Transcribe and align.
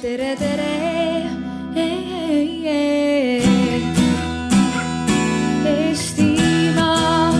tere, 0.00 0.36
tere. 0.36 0.68
Eestimaa. 5.64 7.32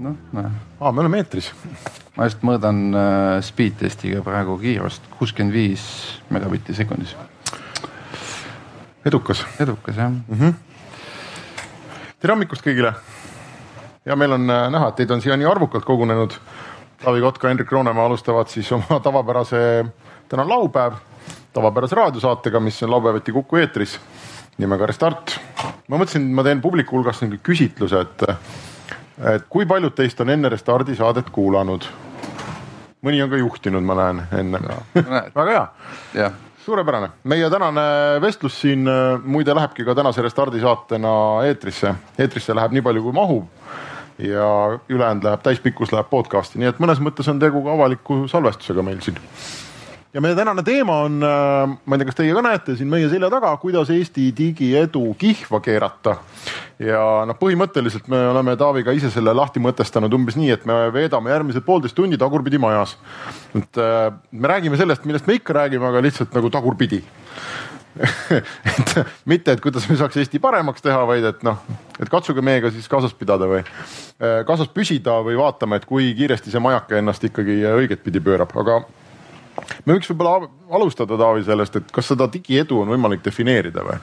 noh, 0.00 0.16
näe, 0.32 0.50
aa, 0.80 0.92
me 0.92 1.00
oleme 1.00 1.22
eetris. 1.22 1.52
ma 2.16 2.26
just 2.28 2.42
mõõdan 2.44 2.82
äh, 2.92 3.38
speed 3.44 3.78
testiga 3.80 4.20
praegu 4.26 4.58
kiirust 4.60 5.08
kuuskümmend 5.16 5.56
viis 5.56 5.86
megabitti 6.28 6.76
sekundis. 6.76 7.16
edukas. 9.08 9.46
edukas 9.60 9.96
jah 9.96 10.10
mm. 10.10 10.20
Mhm. 10.28 10.52
tere 12.20 12.36
hommikust 12.36 12.66
kõigile. 12.66 12.92
Ja 14.04 14.16
meil 14.16 14.32
on 14.32 14.50
äh, 14.50 14.70
näha, 14.70 14.88
et 14.88 15.00
teid 15.00 15.10
on 15.10 15.22
siia 15.22 15.36
nii 15.36 15.48
arvukalt 15.48 15.84
kogunenud. 15.84 16.36
Taavi 17.00 17.20
Kotka, 17.20 17.48
Hendrik 17.48 17.72
Roonemaa 17.72 18.06
alustavad 18.06 18.48
siis 18.52 18.72
oma 18.72 19.00
tavapärase, 19.02 19.84
täna 20.28 20.42
on 20.42 20.48
laupäev, 20.48 20.98
tavapärase 21.52 21.96
raadiosaatega, 21.96 22.60
mis 22.60 22.82
on 22.82 22.90
laupäeviti 22.90 23.32
Kuku 23.32 23.56
eetris 23.56 23.98
nimega 24.58 24.86
Restart. 24.86 25.38
ma 25.88 25.96
mõtlesin, 25.96 26.28
ma 26.34 26.44
teen 26.44 26.60
publiku 26.60 26.98
hulgas 26.98 27.22
niisugune 27.22 27.40
küsitluse, 27.44 28.00
et, 28.04 28.24
et 29.34 29.48
kui 29.48 29.66
paljud 29.66 29.94
teist 29.96 30.20
on 30.20 30.30
enne 30.30 30.48
Restardi 30.52 30.96
saadet 30.96 31.30
kuulanud? 31.30 31.88
mõni 33.00 33.22
on 33.24 33.30
ka 33.32 33.38
juhtinud, 33.40 33.80
ma 33.80 33.94
näen 33.96 34.18
enne. 34.36 34.58
väga 35.38 35.50
hea 35.50 35.62
jah, 36.14 36.34
suurepärane, 36.66 37.08
meie 37.24 37.48
tänane 37.50 37.82
vestlus 38.20 38.60
siin 38.60 38.84
äh, 38.88 39.16
muide 39.24 39.56
lähebki 39.56 39.88
ka 39.88 39.94
tänase 39.96 40.22
Restardi 40.22 40.60
saatena 40.60 41.14
eetrisse, 41.48 41.94
eetrisse 42.18 42.54
läheb 42.54 42.76
nii 42.76 42.84
palju, 42.84 43.06
kui 43.08 43.16
mahub 43.16 43.48
ja 44.22 44.78
ülejäänud 44.88 45.24
läheb 45.24 45.42
täispikkus 45.42 45.92
läheb 45.92 46.10
podcast'i, 46.10 46.60
nii 46.60 46.70
et 46.70 46.78
mõnes 46.82 47.00
mõttes 47.02 47.28
on 47.30 47.40
tegu 47.40 47.62
ka 47.64 47.74
avaliku 47.74 48.22
salvestusega 48.28 48.84
meil 48.84 49.00
siin. 49.04 49.18
ja 50.14 50.20
meie 50.20 50.34
tänane 50.34 50.62
teema 50.66 51.00
on, 51.06 51.20
ma 51.20 51.94
ei 51.94 52.00
tea, 52.00 52.08
kas 52.08 52.18
teie 52.18 52.34
ka 52.34 52.42
näete 52.42 52.76
siin 52.76 52.90
meie 52.90 53.08
selja 53.08 53.30
taga, 53.30 53.52
kuidas 53.62 53.90
Eesti 53.94 54.30
digiedu 54.36 55.14
kihva 55.18 55.60
keerata. 55.64 56.16
ja 56.78 57.00
noh, 57.26 57.38
põhimõtteliselt 57.40 58.08
me 58.08 58.20
oleme 58.32 58.56
Taaviga 58.56 58.92
ise 58.92 59.10
selle 59.10 59.34
lahti 59.34 59.62
mõtestanud 59.62 60.14
umbes 60.14 60.36
nii, 60.36 60.50
et 60.50 60.66
me 60.68 60.82
veedame 60.92 61.30
järgmised 61.30 61.64
poolteist 61.64 61.96
tundi 61.96 62.18
tagurpidi 62.18 62.58
majas. 62.58 62.98
et 63.54 63.78
äh, 63.78 64.12
me 64.32 64.48
räägime 64.48 64.76
sellest, 64.76 65.04
millest 65.04 65.26
me 65.26 65.40
ikka 65.40 65.56
räägime, 65.62 65.86
aga 65.86 66.04
lihtsalt 66.04 66.34
nagu 66.36 66.50
tagurpidi 66.50 67.04
et 68.70 68.94
mitte, 69.26 69.52
et 69.52 69.60
kuidas 69.60 69.88
me 69.90 69.96
saaks 69.98 70.20
Eesti 70.22 70.38
paremaks 70.42 70.84
teha, 70.84 71.00
vaid 71.08 71.26
et 71.26 71.42
noh, 71.46 71.58
et 71.98 72.10
katsuge 72.10 72.42
meiega 72.44 72.70
siis 72.70 72.86
kaasas 72.90 73.14
pidada 73.18 73.48
või 73.50 73.60
äh, 73.62 74.40
kaasas 74.46 74.70
püsida 74.74 75.18
või 75.26 75.38
vaatame, 75.40 75.80
et 75.80 75.86
kui 75.88 76.12
kiiresti 76.16 76.52
see 76.52 76.62
majake 76.62 77.00
ennast 77.00 77.24
ikkagi 77.26 77.60
õiget 77.74 78.04
pidi 78.06 78.22
pöörab, 78.24 78.54
aga 78.62 78.80
me 79.84 79.96
võiks 79.96 80.10
võib-olla 80.12 80.50
alustada 80.78 81.18
Taavi 81.18 81.44
sellest, 81.46 81.80
et 81.80 81.94
kas 81.94 82.12
seda 82.12 82.28
digiedu 82.30 82.82
on 82.84 82.92
võimalik 82.94 83.24
defineerida 83.26 83.84
või? 83.86 83.98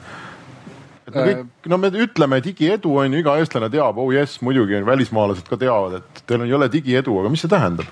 et 1.08 1.14
me 1.14 1.24
kõik, 1.24 1.46
no 1.72 1.78
me 1.80 1.92
ütleme 2.04 2.42
digiedu 2.44 2.92
on 3.00 3.16
ju, 3.16 3.22
iga 3.22 3.38
eestlane 3.40 3.70
teab, 3.72 3.96
oh 3.98 4.12
jess, 4.12 4.42
muidugi 4.44 4.82
välismaalased 4.84 5.48
ka 5.48 5.56
teavad, 5.60 6.02
et 6.02 6.22
teil 6.26 6.42
on, 6.42 6.50
ei 6.50 6.58
ole 6.58 6.68
digiedu, 6.72 7.16
aga 7.22 7.32
mis 7.32 7.44
see 7.44 7.52
tähendab? 7.52 7.88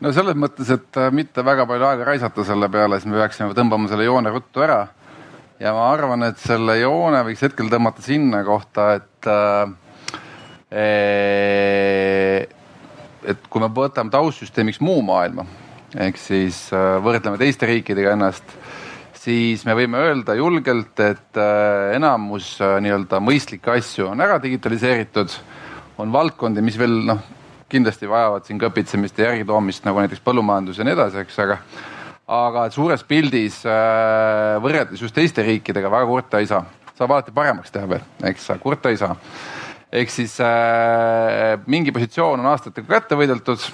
no 0.00 0.12
selles 0.16 0.38
mõttes, 0.38 0.70
et 0.72 1.00
äh, 1.00 1.10
mitte 1.14 1.44
väga 1.44 1.66
palju 1.68 1.88
aega 1.90 2.08
raisata 2.08 2.44
selle 2.46 2.70
peale, 2.72 3.00
siis 3.00 3.12
me 3.12 3.20
peaksime 3.20 3.52
tõmbama 3.56 3.90
selle 3.90 4.08
joone 4.08 4.32
ruttu 4.32 4.64
ära. 4.64 4.86
Ja 5.60 5.72
ma 5.76 5.90
arvan, 5.92 6.22
et 6.30 6.38
selle 6.40 6.78
joone 6.80 7.20
võiks 7.28 7.42
hetkel 7.44 7.68
tõmmata 7.72 8.02
sinna 8.04 8.44
kohta, 8.46 8.94
et 8.98 9.30
äh, 9.30 9.66
et 13.30 13.48
kui 13.50 13.60
me 13.60 13.68
võtame 13.74 14.10
taustsüsteemiks 14.14 14.80
muu 14.80 15.02
maailma 15.04 15.44
ehk 15.98 16.18
siis 16.20 16.68
äh, 16.74 16.98
võrdleme 17.02 17.38
teiste 17.40 17.66
riikidega 17.68 18.14
ennast, 18.14 18.54
siis 19.16 19.64
me 19.66 19.74
võime 19.78 20.00
öelda 20.04 20.36
julgelt, 20.38 20.94
et 21.02 21.40
äh, 21.40 21.96
enamus 21.96 22.52
äh, 22.62 22.78
nii-öelda 22.84 23.20
mõistlikke 23.24 23.74
asju 23.78 24.10
on 24.12 24.22
ära 24.22 24.38
digitaliseeritud. 24.42 25.38
on 26.00 26.12
valdkondi, 26.12 26.62
mis 26.64 26.78
veel 26.78 27.02
noh, 27.04 27.18
kindlasti 27.68 28.08
vajavad 28.08 28.46
siin 28.46 28.60
kõpitsemist 28.60 29.18
ja 29.18 29.26
järgitoomist 29.28 29.84
nagu 29.84 30.00
näiteks 30.00 30.22
põllumajandus 30.24 30.78
ja 30.78 30.84
nii 30.86 30.94
edasi, 30.94 31.18
eks, 31.20 31.38
aga 31.44 31.58
aga 32.30 32.68
suures 32.70 33.02
pildis 33.06 33.60
äh, 33.66 34.58
võrreldes 34.62 35.02
just 35.02 35.16
teiste 35.16 35.42
riikidega 35.46 35.90
väga 35.90 36.06
kurta 36.06 36.42
ei 36.42 36.46
saa, 36.50 36.62
saab 36.94 37.16
alati 37.16 37.34
paremaks 37.34 37.74
teha 37.74 37.88
veel, 37.90 38.04
eks 38.30 38.52
kurta 38.62 38.92
ei 38.92 39.00
saa. 39.00 39.16
ehk 39.90 40.12
siis 40.14 40.36
äh, 40.44 41.58
mingi 41.66 41.92
positsioon 41.92 42.38
on 42.40 42.52
aastatega 42.52 42.86
kätte 42.94 43.18
võideldud 43.18 43.64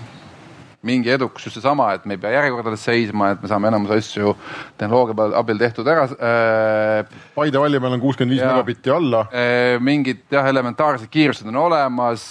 mingi 0.86 1.12
edukus 1.12 1.46
just 1.46 1.58
seesama, 1.58 1.90
et 1.96 2.06
me 2.06 2.16
ei 2.16 2.22
pea 2.22 2.34
järjekordades 2.36 2.86
seisma, 2.88 3.32
et 3.34 3.42
me 3.42 3.50
saame 3.50 3.70
enamus 3.70 3.92
asju 3.96 4.34
tehnoloogia 4.80 5.28
abil 5.40 5.60
tehtud 5.60 5.90
ära 5.92 6.06
äh,. 6.16 7.14
Paide 7.36 7.60
valli 7.60 7.80
peal 7.82 7.96
on 7.96 8.02
kuuskümmend 8.02 8.36
viis 8.36 8.44
megabitti 8.44 8.92
alla. 8.94 9.26
Äh, 9.30 9.76
mingid 9.82 10.24
jah, 10.32 10.48
elementaarsed 10.48 11.10
kiirused 11.12 11.48
on 11.50 11.60
olemas, 11.66 12.28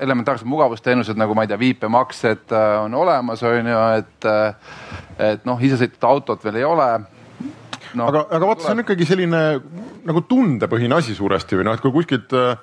elementaarsed 0.00 0.48
mugavusteenused 0.50 1.18
nagu 1.18 1.36
ma 1.36 1.46
ei 1.46 1.52
tea, 1.52 1.60
viipemaksed 1.60 2.54
äh, 2.54 2.78
on 2.84 2.94
olemas, 2.94 3.44
on 3.46 3.72
ju, 3.72 3.82
et, 4.00 4.32
et 5.32 5.46
noh, 5.48 5.60
isesõitvat 5.62 6.10
autot 6.10 6.44
veel 6.44 6.62
ei 6.62 6.66
ole 6.66 6.90
no,. 7.94 8.06
aga, 8.08 8.24
aga 8.30 8.48
vaata, 8.48 8.66
see 8.66 8.74
on 8.74 8.82
ikkagi 8.84 9.08
selline 9.08 9.42
nagu 10.06 10.22
tundepõhine 10.28 10.98
asi 10.98 11.14
suuresti 11.16 11.58
või 11.58 11.66
noh, 11.68 11.76
et 11.76 11.84
kui 11.84 11.94
kuskilt 11.94 12.32
äh, 12.36 12.56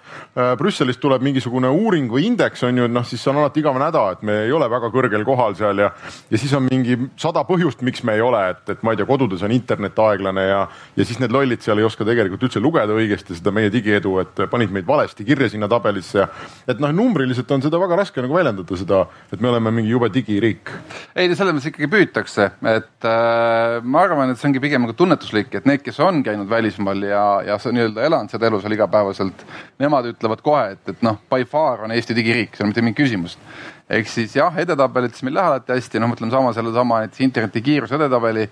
Brüsselist 0.60 1.02
tuleb 1.04 1.24
mingisugune 1.26 1.70
uuring 1.70 2.12
või 2.12 2.28
indeks 2.30 2.64
on 2.68 2.82
ju, 2.82 2.88
et 2.88 2.94
noh, 2.94 3.06
siis 3.08 3.24
on 3.32 3.42
alati 3.42 3.64
igavene 3.64 3.90
häda, 3.90 4.04
et 4.16 4.26
me 4.28 4.38
ei 4.48 4.54
ole 4.56 4.70
väga 4.72 4.90
kõrgel 4.94 5.26
kohal 5.28 5.58
seal 5.60 5.84
ja, 5.84 5.92
ja 6.32 6.42
siis 6.42 6.54
on 6.58 6.68
mingi 6.70 6.98
sada 7.20 7.46
põhjust, 7.48 7.84
miks 7.86 8.04
me 8.08 8.18
ei 8.18 8.24
ole, 8.26 8.42
et, 8.54 8.64
et 8.76 8.84
ma 8.86 8.94
ei 8.94 9.00
tea, 9.00 9.10
kodudes 9.10 9.44
on 9.46 9.54
internet 9.56 10.00
aeglane 10.00 10.48
ja, 10.48 10.64
ja 10.98 11.08
siis 11.08 11.22
need 11.22 11.36
lollid 11.36 11.64
seal 11.66 11.82
ei 11.82 11.88
oska 11.88 12.08
tegelikult 12.08 12.48
üldse 12.48 12.64
lugeda 12.64 12.96
õigesti 12.96 13.38
seda 13.38 13.54
meie 13.56 13.72
digiedu, 13.74 14.18
et 14.24 14.46
panid 14.52 14.74
meid 14.74 14.88
valesti 14.88 15.26
kirja 15.28 15.52
sinna 15.52 15.70
tabelisse 15.72 16.24
ja 16.24 16.30
et 16.70 16.82
noh, 16.82 16.94
numbriliselt 16.96 17.52
on 17.54 17.64
seda 17.64 17.80
väga 17.82 17.98
raske 18.00 18.24
nagu 18.24 18.36
väljendada 18.38 18.78
seda, 18.80 19.04
et 19.34 19.42
me 19.44 19.52
oleme 19.52 19.74
mingi 19.76 19.92
jube 19.94 20.10
digiriik. 20.14 20.72
ei, 21.16 21.30
selles 21.34 21.56
mõttes 21.56 21.70
ikkagi 21.72 21.90
püütakse, 21.92 22.50
et 22.74 23.08
äh, 23.10 23.78
ma 23.84 24.04
arvan, 24.08 24.32
et 24.32 24.40
see 24.40 24.50
ongi 24.50 24.62
pigem 24.64 24.86
nagu 24.86 24.96
tunnetuslik, 24.98 25.54
et 25.60 25.68
need, 25.70 25.84
kes 25.86 26.00
on 26.04 26.24
käinud 26.26 26.50
välismaal 26.52 27.04
ja, 27.08 27.26
ja 27.48 27.58
see 27.62 27.74
nii-öelda 27.76 28.06
elanud 28.08 28.34
seda 28.34 28.48
elu 28.50 28.60
seal 28.62 28.76
igapäevaselt, 28.76 29.46
nemad 29.82 30.10
ütlevad 30.12 30.44
kohe, 30.46 30.66
et, 30.76 30.84
et 30.94 31.02
noh, 31.06 31.18
by 31.32 31.48
far 31.50 31.86
on 31.86 31.96
Eesti 31.96 32.16
digiriik, 32.18 32.58
seal 32.58 32.70
mitte 32.70 32.84
mingit 32.86 33.02
küsimust. 33.04 33.42
ehk 33.90 34.08
siis 34.10 34.36
jah, 34.36 34.54
edetabelites 34.64 35.24
meil 35.24 35.38
läheb 35.40 35.54
alati 35.54 35.76
hästi, 35.76 36.02
noh, 36.02 36.14
mõtleme 36.14 36.32
sama 36.34 36.54
sellesama 36.54 37.02
näiteks 37.04 37.26
interneti 37.26 37.66
kiiruse 37.66 38.00
edetabeli, 38.00 38.48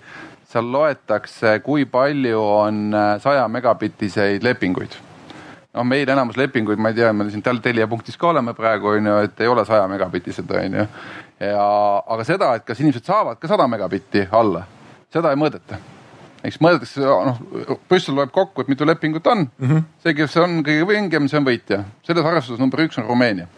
seal 0.52 0.68
loetakse, 0.72 1.58
kui 1.64 1.86
palju 1.88 2.42
on 2.42 2.84
äh, 2.94 3.14
saja 3.22 3.48
megabitiseid 3.48 4.44
lepinguid 4.44 4.98
noh, 5.72 5.86
meil 5.88 6.08
enamus 6.08 6.36
lepinguid, 6.36 6.80
ma 6.80 6.92
ei 6.92 6.98
tea, 6.98 7.12
me 7.12 7.28
siin 7.30 7.42
Telia 7.42 7.88
punktis 7.88 8.18
ka 8.20 8.28
oleme 8.28 8.54
praegu 8.54 8.92
on 8.92 9.06
ju, 9.06 9.16
et 9.26 9.40
ei 9.40 9.48
ole 9.48 9.64
saja 9.64 9.88
megabitised 9.88 10.50
on 10.50 10.78
ju. 10.80 10.86
ja, 11.40 11.64
aga 12.06 12.24
seda, 12.28 12.54
et 12.56 12.66
kas 12.68 12.80
inimesed 12.80 13.04
saavad 13.04 13.40
ka 13.40 13.48
sada 13.48 13.66
megabitti 13.68 14.26
alla, 14.30 14.66
seda 15.12 15.32
ei 15.32 15.40
mõõdeta. 15.40 15.80
Eks 16.42 16.60
mõõdetakse, 16.62 17.00
noh, 17.00 17.40
Brüssel 17.88 18.16
loeb 18.18 18.32
kokku, 18.34 18.62
et 18.62 18.70
mitu 18.72 18.86
lepingut 18.88 19.26
on 19.26 19.46
mm. 19.46 19.68
-hmm. 19.68 19.88
see, 20.02 20.14
kes 20.18 20.36
on 20.42 20.62
kõige 20.66 20.86
vingem, 20.88 21.28
see 21.28 21.38
on 21.38 21.46
võitja. 21.46 21.84
selles 22.02 22.24
arvestuses 22.24 22.60
number 22.60 22.80
üks 22.86 22.98
on 22.98 23.08
Rumeenia 23.08 23.48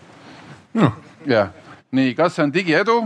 noh, 0.75 0.97
jah, 1.27 1.53
nii, 1.95 2.15
kas 2.15 2.35
see 2.37 2.45
on 2.45 2.53
digiedu? 2.55 2.99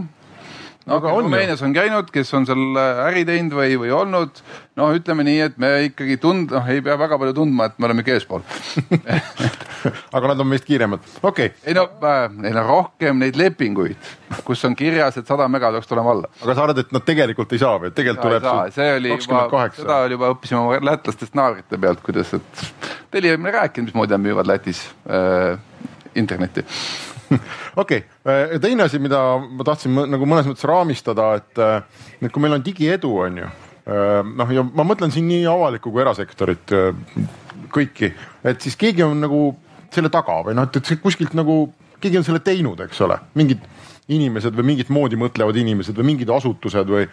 No 0.88 0.98
Aga. 0.98 1.12
Rumeenias 1.18 1.62
on 1.66 1.74
käinud, 1.76 2.10
kes 2.14 2.32
on 2.36 2.46
seal 2.48 2.80
äh, 2.80 3.02
äri 3.08 3.24
teinud 3.28 3.56
või, 3.58 3.76
või 3.82 3.92
olnud, 3.94 4.42
noh, 4.78 4.94
ütleme 4.96 5.26
nii, 5.26 5.38
et 5.46 5.58
me 5.60 5.70
ikkagi 5.88 6.18
tund-, 6.22 6.54
noh, 6.54 6.68
ei 6.70 6.82
pea 6.84 6.96
väga 7.00 7.18
palju 7.20 7.36
tundma, 7.36 7.68
et 7.68 7.78
me 7.78 7.88
oleme 7.88 8.04
ikka 8.04 8.16
eespool 8.16 8.44
aga 10.16 10.32
nad 10.32 10.42
on 10.44 10.50
meist 10.50 10.66
kiiremad, 10.68 11.04
okei 11.20 11.52
okay.. 11.52 11.54
ei 11.68 11.76
no 11.76 11.86
äh, 12.00 12.24
neil 12.34 12.60
on 12.62 12.68
rohkem 12.68 13.20
neid 13.22 13.38
lepinguid, 13.38 14.12
kus 14.48 14.64
on 14.68 14.76
kirjas, 14.78 15.20
et 15.20 15.28
sada 15.28 15.48
mega 15.52 15.70
peaks 15.76 15.90
tulema 15.90 16.14
alla. 16.16 16.32
aga 16.42 16.56
sa 16.56 16.66
arvad, 16.66 16.82
et 16.84 16.94
nad 16.96 17.06
tegelikult 17.06 17.52
ei 17.54 17.62
saa 17.62 17.76
või, 17.78 17.92
et 17.92 17.98
tegelikult 17.98 18.26
tuleb 18.28 18.48
see 18.74 18.90
kakskümmend 19.08 19.28
seda 19.28 19.44
kaheksa? 19.54 19.88
oli 20.08 20.18
juba 20.18 20.32
õppisime 20.34 20.62
oma 20.64 20.82
lätlastest 20.92 21.38
naabrite 21.38 21.80
pealt, 21.80 22.02
kuidas, 22.06 22.34
et 22.38 22.66
Telia 23.10 23.32
ei 23.32 23.52
rääkinud, 23.52 23.88
mismoodi 23.88 24.12
nad 24.12 24.20
müüvad 24.20 24.46
Lätis 24.46 24.82
äh, 25.08 25.58
internetti. 26.14 26.64
okei 27.82 28.02
okay., 28.04 28.60
teine 28.62 28.86
asi, 28.86 29.00
mida 29.02 29.22
ma 29.38 29.66
tahtsin 29.66 29.94
nagu 30.08 30.28
mõnes 30.28 30.48
mõttes 30.48 30.66
raamistada, 30.68 31.30
et, 31.40 31.62
et 32.22 32.32
kui 32.32 32.44
meil 32.44 32.58
on 32.58 32.64
digiedu, 32.64 33.14
on 33.24 33.42
ju, 33.42 33.50
noh, 34.38 34.54
ja 34.54 34.64
ma 34.66 34.86
mõtlen 34.86 35.12
siin 35.14 35.28
nii 35.30 35.46
avalikku 35.48 35.92
kui 35.92 36.04
erasektorit, 36.04 36.74
kõiki, 37.72 38.12
et 38.48 38.62
siis 38.64 38.76
keegi 38.80 39.04
on 39.06 39.20
nagu 39.20 39.42
selle 39.94 40.10
taga 40.12 40.40
või 40.46 40.56
noh, 40.58 40.68
et, 40.68 40.94
kuskilt 41.02 41.36
nagu 41.38 41.66
keegi 42.00 42.20
on 42.20 42.26
selle 42.26 42.42
teinud, 42.44 42.80
eks 42.86 43.00
ole, 43.06 43.18
mingid 43.38 43.64
inimesed 44.08 44.56
või 44.56 44.70
mingit 44.70 44.90
moodi 44.92 45.18
mõtlevad 45.20 45.56
inimesed 45.60 45.96
või 45.98 46.12
mingid 46.12 46.30
asutused 46.32 46.88
või 46.88 47.04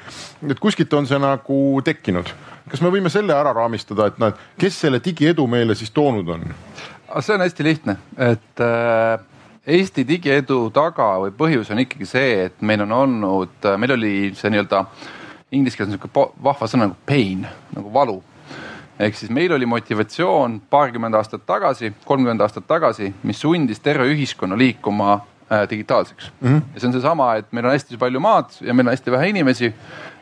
et 0.48 0.60
kuskilt 0.64 0.94
on 0.96 1.08
see 1.10 1.20
nagu 1.20 1.58
tekkinud. 1.84 2.30
kas 2.72 2.82
me 2.82 2.92
võime 2.94 3.12
selle 3.12 3.36
ära 3.36 3.52
raamistada, 3.54 4.08
et 4.08 4.20
noh, 4.22 4.32
et 4.32 4.62
kes 4.62 4.80
selle 4.86 5.02
digiedu 5.04 5.48
meile 5.48 5.76
siis 5.76 5.92
toonud 5.92 6.30
on? 6.38 6.46
aga 7.10 7.22
see 7.22 7.36
on 7.36 7.44
hästi 7.44 7.68
lihtne, 7.68 7.98
et 8.18 8.64
äh, 8.64 9.20
Eesti 9.66 10.04
digiedu 10.06 10.68
taga 10.70 11.16
või 11.24 11.32
põhjus 11.34 11.72
on 11.74 11.80
ikkagi 11.82 12.06
see, 12.06 12.34
et 12.46 12.60
meil 12.62 12.84
on 12.86 12.92
olnud, 12.94 13.68
meil 13.82 13.96
oli 13.96 14.12
see 14.38 14.52
nii-öelda 14.54 14.84
inglise 15.58 15.80
keeles 15.80 15.96
niisugune 15.96 16.44
vahva 16.46 16.68
sõna 16.70 16.86
nagu 16.86 16.98
pain, 17.10 17.48
nagu 17.74 17.94
valu. 17.94 18.20
ehk 19.00 19.18
siis 19.18 19.32
meil 19.34 19.52
oli 19.52 19.66
motivatsioon 19.66 20.62
paarkümmend 20.70 21.18
aastat 21.18 21.42
tagasi, 21.46 21.92
kolmkümmend 22.06 22.42
aastat 22.42 22.68
tagasi, 22.68 23.10
mis 23.24 23.42
sundis 23.42 23.80
terve 23.80 24.06
ühiskonna 24.14 24.58
liikuma 24.58 25.16
äh, 25.52 25.66
digitaalseks 25.70 26.32
mm. 26.42 26.48
-hmm. 26.48 26.62
ja 26.74 26.80
see 26.80 26.88
on 26.88 26.94
seesama, 26.94 27.36
et 27.36 27.52
meil 27.52 27.66
on 27.66 27.72
hästi 27.72 27.98
palju 27.98 28.20
maad 28.20 28.54
ja 28.62 28.74
meil 28.74 28.88
on 28.88 28.94
hästi 28.94 29.12
vähe 29.12 29.30
inimesi 29.30 29.74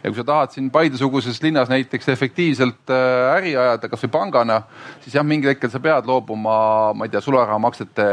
ja 0.03 0.11
kui 0.11 0.17
sa 0.19 0.25
tahad 0.27 0.51
siin 0.51 0.69
Paide-suguses 0.71 1.39
linnas 1.43 1.69
näiteks 1.71 2.09
efektiivselt 2.11 2.91
äh, 2.91 3.35
äri 3.37 3.53
ajada, 3.55 3.89
kasvõi 3.91 4.11
pangana, 4.11 4.59
siis 5.03 5.15
jah, 5.15 5.25
mingil 5.27 5.53
hetkel 5.53 5.71
sa 5.71 5.79
pead 5.83 6.09
loobuma, 6.09 6.55
ma 6.97 7.07
ei 7.07 7.13
tea, 7.13 7.21
sularahamaksete 7.23 8.07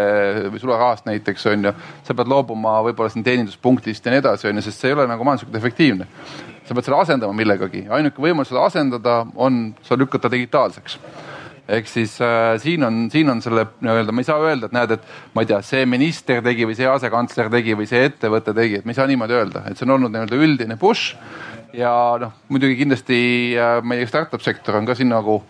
või 0.53 0.63
sularahast 0.63 1.09
näiteks 1.11 1.49
on 1.51 1.71
ju. 1.71 1.75
sa 2.07 2.15
pead 2.15 2.31
loobuma 2.31 2.79
võib-olla 2.87 3.11
siin 3.11 3.27
teeninduspunktist 3.27 4.07
ja 4.07 4.15
nii 4.15 4.23
edasi 4.23 4.51
on 4.51 4.61
ju, 4.61 4.67
sest 4.69 4.85
see 4.85 4.93
ei 4.93 4.99
ole 4.99 5.09
nagu 5.11 5.27
majanduslikult 5.27 5.59
efektiivne. 5.63 6.07
sa 6.69 6.75
pead 6.75 6.87
selle 6.87 7.03
asendama 7.03 7.35
millegagi, 7.35 7.87
ainuke 7.91 8.23
võimalus 8.23 8.53
seda 8.53 8.63
asendada 8.63 9.25
on, 9.35 9.75
sa 9.83 9.99
lükkad 9.99 10.23
ta 10.23 10.31
digitaalseks 10.31 11.01
ehk 11.77 11.89
siis 11.91 12.17
äh, 12.25 12.55
siin 12.63 12.85
on, 12.87 13.03
siin 13.13 13.31
on 13.31 13.43
selle 13.45 13.67
nii-öelda, 13.81 14.15
ma 14.15 14.25
ei 14.25 14.29
saa 14.29 14.41
öelda, 14.43 14.69
et 14.69 14.77
näed, 14.77 14.97
et 14.97 15.37
ma 15.37 15.45
ei 15.45 15.51
tea, 15.51 15.61
see 15.67 15.87
minister 15.89 16.43
tegi 16.45 16.67
või 16.69 16.77
see 16.79 16.89
asekantsler 16.91 17.51
tegi 17.53 17.77
või 17.79 17.89
see 17.91 18.03
ettevõte 18.09 18.55
tegi, 18.57 18.81
et 18.81 18.89
me 18.89 18.95
ei 18.95 18.99
saa 18.99 19.09
niimoodi 19.11 19.39
öelda, 19.39 19.65
et 19.71 19.79
see 19.79 19.87
on 19.89 19.97
olnud 19.99 20.15
nii-öelda 20.15 20.41
üldine 20.41 20.79
push. 20.81 21.15
Ja 21.77 21.93
noh, 22.19 22.35
muidugi 22.51 22.81
kindlasti 22.81 23.21
äh, 23.55 23.79
meie 23.87 24.09
startup 24.11 24.43
sektor 24.43 24.81
on 24.81 24.89
ka 24.89 24.99
siin 24.99 25.13
nagu 25.13 25.41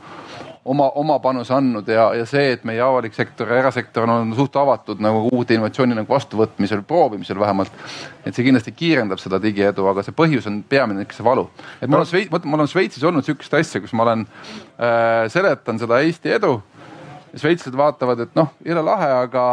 oma, 0.65 0.91
oma 1.01 1.19
panuse 1.23 1.55
andnud 1.55 1.89
ja, 1.89 2.11
ja 2.17 2.27
see, 2.29 2.53
et 2.55 2.65
meie 2.69 2.81
avalik 2.85 3.15
sektor 3.17 3.49
ja 3.49 3.61
erasektor 3.63 4.09
on 4.11 4.35
suht 4.37 4.57
avatud 4.61 5.01
nagu 5.03 5.29
uute 5.33 5.57
innovatsiooni 5.57 5.97
nagu 5.97 6.13
vastuvõtmisel, 6.13 6.83
proovimisel 6.89 7.41
vähemalt. 7.41 7.73
et 8.25 8.35
see 8.35 8.45
kindlasti 8.45 8.73
kiirendab 8.77 9.23
seda 9.23 9.41
digiedu, 9.43 9.87
aga 9.89 10.05
see 10.05 10.17
põhjus 10.17 10.49
on 10.51 10.63
peamine 10.69 11.07
ikka 11.07 11.17
see 11.17 11.27
valu. 11.27 11.49
et 11.81 11.89
mul 11.89 12.03
on 12.03 12.11
Šveits, 12.11 12.45
ma 12.45 12.59
olen 12.59 12.69
Šveitsis 12.69 13.05
olnud 13.05 13.25
sihukest 13.25 13.55
asja, 13.55 13.81
kus 13.81 13.95
ma 13.97 14.05
olen 14.09 14.27
äh,, 14.27 15.29
seletan 15.33 15.81
seda 15.81 16.03
Eesti 16.05 16.37
edu. 16.37 16.59
šveitslased 17.31 17.77
vaatavad, 17.79 18.27
et 18.27 18.33
noh, 18.35 18.49
jõle 18.67 18.83
lahe, 18.85 19.11
aga 19.25 19.45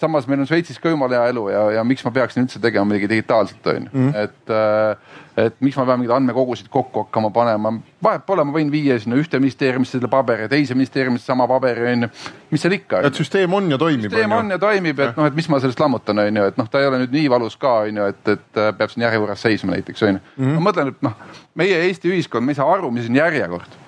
samas 0.00 0.26
meil 0.28 0.42
on 0.42 0.48
Šveitsis 0.48 0.80
ka 0.82 0.90
jumala 0.92 1.18
hea 1.18 1.32
elu 1.32 1.44
ja, 1.52 1.64
ja 1.78 1.84
miks 1.86 2.04
ma 2.06 2.12
peaksin 2.14 2.44
üldse 2.44 2.60
tegema 2.62 2.86
midagi 2.88 3.08
digitaalselt, 3.10 3.66
on 3.66 3.86
ju. 3.86 3.90
Mhm. 3.92 4.08
et, 4.24 4.50
äh, 4.50 5.44
et 5.46 5.56
miks 5.64 5.76
ma 5.76 5.84
pean 5.88 6.00
mingeid 6.00 6.14
andmekogusid 6.16 6.68
kokku 6.72 7.04
hakkama 7.04 7.30
panema. 7.34 7.72
vahet 8.02 8.26
pole, 8.26 8.44
ma 8.44 8.54
võin 8.54 8.70
viia 8.72 8.98
sinna 9.00 9.18
ühte 9.20 9.40
ministeeriumisse 9.40 9.98
selle 9.98 10.10
paberi, 10.10 10.48
teise 10.48 10.74
ministeeriumisse 10.74 11.26
sama 11.26 11.46
paberi, 11.50 11.86
on 11.92 12.06
ju. 12.06 12.10
mis 12.50 12.62
seal 12.62 12.76
ikka. 12.78 13.04
et 13.06 13.20
süsteem 13.20 13.54
on 13.54 13.70
ja 13.70 13.78
toimib. 13.78 14.10
süsteem 14.10 14.32
on 14.32 14.50
ja 14.50 14.58
toimib, 14.58 15.00
et 15.00 15.16
noh, 15.16 15.30
et 15.30 15.38
mis 15.38 15.48
ma 15.48 15.60
sellest 15.62 15.80
lammutan, 15.80 16.18
on 16.18 16.42
ju, 16.42 16.50
et 16.52 16.58
noh, 16.60 16.68
ta 16.70 16.82
ei 16.82 16.90
ole 16.90 17.04
nüüd 17.04 17.14
nii 17.14 17.30
valus 17.30 17.56
ka, 17.56 17.78
on 17.88 18.02
ju, 18.02 18.10
et, 18.14 18.34
et 18.36 18.60
äh, 18.60 18.74
peab 18.78 18.92
siin 18.92 19.06
järjekorras 19.06 19.46
seisma 19.46 19.76
näiteks, 19.76 20.02
on 20.02 20.18
ju. 20.18 20.26
Mhm. 20.36 20.58
ma 20.58 20.68
mõtlen, 20.70 20.92
et 20.94 21.06
noh, 21.06 21.16
meie 21.54 21.80
Eesti 21.88 22.10
ühiskond, 22.10 22.46
me 22.46 22.54
ei 22.54 22.60
saa 22.60 22.70
aru, 22.74 22.90
mis 22.94 23.08
on 23.10 23.22
järjekord 23.22 23.80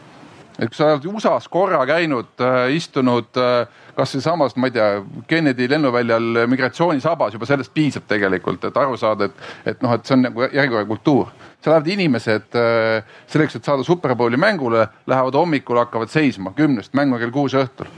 et 0.56 0.70
kui 0.70 0.79
sa 0.79 0.94
oled 0.94 1.05
USA-s 1.11 1.50
korra 1.52 1.82
käinud 1.88 2.41
äh,, 2.41 2.70
istunud 2.76 3.41
äh, 3.41 3.67
kasvõi 3.96 4.22
samas, 4.25 4.56
ma 4.56 4.70
ei 4.70 4.76
tea, 4.76 4.88
Kennedy 5.31 5.69
lennuväljal 5.72 6.43
migratsioonisabas, 6.52 7.37
juba 7.37 7.48
sellest 7.48 7.75
piisab 7.75 8.06
tegelikult, 8.08 8.69
et 8.69 8.81
aru 8.81 8.96
saada, 9.00 9.31
et, 9.31 9.44
et 9.72 9.84
noh, 9.84 9.94
et 9.96 10.06
see 10.06 10.16
on 10.19 10.26
nagu 10.28 10.46
järjekordne 10.46 10.88
kultuur. 10.90 11.31
seal 11.60 11.75
lähevad 11.75 11.93
inimesed 11.96 12.58
äh, 12.60 13.14
selleks, 13.32 13.56
et 13.56 13.64
saada 13.64 13.87
Superbowli 13.87 14.37
mängule, 14.40 14.88
lähevad 15.06 15.40
hommikul, 15.40 15.81
hakkavad 15.84 16.12
seisma 16.12 16.52
kümnest, 16.56 16.94
mäng 16.94 17.14
on 17.14 17.22
kell 17.22 17.34
kuus 17.34 17.56
õhtul 17.56 17.88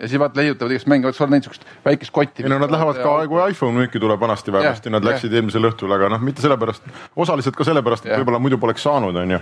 ja 0.00 0.08
siis 0.08 0.20
vaat 0.20 0.36
leiutavad 0.36 0.72
igast 0.72 0.88
mänge, 0.88 1.12
sa 1.12 1.24
oled 1.24 1.34
näinud 1.34 1.46
siukest 1.46 1.66
väikest 1.84 2.12
kotti. 2.16 2.44
ei 2.44 2.48
no 2.48 2.58
nad 2.58 2.72
lähevad 2.72 3.00
ka, 3.02 3.12
kui 3.28 3.42
iPhone 3.52 3.76
müüki 3.76 4.00
tuleb 4.00 4.20
vanasti 4.20 4.52
vähemasti, 4.52 4.92
nad 4.92 5.04
läksid 5.04 5.28
yeah. 5.28 5.40
eelmisel 5.40 5.68
õhtul, 5.68 5.92
aga 5.92 6.08
noh, 6.14 6.22
mitte 6.24 6.40
sellepärast, 6.44 6.88
osaliselt 7.16 7.58
ka 7.58 7.66
sellepärast, 7.68 8.06
et 8.06 8.14
yeah. 8.14 8.22
võib-olla 8.22 8.40
muidu 8.40 8.58
poleks 8.62 8.86
saanud, 8.88 9.16
onju. 9.16 9.40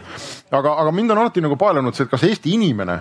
aga, 0.50 0.74
aga 0.82 0.94
mind 0.94 1.14
on 1.14 1.22
alati 1.22 1.44
nagu 1.44 1.58
paelunud 1.60 1.94
see, 1.94 2.08
et 2.08 2.10
kas 2.10 2.26
Eesti 2.26 2.56
inimene 2.58 2.98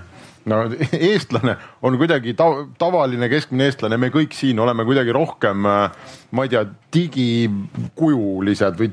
no 0.48 0.64
eestlane 1.12 1.58
on 1.86 1.98
kuidagi 2.00 2.34
ta, 2.38 2.50
tavaline 2.80 3.30
keskmine 3.32 3.70
eestlane, 3.70 4.00
me 4.00 4.12
kõik 4.14 4.36
siin 4.38 4.60
oleme 4.64 4.86
kuidagi 4.88 5.16
rohkem, 5.16 5.68
ma 5.68 6.46
ei 6.46 6.54
tea, 6.54 6.64
digikujulised 6.94 8.80
või 8.80 8.92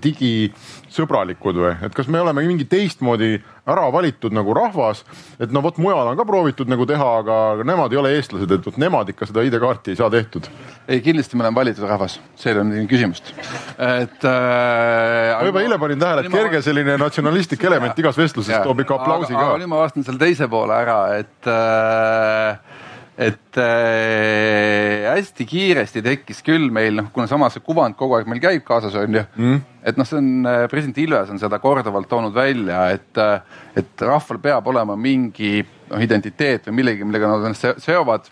digisõbralikud 0.94 1.58
või, 1.58 1.72
et 1.82 1.94
kas 1.94 2.06
me 2.08 2.20
oleme 2.20 2.44
mingi 2.46 2.64
teistmoodi 2.70 3.36
ära 3.66 3.86
valitud 3.92 4.32
nagu 4.34 4.54
rahvas, 4.54 5.02
et 5.40 5.50
no 5.52 5.62
vot 5.64 5.76
mujal 5.82 6.10
on 6.12 6.18
ka 6.18 6.26
proovitud 6.28 6.68
nagu 6.70 6.86
teha, 6.86 7.08
aga 7.22 7.64
nemad 7.64 7.92
ei 7.92 7.98
ole 7.98 8.12
eestlased, 8.18 8.50
et 8.50 8.66
vot 8.66 8.76
nemad 8.78 9.08
ikka 9.10 9.26
seda 9.26 9.42
ID-kaarti 9.42 9.94
ei 9.94 9.98
saa 9.98 10.10
tehtud. 10.10 10.46
ei, 10.88 11.00
kindlasti 11.00 11.36
me 11.36 11.44
oleme 11.44 11.56
valitud 11.56 11.88
rahvas, 11.88 12.18
see 12.36 12.52
ei 12.52 12.60
ole 12.60 12.86
küsimust. 12.90 13.34
et 13.78 14.24
äh,. 14.24 15.34
ma 15.34 15.42
juba 15.48 15.64
eile 15.64 15.78
panin 15.78 15.98
tähele, 15.98 16.26
et 16.26 16.32
kerge 16.32 16.62
selline 16.62 16.98
natsionalistlik 17.00 17.64
element 17.64 17.98
igas 17.98 18.18
vestluses 18.18 18.62
toob 18.62 18.84
ikka 18.84 19.00
aplausi 19.00 19.34
aga, 19.34 19.54
ka. 19.54 19.60
nüüd 19.62 19.72
ma 19.72 19.82
vastan 19.82 20.06
selle 20.06 20.20
teise 20.22 20.48
poole 20.48 20.78
ära, 20.78 21.00
et 21.18 21.50
äh, 21.50 22.82
et 23.14 23.58
äh, 23.62 25.04
hästi 25.06 25.44
kiiresti 25.46 26.02
tekkis 26.02 26.40
küll 26.42 26.66
meil 26.74 26.96
noh, 26.98 27.12
kuna 27.14 27.28
samas 27.30 27.54
see 27.54 27.62
kuvand 27.62 27.94
kogu 27.98 28.16
aeg 28.18 28.26
meil 28.30 28.42
käib 28.42 28.64
kaasas 28.66 28.96
on 28.98 29.20
ju 29.20 29.22
mm., 29.22 29.60
et 29.86 30.00
noh, 30.00 30.08
see 30.08 30.18
on 30.18 30.48
äh, 30.50 30.64
president 30.72 30.98
Ilves 30.98 31.30
on 31.30 31.38
seda 31.38 31.60
korduvalt 31.62 32.08
toonud 32.10 32.34
välja, 32.34 32.88
et, 32.96 33.12
äh, 33.20 33.60
et 33.78 34.02
rahval 34.02 34.40
peab 34.42 34.66
olema 34.72 34.96
mingi 34.98 35.60
noh, 35.62 36.02
identiteet 36.02 36.66
või 36.66 36.80
millegi, 36.80 37.06
millega 37.06 37.30
nad 37.30 37.46
ennast 37.46 37.84
seovad. 37.84 38.26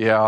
ja, 0.00 0.22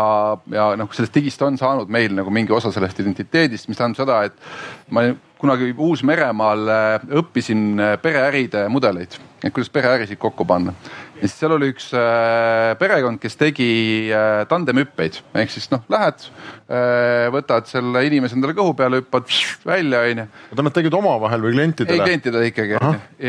ja 0.53 0.67
noh, 0.77 0.91
sellest 0.93 1.15
digist 1.15 1.41
on 1.41 1.57
saanud 1.57 1.89
meil 1.89 2.13
nagu 2.13 2.33
mingi 2.33 2.53
osa 2.53 2.69
sellest 2.75 3.01
identiteedist, 3.01 3.71
mis 3.71 3.81
tähendab 3.81 4.03
seda, 4.03 4.19
et 4.29 4.93
ma 4.93 5.07
kunagi 5.41 5.71
Uus-Meremaal 5.73 6.69
äh, 6.69 7.09
õppisin 7.23 7.81
pereäride 8.05 8.67
mudeleid, 8.69 9.17
et 9.41 9.49
kuidas 9.49 9.73
pereärisid 9.73 10.21
kokku 10.21 10.45
panna 10.45 10.77
ja 11.15 11.27
siis 11.27 11.35
seal 11.39 11.55
oli 11.55 11.69
üks 11.73 11.87
äh, 11.95 12.73
perekond, 12.79 13.19
kes 13.23 13.37
tegi 13.39 13.67
äh, 14.13 14.43
tandemhüppeid 14.51 15.21
ehk 15.41 15.53
siis 15.53 15.69
noh, 15.71 15.83
lähed 15.91 16.27
äh,, 16.27 17.27
võtad 17.33 17.69
selle 17.69 18.05
inimese 18.07 18.37
endale 18.37 18.55
kõhu 18.57 18.75
peale, 18.77 19.01
hüppad 19.03 19.29
välja, 19.67 20.03
onju. 20.09 20.27
oota, 20.51 20.67
nad 20.67 20.75
tegid 20.75 20.97
omavahel 20.99 21.45
või 21.45 21.55
klientidele? 21.57 21.99
ei, 21.99 22.09
klientidele 22.09 22.49
ikkagi. 22.51 22.79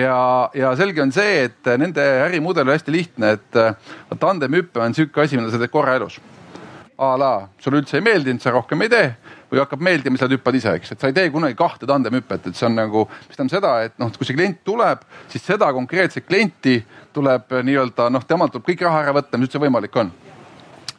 ja, 0.03 0.21
ja 0.57 0.73
selge 0.79 1.05
on 1.05 1.15
see, 1.15 1.45
et 1.51 1.75
nende 1.79 2.05
ärimudel 2.27 2.67
on 2.67 2.75
hästi 2.75 2.95
lihtne, 2.95 3.37
et 3.39 4.19
tandemhüpe 4.23 4.83
on 4.83 4.97
sihuke 4.97 5.27
asi, 5.27 5.39
mida 5.39 5.55
sa 5.55 5.63
teed 5.63 5.75
korra 5.75 5.99
elus 6.01 6.19
a 6.97 7.17
la 7.21 7.33
sulle 7.61 7.83
üldse 7.83 7.99
ei 7.99 8.05
meeldinud, 8.05 8.41
sa 8.41 8.53
rohkem 8.55 8.83
ei 8.87 8.91
tee 8.93 9.09
või 9.51 9.63
hakkab 9.63 9.83
meeldima, 9.87 10.19
siis 10.19 10.27
sa 10.27 10.35
hüppad 10.35 10.59
ise, 10.59 10.75
eks, 10.81 10.93
et 10.93 11.03
sa 11.03 11.11
ei 11.11 11.17
tee 11.17 11.31
kunagi 11.35 11.57
kahte 11.59 11.87
tandemhüpet, 11.89 12.49
et 12.51 12.59
see 12.59 12.67
on 12.69 12.79
nagu, 12.79 13.07
mis 13.29 13.39
tähendab 13.39 13.57
seda, 13.57 13.73
et 13.87 13.99
noh, 14.03 14.13
kui 14.17 14.29
see 14.29 14.37
klient 14.39 14.63
tuleb, 14.67 15.05
siis 15.33 15.45
seda 15.47 15.71
konkreetset 15.77 16.27
klienti 16.27 16.81
tuleb 17.17 17.59
nii-öelda 17.67 18.11
noh, 18.13 18.25
temalt 18.27 18.57
tuleb 18.57 18.67
kõik 18.73 18.87
raha 18.89 19.05
ära 19.07 19.17
võtta, 19.17 19.39
mis 19.39 19.49
üldse 19.49 19.63
võimalik 19.63 20.03
on. 20.03 20.13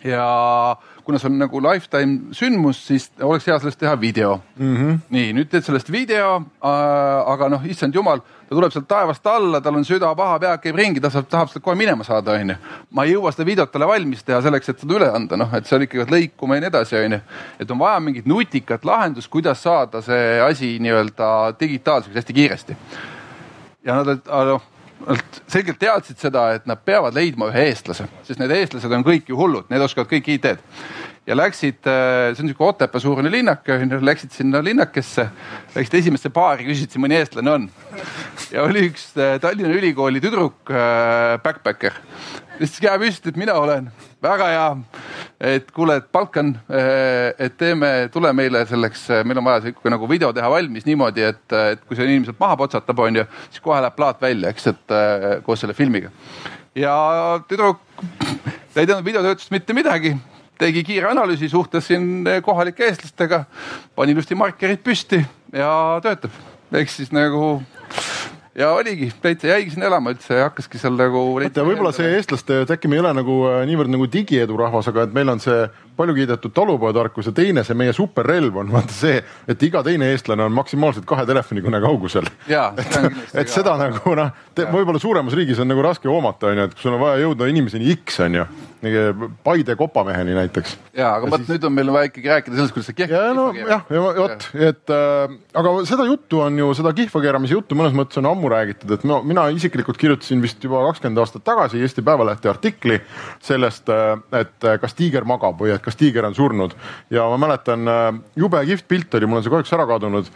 Ja 0.03 0.77
kuna 1.03 1.19
see 1.19 1.29
on 1.31 1.37
nagu 1.39 1.61
lifetime 1.63 2.35
sündmus, 2.35 2.79
siis 2.87 3.09
oleks 3.23 3.47
hea 3.47 3.59
sellest 3.59 3.79
teha 3.79 3.95
video 3.99 4.41
mm. 4.55 4.75
-hmm. 4.75 4.97
nii, 5.09 5.33
nüüd 5.33 5.49
teed 5.51 5.63
sellest 5.65 5.91
video 5.91 6.35
äh,, 6.37 7.31
aga 7.33 7.49
noh, 7.49 7.65
issand 7.65 7.95
jumal 7.95 8.21
ta 8.47 8.55
tuleb 8.55 8.71
sealt 8.71 8.87
taevast 8.87 9.27
alla, 9.27 9.61
tal 9.61 9.75
on 9.75 9.85
süda 9.85 10.13
paha, 10.15 10.39
pea 10.39 10.53
käib 10.63 10.75
ringi, 10.79 11.01
ta 11.03 11.09
saab, 11.11 11.27
tahab 11.29 11.51
sealt 11.51 11.63
kohe 11.63 11.75
minema 11.75 12.03
saada, 12.07 12.37
onju. 12.39 12.55
ma 12.91 13.03
ei 13.03 13.15
jõua 13.15 13.33
seda 13.35 13.47
videot 13.49 13.71
talle 13.71 13.87
valmis 13.87 14.23
teha 14.23 14.39
selleks, 14.41 14.69
et 14.69 14.79
seda 14.79 14.95
üle 14.99 15.09
anda, 15.11 15.39
noh, 15.39 15.51
et 15.57 15.67
seal 15.67 15.83
ikkagi 15.83 16.07
lõikuma 16.11 16.55
ja 16.55 16.63
nii 16.63 16.71
edasi, 16.71 16.95
onju. 17.01 17.19
et 17.59 17.71
on 17.71 17.79
vaja 17.79 17.99
mingit 17.99 18.25
nutikat 18.25 18.85
lahendust, 18.85 19.31
kuidas 19.33 19.63
saada 19.63 20.01
see 20.05 20.39
asi 20.41 20.77
nii-öelda 20.79 21.29
digitaalseks 21.59 22.15
hästi 22.15 22.33
kiiresti. 22.39 22.77
ja 23.83 23.99
nad 23.99 24.07
olid, 24.15 24.33
noh 24.53 24.73
nad 25.05 25.41
selgelt 25.47 25.79
teadsid 25.79 26.19
seda, 26.21 26.47
et 26.57 26.65
nad 26.69 26.79
peavad 26.85 27.15
leidma 27.15 27.51
ühe 27.51 27.67
eestlase, 27.69 28.07
sest 28.27 28.41
need 28.41 28.53
eestlased 28.55 28.93
on 28.93 29.05
kõik 29.05 29.29
ju 29.29 29.37
hullud, 29.39 29.69
need 29.69 29.83
oskavad 29.85 30.09
kõik 30.11 30.31
ID-d 30.37 30.57
ja 31.27 31.35
läksid, 31.35 31.83
äh, 31.83 32.31
see 32.35 32.45
on 32.45 32.51
sihuke 32.51 32.63
Otepää 32.63 33.01
suurune 33.03 33.31
linnak, 33.31 33.67
onju, 33.73 33.99
läksid 34.05 34.31
sinna 34.31 34.61
linnakesse, 34.63 35.27
läksid 35.75 35.99
esimesse 35.99 36.31
baari, 36.33 36.67
küsisid, 36.67 36.93
siin 36.93 37.03
mõni 37.03 37.17
eestlane 37.19 37.51
on. 37.51 37.69
ja 38.53 38.63
oli 38.63 38.85
üks 38.87 39.09
äh, 39.19 39.35
Tallinna 39.43 39.73
Ülikooli 39.75 40.23
tüdruk, 40.23 40.71
äh, 40.71 41.35
backpacker, 41.43 41.97
tõstis 42.61 42.79
käe 42.83 42.95
püsti, 43.01 43.33
et 43.33 43.39
mina 43.39 43.57
olen, 43.59 43.89
väga 44.23 44.47
hea. 44.53 44.69
et 45.51 45.67
kuule, 45.75 45.99
et 45.99 46.07
Balkan, 46.11 46.55
et 46.73 47.57
teeme, 47.61 47.89
tule 48.09 48.31
meile 48.33 48.63
selleks, 48.65 49.03
meil 49.21 49.37
on 49.37 49.45
vaja 49.45 49.59
sihuke 49.67 49.91
nagu 49.93 50.07
video 50.09 50.31
teha 50.33 50.49
valmis 50.49 50.87
niimoodi, 50.87 51.27
et, 51.27 51.43
et 51.75 51.83
kui 51.85 51.99
see 51.99 52.07
inimeselt 52.07 52.39
maha 52.41 52.57
potsatab, 52.57 53.03
onju, 53.05 53.27
siis 53.51 53.61
kohe 53.61 53.77
läheb 53.83 53.93
plaat 53.99 54.23
välja, 54.23 54.49
eks, 54.49 54.65
et 54.71 54.95
koos 55.45 55.61
selle 55.61 55.77
filmiga. 55.77 56.09
ja 56.73 56.95
tüdruk, 57.51 57.83
ta 58.73 58.81
ei 58.81 58.87
teadnud 58.87 59.05
videotöötlust 59.05 59.53
mitte 59.53 59.77
midagi 59.77 60.15
tegi 60.59 60.83
kiire 60.83 61.11
analüüsi, 61.11 61.49
suhtles 61.49 61.87
siin 61.87 62.27
kohalike 62.45 62.87
eestlastega, 62.89 63.43
pani 63.95 64.15
ilusti 64.15 64.35
markerid 64.35 64.83
püsti 64.85 65.23
ja 65.53 65.71
töötab. 66.03 66.31
ehk 66.73 66.89
siis 66.91 67.11
nagu 67.15 67.59
ja 68.57 68.71
oligi, 68.73 69.11
täitsa 69.21 69.47
jäigi 69.47 69.71
sinna 69.75 69.85
elama 69.91 70.11
üldse 70.15 70.33
ja 70.33 70.47
hakkaski 70.49 70.79
seal 70.81 70.97
nagu. 70.97 71.21
oota, 71.37 71.65
võib-olla 71.65 71.93
see 71.95 72.09
eestlaste, 72.17 72.63
et 72.63 72.73
äkki 72.73 72.89
me 72.89 72.97
ei 72.97 73.03
ole 73.03 73.13
nagu 73.19 73.37
äh, 73.51 73.61
niivõrd 73.69 73.93
nagu 73.93 74.07
digiedu 74.11 74.57
rahvas, 74.57 74.89
aga 74.89 75.05
et 75.05 75.13
meil 75.13 75.29
on 75.33 75.43
see 75.43 75.67
palju 75.97 76.15
kiidetud 76.17 76.53
talupojatarkus 76.55 77.31
ja 77.31 77.35
teine, 77.35 77.63
see 77.67 77.77
meie 77.77 77.93
superrelv 77.95 78.61
on 78.63 78.71
vaata 78.73 78.93
see, 78.93 79.19
et 79.49 79.67
iga 79.67 79.83
teine 79.85 80.11
eestlane 80.13 80.45
on 80.45 80.55
maksimaalselt 80.55 81.07
kahe 81.09 81.25
telefonikõne 81.29 81.81
kaugusel. 81.83 82.29
et, 82.47 82.97
et 83.33 83.51
seda 83.51 83.75
ka. 83.75 83.87
nagu 83.87 84.15
noh, 84.21 84.31
võib-olla 84.63 85.01
suuremas 85.01 85.37
riigis 85.37 85.59
on 85.63 85.71
nagu 85.71 85.85
raske 85.85 86.09
hoomata, 86.09 86.51
on 86.51 86.63
ju, 86.63 86.69
et 86.69 86.77
kui 86.77 86.87
sul 86.87 86.97
on 86.97 87.03
vaja 87.03 87.21
jõuda 87.25 87.51
inimeseni 87.51 87.93
X 87.97 88.21
on 88.25 88.41
ju 88.41 88.47
Paide 89.43 89.75
kopameheni 89.75 90.33
näiteks. 90.33 90.77
ja, 90.93 91.15
aga 91.15 91.29
vot 91.31 91.41
siis... 91.41 91.49
nüüd 91.49 91.63
on 91.65 91.73
meil 91.73 91.89
vaja 91.89 92.09
ikkagi 92.11 92.29
rääkida 92.29 92.59
sellest, 92.59 92.73
kuidas 92.75 92.89
see 92.91 92.97
kihva. 92.99 93.21
ja 93.23 93.31
no 93.33 93.45
jah, 93.57 93.87
ja 93.89 94.01
vot, 94.03 94.45
et 94.53 94.93
äh, 94.93 95.33
aga 95.57 95.71
seda 95.89 96.05
juttu 96.05 96.43
on 96.45 96.59
ju, 96.61 96.67
seda 96.77 96.91
kihva 96.93 97.21
keeramise 97.23 97.55
juttu 97.57 97.77
mõnes 97.79 97.95
mõttes 97.97 98.21
on 98.21 98.29
ammu 98.29 98.51
räägitud, 98.53 98.93
et 98.93 99.05
no 99.09 99.23
mina 99.25 99.47
isiklikult 99.55 99.97
kirjutasin 99.97 100.43
vist 100.45 100.61
juba 100.61 100.83
kakskümmend 100.91 101.23
aastat 101.23 101.45
tagasi 101.47 101.81
Eesti 101.81 102.05
Päevalehte 102.05 102.51
artikli 102.53 102.99
sellest, 103.41 103.89
äh, 103.89 104.13
et 104.43 104.69
äh, 104.69 104.77
kas 104.83 104.93
tiiger 104.99 105.25
magab 105.25 105.57
või 105.57 105.73
et 105.73 105.81
kas 105.87 105.99
tiiger 105.99 106.27
on 106.27 106.35
surnud 106.35 106.75
ja 107.13 107.25
ma 107.31 107.39
mäletan 107.47 107.87
äh, 107.87 108.07
jube 108.35 108.63
kihvt 108.67 108.87
pilt 108.87 109.19
oli, 109.19 109.29
mul 109.29 109.41
on 109.41 109.45
see 109.45 109.53
kahjuks 109.53 109.75
ära 109.77 109.87
kadunud. 109.87 110.31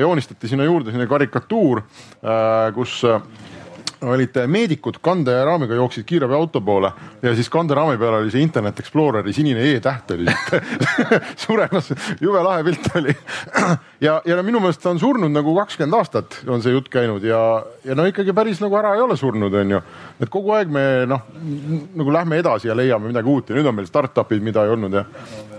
joonistati 0.00 0.48
sinna 0.48 0.64
juurde 0.68 0.92
selline 0.92 1.10
karikatuur, 1.10 1.82
kus 2.74 3.00
olid 4.02 4.36
meedikud 4.50 4.98
kanderaamiga 5.04 5.74
jooksid 5.78 6.04
kiirabiauto 6.08 6.60
poole 6.60 6.90
ja 7.22 7.34
siis 7.34 7.48
kanderaami 7.52 7.98
peal 7.98 8.18
oli 8.18 8.32
see 8.32 8.42
Internet 8.44 8.80
Exploreri 8.80 9.32
sinine 9.32 9.64
E-täht 9.72 10.10
oli 10.16 10.34
suremas, 11.44 11.92
jube 12.20 12.42
lahe 12.44 12.64
pilt 12.66 12.88
oli. 13.00 13.14
ja, 14.06 14.20
ja 14.24 14.36
no 14.36 14.42
minu 14.46 14.60
meelest 14.64 14.82
ta 14.82 14.92
on 14.92 15.00
surnud 15.02 15.32
nagu 15.32 15.54
kakskümmend 15.58 15.98
aastat 15.98 16.40
on 16.48 16.62
see 16.64 16.74
jutt 16.74 16.90
käinud 16.92 17.24
ja, 17.24 17.40
ja 17.84 17.96
no 17.98 18.06
ikkagi 18.10 18.34
päris 18.36 18.62
nagu 18.64 18.76
ära 18.78 18.94
ei 18.98 19.04
ole 19.04 19.16
surnud, 19.20 19.54
on 19.54 19.76
ju. 19.76 19.82
et 20.20 20.32
kogu 20.32 20.54
aeg 20.56 20.72
me 20.74 20.84
noh, 21.10 21.24
nagu 21.94 22.14
lähme 22.14 22.40
edasi 22.42 22.70
ja 22.70 22.76
leiame 22.76 23.12
midagi 23.12 23.30
uut 23.30 23.50
ja 23.50 23.58
nüüd 23.58 23.70
on 23.70 23.78
meil 23.78 23.90
startup'id, 23.90 24.42
mida 24.44 24.64
ei 24.64 24.74
olnud 24.74 24.98
ja 25.00 25.04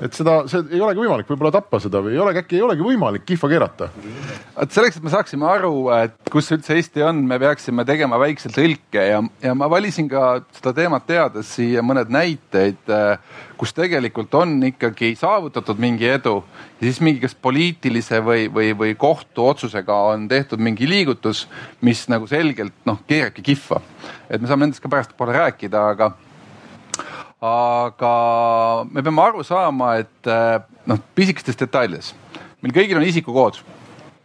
et 0.03 0.15
seda, 0.15 0.35
see 0.51 0.63
ei 0.75 0.81
olegi 0.83 0.99
võimalik 0.99 1.29
võib-olla 1.29 1.53
tappa 1.55 1.79
seda 1.83 2.01
või 2.03 2.15
ei 2.15 2.21
olegi, 2.21 2.41
äkki 2.43 2.57
ei 2.57 2.63
olegi 2.65 2.83
võimalik 2.85 3.25
kihva 3.27 3.49
keerata. 3.51 3.87
vot 4.55 4.75
selleks, 4.75 4.97
et 4.99 5.05
me 5.05 5.13
saaksime 5.13 5.47
aru, 5.47 5.73
et 5.95 6.31
kus 6.31 6.51
üldse 6.55 6.75
Eesti 6.75 7.03
on, 7.05 7.21
me 7.27 7.39
peaksime 7.39 7.85
tegema 7.87 8.19
väikselt 8.19 8.57
tõlke 8.57 9.05
ja, 9.09 9.21
ja 9.43 9.55
ma 9.55 9.69
valisin 9.71 10.09
ka 10.11 10.41
seda 10.57 10.73
teemat 10.75 11.07
teades 11.07 11.53
siia 11.57 11.83
mõned 11.85 12.11
näiteid, 12.11 12.91
kus 13.55 13.73
tegelikult 13.75 14.33
on 14.35 14.57
ikkagi 14.71 15.13
saavutatud 15.19 15.79
mingi 15.79 16.09
edu 16.11 16.41
ja 16.79 16.87
siis 16.89 16.99
mingi 17.05 17.23
kas 17.23 17.37
poliitilise 17.39 18.19
või, 18.25 18.49
või, 18.51 18.73
või 18.75 18.97
kohtuotsusega 18.99 20.01
on 20.11 20.27
tehtud 20.31 20.59
mingi 20.59 20.89
liigutus, 20.89 21.45
mis 21.85 22.03
nagu 22.11 22.27
selgelt 22.27 22.75
noh, 22.89 22.99
keerabki 23.07 23.45
kihva. 23.53 23.81
et 24.29 24.41
me 24.41 24.47
saame 24.47 24.67
nendest 24.67 24.83
ka 24.83 24.91
pärastpoole 24.91 25.35
rääkida, 25.35 25.89
aga 25.95 26.11
aga 27.43 28.85
me 28.91 29.03
peame 29.03 29.21
aru 29.21 29.43
saama, 29.43 29.95
et 30.03 30.29
eh, 30.31 30.59
noh, 30.87 31.01
pisikestes 31.17 31.57
detailides, 31.59 32.13
meil 32.63 32.75
kõigil 32.75 32.99
on 32.99 33.07
isikukood. 33.07 33.59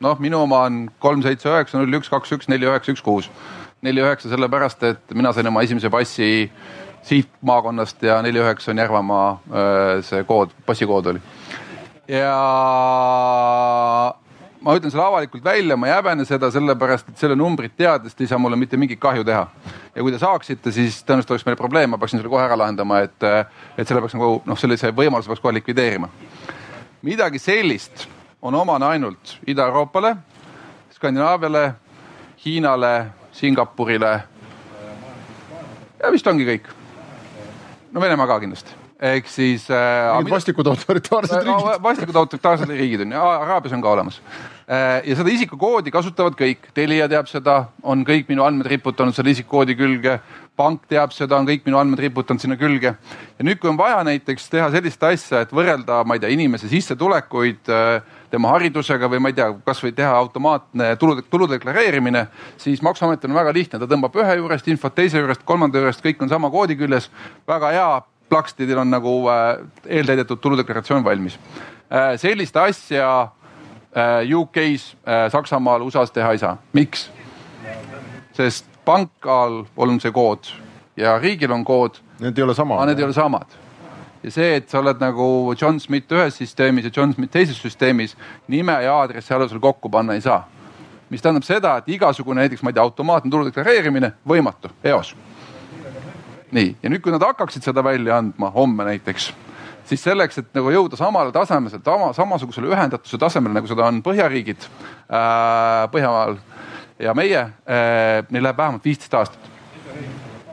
noh, 0.00 0.16
minu 0.22 0.38
oma 0.46 0.62
on 0.68 0.84
kolm, 0.98 1.22
seitse, 1.22 1.48
üheksa, 1.50 1.78
null, 1.78 1.98
üks, 1.98 2.08
kaks, 2.08 2.32
üks, 2.32 2.48
neli, 2.48 2.68
üheksa, 2.68 2.94
üks, 2.94 3.02
kuus. 3.04 3.30
neli, 3.82 4.00
üheksa 4.00 4.30
sellepärast, 4.32 4.82
et 4.84 5.16
mina 5.16 5.32
sain 5.32 5.48
oma 5.48 5.62
esimese 5.62 5.90
passi 5.90 6.50
siit 7.02 7.28
maakonnast 7.42 8.02
ja 8.04 8.20
neli, 8.22 8.40
üheksa 8.40 8.72
on 8.72 8.82
Järvamaa 8.84 9.28
eh, 9.34 9.94
see 10.06 10.24
kood, 10.28 10.54
passikood 10.66 11.12
oli. 11.14 11.22
ja 12.08 12.34
ma 14.60 14.74
ütlen 14.76 14.92
selle 14.92 15.04
avalikult 15.04 15.44
välja, 15.44 15.76
ma 15.76 15.88
ei 15.88 15.94
häbene 15.94 16.24
seda, 16.28 16.50
sellepärast 16.52 17.08
et 17.10 17.20
selle 17.20 17.36
numbrit 17.38 17.72
teades 17.76 18.14
te 18.14 18.24
ei 18.24 18.30
saa 18.30 18.38
mulle 18.38 18.58
mitte 18.60 18.76
mingit 18.80 19.00
kahju 19.00 19.24
teha. 19.24 19.46
ja 19.94 20.02
kui 20.02 20.12
te 20.12 20.18
saaksite, 20.20 20.72
siis 20.72 21.00
tõenäoliselt 21.04 21.34
oleks 21.34 21.46
meil 21.46 21.56
probleem, 21.56 21.90
ma 21.90 21.98
peaksin 21.98 22.20
selle 22.20 22.32
kohe 22.32 22.44
ära 22.44 22.58
lahendama, 22.58 23.00
et, 23.06 23.28
et 23.78 23.88
selle 23.88 24.02
peaks 24.04 24.16
nagu 24.18 24.40
noh, 24.46 24.58
sellise 24.60 24.92
võimaluse 24.96 25.32
peaks 25.32 25.44
kohe 25.44 25.54
likvideerima. 25.56 26.10
midagi 27.02 27.38
sellist 27.38 28.08
on 28.42 28.54
omane 28.54 28.86
ainult 28.86 29.38
Ida-Euroopale, 29.46 30.16
Skandinaaviale, 30.96 31.72
Hiinale, 32.44 33.06
Singapurile. 33.32 34.12
ja 36.02 36.12
vist 36.12 36.26
ongi 36.26 36.44
kõik. 36.44 36.68
no 37.92 38.00
Venemaa 38.00 38.26
ka 38.26 38.40
kindlasti 38.40 38.79
ehk 39.00 39.28
siis 39.32 39.64
äh,. 39.72 40.30
vastikud 40.30 40.66
autoritaarsed 40.66 41.44
riigid. 41.44 41.82
vastikud 41.82 42.16
autoritaarsed 42.20 42.68
riigid 42.68 43.06
on 43.06 43.14
ju, 43.16 43.22
Araabias 43.24 43.72
on 43.72 43.82
ka 43.82 43.92
olemas 43.94 44.20
äh,. 44.20 45.00
ja 45.08 45.16
seda 45.16 45.32
isikukoodi 45.32 45.90
kasutavad 45.90 46.36
kõik, 46.36 46.68
Telia 46.76 47.08
teab 47.08 47.30
seda, 47.30 47.62
on 47.82 48.04
kõik 48.04 48.28
minu 48.28 48.44
andmed 48.44 48.68
riputanud 48.68 49.16
selle 49.16 49.32
isikukoodi 49.32 49.76
külge. 49.78 50.18
pank 50.60 50.84
teab 50.92 51.14
seda, 51.16 51.38
on 51.40 51.48
kõik 51.48 51.64
minu 51.64 51.78
andmed 51.80 52.02
riputanud 52.04 52.44
sinna 52.44 52.58
külge. 52.60 52.92
ja 53.38 53.48
nüüd, 53.48 53.58
kui 53.62 53.72
on 53.72 53.80
vaja 53.80 54.04
näiteks 54.04 54.50
teha 54.52 54.68
sellist 54.70 55.02
asja, 55.02 55.40
et 55.46 55.56
võrrelda, 55.56 56.04
ma 56.04 56.18
ei 56.18 56.20
tea, 56.20 56.34
inimese 56.36 56.68
sissetulekuid 56.68 57.72
äh, 57.72 58.02
tema 58.30 58.52
haridusega 58.52 59.08
või 59.08 59.24
ma 59.24 59.32
ei 59.32 59.40
tea, 59.40 59.48
kasvõi 59.64 59.96
teha 59.96 60.12
automaatne 60.12 60.92
tulu, 61.00 61.22
tulu 61.30 61.48
deklareerimine, 61.48 62.26
siis 62.60 62.84
maksuametil 62.84 63.32
on 63.32 63.40
väga 63.40 63.56
lihtne, 63.56 63.80
ta 63.80 63.88
tõmbab 63.88 64.20
ühe 64.20 64.36
juurest 64.42 64.68
infot, 64.68 64.94
teise 64.94 65.24
juurest, 65.24 65.48
kolmanda 65.48 65.80
juurest, 65.80 66.04
kõik 66.04 66.20
on 66.20 66.28
sama 66.28 66.52
koodi 66.52 66.76
küljes. 66.76 67.08
väga 67.48 67.72
hea 67.72 67.92
plaksti, 68.30 68.66
teil 68.66 68.78
on 68.78 68.90
nagu 68.90 69.12
äh, 69.28 69.60
eeltäidetud 69.86 70.40
tuludeklaratsioon 70.40 71.04
valmis. 71.04 71.38
Äh, 71.90 72.14
sellist 72.20 72.56
asja 72.56 73.10
äh, 73.22 74.34
UK-s, 74.36 74.96
Saksamaal, 75.32 75.82
USA-s 75.82 76.14
teha 76.14 76.32
ei 76.32 76.38
saa. 76.38 76.56
miks? 76.72 77.10
sest 78.32 78.66
pankal 78.84 79.64
on 79.76 79.98
see 80.00 80.12
kood 80.14 80.48
ja 80.96 81.18
riigil 81.18 81.52
on 81.52 81.64
kood. 81.64 81.98
Need 82.20 82.38
ei 82.38 82.44
ole 82.44 82.54
samad. 82.54 82.86
Need 82.88 83.02
ei 83.02 83.04
ole 83.04 83.16
samad 83.16 83.58
ja 84.22 84.30
see, 84.32 84.54
et 84.60 84.68
sa 84.68 84.80
oled 84.80 85.00
nagu 85.00 85.54
John 85.60 85.80
Smith 85.80 86.12
ühes 86.12 86.36
süsteemis 86.40 86.88
ja 86.88 86.92
John 86.96 87.14
Smith 87.16 87.32
teises 87.32 87.60
süsteemis, 87.60 88.16
nime 88.48 88.74
ja 88.84 88.98
aadressi 89.00 89.34
alusel 89.34 89.60
kokku 89.60 89.88
panna 89.88 90.14
ei 90.14 90.20
saa. 90.20 90.46
mis 91.10 91.22
tähendab 91.22 91.42
seda, 91.42 91.72
et 91.80 91.88
igasugune 91.90 92.38
näiteks, 92.38 92.62
ma 92.62 92.70
ei 92.70 92.76
tea, 92.76 92.82
automaatne 92.82 93.30
tulu 93.30 93.48
deklareerimine 93.48 94.12
võimatu, 94.28 94.70
eos 94.84 95.14
nii, 96.54 96.74
ja 96.82 96.90
nüüd, 96.90 97.02
kui 97.04 97.14
nad 97.14 97.24
hakkaksid 97.24 97.64
seda 97.66 97.84
välja 97.84 98.18
andma 98.18 98.50
homme 98.54 98.86
näiteks, 98.88 99.30
siis 99.90 100.02
selleks, 100.04 100.40
et 100.40 100.50
nagu 100.56 100.72
jõuda 100.72 100.98
samale 100.98 101.32
tasemele, 101.34 101.80
sama, 101.84 102.10
samasugusele 102.16 102.70
ühendatuse 102.70 103.18
tasemele, 103.20 103.56
nagu 103.58 103.70
seda 103.70 103.86
on 103.88 104.02
Põhjariigid 104.06 104.66
äh, 104.66 105.86
Põhjamaal 105.92 106.38
ja 107.00 107.14
meie 107.16 107.40
äh,, 107.40 108.20
neil 108.30 108.44
läheb 108.46 108.58
vähemalt 108.58 108.84
viisteist 108.84 109.14
aastat. 109.14 109.48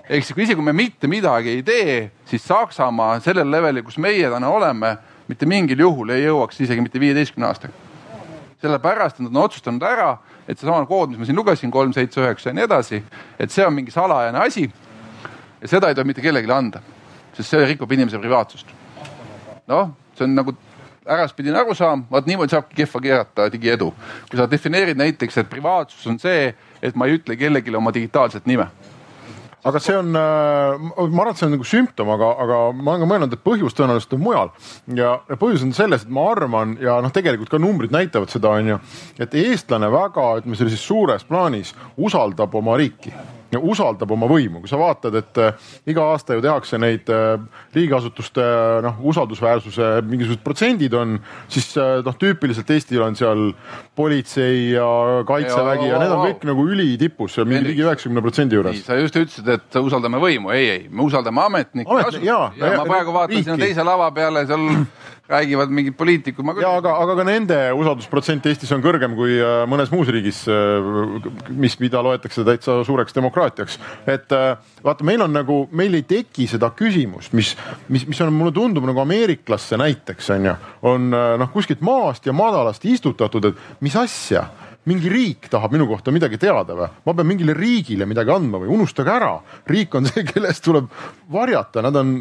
ehk 0.08 0.24
siis, 0.24 0.38
isegi 0.38 0.56
kui 0.56 0.66
me 0.66 0.74
mitte 0.74 1.10
midagi 1.12 1.58
ei 1.58 1.64
tee, 1.64 1.98
siis 2.26 2.46
Saksamaa 2.48 3.20
sellel 3.20 3.52
levelil, 3.52 3.84
kus 3.84 3.98
meie 3.98 4.30
täna 4.32 4.50
oleme, 4.50 4.96
mitte 5.28 5.46
mingil 5.46 5.80
juhul 5.84 6.16
ei 6.16 6.24
jõuaks 6.24 6.62
isegi 6.64 6.82
mitte 6.82 7.00
viieteistkümne 7.00 7.50
aastaga. 7.50 7.74
sellepärast, 8.62 9.20
et 9.20 9.28
nad 9.28 9.36
on 9.36 9.44
otsustanud 9.44 9.84
ära, 9.86 10.18
et 10.48 10.58
seesama 10.58 10.86
kood, 10.90 11.12
mis 11.12 11.20
ma 11.20 11.26
siin 11.26 11.38
lugesin, 11.38 11.72
kolm, 11.72 11.92
seitse, 11.94 12.22
üheksa 12.24 12.50
ja 12.50 12.56
nii 12.58 12.64
edasi, 12.66 13.04
et 13.38 13.52
see 13.54 13.66
on 13.66 13.76
mingi 13.76 13.92
salajane 13.94 14.40
asi 14.40 14.66
ja 15.62 15.68
seda 15.68 15.90
ei 15.90 15.96
tohi 15.96 16.08
mitte 16.08 16.22
kellelegi 16.22 16.52
anda, 16.54 16.82
sest 17.34 17.50
see 17.50 17.66
rikub 17.66 17.92
inimese 17.92 18.20
privaatsust. 18.22 18.74
noh, 19.68 19.94
see 20.18 20.28
on 20.28 20.36
nagu 20.36 20.56
äraspidine 21.08 21.60
arusaam, 21.60 22.06
vot 22.12 22.28
niimoodi 22.28 22.56
saabki 22.56 22.82
kehva 22.82 23.02
keerata 23.02 23.52
digiedu. 23.52 23.94
kui 24.30 24.40
sa 24.40 24.50
defineerid 24.52 24.98
näiteks, 24.98 25.38
et 25.38 25.50
privaatsus 25.50 26.08
on 26.08 26.20
see, 26.20 26.54
et 26.82 26.96
ma 26.96 27.08
ei 27.08 27.18
ütle 27.20 27.38
kellelegi 27.40 27.76
oma 27.76 27.94
digitaalset 27.94 28.46
nime 28.46 28.70
aga 29.68 29.80
see 29.84 29.96
on, 29.98 30.16
äh, 30.16 30.78
ma 30.80 31.24
arvan, 31.24 31.34
et 31.34 31.40
see 31.40 31.48
on 31.48 31.56
nagu 31.58 31.66
sümptom, 31.68 32.12
aga, 32.14 32.30
aga 32.44 32.60
ma 32.72 32.94
olen 32.94 33.02
ka 33.04 33.10
mõelnud, 33.12 33.34
et 33.34 33.44
põhjus 33.44 33.76
tõenäoliselt 33.76 34.14
on 34.16 34.22
mujal. 34.24 34.52
ja 34.96 35.18
põhjus 35.42 35.66
on 35.66 35.74
selles, 35.76 36.06
et 36.06 36.14
ma 36.14 36.30
arvan 36.32 36.78
ja 36.82 37.00
noh, 37.04 37.12
tegelikult 37.12 37.52
ka 37.52 37.60
numbrid 37.60 37.92
näitavad 37.92 38.32
seda, 38.32 38.54
on 38.56 38.74
ju, 38.74 38.80
et 39.20 39.36
eestlane 39.36 39.90
väga, 39.92 40.30
ütleme 40.42 40.60
sellises 40.60 40.86
suures 40.86 41.28
plaanis 41.28 41.74
usaldab 41.98 42.56
oma 42.56 42.78
riiki 42.80 43.12
usaldab 43.56 44.12
oma 44.12 44.28
võimu, 44.28 44.62
kui 44.64 44.70
sa 44.70 44.80
vaatad, 44.80 45.16
et 45.16 45.40
äh, 45.40 45.68
iga 45.88 46.04
aasta 46.12 46.36
ju 46.36 46.44
tehakse 46.44 46.80
neid 46.82 47.08
äh, 47.14 47.38
riigiasutuste 47.76 48.44
äh, 48.44 48.80
noh, 48.84 49.00
usaldusväärsuse 49.08 49.90
mingisugused 50.08 50.44
protsendid 50.44 50.96
on, 50.98 51.18
siis 51.52 51.70
noh, 51.78 52.18
tüüpiliselt 52.20 52.70
Eestil 52.76 53.04
on 53.06 53.16
seal 53.16 53.52
politsei 53.96 54.74
ja 54.74 54.88
kaitsevägi 55.28 55.88
ja, 55.88 55.96
ja 55.96 56.02
need 56.04 56.16
on 56.16 56.26
kõik 56.26 56.46
nagu 56.50 56.68
ülitipus, 56.74 57.40
mingi 57.48 57.72
ligi 57.72 57.86
üheksakümne 57.86 58.24
protsendi 58.26 58.60
juures. 58.60 58.84
sa 58.86 59.00
just 59.00 59.16
ütlesid, 59.16 59.48
et 59.56 59.80
usaldame 59.80 60.20
võimu, 60.22 60.52
ei, 60.56 60.70
ei, 60.74 60.86
me 60.92 61.08
usaldame 61.08 61.46
ametnikke 61.48 61.98
Amet,. 61.98 62.20
ja, 62.20 62.50
ja, 62.58 62.74
ja 62.74 62.82
ma 62.82 62.88
praegu 62.90 63.16
vaatan 63.16 63.44
sinna 63.44 63.60
teise 63.62 63.86
lava 63.88 64.12
peale 64.16 64.44
seal 64.50 64.68
räägivad 65.28 65.70
mingid 65.70 65.98
poliitikud. 65.98 66.46
ja 66.62 66.72
aga, 66.78 66.96
aga 67.04 67.16
ka 67.16 67.24
nende 67.28 67.58
usaldusprotsent 67.76 68.46
Eestis 68.48 68.72
on 68.72 68.84
kõrgem 68.84 69.16
kui 69.18 69.38
äh, 69.40 69.64
mõnes 69.70 69.92
muus 69.92 70.08
riigis, 70.14 70.44
äh, 70.48 71.28
mis, 71.50 71.78
mida 71.80 72.02
loetakse 72.04 72.46
täitsa 72.48 72.80
suureks 72.88 73.16
demokraatiaks. 73.16 73.80
et 74.08 74.32
äh, 74.32 74.58
vaata, 74.84 75.04
meil 75.04 75.22
on 75.22 75.34
nagu, 75.34 75.60
meil 75.72 76.00
ei 76.00 76.06
teki 76.08 76.48
seda 76.48 76.72
küsimust, 76.76 77.34
mis, 77.34 77.56
mis, 77.90 78.08
mis 78.08 78.22
on, 78.24 78.34
mulle 78.34 78.56
tundub 78.56 78.88
nagu 78.88 79.04
ameeriklasse 79.04 79.78
näiteks 79.78 80.32
on 80.36 80.52
ju, 80.52 80.56
on 80.88 81.10
noh, 81.12 81.52
kuskilt 81.52 81.82
maast 81.82 82.26
ja 82.26 82.34
madalast 82.34 82.86
istutatud, 82.86 83.52
et 83.52 83.84
mis 83.84 83.96
asja 84.00 84.48
mingi 84.88 85.12
riik 85.12 85.50
tahab 85.52 85.74
minu 85.76 85.88
kohta 85.90 86.14
midagi 86.16 86.40
teada 86.42 86.76
või? 86.78 86.90
ma 87.06 87.16
pean 87.18 87.30
mingile 87.30 87.56
riigile 87.58 88.08
midagi 88.10 88.34
andma 88.34 88.62
või 88.62 88.72
unustage 88.78 89.14
ära, 89.14 89.34
riik 89.70 89.96
on 90.00 90.08
see, 90.10 90.26
kellest 90.28 90.64
tuleb 90.66 90.90
varjata, 91.34 91.84
nad 91.86 91.96
on 92.00 92.16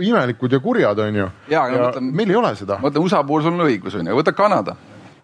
imelikud 0.00 0.52
ja 0.52 0.62
kurjad, 0.62 1.02
onju. 1.06 1.28
ja, 1.52 1.66
ja 1.72 1.84
mõtlen, 1.86 2.14
meil 2.20 2.32
ei 2.32 2.40
ole 2.40 2.54
seda. 2.58 2.78
ma 2.80 2.88
mõtlen 2.88 3.08
USA 3.08 3.22
puhul 3.26 3.44
sul 3.44 3.56
on 3.56 3.66
õigus, 3.66 3.98
onju, 3.98 4.16
võta 4.18 4.34
Kanada. 4.36 4.76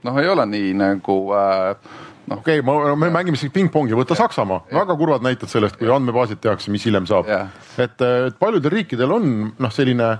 noh, 0.07 0.21
ei 0.23 0.31
ole 0.31 0.47
nii 0.49 0.75
nagu 0.79 1.19
äh, 1.37 1.91
noh. 2.29 2.41
okei 2.41 2.63
okay,, 2.65 2.97
me 2.97 3.11
mängime 3.15 3.41
siin 3.41 3.53
pingpongi, 3.55 3.97
võta 3.99 4.17
yeah. 4.17 4.25
Saksamaa, 4.25 4.65
väga 4.73 4.97
kurvad 5.01 5.27
näited 5.27 5.51
sellest, 5.53 5.77
kui 5.81 5.91
andmebaasid 5.93 6.41
tehakse, 6.45 6.73
mis 6.75 6.87
hiljem 6.89 7.09
saab 7.11 7.29
et, 7.29 8.01
et 8.01 8.39
paljudel 8.41 8.75
riikidel 8.79 9.13
on 9.19 9.33
noh, 9.59 9.75
selline 9.75 10.15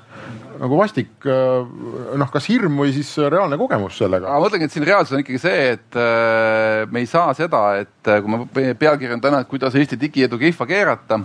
nagu 0.59 0.79
vastik 0.79 1.27
noh, 2.19 2.31
kas 2.33 2.49
hirm 2.51 2.79
või 2.81 2.93
siis 2.95 3.11
reaalne 3.31 3.59
kogemus 3.61 3.99
sellega. 4.01 4.31
ma 4.31 4.43
mõtlengi, 4.43 4.69
et 4.69 4.75
siin 4.75 4.87
reaalsus 4.87 5.17
on 5.17 5.23
ikkagi 5.23 5.41
see, 5.43 5.67
et 5.75 5.99
äh, 5.99 6.85
me 6.91 7.03
ei 7.03 7.11
saa 7.11 7.35
seda, 7.37 7.63
et 7.83 8.11
äh, 8.11 8.23
kui 8.25 8.35
me, 8.35 8.75
pealkiri 8.79 9.17
on 9.17 9.25
täna, 9.25 9.43
et 9.43 9.51
kuidas 9.51 9.77
Eesti 9.79 9.99
digiedu 10.01 10.39
kihva 10.41 10.67
keerata 10.69 11.21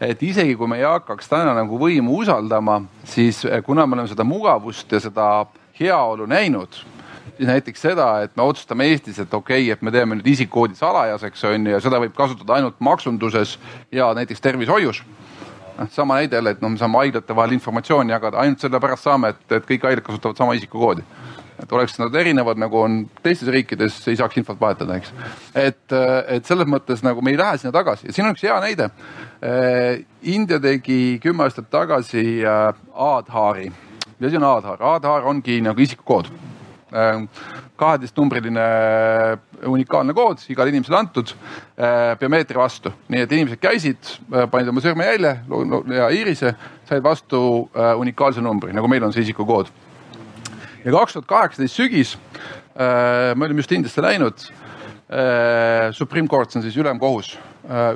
et 0.00 0.22
isegi 0.22 0.56
kui 0.56 0.68
me 0.68 0.80
ei 0.80 0.84
hakkaks 0.84 1.30
täna 1.30 1.54
nagu 1.56 1.78
võimu 1.80 2.20
usaldama, 2.22 2.82
siis 3.08 3.44
äh, 3.48 3.62
kuna 3.64 3.86
me 3.86 3.96
oleme 3.96 4.12
seda 4.12 4.26
mugavust 4.28 4.92
ja 4.92 5.00
seda 5.02 5.30
heaolu 5.80 6.28
näinud, 6.28 6.80
siis 7.36 7.48
näiteks 7.48 7.86
seda, 7.88 8.10
et 8.24 8.36
me 8.36 8.44
otsustame 8.46 8.88
Eestis, 8.92 9.18
et 9.22 9.34
okei 9.34 9.66
okay,, 9.66 9.72
et 9.74 9.82
me 9.84 9.92
teeme 9.94 10.18
nüüd 10.18 10.28
isikukoodi 10.36 10.78
salajaseks 10.78 11.46
on 11.50 11.68
ju 11.68 11.76
ja 11.76 11.82
seda 11.84 12.00
võib 12.02 12.16
kasutada 12.16 12.58
ainult 12.58 12.80
maksunduses 12.80 13.56
ja 13.92 14.12
näiteks 14.16 14.44
tervishoius 14.44 15.02
noh, 15.78 15.90
sama 15.90 16.20
näide 16.20 16.36
jälle, 16.36 16.56
et 16.56 16.62
noh, 16.64 16.72
me 16.72 16.80
saame 16.80 17.00
haiglate 17.02 17.36
vahel 17.36 17.56
informatsiooni 17.56 18.14
jagada, 18.14 18.42
ainult 18.42 18.62
sellepärast 18.64 19.08
saame, 19.08 19.32
et, 19.34 19.42
et 19.58 19.66
kõik 19.68 19.88
haiglad 19.88 20.04
kasutavad 20.06 20.40
sama 20.40 20.56
isikukoodi. 20.58 21.04
et 21.56 21.70
oleks 21.72 21.94
nad 21.98 22.14
erinevad, 22.14 22.58
nagu 22.60 22.76
on 22.82 22.98
teistes 23.24 23.48
riikides, 23.48 23.94
ei 24.10 24.18
saaks 24.20 24.36
infot 24.36 24.58
vahetada, 24.60 24.98
eks. 25.00 25.12
et, 25.54 25.94
et 26.28 26.44
selles 26.44 26.68
mõttes 26.68 27.00
nagu 27.04 27.22
me 27.24 27.32
ei 27.32 27.38
lähe 27.40 27.56
sinna 27.58 27.72
tagasi 27.72 28.10
ja 28.10 28.12
siin 28.12 28.26
on 28.26 28.36
üks 28.36 28.44
hea 28.44 28.58
näide. 28.60 28.90
Eh, 29.40 30.04
India 30.32 30.60
tegi 30.60 31.18
kümme 31.22 31.46
aastat 31.46 31.70
tagasi 31.72 32.42
eh, 32.42 32.82
Aadhaari. 32.92 33.70
mis 34.18 34.28
asi 34.28 34.36
on 34.36 34.44
Aadhaar? 34.44 34.82
Aadhaar 34.82 35.28
ongi 35.32 35.60
nagu 35.64 35.80
isikukood 35.80 36.28
eh, 36.92 37.24
kaheteistnumbriline 37.76 38.64
unikaalne 39.68 40.14
kood, 40.16 40.42
igale 40.52 40.72
inimesele 40.72 40.98
antud 40.98 41.32
äh, 41.32 42.14
biomeetria 42.20 42.60
vastu. 42.60 42.92
nii 43.08 43.24
et 43.24 43.32
inimesed 43.32 43.60
käisid, 43.62 44.12
äh, 44.32 44.46
panid 44.50 44.70
oma 44.72 44.82
sõrmejälje 44.84 45.32
ja 45.96 46.10
iirise, 46.14 46.54
said 46.88 47.04
vastu 47.04 47.40
äh, 47.72 47.92
unikaalse 48.00 48.44
numbri, 48.44 48.74
nagu 48.76 48.88
meil 48.90 49.04
on 49.06 49.14
see 49.14 49.26
isikukood. 49.26 49.72
ja 50.84 50.94
kaks 50.94 51.16
tuhat 51.16 51.28
kaheksateist 51.28 51.80
sügis, 51.82 52.14
me 52.76 53.44
olime 53.44 53.62
just 53.62 53.72
Indiasse 53.72 54.02
läinud. 54.04 54.42
Supreme 55.96 56.28
Court, 56.28 56.50
see 56.50 56.58
on 56.58 56.64
siis 56.66 56.76
ülemkohus. 56.76 57.38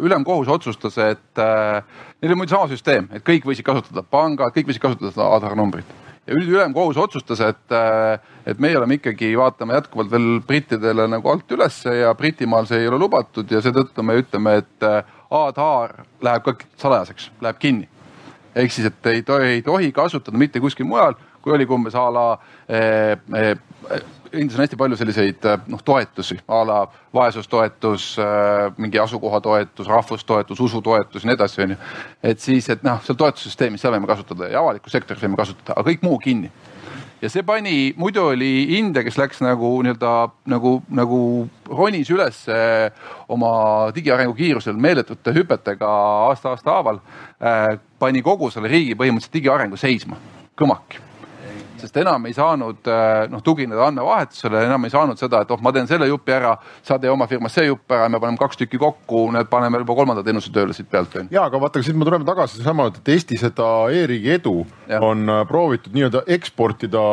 ülemkohus 0.00 0.48
otsustas, 0.48 0.98
et 0.98 1.42
neil 2.22 2.32
on 2.32 2.38
muidu 2.38 2.54
sama 2.54 2.70
süsteem, 2.70 3.10
et 3.12 3.26
kõik 3.26 3.46
võisid 3.46 3.66
kasutada, 3.66 4.02
pangad, 4.02 4.54
kõik 4.54 4.70
võisid 4.70 4.82
kasutada 4.82 5.12
seda 5.12 5.26
Aadhaar 5.26 5.58
numbrit 5.58 5.99
ja 6.26 6.36
üldülemkohus 6.36 6.98
otsustas, 7.00 7.40
et, 7.40 7.72
äh, 7.72 8.18
et 8.46 8.58
meie 8.58 8.78
oleme 8.78 8.98
ikkagi, 8.98 9.32
vaatame 9.38 9.74
jätkuvalt 9.78 10.10
veel 10.10 10.28
brittidele 10.46 11.08
nagu 11.08 11.30
alt 11.32 11.50
ülesse 11.52 11.94
ja 12.02 12.14
Britimaal 12.14 12.68
see 12.68 12.82
ei 12.82 12.88
ole 12.88 12.98
lubatud 13.00 13.50
ja 13.50 13.62
seetõttu 13.64 14.04
me 14.06 14.18
ütleme, 14.20 14.60
et 14.62 14.86
äh, 14.86 15.16
Aadhaar 15.30 16.00
läheb 16.22 16.44
ka 16.44 16.54
salajaseks, 16.76 17.30
läheb 17.40 17.58
kinni. 17.58 17.88
ehk 18.54 18.72
siis, 18.72 18.86
et 18.86 19.06
ei 19.06 19.22
tohi, 19.22 19.46
ei 19.46 19.62
tohi 19.62 19.92
kasutada 19.92 20.38
mitte 20.38 20.60
kuskil 20.60 20.86
mujal, 20.86 21.14
kui 21.42 21.52
oligi 21.54 21.72
umbes 21.72 21.94
a 21.94 22.08
la 22.10 22.24
eh, 22.68 23.16
eh, 23.36 23.54
Indias 24.32 24.58
on 24.58 24.62
hästi 24.64 24.76
palju 24.78 24.96
selliseid 24.98 25.46
äh, 25.48 25.60
noh, 25.70 25.80
toetusi 25.84 26.36
a 26.48 26.60
la 26.66 26.80
vaesustoetus, 27.14 28.12
äh, 28.18 28.72
mingi 28.78 28.98
asukohatoetus, 28.98 29.88
rahvustoetus, 29.88 30.60
usutoetus 30.60 31.24
ja 31.24 31.30
nii 31.30 31.38
edasi, 31.38 31.62
onju. 31.64 31.78
et 32.22 32.40
siis, 32.40 32.68
et 32.70 32.84
noh, 32.86 33.00
seal 33.04 33.18
toetussüsteemis, 33.18 33.82
seal 33.82 33.94
võime 33.96 34.10
kasutada 34.10 34.50
ja 34.52 34.62
avalikus 34.62 34.94
sektoris 34.94 35.22
võime 35.24 35.38
kasutada, 35.40 35.74
aga 35.74 35.90
kõik 35.90 36.06
muu 36.06 36.18
kinni. 36.22 36.52
ja 37.22 37.30
see 37.32 37.42
pani, 37.42 37.92
muidu 37.96 38.28
oli 38.30 38.78
India, 38.78 39.02
kes 39.04 39.18
läks 39.18 39.42
nagu 39.44 39.72
nii-öelda 39.82 40.14
nagu, 40.54 40.76
nagu 40.88 41.20
ronis 41.68 42.10
üles 42.14 42.46
oma 43.28 43.52
digiarengu 43.94 44.34
kiirusel 44.38 44.78
meeletute 44.78 45.34
hüpetega 45.34 45.90
aasta-aasta 46.30 46.78
haaval 46.78 47.02
äh,, 47.42 47.76
pani 47.98 48.22
kogu 48.22 48.50
selle 48.50 48.70
riigi 48.70 48.94
põhimõtteliselt 48.94 49.40
digiarengu 49.40 49.80
seisma, 49.80 50.22
kõmaki 50.56 51.09
sest 51.80 51.96
enam 52.02 52.26
ei 52.28 52.34
saanud 52.36 52.90
äh, 52.90 53.24
noh, 53.32 53.42
tugineda 53.44 53.86
andmevahetusele, 53.88 54.64
enam 54.68 54.86
ei 54.86 54.92
saanud 54.92 55.20
seda, 55.20 55.42
et 55.44 55.50
oh, 55.50 55.60
ma 55.64 55.72
teen 55.74 55.88
selle 55.90 56.08
jupi 56.10 56.34
ära, 56.36 56.54
sa 56.86 56.98
tee 57.00 57.10
oma 57.12 57.28
firmas 57.30 57.56
see 57.56 57.66
jupp 57.68 57.96
ära, 57.96 58.08
me 58.12 58.20
paneme 58.22 58.40
kaks 58.40 58.60
tükki 58.62 58.80
kokku, 58.80 59.26
need 59.34 59.50
paneme 59.52 59.82
juba 59.82 59.96
kolmanda 59.98 60.24
teenuse 60.26 60.52
tööle 60.54 60.76
siit 60.76 60.90
pealt. 60.92 61.16
ja, 61.30 61.44
aga 61.46 61.60
vaata, 61.62 61.82
siit 61.84 61.98
me 61.98 62.08
tuleme 62.08 62.28
tagasi 62.28 62.60
seesama, 62.60 62.90
et 62.92 63.12
Eesti 63.16 63.40
seda 63.40 63.68
e-riigi 63.94 64.34
edu 64.36 64.56
ja. 64.88 65.00
on 65.00 65.26
äh, 65.28 65.44
proovitud 65.48 65.96
nii-öelda 65.96 66.24
eksportida 66.36 67.04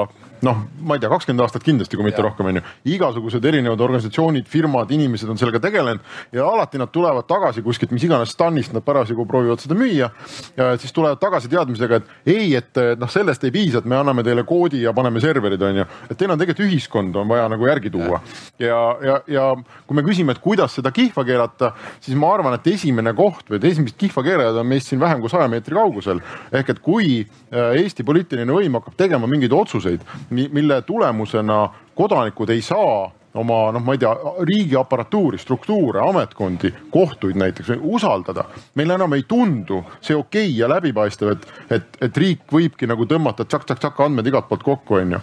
noh, 0.46 0.64
ma 0.84 0.98
ei 0.98 1.02
tea, 1.02 1.10
kakskümmend 1.12 1.44
aastat 1.46 1.66
kindlasti, 1.66 1.98
kui 1.98 2.06
mitte 2.06 2.22
ja. 2.22 2.28
rohkem, 2.28 2.50
onju. 2.52 2.64
igasugused 2.94 3.46
erinevad 3.46 3.82
organisatsioonid, 3.82 4.48
firmad, 4.52 4.92
inimesed 4.94 5.30
on 5.32 5.40
sellega 5.40 5.62
tegelenud 5.64 6.36
ja 6.36 6.46
alati 6.48 6.82
nad 6.82 6.92
tulevad 6.94 7.28
tagasi 7.30 7.64
kuskilt, 7.66 7.94
mis 7.96 8.06
iganes 8.08 8.34
stan'ist 8.36 8.76
nad 8.76 8.86
parasjagu 8.86 9.26
proovivad 9.30 9.64
seda 9.64 9.78
müüa. 9.78 10.10
ja 10.58 10.70
siis 10.78 10.94
tulevad 10.94 11.20
tagasi 11.22 11.50
teadmisega, 11.52 12.02
et 12.02 12.36
ei, 12.36 12.56
et 12.56 12.82
noh, 13.00 13.12
sellest 13.12 13.44
ei 13.48 13.54
piisa, 13.56 13.82
et 13.82 13.90
me 13.90 13.98
anname 13.98 14.24
teile 14.26 14.44
koodi 14.48 14.82
ja 14.84 14.94
paneme 14.94 15.22
serverid, 15.24 15.62
onju. 15.62 15.88
et 16.10 16.18
teil 16.18 16.32
on 16.34 16.40
tegelikult 16.40 16.68
ühiskond 16.68 17.16
on 17.16 17.30
vaja 17.30 17.48
nagu 17.52 17.68
järgi 17.68 17.92
tuua. 17.94 18.22
ja, 18.60 18.82
ja, 19.04 19.20
ja 19.28 19.48
kui 19.88 19.98
me 19.98 20.06
küsime, 20.06 20.36
et 20.36 20.44
kuidas 20.44 20.78
seda 20.78 20.92
kihva 20.96 21.26
keerata, 21.28 21.74
siis 22.02 22.18
ma 22.18 22.32
arvan, 22.34 22.58
et 22.58 22.68
esimene 22.74 23.14
koht 23.18 23.50
või 23.52 23.62
esimesed 23.72 23.98
kihvakeerajad 24.00 24.62
on 24.62 24.68
meist 24.70 24.92
siin 24.92 25.02
vähem 25.02 25.22
kui 25.24 25.32
saja 25.32 25.48
meetri 25.52 25.78
kaugusel. 25.78 26.22
ehk 26.52 26.74
et 26.76 26.80
kui 26.84 27.10
äh, 27.22 27.76
Eesti 27.78 28.04
poliitiline 28.08 28.54
võim 28.54 28.78
hakkab 28.80 28.98
tegema 29.00 29.28
mingeid 29.30 29.54
otsuseid 29.54 30.04
mille 30.30 30.82
tulemusena 30.82 31.70
kodanikud 31.96 32.50
ei 32.50 32.62
saa 32.62 33.12
oma 33.38 33.72
noh, 33.72 33.84
ma 33.84 33.94
ei 33.94 34.02
tea, 34.02 34.14
riigiaparatuuri, 34.50 35.38
struktuure, 35.38 36.02
ametkondi, 36.10 36.74
kohtuid 36.92 37.38
näiteks 37.38 37.76
usaldada. 37.80 38.46
meile 38.76 38.94
enam 38.94 39.14
ei 39.14 39.24
tundu 39.28 39.84
see 40.02 40.16
okei 40.16 40.48
okay 40.48 40.58
ja 40.60 40.70
läbipaistev, 40.70 41.36
et, 41.36 41.48
et, 41.70 42.02
et 42.02 42.18
riik 42.18 42.48
võibki 42.54 42.90
nagu 42.90 43.06
tõmmata 43.06 43.46
tšakk-tšakk-tšakk 43.46 44.06
andmed 44.06 44.28
igalt 44.28 44.50
poolt 44.50 44.64
kokku, 44.64 45.02
onju 45.02 45.22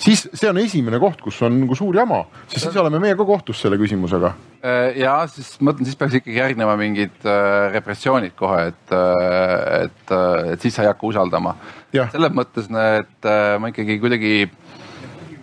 siis 0.00 0.24
see 0.32 0.50
on 0.50 0.58
esimene 0.62 0.98
koht, 1.02 1.20
kus 1.24 1.40
on 1.46 1.56
nagu 1.62 1.76
suur 1.78 1.96
jama, 1.96 2.24
sest 2.48 2.68
siis 2.68 2.80
oleme 2.80 3.00
meie 3.02 3.16
ka 3.18 3.26
kohtus 3.28 3.60
selle 3.62 3.78
küsimusega. 3.80 4.32
Äh, 4.64 4.96
ja 5.02 5.16
siis 5.30 5.54
mõtlen, 5.60 5.86
siis 5.88 5.98
peaks 6.00 6.18
ikkagi 6.20 6.38
järgnema 6.40 6.76
mingid 6.80 7.28
äh, 7.28 7.68
repressioonid 7.74 8.34
kohe, 8.38 8.68
et, 8.72 8.96
äh, 8.96 9.84
et, 9.84 10.14
et 10.54 10.64
siis 10.64 10.74
sa 10.74 10.84
ei 10.84 10.90
hakka 10.90 11.08
usaldama. 11.10 11.56
selles 11.94 12.34
mõttes, 12.34 12.68
et 12.72 13.32
ma 13.60 13.70
ikkagi 13.70 14.00
kuidagi 14.02 14.36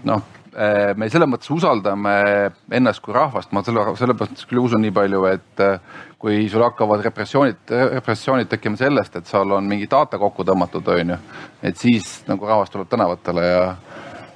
noh 0.04 0.24
me 0.52 1.08
selles 1.08 1.30
mõttes 1.32 1.48
usaldame 1.54 2.12
ennast 2.76 3.00
kui 3.00 3.14
rahvast, 3.16 3.54
ma 3.56 3.62
selle, 3.64 3.86
sellepärast 3.96 4.44
küll 4.50 4.60
usun 4.60 4.82
nii 4.84 4.92
palju, 4.92 5.22
et 5.30 5.64
kui 6.20 6.42
sul 6.52 6.66
hakkavad 6.66 7.06
repressioonid, 7.06 7.72
repressioonid 7.96 8.50
tekkima 8.52 8.76
sellest, 8.78 9.16
et 9.16 9.30
seal 9.32 9.56
on 9.56 9.70
mingi 9.70 9.88
data 9.90 10.20
kokku 10.20 10.44
tõmmatud, 10.44 10.92
on 10.92 11.14
ju. 11.16 11.20
et 11.64 11.80
siis 11.80 12.10
nagu 12.28 12.50
rahvas 12.50 12.74
tuleb 12.74 12.92
tänavatele 12.92 13.46
ja 13.48 13.64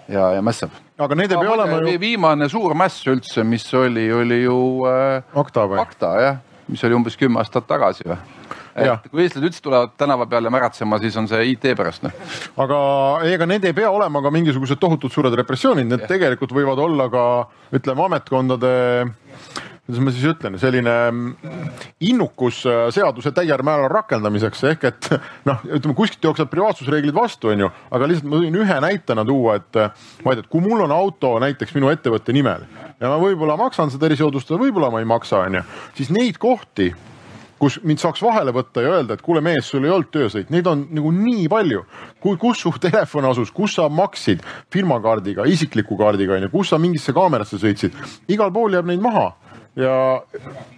ja, 0.09 0.29
ja 0.37 0.41
mässab. 0.45 0.73
aga 0.97 1.17
need 1.17 1.31
ei 1.33 1.41
pea 1.41 1.53
olema 1.57 1.81
ju. 1.81 1.99
viimane 2.01 2.49
suur 2.51 2.75
mäss 2.77 3.05
üldse, 3.07 3.43
mis 3.43 3.67
oli, 3.73 4.07
oli 4.13 4.43
ju 4.43 4.57
äh,. 4.89 5.23
Akta 5.35 5.67
või? 5.69 5.81
Akta 5.81 6.15
jah, 6.21 6.41
mis 6.67 6.83
oli 6.87 6.97
umbes 6.97 7.17
kümme 7.19 7.41
aastat 7.41 7.67
tagasi 7.69 8.07
või? 8.07 8.19
et 8.75 9.07
kui 9.07 9.23
eestlased 9.23 9.47
üldse 9.47 9.61
tulevad 9.63 9.93
tänava 9.99 10.25
peale 10.27 10.51
märatsema, 10.51 10.99
siis 10.99 11.15
on 11.19 11.29
see 11.31 11.53
IT 11.53 11.69
pärast 11.79 12.03
noh. 12.03 12.15
aga 12.59 12.79
ega 13.31 13.47
need 13.47 13.63
ei 13.67 13.75
pea 13.77 13.91
olema 13.91 14.21
ka 14.23 14.31
mingisugused 14.35 14.81
tohutult 14.81 15.15
suured 15.15 15.35
repressioonid, 15.39 15.87
need 15.87 16.03
ja. 16.03 16.09
tegelikult 16.11 16.51
võivad 16.55 16.81
olla 16.83 17.07
ka 17.11 17.23
ütleme 17.75 18.09
ametkondade 18.09 18.73
kuidas 19.85 20.01
ma 20.01 20.11
siis 20.13 20.25
ütlen, 20.31 20.57
selline 20.57 20.93
innukus 22.09 22.63
äh, 22.65 22.87
seaduse 22.93 23.31
täiel 23.35 23.61
määral 23.65 23.89
rakendamiseks 23.93 24.63
ehk 24.71 24.87
et 24.89 25.09
noh, 25.49 25.61
ütleme 25.69 25.95
kuskilt 25.97 26.25
jooksevad 26.25 26.51
privaatsusreeglid 26.53 27.15
vastu, 27.15 27.53
onju, 27.53 27.69
aga 27.93 28.09
lihtsalt 28.09 28.31
ma 28.31 28.41
võin 28.41 28.59
ühe 28.63 28.79
näitena 28.87 29.25
tuua, 29.27 29.59
et 29.61 29.81
ma 30.25 30.33
ei 30.33 30.39
tea, 30.39 30.45
et 30.45 30.51
kui 30.51 30.65
mul 30.65 30.85
on 30.87 30.93
auto 30.95 31.35
näiteks 31.43 31.75
minu 31.77 31.93
ettevõtte 31.93 32.33
nimel 32.33 32.65
ja 32.99 33.11
ma 33.11 33.19
võib-olla 33.21 33.57
maksan 33.61 33.93
seda 33.93 34.09
erisoodustust, 34.09 34.57
võib-olla 34.59 34.89
ma 34.93 35.03
ei 35.03 35.09
maksa, 35.09 35.45
onju, 35.45 35.61
siis 35.97 36.09
neid 36.13 36.41
kohti 36.41 36.93
kus 37.59 37.77
mind 37.87 38.01
saaks 38.01 38.19
vahele 38.21 38.51
võtta 38.55 38.83
ja 38.83 38.97
öelda, 38.97 39.15
et 39.15 39.23
kuule 39.23 39.41
mees, 39.43 39.69
sul 39.69 39.85
ei 39.85 39.93
olnud 39.93 40.11
töösõit, 40.11 40.49
neid 40.53 40.67
on 40.67 40.85
nagu 40.93 41.11
nii 41.15 41.47
palju. 41.51 41.85
kus 42.25 42.59
su 42.59 42.73
telefon 42.81 43.25
asus, 43.29 43.51
kus 43.51 43.77
sa 43.77 43.87
maksid 43.89 44.43
firmakaardiga, 44.73 45.45
isikliku 45.45 45.97
kaardiga 45.97 46.35
onju, 46.35 46.49
kus 46.51 46.73
sa 46.73 46.77
mingisse 46.81 47.13
kaamerasse 47.13 47.61
sõitsid, 47.61 47.95
igal 48.27 48.51
pool 48.51 48.73
jääb 48.73 48.89
neid 48.89 49.01
maha 49.01 49.31
ja, 49.75 50.21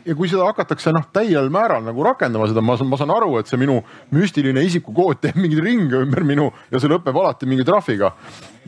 ja 0.06 0.16
kui 0.18 0.30
seda 0.30 0.48
hakatakse 0.50 0.92
noh, 0.96 1.06
täiel 1.14 1.52
määral 1.54 1.86
nagu 1.86 2.04
rakendama 2.06 2.48
seda, 2.50 2.64
ma 2.66 2.78
ma 2.90 3.00
saan 3.00 3.14
aru, 3.14 3.38
et 3.40 3.50
see 3.50 3.60
minu 3.62 3.78
müstiline 4.16 4.64
isikukood 4.66 5.22
teeb 5.24 5.38
mingeid 5.40 5.64
ringe 5.64 6.02
ümber 6.02 6.26
minu 6.28 6.50
ja 6.72 6.82
see 6.82 6.92
lõpeb 6.92 7.18
alati 7.22 7.50
mingi 7.50 7.66
trahviga. 7.68 8.14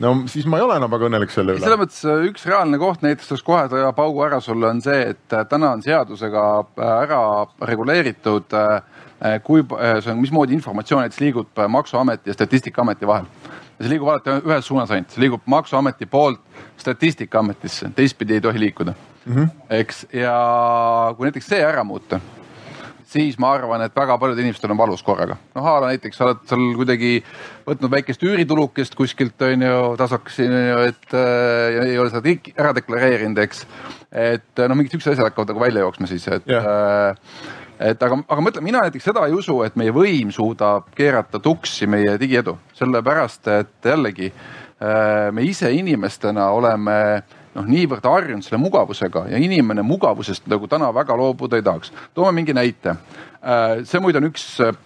no 0.00 0.14
siis 0.30 0.46
ma 0.46 0.60
ei 0.60 0.66
ole 0.66 0.78
enam 0.80 0.92
väga 0.92 1.10
õnnelik 1.10 1.34
selle 1.34 1.56
üle. 1.56 1.64
selles 1.64 1.82
mõttes 1.82 2.00
äh, 2.06 2.24
üks 2.30 2.46
reaalne 2.46 2.78
koht 2.80 3.02
näiteks 3.02 3.28
tuleks 3.32 3.46
kohe 3.46 3.66
teha 3.72 3.92
paugu 3.96 4.24
ära 4.26 4.40
sulle 4.40 4.70
on 4.70 4.82
see, 4.84 5.02
et 5.14 5.36
äh, 5.36 5.46
täna 5.50 5.74
on 5.76 5.84
seadusega 5.84 6.46
äh, 6.60 6.96
ära 7.06 7.22
reguleeritud 7.72 8.58
kui, 9.44 9.60
see 9.60 10.12
on, 10.14 10.16
mismoodi 10.16 10.54
informatsioon 10.56 11.02
näiteks 11.04 11.20
liigub 11.20 11.58
Maksuameti 11.68 12.30
ja 12.30 12.38
Statistikaameti 12.38 13.08
vahel 13.08 13.26
see 13.80 13.90
liigub 13.92 14.08
alati 14.08 14.38
ühes 14.46 14.64
suunas 14.64 14.94
ainult, 14.94 15.12
see 15.12 15.26
liigub 15.26 15.44
Maksuameti 15.44 16.08
poolt 16.08 16.40
Statistikaametisse, 16.80 17.90
teistpidi 17.96 18.38
ei 18.38 18.44
tohi 18.46 18.62
liikuda 18.62 18.94
mm. 19.24 19.34
-hmm. 19.34 19.48
eks, 19.80 20.06
ja 20.12 20.34
kui 21.16 21.28
näiteks 21.28 21.48
see 21.52 21.62
ära 21.64 21.84
muuta, 21.84 22.20
siis 23.10 23.38
ma 23.42 23.52
arvan, 23.56 23.82
et 23.82 23.96
väga 23.96 24.16
paljudel 24.18 24.44
inimestel 24.44 24.70
on 24.70 24.78
valus 24.78 25.02
korraga. 25.02 25.36
noh, 25.54 25.66
a 25.66 25.78
la 25.82 25.92
näiteks 25.92 26.16
sa 26.16 26.28
oled 26.28 26.42
seal 26.46 26.66
kuidagi 26.78 27.12
võtnud 27.66 27.90
väikest 27.90 28.22
üüritulukest 28.22 28.94
kuskilt 28.98 29.42
on 29.46 29.64
ju 29.66 29.80
tasaks, 29.98 30.40
et 30.40 31.16
äh, 31.16 31.80
ei 31.86 31.98
ole 31.98 32.12
seda 32.12 32.22
kõik 32.26 32.52
ära 32.56 32.74
deklareerinud, 32.76 33.40
eks. 33.46 33.64
et 34.12 34.62
noh, 34.66 34.76
mingid 34.76 34.94
siuksed 34.94 35.16
asjad 35.16 35.30
hakkavad 35.30 35.54
nagu 35.54 35.64
välja 35.64 35.86
jooksma 35.86 36.10
siis, 36.10 36.28
et 36.28 36.46
yeah. 36.50 36.70
äh, 36.70 37.58
et 37.90 38.02
aga, 38.04 38.20
aga 38.28 38.42
mõtle, 38.44 38.62
mina 38.64 38.84
näiteks 38.84 39.10
seda 39.10 39.24
ei 39.26 39.34
usu, 39.34 39.56
et 39.64 39.76
meie 39.80 39.92
võim 39.94 40.30
suudab 40.34 40.90
keerata 40.96 41.40
tuksi 41.42 41.88
meie 41.90 42.16
digiedu, 42.20 42.58
sellepärast 42.78 43.48
et 43.56 43.90
jällegi 43.90 44.30
äh, 44.30 45.30
me 45.32 45.46
ise 45.48 45.72
inimestena 45.72 46.50
oleme 46.54 47.00
noh, 47.54 47.66
niivõrd 47.66 48.06
harjunud 48.06 48.46
selle 48.46 48.60
mugavusega 48.62 49.26
ja 49.32 49.40
inimene 49.42 49.82
mugavusest 49.86 50.46
nagu 50.50 50.68
täna 50.70 50.90
väga 50.94 51.16
loobuda 51.16 51.58
ei 51.58 51.66
tahaks. 51.66 51.92
toome 52.14 52.32
mingi 52.40 52.54
näite. 52.56 52.96
Äh, 53.40 53.80
see 53.84 54.00
muide 54.00 54.20
on 54.20 54.28
üks 54.30 54.44
äh, 54.64 54.76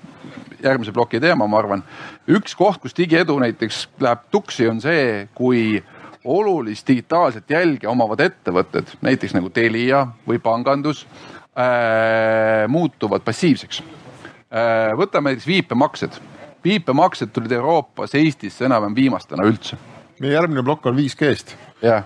järgmise 0.63 0.93
ploki 0.93 1.21
teema, 1.21 1.47
ma 1.47 1.59
arvan. 1.59 1.85
üks 2.29 2.57
koht, 2.57 2.81
kus 2.83 2.97
digiedu 2.97 3.39
näiteks 3.39 3.89
läheb 4.01 4.25
tuksi, 4.31 4.69
on 4.69 4.81
see, 4.81 5.29
kui 5.35 5.83
olulist 6.25 6.89
digitaalset 6.89 7.51
jälge 7.51 7.89
omavad 7.89 8.21
ettevõtted, 8.25 8.97
näiteks 9.05 9.35
nagu 9.37 9.51
Telia 9.53 10.07
või 10.29 10.41
pangandus 10.41 11.05
äh, 11.05 12.65
muutuvad 12.69 13.27
passiivseks 13.27 13.83
võtame 14.97 15.33
näiteks 15.33 15.47
viipemaksed. 15.47 16.21
viipemaksed 16.65 17.33
tulid 17.33 17.53
Euroopas, 17.53 18.15
Eestisse 18.15 18.65
enam-vähem 18.65 18.95
viimastena 18.95 19.45
üldse. 19.45 19.77
meie 20.21 20.33
järgmine 20.33 20.63
plokk 20.63 20.87
on 20.87 20.97
5G-st. 20.97 21.57
Jah, 21.83 22.05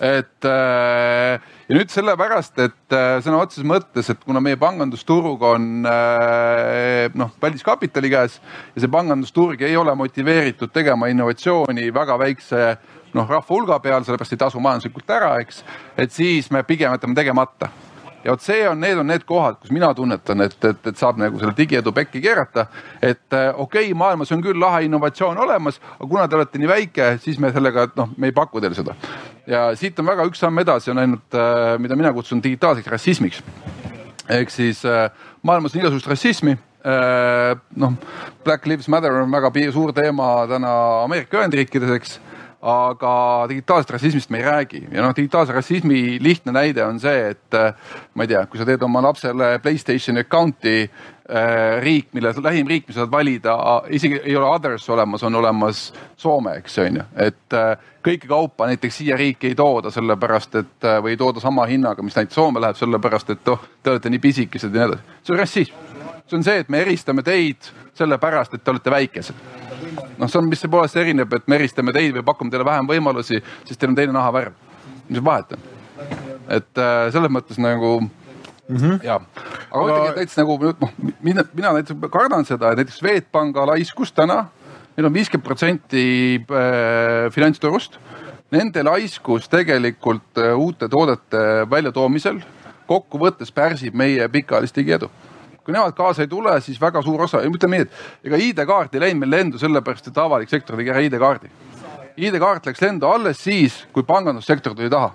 et 0.00 0.46
äh, 0.46 1.40
ja 1.68 1.76
nüüd 1.76 1.90
sellepärast, 1.92 2.58
et 2.62 2.94
äh, 2.96 3.18
sõna 3.24 3.42
otseses 3.42 3.66
mõttes, 3.68 4.10
et 4.12 4.22
kuna 4.24 4.42
meie 4.44 4.58
pangandusturg 4.60 5.42
on 5.48 5.88
äh, 5.88 7.08
noh, 7.18 7.34
väliskapitali 7.42 8.12
käes 8.12 8.38
ja 8.74 8.84
see 8.84 8.92
pangandusturg 8.92 9.62
ei 9.66 9.76
ole 9.76 9.94
motiveeritud 9.98 10.72
tegema 10.74 11.10
innovatsiooni 11.12 11.90
väga 11.94 12.18
väikse 12.20 12.62
noh, 13.16 13.26
rahva 13.26 13.44
hulga 13.48 13.80
peal, 13.84 14.06
sellepärast 14.06 14.36
ei 14.36 14.42
tasu 14.44 14.62
majanduslikult 14.62 15.16
ära, 15.18 15.34
eks. 15.42 15.62
et 15.96 16.14
siis 16.14 16.50
me 16.54 16.62
pigem 16.68 16.94
jätame 16.94 17.18
tegemata 17.18 17.72
ja 18.28 18.34
vot 18.34 18.44
see 18.44 18.66
on, 18.68 18.80
need 18.80 18.98
on 19.00 19.08
need 19.08 19.24
kohad, 19.28 19.56
kus 19.62 19.72
mina 19.72 19.88
tunnetan, 19.96 20.44
et, 20.44 20.56
et, 20.64 20.88
et 20.90 21.00
saab 21.00 21.16
nagu 21.20 21.40
selle 21.40 21.54
digiedu 21.56 21.94
pekki 21.96 22.20
keerata. 22.20 22.66
et 23.00 23.32
äh, 23.32 23.48
okei 23.54 23.88
okay,, 23.88 23.96
maailmas 23.96 24.32
on 24.36 24.44
küll 24.44 24.60
lahe 24.60 24.84
innovatsioon 24.84 25.40
olemas, 25.40 25.80
aga 25.96 26.08
kuna 26.10 26.28
te 26.28 26.36
olete 26.36 26.60
nii 26.60 26.68
väike, 26.68 27.08
siis 27.24 27.40
me 27.40 27.52
sellega, 27.54 27.88
noh, 27.96 28.12
me 28.16 28.28
ei 28.28 28.36
paku 28.36 28.60
teile 28.60 28.76
seda. 28.76 28.96
ja 29.48 29.70
siit 29.76 29.98
on 29.98 30.10
väga 30.12 30.28
üks 30.28 30.44
samm 30.44 30.60
edasi 30.60 30.92
on 30.92 31.00
ainult, 31.04 31.28
äh, 31.32 31.74
mida 31.80 31.96
mina 31.96 32.12
kutsun 32.12 32.44
digitaalseks 32.44 32.92
rassismiks. 32.92 33.42
ehk 34.28 34.52
siis 34.52 34.84
äh, 34.84 35.08
maailmas 35.42 35.74
on 35.74 35.84
igasugust 35.84 36.12
rassismi 36.12 36.58
noh, 37.76 37.92
Black 38.44 38.66
Lives 38.66 38.86
Matter 38.88 39.12
on 39.12 39.32
väga 39.32 39.50
suur 39.74 39.90
teema 39.92 40.46
täna 40.48 40.70
Ameerika 41.02 41.40
Ühendriikides, 41.40 41.90
eks 41.96 42.20
aga 42.62 43.46
digitaalsest 43.48 43.90
rassismist 43.90 44.30
me 44.30 44.38
ei 44.38 44.44
räägi 44.44 44.80
ja 44.90 45.02
noh, 45.02 45.12
digitaalse 45.16 45.52
rassismi 45.52 46.18
lihtne 46.20 46.52
näide 46.52 46.82
on 46.84 46.98
see, 47.00 47.30
et 47.30 47.54
äh, 47.54 47.74
ma 48.14 48.26
ei 48.26 48.32
tea, 48.32 48.46
kui 48.50 48.58
sa 48.58 48.66
teed 48.66 48.82
oma 48.82 49.02
lapsele 49.02 49.58
Playstationi 49.62 50.24
account'i 50.24 50.80
äh, 50.82 51.78
riik, 51.82 52.08
mille 52.18 52.32
lähim 52.42 52.66
riik, 52.66 52.88
mis 52.88 52.98
saad 52.98 53.12
valida, 53.14 53.54
isegi 53.94 54.18
ei 54.24 54.36
ole 54.36 54.50
others 54.50 54.88
olemas, 54.90 55.22
on 55.22 55.38
olemas 55.38 55.92
Soome, 56.16 56.56
eks 56.58 56.78
on 56.82 56.98
ju, 56.98 57.06
et 57.28 57.54
äh, 57.54 57.88
kõike 58.08 58.26
kaupa 58.26 58.66
näiteks 58.66 59.02
siia 59.04 59.16
riiki 59.16 59.52
ei 59.52 59.58
tooda, 59.58 59.94
sellepärast 59.94 60.58
et 60.58 60.88
äh, 60.88 60.98
või 61.04 61.14
ei 61.14 61.20
tooda 61.20 61.40
sama 61.44 61.66
hinnaga, 61.70 62.02
mis 62.02 62.18
näiteks 62.18 62.40
Soome 62.40 62.62
läheb, 62.64 62.80
sellepärast 62.80 63.36
et 63.36 63.54
oh, 63.54 63.62
te 63.82 63.94
olete 63.94 64.10
nii 64.10 64.24
pisikesed 64.24 64.74
ja 64.74 64.88
nii 64.88 64.96
edasi. 64.96 65.20
see 65.22 65.36
on 65.36 65.44
rassism. 65.44 65.86
see 66.26 66.40
on 66.40 66.48
see, 66.50 66.58
et 66.64 66.74
me 66.74 66.82
eristame 66.82 67.22
teid 67.22 67.70
sellepärast, 67.98 68.54
et 68.54 68.64
te 68.64 68.74
olete 68.74 68.90
väikesed 68.94 69.66
noh, 70.18 70.28
see 70.28 70.38
on, 70.40 70.48
mis 70.50 70.62
see 70.62 70.70
poolest 70.70 70.98
erineb, 71.00 71.32
et 71.34 71.48
me 71.50 71.58
eristame 71.58 71.94
teid 71.96 72.16
või 72.16 72.26
pakume 72.26 72.52
teile 72.52 72.66
vähem 72.66 72.88
võimalusi, 72.88 73.40
siis 73.68 73.78
teil 73.78 73.92
on 73.92 73.98
teine 73.98 74.14
nahavärv. 74.16 74.56
mis 75.08 75.24
vahet 75.24 75.52
on? 75.56 75.66
et 76.48 76.80
äh, 76.80 77.08
selles 77.12 77.32
mõttes 77.32 77.58
nagu 77.60 78.00
mm 78.00 78.76
-hmm. 78.76 79.00
ja, 79.04 79.20
aga 79.70 79.84
ütlengi, 79.84 80.10
et 80.10 80.16
näiteks 80.16 80.38
nagu 80.38 80.58
noh, 80.64 80.92
mina, 81.22 81.44
mina 81.54 81.72
näiteks 81.72 82.10
kardan 82.10 82.44
seda, 82.44 82.72
et 82.72 82.82
näiteks 82.82 82.98
Swedbanka 82.98 83.66
laiskus 83.66 84.12
täna, 84.12 84.46
neil 84.96 85.06
on 85.06 85.14
viiskümmend 85.14 85.44
protsenti 85.44 86.44
äh, 86.50 87.32
finantsturust. 87.32 87.98
Nende 88.50 88.82
laiskus 88.82 89.48
tegelikult 89.48 90.38
äh, 90.38 90.56
uute 90.56 90.88
toodete 90.88 91.70
väljatoomisel 91.70 92.40
kokkuvõttes 92.86 93.52
pärsib 93.52 93.94
meie 93.94 94.28
pikaajalist 94.28 94.76
digiedu 94.76 95.10
kui 95.68 95.74
nemad 95.76 95.92
kaasa 95.92 96.24
ei 96.24 96.30
tule, 96.32 96.54
siis 96.64 96.78
väga 96.80 97.02
suur 97.04 97.26
osa, 97.26 97.42
ütleme 97.44 97.76
nii, 97.76 97.84
et 97.84 98.30
ega 98.30 98.38
ID-kaart 98.40 98.94
ei 98.96 99.02
läinud 99.02 99.20
meil 99.20 99.34
lendu 99.34 99.58
sellepärast, 99.60 100.06
et 100.08 100.20
avalik 100.22 100.48
sektor 100.48 100.80
tegi 100.80 100.94
ära 100.94 101.02
ID-kaardi. 101.04 101.50
ID-kaart 102.24 102.70
läks 102.70 102.80
lendu 102.80 103.04
alles 103.10 103.42
siis, 103.44 103.76
kui 103.92 104.06
pangandussektor 104.08 104.72
tuli 104.72 104.88
taha. 104.88 105.12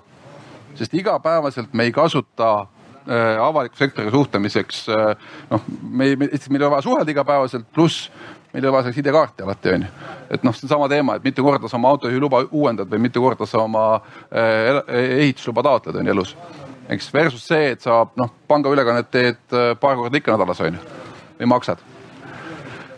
sest 0.74 0.94
igapäevaselt 0.94 1.74
me 1.74 1.84
ei 1.84 1.92
kasuta 1.92 2.52
äh, 2.60 3.42
avaliku 3.42 3.76
sektoriga 3.78 4.10
suhtlemiseks 4.10 4.88
äh,, 4.88 5.28
noh, 5.50 5.66
me, 5.82 6.16
me, 6.16 6.28
meil 6.28 6.62
ei 6.62 6.66
ole 6.66 6.70
vaja 6.70 6.82
suhelda 6.82 7.10
igapäevaselt, 7.10 7.66
pluss 7.74 8.10
meil 8.52 8.64
ei 8.64 8.68
ole 8.68 8.76
vaja 8.76 8.86
selleks 8.86 9.02
ID-kaarti 9.02 9.42
alati 9.42 9.74
onju. 9.74 9.92
et 10.30 10.46
noh, 10.46 10.54
see 10.54 10.66
on 10.66 10.74
sama 10.76 10.88
teema, 10.88 11.14
et 11.18 11.26
mitu 11.26 11.42
korda 11.42 11.68
sa 11.68 11.78
oma 11.78 11.90
autojuhiluba 11.94 12.46
uuendad 12.50 12.90
või 12.90 13.08
mitu 13.08 13.22
korda 13.22 13.46
sa 13.46 13.66
oma 13.66 13.88
äh, 14.30 14.82
ehitusluba 15.18 15.66
taotled 15.66 15.98
onju 16.02 16.14
elus 16.14 16.36
eks 16.88 17.10
versus 17.14 17.46
see, 17.46 17.72
et 17.74 17.82
sa 17.84 18.02
noh, 18.20 18.30
pangaülekannet 18.48 19.10
teed 19.12 19.56
äh, 19.56 19.72
paar 19.80 19.96
korda 19.98 20.20
ikka 20.20 20.34
nädalas 20.34 20.60
on 20.64 20.78
ju 20.78 20.84
või 21.38 21.50
maksad. 21.50 21.78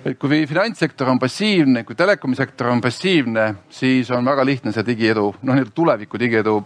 et 0.07 0.19
kui 0.19 0.47
finantssektor 0.47 1.09
on 1.11 1.19
passiivne, 1.19 1.83
kui 1.85 1.97
telekomisektor 1.99 2.69
on 2.71 2.81
passiivne, 2.81 3.47
siis 3.71 4.11
on 4.11 4.25
väga 4.25 4.45
lihtne 4.47 4.73
see 4.73 4.87
digiedu, 4.87 5.33
noh 5.43 5.55
nii-öelda 5.55 5.75
tuleviku 5.75 6.19
digiedu 6.19 6.61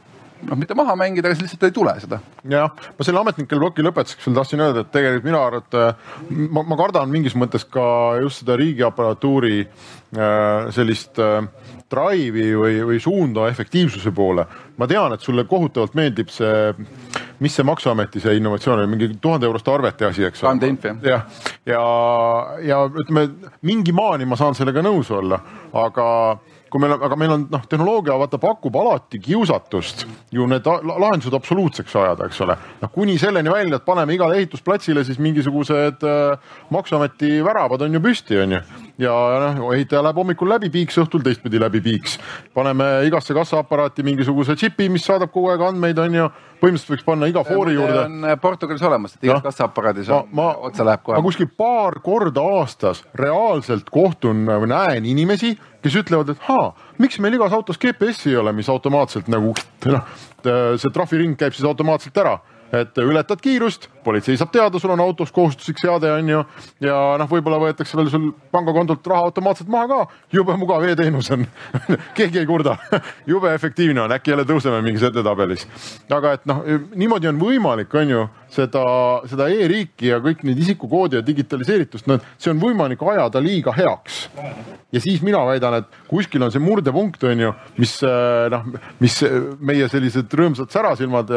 noh, 0.49 0.57
mitte 0.59 0.77
maha 0.79 0.97
mängida, 0.99 1.31
aga 1.31 1.43
lihtsalt 1.43 1.67
ei 1.69 1.75
tule 1.75 1.95
seda. 2.03 2.21
jah, 2.51 2.71
ma 2.99 3.07
selle 3.07 3.23
ametnikel 3.23 3.61
ploki 3.61 3.85
lõpetuseks 3.85 4.29
veel 4.29 4.39
tahtsin 4.41 4.65
öelda, 4.65 4.85
et 4.85 4.93
tegelikult 4.95 5.29
minu 5.29 5.41
arvates 5.41 6.21
ma, 6.51 6.65
ma 6.65 6.79
kardan 6.81 7.11
mingis 7.13 7.37
mõttes 7.39 7.67
ka 7.69 7.85
just 8.23 8.43
seda 8.43 8.57
riigiaparatuuri 8.61 9.61
äh, 9.65 10.71
sellist 10.75 11.21
äh, 11.23 11.43
drive'i 11.91 12.53
või, 12.55 12.77
või 12.87 13.01
suunda 13.03 13.49
efektiivsuse 13.51 14.13
poole. 14.15 14.47
ma 14.77 14.87
tean, 14.87 15.13
et 15.13 15.21
sulle 15.21 15.45
kohutavalt 15.45 15.97
meeldib 15.99 16.31
see, 16.33 16.71
mis 17.41 17.55
see 17.55 17.67
Maksuameti 17.67 18.21
see 18.23 18.37
innovatsioon 18.39 18.79
oli, 18.79 18.91
mingi 18.91 19.11
tuhande 19.21 19.47
euroste 19.47 19.75
arvete 19.75 20.07
asi, 20.07 20.25
eks 20.25 20.45
ole. 20.45 20.71
jah, 21.03 21.03
ja, 21.05 21.21
ja, 21.67 21.83
ja 22.69 22.85
ütleme 22.87 23.27
mingi 23.67 23.93
maani 23.93 24.29
ma 24.29 24.39
saan 24.41 24.55
sellega 24.55 24.85
nõus 24.87 25.11
olla, 25.15 25.41
aga 25.73 26.07
kui 26.71 26.83
meil, 26.83 26.95
aga 26.97 27.17
meil 27.19 27.35
on 27.35 27.47
noh, 27.51 27.65
tehnoloogia 27.71 28.17
vaata 28.21 28.39
pakub 28.41 28.77
alati 28.81 29.21
kiusatust 29.23 30.07
ju 30.35 30.47
need 30.51 30.67
lahendused 30.67 31.35
absoluutseks 31.37 31.97
ajada, 31.99 32.29
eks 32.31 32.41
ole. 32.47 32.57
noh, 32.83 32.93
kuni 32.95 33.19
selleni 33.19 33.53
välja, 33.53 33.81
et 33.81 33.87
paneme 33.87 34.15
igale 34.15 34.39
ehitusplatsile 34.41 35.05
siis 35.07 35.19
mingisugused 35.23 36.07
äh, 36.07 36.55
maksuameti 36.71 37.41
väravad 37.45 37.87
on 37.87 37.99
ju 37.99 38.03
püsti, 38.05 38.39
on 38.45 38.57
ju. 38.57 38.63
Ja 39.01 39.15
noh, 39.57 39.71
ehitaja 39.75 40.03
läheb 40.05 40.19
hommikul 40.21 40.51
läbi 40.51 40.71
piiks, 40.73 40.99
õhtul 41.01 41.23
teistpidi 41.25 41.61
läbi 41.61 41.81
piiks. 41.85 42.19
paneme 42.55 42.89
igasse 43.09 43.35
kassaaparaati 43.37 44.05
mingisuguse 44.07 44.57
džipi, 44.59 44.89
mis 44.93 45.07
saadab 45.07 45.33
kogu 45.33 45.51
aeg 45.53 45.65
andmeid, 45.71 45.99
on 45.99 46.19
ju 46.19 46.29
põhimõtteliselt 46.61 46.93
võiks 46.95 47.07
panna 47.07 47.31
iga 47.31 47.45
foori 47.47 47.75
juurde. 47.75 48.05
on 48.05 48.29
äh, 48.29 48.37
Portugalis 48.41 48.85
olemas, 48.85 49.17
et 49.17 49.25
igas 49.25 49.41
no, 49.41 49.47
kassaaparaadis 49.49 50.13
on, 50.15 50.45
otsa 50.69 50.87
läheb 50.87 51.05
kohe. 51.07 51.19
ma 51.19 51.25
kuskil 51.25 51.51
paar 51.65 52.01
korda 52.05 52.45
aastas 52.61 53.03
reaalselt 53.19 53.91
kohtun 53.91 54.45
või 54.51 54.71
näen 54.75 55.09
inimesi, 55.09 55.57
kes 55.81 56.01
ütlevad, 56.03 56.35
et 56.35 56.49
haa, 56.49 56.71
miks 57.01 57.21
meil 57.23 57.39
igas 57.39 57.57
autos 57.57 57.81
GPS-i 57.81 58.35
ei 58.35 58.41
ole, 58.43 58.53
mis 58.57 58.69
automaatselt 58.69 59.31
nagu 59.33 59.55
noh, 59.89 60.17
see 60.43 60.93
trahviring 60.93 61.39
käib 61.41 61.57
siis 61.57 61.69
automaatselt 61.69 62.21
ära 62.21 62.39
et 62.73 62.99
ületad 63.03 63.41
kiirust, 63.43 63.89
politsei 64.05 64.39
saab 64.39 64.53
teada, 64.55 64.79
sul 64.79 64.93
on 64.95 65.03
autos 65.03 65.33
kohustuslik 65.35 65.81
seade, 65.83 66.11
on 66.13 66.29
ju. 66.29 66.43
ja 66.85 66.99
noh, 67.19 67.29
võib-olla 67.31 67.59
võetakse 67.65 67.99
veel 67.99 68.11
sul 68.13 68.29
pangakontolt 68.55 69.07
raha 69.11 69.27
automaatselt 69.31 69.71
maha 69.73 69.89
ka, 69.91 70.01
jube 70.35 70.55
mugav 70.61 70.87
e-teenus 70.87 71.33
on 71.35 71.47
keegi 72.19 72.43
ei 72.43 72.49
kurda 72.49 72.77
jube 73.31 73.53
efektiivne 73.55 74.05
on, 74.05 74.15
äkki 74.15 74.35
jälle 74.35 74.47
tõuseme 74.49 74.83
mingis 74.87 75.05
edetabelis. 75.11 75.67
aga 76.15 76.37
et 76.39 76.47
noh, 76.51 76.63
niimoodi 76.95 77.31
on 77.31 77.43
võimalik, 77.43 77.95
on 77.99 78.15
ju 78.15 78.25
seda, 78.55 78.85
seda 79.31 79.51
e-riiki 79.51 80.11
ja 80.13 80.21
kõik 80.23 80.45
neid 80.47 80.63
isikukoodi 80.63 81.19
ja 81.19 81.27
digitaliseeritust, 81.27 82.07
no 82.11 82.21
see 82.39 82.55
on 82.55 82.63
võimalik 82.63 83.03
ajada 83.03 83.43
liiga 83.43 83.75
heaks. 83.75 84.23
ja 84.93 85.03
siis 85.03 85.23
mina 85.27 85.43
väidan, 85.47 85.81
et 85.83 86.01
kuskil 86.11 86.47
on 86.47 86.55
see 86.55 86.63
murdepunkt, 86.63 87.27
on 87.27 87.47
ju, 87.49 87.53
mis 87.83 87.99
noh, 88.55 88.73
mis 89.03 89.23
meie 89.59 89.91
sellised 89.91 90.39
rõõmsad 90.39 90.71
särasilmad 90.71 91.35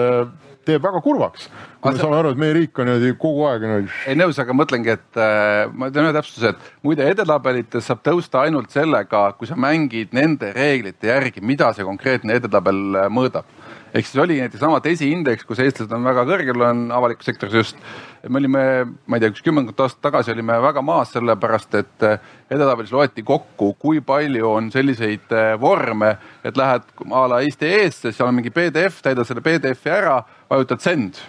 teeb 0.67 0.84
väga 0.84 1.02
kurvaks. 1.04 1.49
kui 1.84 1.91
me 1.91 1.99
saame 1.99 2.17
aru, 2.19 2.32
et 2.34 2.39
meie 2.39 2.56
riik 2.58 2.80
on 2.80 2.88
niimoodi 2.89 3.13
kogu 3.19 3.45
aeg 3.49 3.65
niimoodi. 3.65 3.91
ei 4.08 4.17
nõus, 4.19 4.39
aga 4.41 4.56
mõtlengi, 4.58 4.95
et 4.97 5.21
äh, 5.21 5.67
ma 5.71 5.91
teen 5.91 6.08
ühe 6.08 6.15
täpsustuse, 6.15 6.54
et 6.54 6.71
muide 6.88 7.08
edetabelites 7.12 7.89
saab 7.89 8.04
tõusta 8.06 8.43
ainult 8.47 8.71
sellega, 8.73 9.26
kui 9.38 9.49
sa 9.49 9.60
mängid 9.60 10.15
nende 10.15 10.54
reeglite 10.56 11.12
järgi, 11.12 11.43
mida 11.43 11.73
see 11.73 11.88
konkreetne 11.88 12.39
edetabel 12.39 13.04
äh, 13.04 13.12
mõõdab 13.12 13.49
ehk 13.93 14.08
siis 14.08 14.21
oli 14.23 14.39
näiteks 14.41 14.62
sama 14.63 14.80
desiindeks, 14.84 15.45
kus 15.45 15.60
eestlased 15.62 15.91
on 15.93 16.06
väga 16.08 16.23
kõrgel, 16.26 16.62
on 16.65 16.88
avalikus 16.95 17.28
sektoris 17.30 17.54
just. 17.54 17.82
me 18.30 18.39
olime, 18.39 18.63
ma 19.06 19.17
ei 19.17 19.21
tea, 19.21 19.34
üks 19.34 19.43
kümmekond 19.45 19.84
aastat 19.84 20.02
tagasi 20.08 20.32
olime 20.34 20.56
väga 20.63 20.82
maas, 20.86 21.12
sellepärast 21.13 21.76
et 21.78 22.06
äh, 22.08 22.32
edetabelis 22.49 22.93
loeti 22.95 23.23
kokku, 23.28 23.73
kui 23.80 24.02
palju 24.02 24.49
on 24.49 24.71
selliseid 24.73 25.34
äh, 25.36 25.54
vorme, 25.62 26.15
et 26.43 26.58
lähed 26.58 26.88
a 27.12 27.26
la 27.30 27.41
Eesti 27.45 27.69
eesse, 27.69 28.13
seal 28.13 28.32
on 28.32 28.39
mingi 28.39 28.54
PDF, 28.54 29.02
täidad 29.06 29.30
selle 29.30 29.45
PDF-i 29.45 29.93
ära 29.93 30.21
vajutad 30.54 30.84
send. 30.84 31.22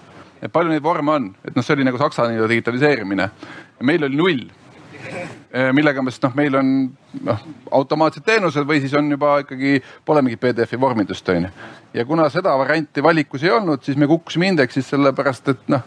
et 0.42 0.52
palju 0.52 0.68
neid 0.68 0.84
vorme 0.84 1.12
on, 1.12 1.30
et 1.44 1.56
noh, 1.56 1.64
see 1.64 1.72
oli 1.76 1.86
nagu 1.86 1.98
Saksa 1.98 2.28
nii-öelda 2.28 2.50
digitaliseerimine. 2.52 3.30
meil 3.80 4.04
oli 4.04 4.16
null 4.16 4.42
e, 4.44 5.72
millega 5.78 6.02
me 6.02 6.12
siis 6.12 6.22
noh, 6.26 6.34
meil 6.36 6.58
on 6.60 6.72
noh, 7.24 7.44
automaatsed 7.72 8.26
teenused 8.26 8.66
või 8.68 8.82
siis 8.84 8.94
on 8.98 9.10
juba 9.10 9.38
ikkagi, 9.44 9.78
pole 10.04 10.22
mingit 10.22 10.42
PDF-i 10.42 10.80
vormindust 10.80 11.28
on 11.32 11.48
ju. 11.48 11.52
ja 11.94 12.04
kuna 12.04 12.28
seda 12.30 12.56
varianti 12.60 13.02
valikus 13.02 13.44
ei 13.44 13.54
olnud, 13.54 13.84
siis 13.84 13.96
me 13.96 14.10
kukkusime 14.10 14.52
indeksis 14.52 14.90
sellepärast, 14.92 15.54
et 15.54 15.70
noh, 15.72 15.86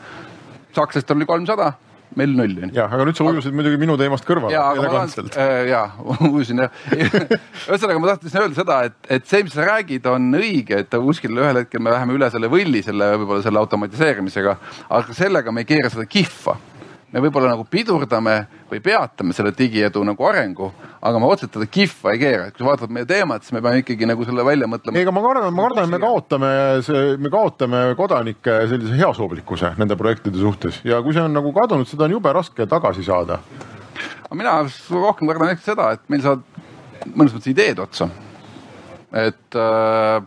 sakslastel 0.74 1.22
oli 1.22 1.30
kolmsada 1.30 1.74
meil 2.18 2.34
null 2.38 2.56
on 2.58 2.70
ju. 2.70 2.76
jah, 2.78 2.94
aga 2.94 3.08
nüüd 3.08 3.20
sa 3.20 3.28
ujusid 3.28 3.56
muidugi 3.58 3.80
minu 3.82 3.98
teemast 4.00 4.28
kõrvale. 4.28 4.56
aga 4.58 5.04
äh,, 5.38 5.68
ja 5.72 5.84
ujusin 6.32 6.64
jah 6.64 6.88
ühesõnaga 7.70 8.02
ma 8.02 8.14
tahtsin 8.14 8.42
öelda 8.44 8.62
seda, 8.62 8.80
et, 8.90 8.98
et 9.18 9.28
see, 9.30 9.44
mis 9.48 9.58
sa 9.58 9.68
räägid, 9.68 10.08
on 10.12 10.32
õige, 10.40 10.82
et 10.86 10.98
kuskil 11.08 11.38
ühel 11.38 11.62
hetkel 11.64 11.84
me 11.84 11.94
läheme 11.94 12.18
üle 12.18 12.32
selle 12.34 12.50
võlli 12.52 12.84
selle 12.86 13.14
võib-olla 13.18 13.46
selle 13.46 13.62
automatiseerimisega, 13.62 14.58
aga 15.00 15.18
sellega 15.18 15.54
me 15.54 15.66
ei 15.66 15.72
keera 15.76 15.94
seda 15.94 16.08
kihva 16.10 16.58
me 17.18 17.24
võib-olla 17.26 17.50
nagu 17.56 17.66
pidurdame 17.66 18.36
või 18.70 18.80
peatame 18.84 19.34
selle 19.34 19.52
digiedu 19.58 20.04
nagu 20.06 20.26
arengu, 20.30 20.70
aga 21.02 21.22
ma 21.22 21.30
otseselt 21.32 21.56
teda 21.56 21.68
kihva 21.72 22.14
ei 22.14 22.22
keera, 22.22 22.48
et 22.48 22.56
kui 22.56 22.62
sa 22.62 22.68
vaatad 22.70 22.94
meie 22.94 23.08
teemat, 23.10 23.46
siis 23.46 23.56
me 23.56 23.62
peame 23.66 23.82
ikkagi 23.82 24.10
nagu 24.10 24.28
selle 24.28 24.46
välja 24.46 24.70
mõtlema. 24.70 25.00
ei, 25.00 25.08
aga 25.08 25.14
ma 25.16 25.24
kardan, 25.26 25.56
ma 25.56 25.66
kardan, 25.66 25.90
me 25.94 26.00
kaotame 26.04 26.52
me 27.24 27.32
kaotame 27.34 27.82
kodanike 27.98 28.60
sellise 28.70 29.00
heasoovlikkuse 29.02 29.74
nende 29.82 29.98
projektide 29.98 30.42
suhtes 30.42 30.82
ja 30.86 31.02
kui 31.02 31.16
see 31.16 31.26
on 31.26 31.34
nagu 31.34 31.54
kadunud, 31.56 31.90
seda 31.90 32.06
on 32.06 32.18
jube 32.20 32.34
raske 32.38 32.70
tagasi 32.70 33.08
saada. 33.08 33.40
mina 34.34 34.60
rohkem 34.92 35.34
kardan 35.34 35.56
ehk 35.56 35.66
seda, 35.66 35.92
et 35.98 36.06
meil 36.14 36.22
saavad 36.22 36.46
mõnes 37.16 37.34
mõttes 37.34 37.50
ideed 37.50 37.82
otsa. 37.82 38.12
et 39.26 39.58
äh, 39.58 40.22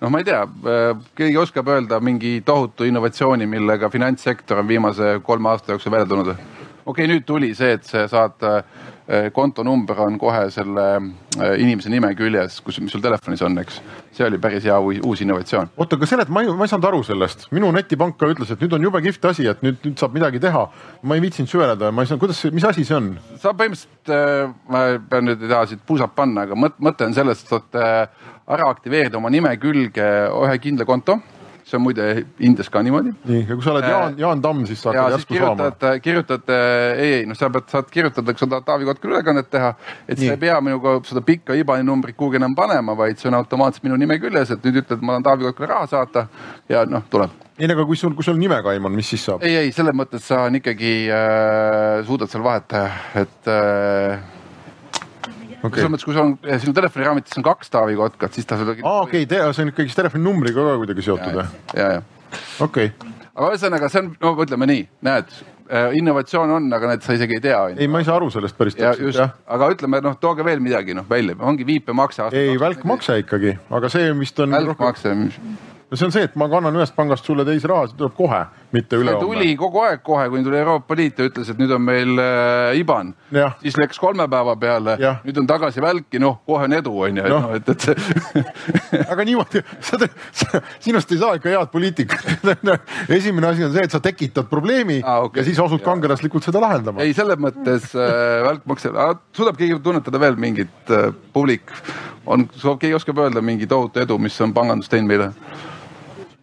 noh, 0.00 0.10
ma 0.10 0.20
ei 0.20 0.28
tea, 0.28 0.42
äh, 0.42 0.90
keegi 1.16 1.40
oskab 1.40 1.68
öelda 1.72 2.00
mingi 2.00 2.40
tohutu 2.46 2.84
innovatsiooni, 2.88 3.46
millega 3.46 3.90
finantssektor 3.92 4.62
on 4.62 4.68
viimase 4.68 5.16
kolme 5.22 5.52
aasta 5.52 5.74
jooksul 5.74 5.92
välja 5.92 6.08
tulnud 6.10 6.32
või? 6.34 6.55
Okei 6.86 7.04
okay,, 7.04 7.10
nüüd 7.10 7.24
tuli 7.26 7.50
see, 7.58 7.74
et 7.76 7.86
sa 7.86 8.04
saad, 8.10 8.42
äh, 8.46 9.26
kontonumber 9.34 9.98
on 10.04 10.18
kohe 10.22 10.46
selle 10.54 10.84
äh, 10.94 11.56
inimese 11.62 11.90
nime 11.90 12.12
küljes, 12.18 12.60
kus, 12.64 12.78
mis 12.82 12.94
sul 12.94 13.02
telefonis 13.02 13.42
on, 13.46 13.58
eks. 13.62 13.80
see 14.16 14.26
oli 14.26 14.38
päris 14.42 14.64
hea 14.64 14.76
uus 14.78 15.22
innovatsioon. 15.24 15.72
oota, 15.76 15.98
aga 15.98 16.08
selet, 16.10 16.30
ma 16.32 16.44
ei, 16.44 16.52
ma 16.54 16.66
ei 16.66 16.72
saanud 16.72 16.88
aru 16.90 17.02
sellest, 17.06 17.48
minu 17.56 17.72
netipank 17.74 18.18
ka 18.20 18.30
ütles, 18.30 18.52
et 18.54 18.62
nüüd 18.62 18.78
on 18.78 18.86
jube 18.88 19.02
kihvt 19.04 19.30
asi, 19.32 19.48
et 19.50 19.66
nüüd, 19.66 19.80
nüüd 19.84 19.98
saab 19.98 20.14
midagi 20.16 20.42
teha. 20.42 20.66
ma 21.02 21.18
ei 21.18 21.24
viitsinud 21.26 21.50
süveneda, 21.50 21.90
ma 21.90 22.06
ei 22.06 22.10
saanud, 22.12 22.22
kuidas, 22.22 22.44
mis 22.54 22.68
asi 22.70 22.86
see 22.86 22.98
on? 22.98 23.12
sa 23.42 23.54
põhimõtteliselt, 23.58 24.56
ma 24.70 24.86
pean 25.10 25.30
nüüd 25.32 25.42
ei 25.42 25.54
taha 25.54 25.70
siit 25.72 25.82
puusalt 25.86 26.14
panna, 26.14 26.46
aga 26.46 26.58
mõte 26.58 27.08
on 27.08 27.16
selles, 27.18 27.42
et 27.42 27.54
saad 27.56 27.80
ära 28.46 28.70
aktiveerida 28.70 29.18
oma 29.18 29.32
nime 29.34 29.50
külge 29.58 30.06
ühe 30.30 30.60
kindla 30.62 30.86
konto 30.86 31.18
see 31.66 31.76
on 31.76 31.82
muide 31.82 32.26
Indias 32.38 32.68
ka 32.70 32.82
niimoodi. 32.82 33.12
nii, 33.26 33.42
ja 33.48 33.54
kui 33.56 33.64
sa 33.64 33.72
oled 33.72 33.86
äh, 33.86 33.90
Jaan, 33.90 34.18
Jaan 34.20 34.42
Tamm, 34.42 34.66
siis 34.68 34.82
sa 34.82 34.92
hakkad 34.92 35.16
järsku 35.16 35.38
saama. 35.40 35.70
kirjutad, 36.02 36.52
ei, 36.52 37.12
ei, 37.20 37.24
noh, 37.26 37.38
sa 37.38 37.50
pead, 37.50 37.66
saad 37.72 37.88
kirjutada, 37.90 38.34
kui 38.34 38.44
sa 38.44 38.50
tahad 38.52 38.68
Taavi 38.68 38.86
Kotkale 38.86 39.16
ülekannet 39.16 39.50
teha, 39.50 39.72
et 40.06 40.20
sa 40.20 40.28
ei 40.36 40.42
pea 40.44 40.60
minuga 40.62 40.98
seda 41.08 41.24
pikka 41.26 41.56
IBAN-i 41.58 41.86
numbrit 41.86 42.18
kuhugi 42.18 42.38
enam 42.38 42.54
panema, 42.58 42.94
vaid 42.98 43.18
see 43.18 43.30
on 43.32 43.38
automaatselt 43.40 43.86
minu 43.88 43.98
nime 43.98 44.20
küljes, 44.22 44.54
et 44.54 44.62
nüüd 44.68 44.84
ütled, 44.84 45.02
ma 45.02 45.16
tahan 45.16 45.26
Taavi 45.26 45.50
Kotkale 45.50 45.72
raha 45.74 45.90
saata 45.90 46.28
ja 46.70 46.86
noh, 46.86 47.02
tuleb 47.10 47.34
ei, 47.56 47.66
aga 47.72 47.86
kui 47.88 47.96
sul, 47.96 48.14
kui 48.14 48.24
sul 48.24 48.36
nimekaim 48.38 48.84
on, 48.86 48.94
mis 48.94 49.10
siis 49.14 49.26
saab? 49.26 49.42
ei, 49.46 49.56
ei 49.64 49.74
selles 49.74 49.96
mõttes 49.96 50.26
sa 50.28 50.44
on 50.46 50.60
ikkagi 50.60 50.94
äh,, 51.10 52.06
suudad 52.06 52.30
seal 52.30 52.44
vahet 52.46 52.70
teha, 52.70 52.90
et 53.24 53.50
äh, 53.50 54.35
okay.. 55.66 55.82
selles 55.82 55.92
mõttes, 55.94 56.06
kui 56.06 56.16
sul 56.16 56.24
on 56.24 56.62
sinu 56.62 56.76
telefoniraamides 56.76 57.40
on 57.40 57.46
kaks 57.46 57.72
Taavi 57.74 57.98
Kotkat, 57.98 58.36
siis 58.36 58.48
ta. 58.48 58.58
aa, 58.58 59.02
okei 59.02 59.26
okay,, 59.26 59.52
see 59.56 59.66
on 59.66 59.74
ikkagi 59.74 59.98
telefoninumbriga 59.98 60.64
ka 60.70 60.78
kuidagi 60.82 61.04
seotud 61.06 61.36
või? 61.40 61.46
ja, 61.76 61.90
ja. 61.96 62.00
okei 62.64 62.90
okay.. 62.92 63.12
aga 63.34 63.52
ühesõnaga, 63.52 63.92
see 63.92 64.04
on, 64.04 64.10
no 64.22 64.34
ütleme 64.46 64.70
nii, 64.72 64.88
näed 65.06 65.36
äh, 65.36 65.94
innovatsioon 66.00 66.56
on, 66.58 66.68
aga 66.78 66.92
näed, 66.92 67.06
sa 67.06 67.16
isegi 67.18 67.38
ei 67.38 67.44
tea. 67.48 67.60
ei, 67.76 67.90
ma 67.90 68.02
ei 68.02 68.08
saa 68.08 68.18
aru 68.20 68.32
sellest 68.34 68.58
päris 68.58 68.78
täpselt. 68.78 69.38
aga 69.58 69.70
ütleme 69.76 70.02
noh, 70.04 70.18
tooge 70.22 70.46
veel 70.46 70.64
midagi 70.64 70.96
noh 70.96 71.08
välja, 71.10 71.38
ongi 71.38 71.68
viipemakse. 71.68 72.30
ei, 72.32 72.58
välkmakse 72.60 73.20
ikkagi, 73.24 73.56
aga 73.80 73.92
see 73.92 74.12
vist 74.18 74.44
on. 74.44 74.56
välkmakse 74.58 75.14
rohkem 75.14 75.56
no 75.90 75.96
see 75.96 76.06
on 76.06 76.14
see, 76.14 76.26
et 76.26 76.36
ma 76.38 76.48
kannan 76.50 76.76
ühest 76.76 76.96
pangast 76.96 77.26
sulle 77.26 77.44
teise 77.46 77.68
raha, 77.70 77.86
see 77.90 77.98
tuleb 78.00 78.14
kohe, 78.16 78.42
mitte 78.76 78.98
ülehomme. 79.00 79.24
tuli 79.24 79.56
kogu 79.58 79.82
aeg 79.84 80.02
kohe, 80.06 80.28
kuni 80.32 80.44
tuli 80.46 80.58
Euroopa 80.60 80.96
Liit 80.98 81.18
ja 81.20 81.26
ütles, 81.28 81.50
et 81.52 81.60
nüüd 81.60 81.72
on 81.74 81.82
meil 81.84 82.22
äh, 82.22 82.78
IBAN. 82.80 83.12
siis 83.62 83.76
läks 83.80 84.00
kolme 84.00 84.28
päeva 84.30 84.56
peale, 84.60 84.96
nüüd 85.24 85.40
on 85.42 85.48
tagasi 85.48 85.82
välki, 85.84 86.20
noh, 86.22 86.40
kohe 86.48 86.68
on 86.68 86.76
edu, 86.76 86.94
on 87.08 87.20
ju, 87.20 87.26
et 87.26 87.34
noh, 87.34 87.48
et, 87.56 87.70
et 87.74 87.86
see 87.88 89.02
aga 89.12 89.26
niimoodi, 89.28 89.62
sa 89.84 90.00
teed, 90.00 90.16
sinust 90.84 91.12
ei 91.12 91.20
saa 91.22 91.38
ikka 91.38 91.52
head 91.52 91.72
poliitikat 91.72 92.26
esimene 93.18 93.50
asi 93.52 93.66
on 93.66 93.74
see, 93.74 93.86
et 93.86 93.94
sa 93.94 94.02
tekitad 94.04 94.50
probleemi 94.50 95.00
ah, 95.02 95.24
okay. 95.26 95.42
ja 95.42 95.48
siis 95.48 95.60
asud 95.62 95.82
kangelaslikult 95.84 96.46
seda 96.46 96.62
lahendama. 96.62 97.04
ei, 97.04 97.14
selles 97.16 97.40
mõttes 97.42 97.92
äh, 97.94 98.42
välkmakse, 98.46 98.92
suudab 99.36 99.60
keegi 99.60 99.78
tunnetada 99.84 100.20
veel 100.22 100.38
mingit 100.40 100.92
äh, 100.94 101.08
publik, 101.32 101.72
on, 102.26 102.48
keegi 102.50 102.94
oskab 102.96 103.24
öelda 103.24 103.42
mingi 103.44 103.68
tohutu 103.70 104.02
edu, 104.02 104.18
mis 104.22 104.36
on 104.44 104.54
pangandus 104.56 104.92
teinud 104.92 105.10
meile? 105.10 105.32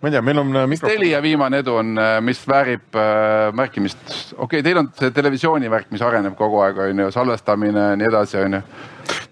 Ma 0.04 0.10
ei 0.10 0.12
tea, 0.12 0.22
meil 0.22 0.38
on 0.38 0.56
äh, 0.56 0.66
mikrofon. 0.68 0.98
Telia 0.98 1.22
viimane 1.24 1.62
edu 1.64 1.78
on, 1.80 1.94
äh, 1.98 2.18
mis 2.22 2.42
väärib 2.48 2.98
äh, 3.00 3.54
märkimist. 3.56 4.02
okei 4.36 4.60
okay,, 4.60 4.64
teil 4.66 4.82
on 4.82 4.90
see 5.00 5.14
televisiooni 5.16 5.70
värk, 5.72 5.88
mis 5.96 6.04
areneb 6.04 6.36
kogu 6.36 6.60
aeg, 6.60 6.82
on 6.90 7.00
ju, 7.06 7.12
salvestamine 7.16 7.86
ja 7.94 7.96
nii 8.02 8.10
edasi, 8.10 8.42
on 8.44 8.58
ju. 8.60 8.62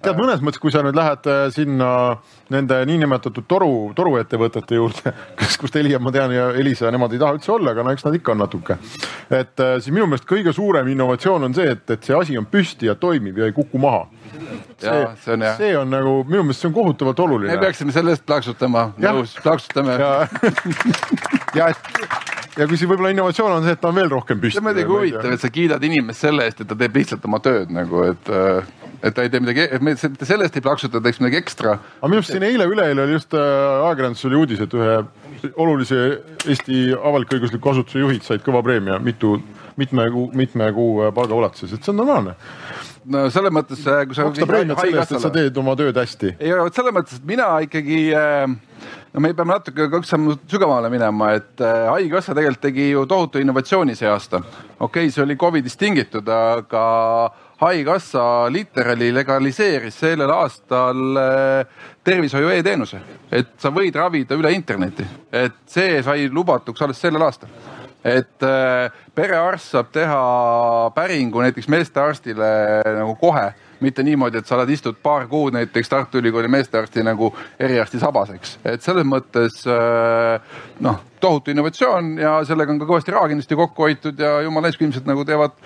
Tead, 0.02 0.18
mõnes 0.18 0.42
mõttes, 0.44 0.62
kui 0.62 0.74
sa 0.74 0.84
nüüd 0.86 0.98
lähed 0.98 1.28
äh, 1.32 1.44
sinna 1.54 1.90
nende 2.52 2.80
niinimetatud 2.90 3.48
toru, 3.50 3.92
toruettevõtete 3.98 4.80
juurde, 4.80 5.14
kes, 5.40 5.58
kus 5.62 5.74
Telia, 5.74 6.00
ma 6.04 6.14
tean, 6.16 6.34
ja 6.36 6.50
Elisa, 6.58 6.92
nemad 6.94 7.14
ei 7.16 7.22
taha 7.22 7.38
üldse 7.38 7.54
olla, 7.56 7.76
aga 7.76 7.86
no 7.86 7.94
eks 7.96 8.08
nad 8.08 8.18
ikka 8.18 8.36
on 8.36 8.44
natuke. 8.44 8.78
et 9.30 9.64
äh, 9.64 9.78
siis 9.80 9.94
minu 9.94 10.10
meelest 10.12 10.28
kõige 10.30 10.54
suurem 10.56 10.90
innovatsioon 10.92 11.50
on 11.50 11.56
see, 11.58 11.70
et, 11.76 11.86
et 11.96 12.10
see 12.10 12.18
asi 12.18 12.38
on 12.40 12.50
püsti 12.52 12.90
ja 12.90 12.98
toimib 13.00 13.40
ja 13.40 13.48
ei 13.50 13.56
kuku 13.56 13.80
maha 13.82 14.08
see, 14.82 15.08
see 15.24 15.34
on, 15.34 15.46
see 15.58 15.78
on 15.78 15.94
nagu 15.94 16.18
minu 16.28 16.44
meelest 16.48 16.64
see 16.64 16.72
on 16.72 16.76
kohutavalt 16.76 17.20
oluline. 17.20 17.54
me 17.56 17.62
peaksime 17.62 17.96
selle 17.96 18.16
eest 18.16 18.26
plaksutama, 18.28 18.92
nõus, 19.02 19.38
plaksutame. 19.44 19.98
ja, 20.04 20.12
ja 21.56 21.72
et 21.72 22.30
ja 22.58 22.68
kui 22.68 22.80
siin 22.80 22.90
võib-olla 22.92 23.12
innovatsioon 23.14 23.58
on 23.58 23.66
see, 23.66 23.76
et 23.78 23.82
ta 23.82 23.90
on 23.92 23.98
veel 23.98 24.12
rohkem 24.12 24.42
püsti. 24.42 24.58
see 24.58 24.64
on 24.64 24.68
muidugi 24.70 24.92
huvitav, 24.92 25.32
et 25.36 25.44
sa 25.44 25.52
kiidad 25.54 25.84
inimest 25.88 26.26
selle 26.26 26.48
eest, 26.48 26.64
et 26.64 26.70
ta 26.70 26.78
teeb 26.78 27.00
lihtsalt 27.00 27.28
oma 27.30 27.40
tööd 27.44 27.72
nagu, 27.74 28.04
et, 28.10 28.32
äh, 28.32 28.81
et 29.02 29.16
ta 29.16 29.26
ei 29.26 29.32
tee 29.34 29.42
midagi, 29.42 29.66
et 29.66 29.84
me 29.84 29.96
selle 29.98 30.46
eest 30.46 30.58
ei 30.58 30.66
plaksuta, 30.66 31.02
teeks 31.02 31.22
midagi 31.22 31.40
ekstra. 31.42 31.78
aga 31.98 32.12
minu 32.12 32.22
arust 32.22 32.34
siin 32.36 32.46
eile-üleeile 32.46 33.06
oli 33.06 33.18
just 33.18 33.34
äh, 33.38 33.42
ajakirjanduses 33.88 34.30
oli 34.30 34.40
uudis, 34.42 34.62
et 34.66 34.78
ühe 34.78 35.00
olulise 35.58 36.00
Eesti 36.46 36.92
avalik-õigusliku 36.94 37.74
asutuse 37.74 38.02
juhid 38.04 38.26
said 38.26 38.46
kõva 38.46 38.62
preemia, 38.66 39.00
mitu, 39.02 39.36
mitme 39.82 40.08
kuu, 40.14 40.30
mitme 40.38 40.70
kuu 40.78 41.06
äh, 41.08 41.14
palga 41.16 41.38
ulatuses, 41.38 41.74
et 41.76 41.84
see 41.84 41.94
on 41.96 42.02
normaalne 42.04 42.38
no 43.12 43.26
selles 43.34 43.54
mõttes, 43.54 43.82
äh, 43.90 44.04
kui 44.06 44.18
sa. 44.18 44.28
maksta 44.30 44.50
preemiat 44.50 44.84
selle 44.84 45.02
eest, 45.02 45.16
et 45.18 45.26
sa 45.26 45.34
teed 45.34 45.62
oma 45.62 45.78
tööd 45.80 45.98
hästi. 45.98 46.36
ei, 46.38 46.54
vot 46.62 46.78
selles 46.78 46.98
mõttes, 46.98 47.18
et 47.22 47.30
mina 47.34 47.52
ikkagi 47.66 48.02
no 48.14 49.24
me 49.24 49.34
peame 49.34 49.58
natuke 49.58 49.90
kaks 49.92 50.14
sammu 50.14 50.38
sügavamale 50.46 50.92
minema, 50.94 51.34
et 51.40 51.62
Haigekassa 51.62 52.38
tegelikult 52.38 52.68
tegi 52.70 52.92
ju 52.92 53.08
tohutu 53.10 53.42
innovatsiooni 53.42 53.98
see 53.98 54.10
aasta. 54.10 54.44
okei 54.78 55.08
okay,, 55.08 55.16
see 55.16 55.26
oli 55.26 55.40
Covidist 55.42 55.82
tingitud, 55.82 56.30
aga 56.30 56.86
Haigekassa 57.62 58.24
literaali 58.50 59.12
legaliseeris 59.14 60.00
sellel 60.02 60.32
aastal 60.34 61.18
äh, 61.22 61.84
tervishoiu 62.04 62.50
e-teenuse, 62.56 62.98
et 63.30 63.52
sa 63.62 63.70
võid 63.70 63.94
ravida 64.02 64.34
üle 64.34 64.50
interneti, 64.56 65.06
et 65.30 65.60
see 65.70 66.00
sai 66.02 66.26
lubatuks 66.34 66.82
alles 66.82 67.02
sellel 67.04 67.22
aastal. 67.28 67.54
Et 68.02 68.48
äh, 68.48 68.90
perearst 69.14 69.76
saab 69.76 69.92
teha 69.94 70.24
päringu 70.96 71.44
näiteks 71.46 71.70
meestearstile 71.70 72.50
nagu 72.98 73.14
kohe, 73.22 73.52
mitte 73.86 74.02
niimoodi, 74.10 74.42
et 74.42 74.50
sa 74.50 74.58
oled, 74.58 74.74
istud 74.74 74.98
paar 75.06 75.28
kuud 75.30 75.54
näiteks 75.54 75.90
Tartu 75.90 76.18
Ülikooli 76.18 76.50
meestearsti 76.50 77.06
nagu 77.06 77.30
eriarsti 77.62 78.02
sabas, 78.02 78.34
eks, 78.34 78.58
et 78.74 78.82
selles 78.82 79.06
mõttes 79.06 79.62
noh, 80.82 81.00
tohutu 81.22 81.54
innovatsioon 81.54 82.14
ja 82.22 82.40
sellega 82.46 82.74
on 82.74 82.82
ka 82.82 82.90
kõvasti 82.90 83.14
raha 83.14 83.30
kindlasti 83.30 83.58
kokku 83.58 83.86
hoitud 83.86 84.22
ja 84.22 84.40
jumala 84.46 84.70
eest, 84.70 84.82
kui 84.82 84.90
inimesed 84.90 85.10
nagu 85.10 85.26
teevad 85.30 85.58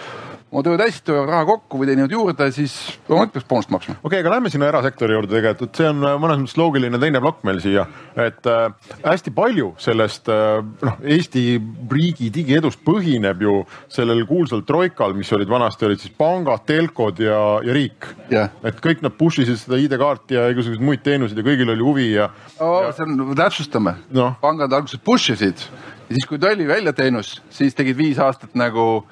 oma 0.56 0.64
tööd 0.64 0.80
hästi, 0.80 1.12
hoiavad 1.12 1.32
raha 1.34 1.46
kokku 1.50 1.80
või 1.82 1.90
teenivad 1.90 2.14
juurde, 2.16 2.48
siis 2.56 2.74
loomulikult 3.10 3.34
peaks 3.36 3.48
boonust 3.50 3.72
maksma. 3.74 3.96
okei 3.98 4.08
okay,, 4.08 4.22
aga 4.24 4.34
lähme 4.38 4.52
sinna 4.54 4.70
erasektori 4.70 5.16
juurde 5.18 5.36
tegelikult, 5.36 5.76
see 5.76 5.90
on 5.92 6.00
äh, 6.08 6.16
mõnes 6.22 6.40
mõttes 6.40 6.60
loogiline 6.62 7.00
teine 7.02 7.22
plokk 7.24 7.44
meil 7.48 7.60
siia, 7.64 7.84
et 8.24 8.48
äh, 8.48 8.94
hästi 9.04 9.34
palju 9.36 9.74
sellest 9.84 10.32
äh, 10.32 10.62
noh, 10.86 11.02
Eesti 11.16 11.44
riigi 11.92 12.30
digiedust 12.34 12.80
põhineb 12.88 13.44
ju 13.44 13.58
sellel 13.92 14.24
kuulsal 14.30 14.64
troikal, 14.68 15.16
mis 15.18 15.32
olid 15.36 15.52
vanasti 15.52 15.90
olid 15.90 16.04
siis 16.04 16.16
pangad, 16.16 16.64
telkod 16.70 17.20
ja, 17.24 17.42
ja 17.66 17.76
riik 17.76 18.08
yeah.. 18.32 18.54
et 18.64 18.80
kõik 18.84 19.04
nad 19.04 19.18
push 19.20 19.44
isid 19.44 19.60
seda 19.60 19.80
ID-kaarti 19.82 20.40
ja 20.40 20.48
igasuguseid 20.54 20.88
muid 20.88 21.04
teenuseid 21.04 21.42
ja 21.42 21.48
kõigil 21.48 21.76
oli 21.76 21.84
huvi 21.84 22.08
ja 22.14 22.30
oh,. 22.64 22.88
see 22.96 23.04
on, 23.04 23.36
täpsustame 23.36 23.98
no., 24.16 24.32
pangad 24.44 24.72
alguses 24.72 25.04
push 25.04 25.36
isid 25.36 25.68
ja 26.06 26.14
siis, 26.14 26.28
kui 26.30 26.40
tuli 26.40 26.68
välja 26.70 26.94
teenus, 26.96 27.40
siis 27.50 27.76
tegid 27.76 27.98
viis 27.98 28.22
aastat 28.22 28.56
nagu 28.58 29.04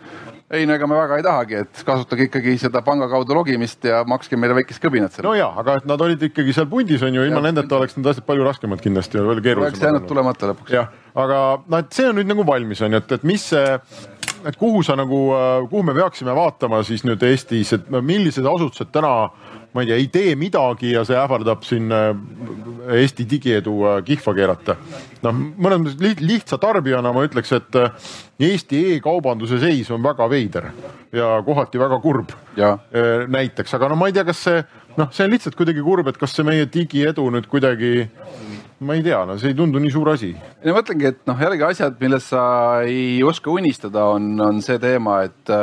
ei 0.52 0.66
no 0.68 0.76
ega 0.76 0.88
me 0.90 0.98
väga 0.98 1.18
ei 1.18 1.26
tahagi, 1.26 1.60
et 1.64 1.84
kasutage 1.88 2.28
ikkagi 2.28 2.56
seda 2.62 2.82
panga 2.86 3.08
kaudu 3.12 3.36
logimist 3.38 3.86
ja 3.88 4.02
makske 4.08 4.38
meile 4.40 4.58
väikest 4.60 4.84
kõbinat 4.84 5.16
selle. 5.16 5.28
no 5.30 5.36
ja, 5.38 5.48
aga 5.60 5.78
et 5.80 5.88
nad 5.90 6.02
olid 6.04 6.26
ikkagi 6.30 6.56
seal 6.56 6.68
pundis 6.72 7.04
on 7.06 7.16
ju, 7.16 7.24
ilma 7.30 7.42
nendeta 7.46 7.78
oleks 7.80 7.98
need 7.98 8.10
asjad 8.12 8.28
palju 8.28 8.46
raskemad 8.48 8.84
kindlasti 8.84 9.20
ja 9.20 9.26
veel 9.28 9.42
keerulisemad. 9.42 9.72
oleks 9.72 9.86
jäänud 9.88 10.08
tulemata 10.10 10.52
lõpuks. 10.52 10.74
jah, 10.76 10.92
aga 11.16 11.40
noh, 11.64 11.80
et 11.80 11.96
see 11.96 12.10
on 12.10 12.20
nüüd 12.20 12.30
nagu 12.30 12.46
valmis 12.48 12.84
on 12.84 12.98
ju, 12.98 13.02
et, 13.04 13.16
et 13.18 13.26
mis 13.28 13.48
see, 13.54 13.78
et 14.44 14.60
kuhu 14.60 14.84
sa 14.86 14.98
nagu, 15.00 15.22
kuhu 15.72 15.84
me 15.88 15.96
peaksime 15.98 16.36
vaatama 16.36 16.84
siis 16.84 17.06
nüüd 17.08 17.24
Eestis, 17.24 17.74
et 17.78 17.90
millised 18.02 18.46
asutused 18.50 18.92
täna 18.94 19.14
ma 19.74 19.82
ei 19.82 19.88
tea, 19.88 19.96
ei 19.98 20.08
tee 20.14 20.36
midagi 20.38 20.92
ja 20.94 21.04
see 21.08 21.18
ähvardab 21.18 21.64
siin 21.66 21.92
äh, 21.94 22.12
Eesti 23.00 23.26
digiedu 23.30 23.74
äh, 23.90 24.02
kihva 24.06 24.36
keerata. 24.38 24.76
noh, 25.24 25.34
mõnes 25.34 25.82
mõttes 25.82 26.22
lihtsa 26.22 26.60
tarbijana 26.62 27.14
ma 27.16 27.26
ütleks, 27.26 27.54
et 27.58 27.80
äh, 27.80 28.12
Eesti 28.44 28.84
e-kaubanduse 28.96 29.60
seis 29.62 29.90
on 29.94 30.04
väga 30.04 30.28
veider 30.30 30.70
ja 31.14 31.36
kohati 31.46 31.82
väga 31.82 32.00
kurb. 32.04 32.34
näiteks, 33.28 33.74
aga 33.74 33.90
no 33.90 33.96
ma 33.96 34.10
ei 34.10 34.14
tea, 34.14 34.26
kas 34.28 34.44
see 34.46 34.64
noh, 34.98 35.10
see 35.12 35.26
on 35.26 35.34
lihtsalt 35.34 35.58
kuidagi 35.58 35.82
kurb, 35.82 36.08
et 36.08 36.18
kas 36.22 36.36
see 36.36 36.46
meie 36.46 36.68
digiedu 36.70 37.26
nüüd 37.34 37.50
kuidagi 37.50 38.08
ma 38.84 38.98
ei 38.98 39.04
tea, 39.06 39.24
no 39.26 39.38
see 39.42 39.54
ei 39.54 39.58
tundu 39.58 39.82
nii 39.82 39.94
suur 39.94 40.14
asi. 40.14 40.34
no 40.36 40.74
ma 40.74 40.82
mõtlengi, 40.82 41.10
et 41.10 41.26
noh, 41.30 41.40
jällegi 41.40 41.66
asjad, 41.66 41.98
millest 42.02 42.30
sa 42.34 42.46
ei 42.86 43.24
oska 43.26 43.50
unistada, 43.54 44.06
on, 44.14 44.36
on 44.44 44.62
see 44.66 44.78
teema, 44.82 45.24
et, 45.30 45.54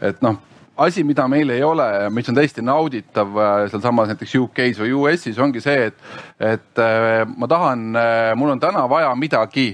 et 0.00 0.24
noh 0.24 0.40
asi, 0.76 1.04
mida 1.04 1.26
meil 1.28 1.50
ei 1.50 1.62
ole 1.62 1.86
ja 1.86 2.10
mis 2.10 2.28
on 2.28 2.34
täiesti 2.34 2.62
nauditav 2.62 3.36
äh, 3.38 3.52
sealsamas 3.70 4.10
näiteks 4.10 4.34
UK-s 4.40 4.80
või 4.82 4.94
US-is 4.98 5.38
ongi 5.38 5.62
see, 5.62 5.90
et, 5.90 6.04
et 6.42 6.82
äh, 6.82 7.22
ma 7.36 7.48
tahan, 7.50 7.86
äh, 7.98 8.32
mul 8.38 8.54
on 8.54 8.62
täna 8.62 8.86
vaja 8.90 9.14
midagi 9.18 9.72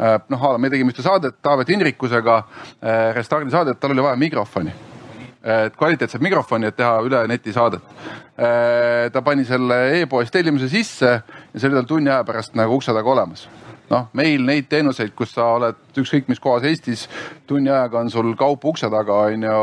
noh, 0.00 0.44
me 0.56 0.70
tegime 0.72 0.94
ühte 0.94 1.02
saadet 1.04 1.34
Taavet 1.44 1.68
Hinrikusega, 1.68 2.38
Restardi 3.12 3.52
saadet, 3.52 3.76
tal 3.76 3.92
oli 3.92 4.00
vaja 4.00 4.16
mikrofoni. 4.16 4.72
et 5.44 5.76
kvaliteetset 5.76 6.22
mikrofoni, 6.24 6.66
et 6.66 6.76
teha 6.76 7.02
üle 7.04 7.20
neti 7.28 7.52
saadet. 7.52 7.82
ta 9.12 9.22
pani 9.22 9.44
selle 9.44 10.00
e-poest 10.00 10.32
tellimuse 10.32 10.68
sisse 10.72 11.10
ja 11.10 11.60
see 11.60 11.68
oli 11.68 11.76
tal 11.76 11.88
tunni 11.88 12.10
aja 12.10 12.24
pärast 12.24 12.56
nagu 12.56 12.80
ukse 12.80 12.96
taga 12.96 13.12
olemas 13.12 13.46
noh, 13.90 14.06
meil 14.16 14.44
neid 14.46 14.68
teenuseid, 14.70 15.12
kus 15.18 15.34
sa 15.34 15.48
oled 15.56 16.00
ükskõik 16.00 16.30
mis 16.30 16.40
kohas 16.42 16.66
Eestis, 16.68 17.06
tunni 17.50 17.70
ajaga 17.72 18.00
on 18.04 18.12
sul 18.12 18.32
kaup 18.38 18.64
ukse 18.70 18.90
taga, 18.92 19.24
on 19.28 19.46
ju. 19.46 19.60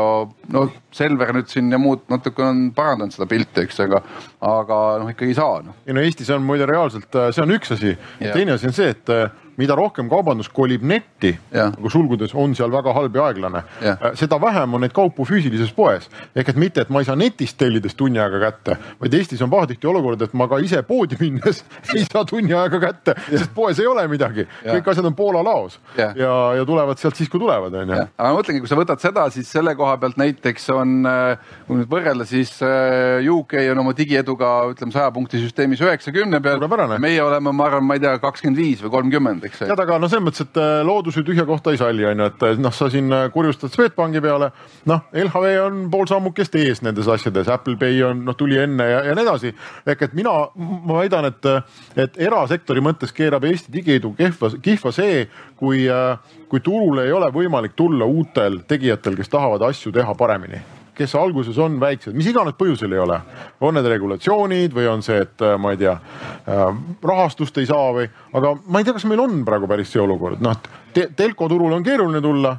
no 0.54 0.64
Selver 0.94 1.32
nüüd 1.36 1.50
siin 1.50 1.72
ja 1.72 1.80
muud 1.80 2.06
natuke 2.12 2.44
on 2.44 2.68
parandanud 2.76 3.14
seda 3.14 3.28
pilti, 3.30 3.64
eks, 3.66 3.82
aga, 3.86 4.02
aga 4.44 4.80
noh, 5.02 5.12
ikkagi 5.12 5.32
ei 5.34 5.38
saa 5.38 5.60
no.. 5.64 5.76
ei 5.86 5.96
no 5.96 6.04
Eestis 6.04 6.30
on 6.34 6.44
muide 6.46 6.68
reaalselt, 6.68 7.10
äh, 7.14 7.30
see 7.34 7.44
on 7.44 7.54
üks 7.56 7.74
asi. 7.76 7.94
Yeah.. 8.20 8.34
teine 8.34 8.56
asi 8.56 8.68
on 8.70 8.76
see, 8.76 8.92
et 8.94 9.14
äh, 9.14 9.28
mida 9.58 9.74
rohkem 9.78 10.08
kaubandus 10.10 10.48
kolib 10.54 10.84
netti, 10.86 11.32
nagu 11.52 11.90
sulgudes 11.90 12.34
on 12.38 12.54
seal 12.56 12.70
väga 12.72 12.94
halb 12.94 13.16
ja 13.18 13.26
aeglane, 13.28 13.62
äh, 13.82 14.04
seda 14.18 14.38
vähem 14.40 14.76
on 14.78 14.84
neid 14.84 14.94
kaupu 14.94 15.26
füüsilises 15.28 15.72
poes. 15.74 16.08
ehk 16.36 16.52
et 16.52 16.56
mitte, 16.56 16.84
et 16.86 16.90
ma 16.94 17.02
ei 17.02 17.08
saa 17.08 17.16
netist 17.18 17.58
tellides 17.58 17.96
tunni 17.98 18.20
aega 18.22 18.38
kätte, 18.42 18.76
vaid 19.00 19.14
Eestis 19.18 19.42
on 19.42 19.50
pahatihti 19.50 19.90
olukord, 19.90 20.22
et 20.22 20.34
ma 20.38 20.46
ka 20.48 20.60
ise 20.62 20.82
poodi 20.86 21.18
minnes 21.22 21.64
ei 21.94 22.04
saa 22.06 22.24
tunni 22.28 22.54
aega 22.54 22.80
kätte, 22.82 23.16
sest 23.30 23.54
poes 23.54 23.80
ei 23.82 23.90
ole 23.90 24.06
midagi, 24.10 24.46
kõik 24.62 24.92
asjad 24.92 25.10
on 25.10 25.16
Poola 25.18 25.42
laos. 25.42 25.80
Ja, 25.96 26.12
ja, 26.14 26.34
ja 26.60 26.66
tulevad 26.68 27.00
sealt 27.00 27.18
siis, 27.18 27.30
kui 27.30 27.40
tulevad, 27.42 27.74
on 27.74 27.90
ju. 27.90 27.98
aga 27.98 28.28
ma 28.30 28.38
mõtlengi, 28.38 28.62
kui 28.62 28.70
sa 28.70 28.78
võtad 28.78 29.02
seda, 29.02 29.26
siis 29.34 29.50
selle 29.50 29.74
koha 29.78 29.96
pealt 29.98 30.20
näiteks 30.20 30.70
on, 30.76 30.94
äh, 31.08 31.50
kui 31.66 31.80
nüüd 31.80 31.90
võrrelda, 31.90 32.28
siis 32.28 32.54
äh, 32.62 33.26
UK 33.26 33.58
on 33.72 33.82
oma 33.82 33.96
digieduga 33.98 34.52
ütleme 34.70 34.94
saja 34.94 35.10
punkti 35.14 35.42
süsteemis 35.42 35.82
üheksakümne 35.82 36.40
peal. 36.44 36.62
meie 37.02 37.22
oleme, 37.22 37.52
ma 37.52 37.66
arvan, 37.66 37.86
ma 37.88 37.98
ei 37.98 38.04
tea, 38.06 38.14
kakskümmend 38.22 38.58
viis 38.62 38.82
või 38.84 38.94
kolmkümmend 38.94 39.47
eks. 39.48 39.64
tead, 39.64 39.80
aga 39.82 39.98
no 40.00 40.08
selles 40.10 40.24
mõttes, 40.26 40.46
et 40.46 40.60
äh, 40.60 40.80
loodus 40.86 41.18
ju 41.18 41.24
tühja 41.26 41.44
kohta 41.48 41.74
ei 41.74 41.80
salli, 41.80 42.06
on 42.08 42.22
ju, 42.22 42.28
et 42.30 42.62
noh, 42.62 42.74
sa 42.74 42.88
siin 42.92 43.10
äh, 43.14 43.26
kurjustad 43.34 43.74
Swedbanki 43.74 44.22
peale. 44.24 44.50
noh, 44.90 45.04
LHV 45.24 45.52
on 45.64 45.82
pool 45.92 46.08
sammukest 46.10 46.54
ees 46.60 46.82
nendes 46.86 47.10
asjades, 47.10 47.50
Apple 47.52 47.76
Pay 47.80 48.02
on, 48.06 48.24
noh, 48.28 48.36
tuli 48.38 48.60
enne 48.62 48.88
ja, 48.88 49.02
ja 49.08 49.18
nii 49.18 49.26
edasi. 49.26 49.54
ehk 49.86 50.08
et 50.08 50.16
mina, 50.18 50.34
ma 50.56 51.02
väidan, 51.02 51.28
et, 51.28 51.52
et 51.98 52.18
erasektori 52.28 52.84
mõttes 52.84 53.14
keerab 53.14 53.44
Eesti 53.48 53.72
digiedu 53.74 54.14
kehva, 54.18 54.52
kihva 54.62 54.94
see, 54.94 55.26
kui, 55.58 55.86
äh, 55.90 56.16
kui 56.48 56.64
turule 56.64 57.08
ei 57.08 57.14
ole 57.14 57.30
võimalik 57.34 57.76
tulla 57.76 58.08
uutel 58.08 58.62
tegijatel, 58.68 59.18
kes 59.18 59.32
tahavad 59.32 59.68
asju 59.70 59.92
teha 59.94 60.14
paremini 60.18 60.77
kes 60.98 61.14
alguses 61.18 61.58
on 61.62 61.78
väiksed, 61.80 62.16
mis 62.18 62.28
iganes 62.30 62.56
põhjusel 62.58 62.92
ei 62.94 63.02
ole. 63.02 63.20
on 63.60 63.74
need 63.74 63.86
regulatsioonid 63.86 64.74
või 64.74 64.88
on 64.90 65.02
see, 65.02 65.20
et 65.22 65.42
äh, 65.42 65.56
ma 65.60 65.72
ei 65.74 65.80
tea, 65.80 65.94
äh, 65.94 66.64
rahastust 67.02 67.58
ei 67.58 67.66
saa 67.66 67.92
või, 67.94 68.08
aga 68.34 68.54
ma 68.66 68.80
ei 68.80 68.86
tea, 68.86 68.96
kas 68.96 69.06
meil 69.10 69.22
on 69.22 69.44
praegu 69.46 69.68
päris 69.70 69.92
see 69.92 70.02
olukord, 70.02 70.42
noh 70.44 70.58
te, 70.94 71.08
telko 71.16 71.48
turule 71.48 71.78
on 71.78 71.86
keeruline 71.86 72.22
tulla, 72.24 72.56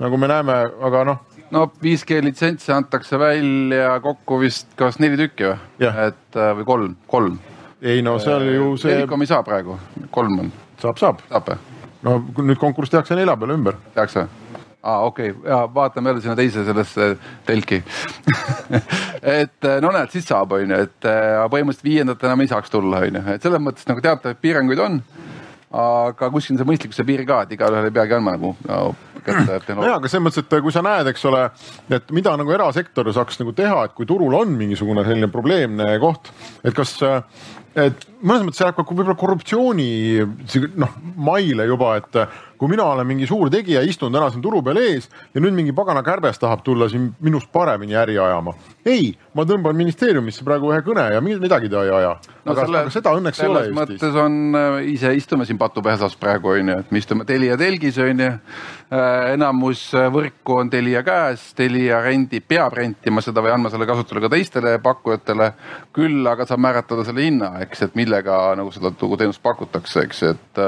nagu 0.00 0.20
me 0.20 0.30
näeme, 0.30 0.60
aga 0.88 1.04
noh 1.12 1.24
no 1.50 1.66
5G 1.82 2.22
litsentse 2.24 2.72
antakse 2.74 3.18
välja 3.18 4.00
kokku 4.02 4.40
vist 4.40 4.72
kas 4.78 4.98
neli 5.02 5.18
tükki 5.20 5.46
või? 5.46 5.90
et 6.08 6.40
äh, 6.40 6.52
või 6.58 6.66
kolm, 6.66 6.96
kolm. 7.06 7.38
ei 7.82 8.02
no 8.02 8.16
on 8.18 8.50
ju 8.50 8.74
see. 8.80 8.96
Telekom 8.96 9.22
ei 9.22 9.30
saa 9.30 9.42
praegu, 9.46 9.78
kolm 10.10 10.40
on. 10.46 10.52
saab, 10.82 10.98
saab. 10.98 11.22
saab 11.30 11.52
või? 11.52 11.62
no 12.06 12.18
nüüd 12.42 12.58
konkurss 12.60 12.92
tehakse 12.92 13.18
nelja 13.18 13.36
peale 13.36 13.58
ümber. 13.58 13.78
tehakse 13.94 14.26
aa 14.86 14.96
ah,, 14.96 15.04
okei 15.10 15.30
okay., 15.30 15.50
ja 15.50 15.58
vaatame 15.74 16.10
jälle 16.10 16.20
sinna 16.20 16.36
teise 16.36 16.64
sellesse 16.64 17.16
telki 17.46 17.80
et 19.40 19.64
eh, 19.64 19.80
no 19.82 19.90
näed, 19.94 20.12
siis 20.14 20.28
saab, 20.28 20.54
onju, 20.58 20.78
et 20.86 21.08
eh, 21.10 21.42
põhimõtteliselt 21.50 21.88
viiendat 21.88 22.22
enam 22.28 22.44
ei 22.44 22.50
saaks 22.52 22.70
tulla, 22.70 23.02
onju, 23.08 23.24
et 23.34 23.42
selles 23.42 23.62
mõttes 23.62 23.88
nagu 23.90 24.04
teatavaid 24.04 24.38
piiranguid 24.42 24.82
on. 24.86 25.00
aga 25.76 26.30
kuskil 26.30 26.54
on 26.54 26.60
see 26.60 26.68
mõistlikkuse 26.70 27.04
piir 27.08 27.24
ka, 27.26 27.42
et 27.42 27.56
igaühel 27.56 27.88
ei 27.88 27.96
peagi 27.98 28.14
andma 28.16 28.36
nagu 28.36 28.54
no, 28.68 28.94
kätte. 29.26 29.74
nojah, 29.74 29.96
aga 29.98 30.12
selles 30.12 30.28
mõttes, 30.28 30.46
et 30.46 30.62
kui 30.62 30.74
sa 30.74 30.84
näed, 30.86 31.10
eks 31.10 31.26
ole, 31.32 31.42
et 31.98 32.14
mida 32.14 32.36
nagu 32.38 32.54
erasektor 32.54 33.10
saaks 33.16 33.42
nagu 33.42 33.56
teha, 33.58 33.82
et 33.88 33.96
kui 33.98 34.06
turul 34.06 34.38
on 34.38 34.54
mingisugune 34.54 35.04
selline 35.08 35.32
probleemne 35.32 35.90
koht, 36.02 36.30
et 36.62 36.76
kas 36.76 36.94
et 37.76 38.06
mõnes 38.22 38.46
mõttes 38.46 38.60
see 38.60 38.66
läheb 38.66 38.78
ka 38.78 38.86
võib-olla 38.88 39.16
korruptsiooni 39.18 39.88
noh 40.80 40.98
maile 41.16 41.66
juba, 41.68 41.96
et 42.00 42.20
kui 42.58 42.70
mina 42.72 42.86
olen 42.88 43.06
mingi 43.06 43.26
suur 43.28 43.50
tegija, 43.52 43.82
istun 43.84 44.14
täna 44.14 44.30
siin 44.32 44.42
turu 44.44 44.62
peal 44.64 44.80
ees 44.80 45.08
ja 45.34 45.42
nüüd 45.42 45.54
mingi 45.56 45.74
pagana 45.76 46.02
kärbes 46.06 46.40
tahab 46.40 46.62
tulla 46.64 46.88
siin 46.92 47.10
minust 47.24 47.50
paremini 47.52 47.96
äri 47.98 48.18
ajama. 48.18 48.54
ei, 48.86 49.12
ma 49.34 49.44
tõmban 49.48 49.76
ministeeriumisse 49.76 50.44
praegu 50.46 50.72
ühe 50.72 50.80
kõne 50.86 51.06
ja 51.12 51.20
midagi 51.20 51.68
ta 51.72 51.84
ei 51.84 51.92
aja 51.98 52.14
no,. 52.46 52.52
aga, 52.52 52.64
selle, 52.64 52.82
seda 52.94 53.12
õnneks 53.18 53.42
ei 53.42 53.50
ole 53.50 53.62
Eestis. 53.66 53.76
mõttes 53.80 54.18
on, 54.22 54.38
äh, 54.56 54.78
ise 54.94 55.12
istume 55.18 55.46
siin 55.48 55.60
patupehsas 55.60 56.16
praegu 56.20 56.54
onju, 56.54 56.80
et 56.84 56.92
me 56.94 57.02
istume 57.02 57.26
Telia 57.28 57.58
telgis 57.60 57.98
onju. 58.02 58.32
Äh, 58.86 59.32
enamus 59.34 59.88
äh, 59.98 60.06
võrku 60.14 60.60
on 60.60 60.70
Telia 60.70 61.02
käes, 61.06 61.48
Telia 61.58 62.00
rendib, 62.04 62.46
peab 62.48 62.76
rentima 62.78 63.24
seda 63.24 63.42
või 63.44 63.52
andma 63.56 63.72
selle 63.72 63.88
kasutusele 63.88 64.22
ka 64.22 64.32
teistele 64.36 64.76
pakkujatele. 64.82 65.52
küll 65.96 66.26
aga 66.30 66.46
saab 66.46 66.62
määratleda 66.62 67.04
selle 67.08 67.26
hinna, 67.26 67.50
eks, 67.64 67.82
et 67.88 67.98
millega 68.06 68.40
nagu 68.58 68.72
seda 68.74 68.94
teenust 68.96 69.42
pakutakse, 69.44 70.06
eks, 70.06 70.22
et 70.30 70.66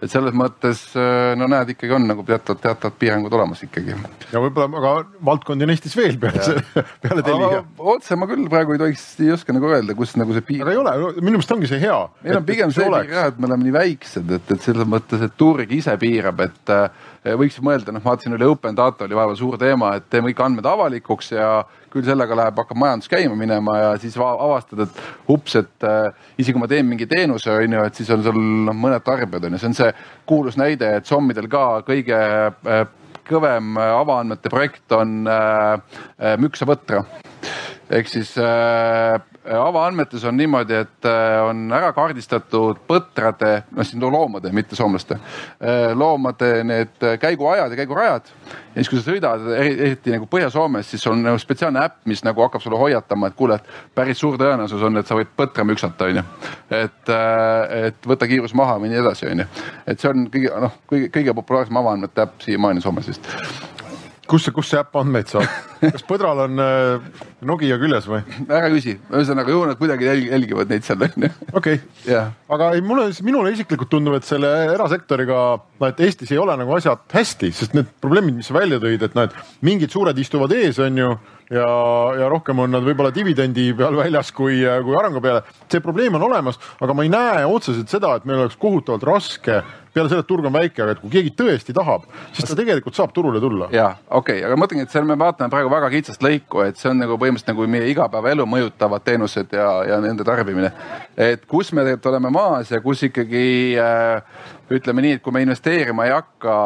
et 0.00 0.08
selles 0.08 0.32
mõttes 0.36 0.80
äh, 0.96 1.34
no 1.38 1.46
näed, 1.50 1.74
ikkagi 1.74 1.92
on 1.96 2.06
nagu 2.08 2.24
teatavad, 2.26 2.60
teatavad 2.62 2.96
piirangud 3.00 3.34
olemas 3.36 3.60
ikkagi. 3.66 3.96
ja 4.32 4.42
võib-olla, 4.42 4.68
aga 4.80 4.92
valdkondi 5.28 5.66
on 5.66 5.74
Eestis 5.74 5.96
veel 5.98 6.16
peale 6.20 6.44
see, 6.46 6.84
peale 7.04 7.24
Telia. 7.26 7.60
otse 7.94 8.16
ma 8.16 8.28
küll 8.30 8.48
praegu 8.52 8.76
ei 8.76 8.80
tohiks, 8.80 9.04
ei 9.20 9.34
oska 9.34 9.54
nagu 9.56 9.68
öelda, 9.68 9.96
kus 9.98 10.16
nagu 10.20 10.36
see 10.36 10.46
piir. 10.46 10.64
aga 10.64 10.74
ei 10.74 10.80
ole, 10.80 10.94
minu 11.20 11.36
meelest 11.36 11.54
ongi 11.56 11.70
see 11.70 11.82
hea. 11.82 11.98
meil 12.24 12.40
on 12.40 12.48
pigem 12.48 12.74
see 12.76 12.88
piir 12.88 13.12
jah, 13.12 13.28
et 13.32 13.40
me 13.40 13.50
oleme 13.50 13.68
nii 13.68 13.76
väiksed, 13.76 14.34
et, 14.38 14.54
et 14.56 14.68
selles 14.68 14.88
mõttes, 14.88 15.24
et 15.26 15.36
turg 15.40 15.76
ise 15.76 15.96
piirab, 16.00 16.44
et 16.48 16.74
äh, 16.76 17.09
võiks 17.24 17.58
mõelda, 17.64 17.92
noh, 17.92 18.02
ma 18.02 18.14
vaatasin 18.14 18.36
oli 18.36 18.46
Open 18.48 18.76
Data 18.76 19.04
oli 19.04 19.16
vahepeal 19.16 19.36
suur 19.36 19.58
teema, 19.60 19.92
et 19.98 20.06
teeme 20.12 20.30
kõik 20.30 20.42
andmed 20.44 20.68
avalikuks 20.70 21.32
ja 21.34 21.50
küll 21.92 22.06
sellega 22.06 22.38
läheb, 22.38 22.60
hakkab 22.62 22.80
majandus 22.80 23.10
käima 23.12 23.36
minema 23.36 23.76
ja 23.78 23.90
siis 24.00 24.16
avastad, 24.20 24.86
et 24.86 25.02
ups, 25.32 25.58
et 25.60 25.86
äh, 25.86 26.08
isegi 26.38 26.56
kui 26.56 26.64
ma 26.64 26.70
teen 26.70 26.88
mingi 26.88 27.08
teenuse, 27.10 27.52
on 27.52 27.76
ju, 27.76 27.84
et 27.84 28.00
siis 28.00 28.12
on 28.14 28.24
sul 28.24 28.40
noh, 28.40 28.76
mõned 28.76 29.04
tarbijad 29.04 29.48
on 29.48 29.58
ju, 29.58 29.62
see 29.62 29.72
on 29.72 29.78
see 29.82 29.92
kuulus 30.30 30.56
näide, 30.60 30.94
et 31.00 31.10
sommidel 31.10 31.50
ka 31.52 31.64
kõige 31.88 32.20
äh, 32.20 32.84
kõvem 33.30 33.76
avaandmete 33.78 34.50
projekt 34.50 34.96
on 34.96 35.20
äh 35.30 36.38
müksavõtra 36.40 37.04
ehk 37.90 38.08
siis 38.10 38.32
äh, 38.38 39.18
avaandmetes 39.58 40.24
on 40.24 40.36
niimoodi, 40.36 40.74
et 40.74 41.06
äh, 41.08 41.42
on 41.44 41.72
ära 41.72 41.90
kaardistatud 41.96 42.82
põtrade, 42.88 43.52
noh 43.74 43.86
siin 43.86 44.02
loomade, 44.02 44.52
mitte 44.54 44.76
soomlaste, 44.78 45.18
äh, 45.60 45.90
loomade 45.94 46.52
need 46.64 47.06
käiguajad 47.20 47.72
ja 47.72 47.78
käigurajad. 47.80 48.30
ja 48.74 48.74
siis, 48.74 48.90
kui 48.90 49.00
sa 49.00 49.10
sõidad, 49.10 49.48
eriti 49.56 50.14
nagu 50.14 50.28
Põhja-Soomes, 50.30 50.90
siis 50.92 51.06
on 51.10 51.22
nagu 51.24 51.38
spetsiaalne 51.42 51.82
äpp, 51.84 51.98
mis 52.10 52.24
nagu 52.24 52.44
hakkab 52.46 52.62
sulle 52.62 52.78
hoiatama, 52.78 53.30
et 53.30 53.38
kuule, 53.38 53.58
et 53.58 53.94
päris 53.94 54.20
suur 54.20 54.38
tõenäosus 54.38 54.84
on, 54.86 55.00
et 55.00 55.10
sa 55.10 55.18
võid 55.18 55.32
põtra 55.36 55.66
müksata, 55.66 56.10
onju. 56.10 56.24
et, 56.70 57.14
et 57.80 58.08
võta 58.12 58.30
kiirus 58.30 58.54
maha 58.54 58.78
või 58.78 58.92
nii 58.94 59.02
edasi, 59.02 59.26
onju. 59.32 59.50
et 59.86 60.00
see 60.00 60.12
on 60.12 60.30
kõige, 60.30 60.54
noh, 60.68 60.78
kõige, 60.90 61.10
kõige 61.18 61.36
populaarsem 61.42 61.82
avaandmete 61.82 62.26
äpp 62.28 62.46
siiamaani 62.46 62.84
Soomes 62.84 63.10
vist 63.10 63.30
kus 64.30 64.46
see, 64.46 64.54
kus 64.54 64.70
see 64.70 64.78
äpp 64.80 64.96
andmeid 65.00 65.30
saab? 65.30 65.48
kas 65.94 66.04
põdral 66.06 66.44
on 66.44 66.62
äh, 66.62 67.24
Nokia 67.46 67.78
küljes 67.80 68.06
või? 68.10 68.20
ära 68.46 68.68
küsi, 68.72 68.96
ühesõnaga 69.10 69.54
ju 69.54 69.64
nad 69.68 69.80
kuidagi 69.80 70.08
jälgivad 70.08 70.70
neid 70.70 70.86
seal 70.86 71.02
onju. 71.06 71.32
okei 71.52 71.80
okay., 71.80 72.20
aga 72.56 72.70
ei, 72.76 72.84
mulle, 72.84 73.08
minule 73.26 73.52
isiklikult 73.54 73.90
tundub, 73.92 74.16
et 74.18 74.28
selle 74.28 74.50
erasektoriga, 74.76 75.42
no 75.80 75.90
et 75.90 76.00
Eestis 76.06 76.32
ei 76.34 76.40
ole 76.42 76.56
nagu 76.60 76.76
asjad 76.76 77.02
hästi, 77.14 77.52
sest 77.56 77.76
need 77.76 77.90
probleemid, 78.02 78.38
mis 78.38 78.50
sa 78.50 78.56
välja 78.58 78.80
tõid, 78.82 79.04
et 79.06 79.18
noh, 79.18 79.28
et 79.28 79.66
mingid 79.66 79.92
suured 79.92 80.18
istuvad 80.22 80.54
ees, 80.56 80.78
onju 80.82 81.10
ja, 81.50 81.68
ja 82.20 82.30
rohkem 82.30 82.62
on 82.62 82.74
nad 82.76 82.86
võib-olla 82.86 83.10
dividendi 83.14 83.70
peal 83.76 83.96
väljas 83.98 84.30
kui, 84.36 84.62
kui 84.62 84.98
arengu 84.98 85.22
peale. 85.24 85.42
see 85.70 85.82
probleem 85.82 86.14
on 86.18 86.26
olemas, 86.28 86.60
aga 86.80 86.94
ma 86.94 87.06
ei 87.06 87.12
näe 87.12 87.44
otseselt 87.48 87.90
seda, 87.90 88.14
et 88.16 88.28
meil 88.28 88.44
oleks 88.44 88.58
kohutavalt 88.60 89.06
raske 89.08 89.62
peale 89.94 90.10
selle, 90.10 90.22
et 90.24 90.28
turg 90.28 90.46
on 90.46 90.54
väike, 90.54 90.82
aga 90.84 90.94
et 90.94 91.02
kui 91.02 91.10
keegi 91.12 91.32
tõesti 91.38 91.74
tahab, 91.76 92.06
siis 92.36 92.46
ta 92.48 92.56
tegelikult 92.58 92.96
saab 92.98 93.14
turule 93.16 93.40
tulla. 93.42 93.68
ja 93.74 93.88
okei 94.08 94.38
okay,, 94.40 94.44
aga 94.46 94.56
ma 94.56 94.64
mõtlengi, 94.64 94.86
et 94.86 94.94
seal 94.94 95.08
me 95.08 95.16
vaatame 95.18 95.52
praegu 95.52 95.72
väga 95.72 95.90
kitsast 95.94 96.24
lõiku, 96.24 96.62
et 96.66 96.78
see 96.80 96.90
on 96.92 97.02
nagu 97.02 97.18
põhimõtteliselt 97.18 97.52
nagu 97.54 97.66
meie 97.74 97.90
igapäevaelu 97.92 98.46
mõjutavad 98.46 99.04
teenused 99.06 99.52
ja, 99.56 99.68
ja 99.88 100.00
nende 100.04 100.26
tarbimine. 100.26 100.72
et 101.16 101.44
kus 101.50 101.72
me 101.72 101.84
tegelikult 101.86 102.10
oleme 102.12 102.32
maas 102.34 102.70
ja 102.70 102.80
kus 102.84 103.04
ikkagi 103.08 103.44
äh, 103.80 104.48
ütleme 104.70 105.02
nii, 105.02 105.18
et 105.18 105.22
kui 105.24 105.34
me 105.34 105.42
investeerima 105.44 106.06
ei 106.06 106.14
hakka 106.14 106.56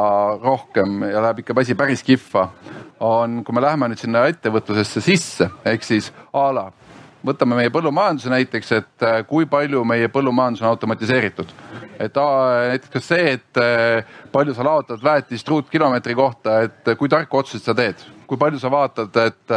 rohkem 0.42 1.06
ja 1.08 1.24
läheb 1.24 1.44
ikka 1.44 1.56
asi 1.60 1.74
päris 1.78 2.04
kihva, 2.04 2.50
on, 3.00 3.42
kui 3.44 3.56
me 3.56 3.64
läheme 3.64 3.88
nüüd 3.90 4.00
sinna 4.00 4.26
ettevõtlusesse 4.28 5.00
sisse, 5.04 5.48
ehk 5.64 5.86
siis 5.86 6.12
a 6.32 6.48
la 6.52 6.70
võtame 7.24 7.58
meie 7.58 7.72
põllumajanduse 7.72 8.32
näiteks, 8.32 8.72
et 8.76 9.06
äh, 9.06 9.20
kui 9.28 9.48
palju 9.50 9.84
meie 9.88 10.10
põllumajandus 10.12 10.64
on 10.64 10.72
automatiseeritud. 10.72 11.54
et 11.94 12.16
näiteks 12.16 12.90
kas 12.90 13.06
see, 13.06 13.36
et 13.36 13.60
äh, 13.60 14.16
palju 14.32 14.54
sa 14.54 14.64
laotad 14.66 15.02
väetist 15.02 15.48
ruutkilomeetri 15.48 16.14
kohta, 16.14 16.60
et 16.66 16.88
äh, 16.88 16.98
kui 16.98 17.08
tarku 17.08 17.38
otsuseid 17.38 17.64
sa 17.64 17.74
teed, 17.74 18.02
kui 18.26 18.38
palju 18.40 18.58
sa 18.58 18.70
vaatad, 18.72 19.16
et 19.20 19.52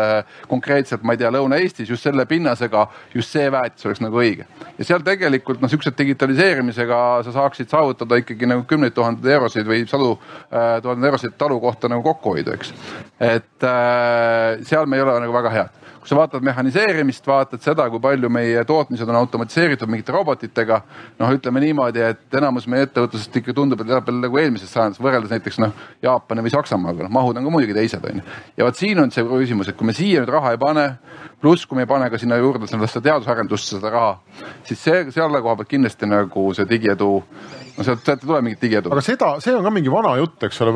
konkreetselt, 0.47 1.03
ma 1.07 1.15
ei 1.15 1.21
tea, 1.21 1.31
Lõuna-Eestis 1.31 1.89
just 1.89 2.03
selle 2.03 2.25
pinnasega 2.27 2.83
just 3.13 3.31
see 3.31 3.47
väetis 3.51 3.87
oleks 3.87 4.03
nagu 4.03 4.19
õige. 4.21 4.45
ja 4.77 4.87
seal 4.87 5.03
tegelikult 5.07 5.63
noh, 5.63 5.71
siukse 5.71 5.93
digitaliseerimisega 5.97 6.99
sa 7.25 7.35
saaksid 7.39 7.71
saavutada 7.71 8.19
ikkagi 8.21 8.47
nagu 8.47 8.67
kümneid 8.69 8.95
tuhandeid 8.95 9.33
eurosid 9.39 9.67
või 9.67 9.87
sadu 9.87 10.13
tuhandeid 10.51 11.09
eurosid 11.09 11.35
talu 11.39 11.59
kohta 11.63 11.89
nagu 11.89 12.03
kokkuhoidu, 12.05 12.53
eks. 12.59 12.73
et 13.23 13.67
seal 14.67 14.85
me 14.85 14.99
ei 14.99 15.07
ole 15.07 15.19
nagu 15.25 15.35
väga 15.39 15.55
head 15.55 15.86
kui 16.07 16.15
sa 16.15 16.21
vaatad 16.21 16.43
mehhaniseerimist, 16.47 17.25
vaatad 17.27 17.59
seda, 17.59 17.89
kui 17.91 17.99
palju 17.99 18.29
meie 18.31 18.61
tootmised 18.65 19.09
on 19.11 19.15
automatiseeritud 19.19 19.89
mingite 19.91 20.13
robotitega. 20.15 20.77
noh, 21.19 21.31
ütleme 21.35 21.59
niimoodi, 21.59 21.99
et 21.99 22.37
enamus 22.39 22.67
meie 22.71 22.85
ettevõtlusest 22.87 23.35
ikka 23.41 23.55
tundub, 23.57 23.81
et 23.83 23.91
elab 23.91 24.07
veel 24.07 24.21
nagu 24.23 24.39
eelmises 24.39 24.71
sajandis 24.71 25.01
võrreldes 25.03 25.33
näiteks 25.35 25.59
noh 25.59 25.73
Jaapani 26.01 26.45
või 26.45 26.53
Saksamaaga, 26.53 27.03
noh 27.03 27.11
mahud 27.11 27.35
on 27.35 27.43
ka 27.43 27.51
muidugi 27.51 27.75
teised 27.75 28.07
on 28.07 28.21
ju. 28.21 28.23
ja 28.55 28.69
vot 28.69 28.79
siin 28.79 29.03
on 29.03 29.11
see 29.11 29.27
küsimus, 29.27 29.67
et 29.67 29.75
kui 29.75 29.89
me 29.89 29.97
siia 29.97 30.23
nüüd 30.23 30.31
raha 30.31 30.55
ei 30.55 30.61
pane, 30.63 30.87
pluss 31.41 31.67
kui 31.67 31.75
me 31.75 31.83
ei 31.83 31.91
pane 31.91 32.07
ka 32.09 32.17
sinna 32.17 32.39
juurde 32.39 32.71
sellesse 32.71 33.03
teadusarendusse 33.03 33.75
seda 33.75 33.91
raha, 33.91 34.17
siis 34.63 34.79
see, 34.79 35.03
selle 35.11 35.41
koha 35.43 35.59
pealt 35.59 35.75
kindlasti 35.75 36.07
nagu 36.07 36.53
see 36.55 36.69
digiedu 36.69 37.25
no 37.77 37.85
sealt, 37.85 38.03
sealt 38.05 38.23
ei 38.23 38.27
tule 38.27 38.41
mingit 38.45 38.63
digiedu. 38.63 38.91
aga 38.93 39.03
seda, 39.05 39.29
see 39.43 39.53
on 39.55 39.65
ka 39.65 39.71
mingi 39.73 39.91
vana 39.93 40.13
jutt, 40.19 40.37
eks 40.47 40.61
ole, 40.65 40.73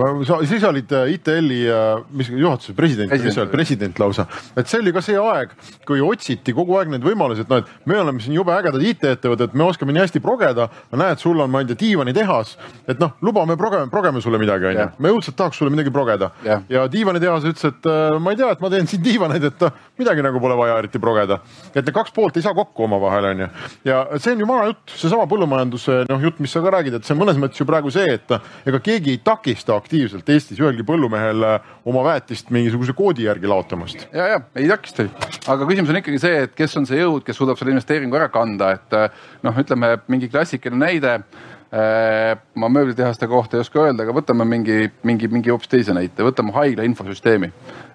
siis 0.49 0.65
olid 0.67 0.91
äh, 0.95 1.13
ITL-i, 1.15 1.59
äh, 1.71 2.03
mis 2.17 2.29
juhatuse 2.29 2.75
president, 2.77 3.09
president., 3.09 3.29
mis 3.31 3.37
sa 3.37 3.43
oled, 3.45 3.53
president 3.53 4.01
lausa. 4.01 4.27
et 4.57 4.69
see 4.69 4.81
oli 4.81 4.93
ka 4.95 5.03
see 5.05 5.17
aeg, 5.19 5.55
kui 5.87 6.03
otsiti 6.05 6.55
kogu 6.57 6.77
aeg 6.79 6.91
neid 6.93 7.05
võimalusi, 7.05 7.45
et 7.45 7.51
noh, 7.51 7.63
et 7.63 7.89
me 7.89 7.97
oleme 8.01 8.23
siin 8.23 8.37
jube 8.37 8.53
ägedad 8.55 8.85
IT-ettevõtted, 8.91 9.55
me 9.57 9.67
oskame 9.67 9.95
nii 9.95 10.05
hästi 10.05 10.21
progeda. 10.23 10.69
näed, 10.91 11.21
sul 11.21 11.39
on, 11.41 11.51
ma 11.51 11.63
ei 11.63 11.71
tea, 11.71 11.79
diivanitehas, 11.81 12.55
et 12.91 13.01
noh, 13.01 13.15
lubame 13.25 13.57
progeme, 13.57 13.89
progeme 13.91 14.21
sulle 14.21 14.39
midagi, 14.41 14.69
onju. 14.71 14.87
me 15.01 15.15
õudselt 15.15 15.37
tahaks 15.39 15.61
sulle 15.61 15.73
midagi 15.73 15.93
progeda. 15.93 16.31
ja 16.45 16.85
diivanitehas 16.91 17.47
ütles, 17.49 17.65
et 17.71 17.89
äh, 17.89 18.19
ma 18.21 18.35
ei 18.35 18.41
tea, 18.41 18.51
et 18.53 18.61
ma 18.61 18.69
teen 18.73 18.89
siin 18.89 19.03
diivaneid, 19.03 19.49
et 19.49 19.67
midagi 20.01 20.25
nagu 20.25 20.41
pole 20.41 20.57
vaja 20.59 20.77
eriti 20.81 21.01
progeda. 21.01 21.41
et 21.73 21.81
need 21.81 21.93
kaks 21.95 22.13
poolt 22.13 22.37
ei 22.37 22.45
saa 22.45 22.53
kokku 22.57 22.85
omavahel, 22.85 23.31
onju. 23.33 23.49
ja 23.87 24.05
see 24.17 24.35
on 24.35 24.45
ju 24.45 24.49
vana 24.49 24.69
jutt, 24.69 24.95
seesama 24.95 25.27
põllumajanduse 25.31 26.01
noh, 26.09 26.23
jutt, 26.27 26.39
mis 26.43 26.53
sa 26.53 26.61
ka 26.63 26.73
räägid 26.77 26.90
räägid, 26.91 26.99
et 26.99 27.07
see 27.07 27.15
on 27.15 27.21
mõnes 27.21 27.39
mõttes 27.39 27.59
ju 27.59 27.67
praegu 27.67 27.91
see, 27.93 28.17
et 28.17 28.33
ega 28.67 28.79
keegi 28.83 29.15
ei 29.15 29.21
takista 29.23 29.75
aktiivselt 29.79 30.27
Eestis 30.29 30.59
ühelgi 30.59 30.85
põllumehel 30.87 31.45
äh, 31.47 31.69
oma 31.85 32.03
väetist 32.05 32.51
mingisuguse 32.51 32.93
koodi 32.97 33.27
järgi 33.27 33.47
laotamast. 33.47 34.07
ja, 34.13 34.27
ja 34.35 34.41
ei 34.55 34.67
takista, 34.69 35.07
aga 35.47 35.67
küsimus 35.69 35.93
on 35.93 36.01
ikkagi 36.01 36.19
see, 36.21 36.43
et 36.47 36.57
kes 36.57 36.77
on 36.77 36.89
see 36.89 36.99
jõud, 37.01 37.23
kes 37.25 37.37
suudab 37.37 37.59
selle 37.59 37.73
investeeringu 37.75 38.19
ära 38.19 38.29
kanda, 38.33 38.75
et 38.77 38.97
äh, 38.97 39.23
noh, 39.43 39.57
ütleme 39.57 39.97
mingi 40.11 40.29
klassikaline 40.31 40.81
näide 40.81 41.13
äh, 41.19 42.35
ma 42.55 42.71
mööblitehaste 42.71 43.29
kohta 43.31 43.57
ei 43.57 43.65
oska 43.65 43.85
öelda, 43.85 44.05
aga 44.05 44.15
võtame 44.17 44.47
mingi, 44.47 44.91
mingi, 45.07 45.31
mingi 45.31 45.53
hoopis 45.53 45.71
teise 45.71 45.95
näite, 45.95 46.25
võtame 46.27 46.53
haigla 46.55 46.85
infosüsteemi. 46.87 47.51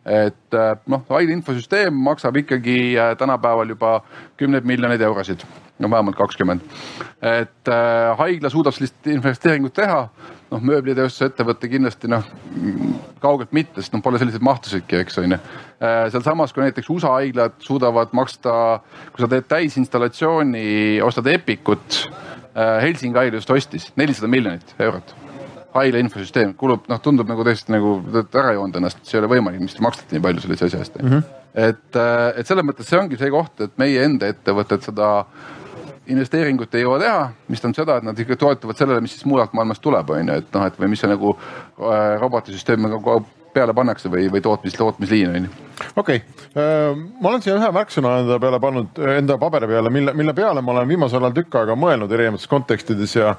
et 0.06 0.58
noh, 0.86 1.06
haigla 1.10 1.34
infosüsteem 1.34 1.94
maksab 2.08 2.36
ikkagi 2.38 2.94
tänapäeval 3.18 3.74
juba 3.74 4.00
kümneid 4.38 4.68
miljoneid 4.68 5.02
eurosid 5.02 5.42
no 5.78 5.90
vähemalt 5.90 6.16
kakskümmend. 6.16 6.60
et 7.22 7.68
äh, 7.68 8.16
haigla 8.18 8.50
suudab 8.50 8.74
sellist 8.76 9.08
investeeringut 9.10 9.74
teha, 9.76 10.06
noh 10.50 10.62
mööblitööstuse 10.70 11.30
ettevõte 11.30 11.68
kindlasti 11.70 12.10
noh 12.10 12.24
kaugelt 13.22 13.52
mitte, 13.56 13.80
sest 13.80 13.96
noh 13.96 14.04
pole 14.04 14.20
selliseid 14.20 14.44
mahtusidki, 14.46 15.02
eks 15.02 15.20
on 15.22 15.36
ju 15.36 15.38
äh,. 15.38 16.06
sealsamas, 16.14 16.54
kui 16.54 16.64
näiteks 16.64 16.90
USA 16.92 17.16
haiglad 17.18 17.58
suudavad 17.64 18.14
maksta, 18.16 18.80
kui 19.12 19.24
sa 19.24 19.30
teed 19.32 19.48
täisinstallatsiooni, 19.52 20.66
ostad 21.04 21.28
Epikut 21.32 22.02
äh,, 22.06 22.82
Helsingi 22.84 23.18
haigla 23.18 23.42
just 23.42 23.54
ostis 23.54 23.92
nelisada 23.96 24.30
miljonit 24.32 24.76
eurot 24.78 25.16
haigla 25.76 26.00
infosüsteem 26.00 26.54
kulub, 26.58 26.86
noh, 26.90 27.00
tundub 27.02 27.28
nagu 27.30 27.44
tõesti 27.46 27.74
nagu 27.74 27.98
ära 28.24 28.54
joonud 28.56 28.78
ennast, 28.80 29.02
see 29.04 29.18
ei 29.18 29.22
ole 29.22 29.32
võimalik, 29.34 29.62
mis 29.64 29.76
te 29.76 29.84
maksate 29.84 30.16
nii 30.16 30.24
palju 30.24 30.44
sellise 30.44 30.70
asja 30.70 30.80
eest 30.82 30.98
mm. 31.00 31.12
-hmm. 31.12 31.36
et, 31.68 32.00
äh, 32.00 32.40
et 32.40 32.48
selles 32.48 32.66
mõttes 32.66 32.88
see 32.90 33.00
ongi 33.00 33.20
see 33.20 33.32
koht, 33.34 33.60
et 33.60 33.76
meie 33.82 34.04
enda 34.06 34.30
ettevõtted 34.32 34.86
seda 34.86 35.10
investeeringut 36.12 36.74
ei 36.74 36.84
jõua 36.84 36.98
teha, 37.02 37.22
mis 37.50 37.62
tähendab 37.62 37.80
seda, 37.80 37.96
et 37.98 38.06
nad 38.06 38.20
ikka 38.22 38.36
toetuvad 38.40 38.78
sellele, 38.78 39.02
mis 39.04 39.16
siis 39.16 39.26
mujalt 39.28 39.54
maailmast 39.56 39.82
tuleb, 39.84 40.10
on 40.14 40.30
ju, 40.30 40.36
et 40.42 40.52
noh, 40.54 40.66
et 40.68 40.78
või 40.80 40.92
mis 40.92 41.02
on 41.06 41.12
nagu 41.14 41.32
äh, 41.36 42.04
robotisüsteem 42.20 42.86
nagu 42.86 43.18
peale 43.56 43.74
pannakse 43.76 44.10
või, 44.12 44.28
või 44.32 44.42
tootmis, 44.44 44.76
tootmisliin 44.76 45.32
on 45.32 45.48
ju. 45.48 45.66
okei 45.96 46.20
okay., 46.20 46.46
äh, 46.52 47.02
ma 47.20 47.32
olen 47.32 47.44
siia 47.44 47.56
ühe 47.56 47.72
märksõna 47.74 48.18
enda 48.22 48.38
peale 48.42 48.60
pannud, 48.62 49.02
enda 49.16 49.38
paberi 49.40 49.70
peale, 49.70 49.92
mille, 49.92 50.14
mille 50.16 50.36
peale 50.36 50.62
ma 50.62 50.76
olen 50.76 50.88
viimasel 50.92 51.24
ajal 51.24 51.36
tükk 51.40 51.60
aega 51.62 51.78
mõelnud 51.78 52.12
erinevates 52.12 52.50
kontekstides 52.52 53.16
ja 53.16 53.34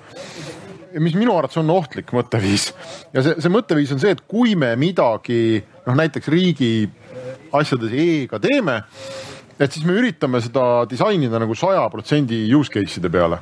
mis 1.04 1.16
minu 1.18 1.36
arvates 1.38 1.60
on 1.62 1.70
ohtlik 1.70 2.12
mõtteviis 2.16 2.72
ja 3.14 3.24
see, 3.24 3.38
see 3.44 3.54
mõtteviis 3.54 3.94
on 3.94 4.02
see, 4.02 4.16
et 4.16 4.24
kui 4.30 4.56
me 4.60 4.74
midagi 4.80 5.62
noh, 5.86 5.98
näiteks 5.98 6.32
riigi 6.34 6.72
asjades 7.56 7.94
e-ga 7.94 8.42
teeme 8.44 8.82
et 9.60 9.74
siis 9.74 9.86
me 9.86 9.98
üritame 9.98 10.42
seda 10.44 10.86
disainida 10.90 11.42
nagu 11.42 11.56
saja 11.58 11.88
protsendi 11.90 12.46
use 12.56 12.72
case'ide 12.74 13.12
peale 13.12 13.42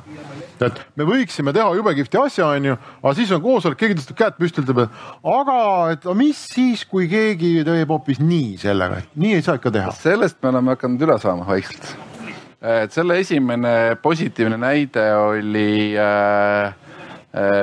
et 0.64 0.78
me 0.96 1.04
võiksime 1.04 1.52
teha 1.52 1.68
jube 1.76 1.92
kihvti 1.98 2.20
asja, 2.20 2.48
onju, 2.56 2.76
aga 3.02 3.12
siis 3.18 3.32
on 3.34 3.42
koosolek, 3.44 3.78
keegi 3.80 3.98
tõstab 3.98 4.18
käed 4.20 4.38
püsti, 4.40 4.64
ütleb, 4.64 4.86
et 4.86 5.28
aga, 5.32 5.58
et 5.92 6.08
mis 6.16 6.40
siis, 6.54 6.86
kui 6.88 7.10
keegi 7.10 7.60
teeb 7.66 7.92
hoopis 7.92 8.22
nii 8.22 8.56
sellega, 8.62 9.02
et 9.02 9.20
nii 9.20 9.36
ei 9.36 9.44
saa 9.44 9.60
ikka 9.60 9.74
teha. 9.74 9.92
sellest 10.00 10.40
me 10.42 10.52
oleme 10.54 10.72
hakanud 10.76 11.06
üle 11.06 11.18
saama 11.20 11.46
vaikselt. 11.48 11.92
et 12.60 12.92
selle 12.92 13.20
esimene 13.20 13.96
positiivne 14.02 14.56
näide 14.60 15.06
oli 15.20 15.92
äh, 16.00 16.72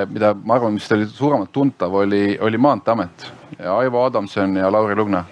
mida 0.08 0.34
ma 0.38 0.58
arvan, 0.58 0.76
mis 0.78 0.90
oli 0.94 1.08
suuremalt 1.10 1.50
tuntav, 1.52 1.94
oli, 2.04 2.38
oli 2.40 2.58
Maanteeamet 2.58 3.32
Aivo 3.74 4.04
Adamson 4.04 4.56
ja 4.56 4.70
Lauri 4.70 4.94
Lugna 4.94 5.24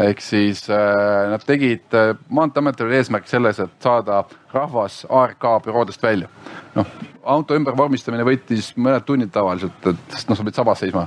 ehk 0.00 0.20
siis 0.20 0.64
äh, 0.70 1.30
nad 1.30 1.42
tegid 1.46 1.94
äh,, 1.94 2.14
Maanteeametil 2.28 2.88
oli 2.88 2.98
eesmärk 2.98 3.28
selles, 3.30 3.60
et 3.62 3.74
saada 3.82 4.24
rahvas 4.54 5.04
ARK 5.10 5.44
büroodest 5.64 6.02
välja. 6.02 6.28
noh, 6.74 6.86
auto 7.22 7.54
ümbervormistamine 7.54 8.24
võttis 8.26 8.72
mõned 8.74 9.04
tunnid 9.06 9.30
tavaliselt, 9.32 9.86
et 9.86 10.16
sest 10.16 10.28
noh, 10.28 10.36
sa 10.36 10.42
pidid 10.42 10.58
sabas 10.58 10.80
seisma. 10.82 11.04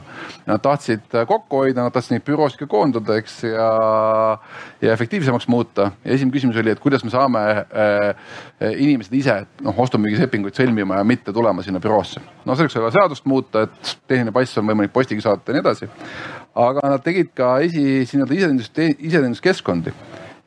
Nad 0.47 0.63
tahtsid 0.63 1.15
äh, 1.15 1.25
kokku 1.27 1.61
hoida, 1.63 1.83
nad 1.83 1.95
tahtsid 1.95 2.15
neid 2.15 2.25
büroosid 2.27 2.61
ka 2.61 2.69
koondada, 2.71 3.17
eks 3.19 3.41
ja, 3.49 3.67
ja 4.81 4.95
efektiivsemaks 4.95 5.49
muuta. 5.51 5.91
ja 6.05 6.15
esimene 6.15 6.37
küsimus 6.37 6.59
oli, 6.63 6.71
et 6.71 6.83
kuidas 6.83 7.03
me 7.03 7.11
saame 7.11 7.43
äh, 7.59 8.31
inimesed 8.71 9.19
ise 9.19 9.37
noh, 9.67 9.83
ostu-müügislepinguid 9.83 10.55
sõlmima 10.55 11.01
ja 11.01 11.07
mitte 11.07 11.35
tulema 11.35 11.65
sinna 11.65 11.83
büroosse. 11.83 12.23
no 12.45 12.55
selleks 12.55 12.79
oli 12.79 12.87
vaja 12.87 13.01
seadust 13.01 13.27
muuta, 13.27 13.67
et 13.67 13.95
tehniline 14.07 14.31
pass 14.35 14.57
on 14.57 14.71
võimalik 14.71 14.95
postiga 14.95 15.27
saata 15.27 15.51
ja 15.51 15.59
nii 15.59 15.65
edasi 15.67 15.91
aga 16.57 16.93
nad 16.95 17.03
tegid 17.05 17.33
ka 17.37 17.57
esi, 17.65 17.83
nii-öelda 18.01 18.33
iseteenindust, 18.33 18.79
iseteeninduskeskkondi 18.97 19.93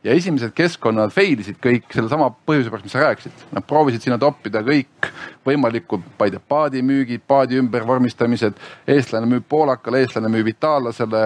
ja 0.05 0.15
esimesed 0.17 0.55
keskkonnad 0.57 1.13
fail 1.13 1.41
isid 1.43 1.59
kõik 1.61 1.91
sellesama 1.93 2.31
põhjuse 2.49 2.73
pärast, 2.73 2.87
mis 2.87 2.95
sa 2.97 3.03
rääkisid. 3.05 3.43
Nad 3.53 3.67
proovisid 3.69 4.07
sinna 4.07 4.17
toppida 4.21 4.63
kõik 4.65 5.11
võimalikud, 5.47 6.07
ma 6.19 6.29
ei 6.29 6.35
tea, 6.35 6.43
paadimüügid, 6.55 7.25
paadi 7.29 7.61
ümbervormistamised. 7.61 8.57
eestlane 8.89 9.29
müüb 9.29 9.45
poolakale, 9.49 10.01
eestlane 10.01 10.33
müüb 10.33 10.49
itaallasele, 10.55 11.25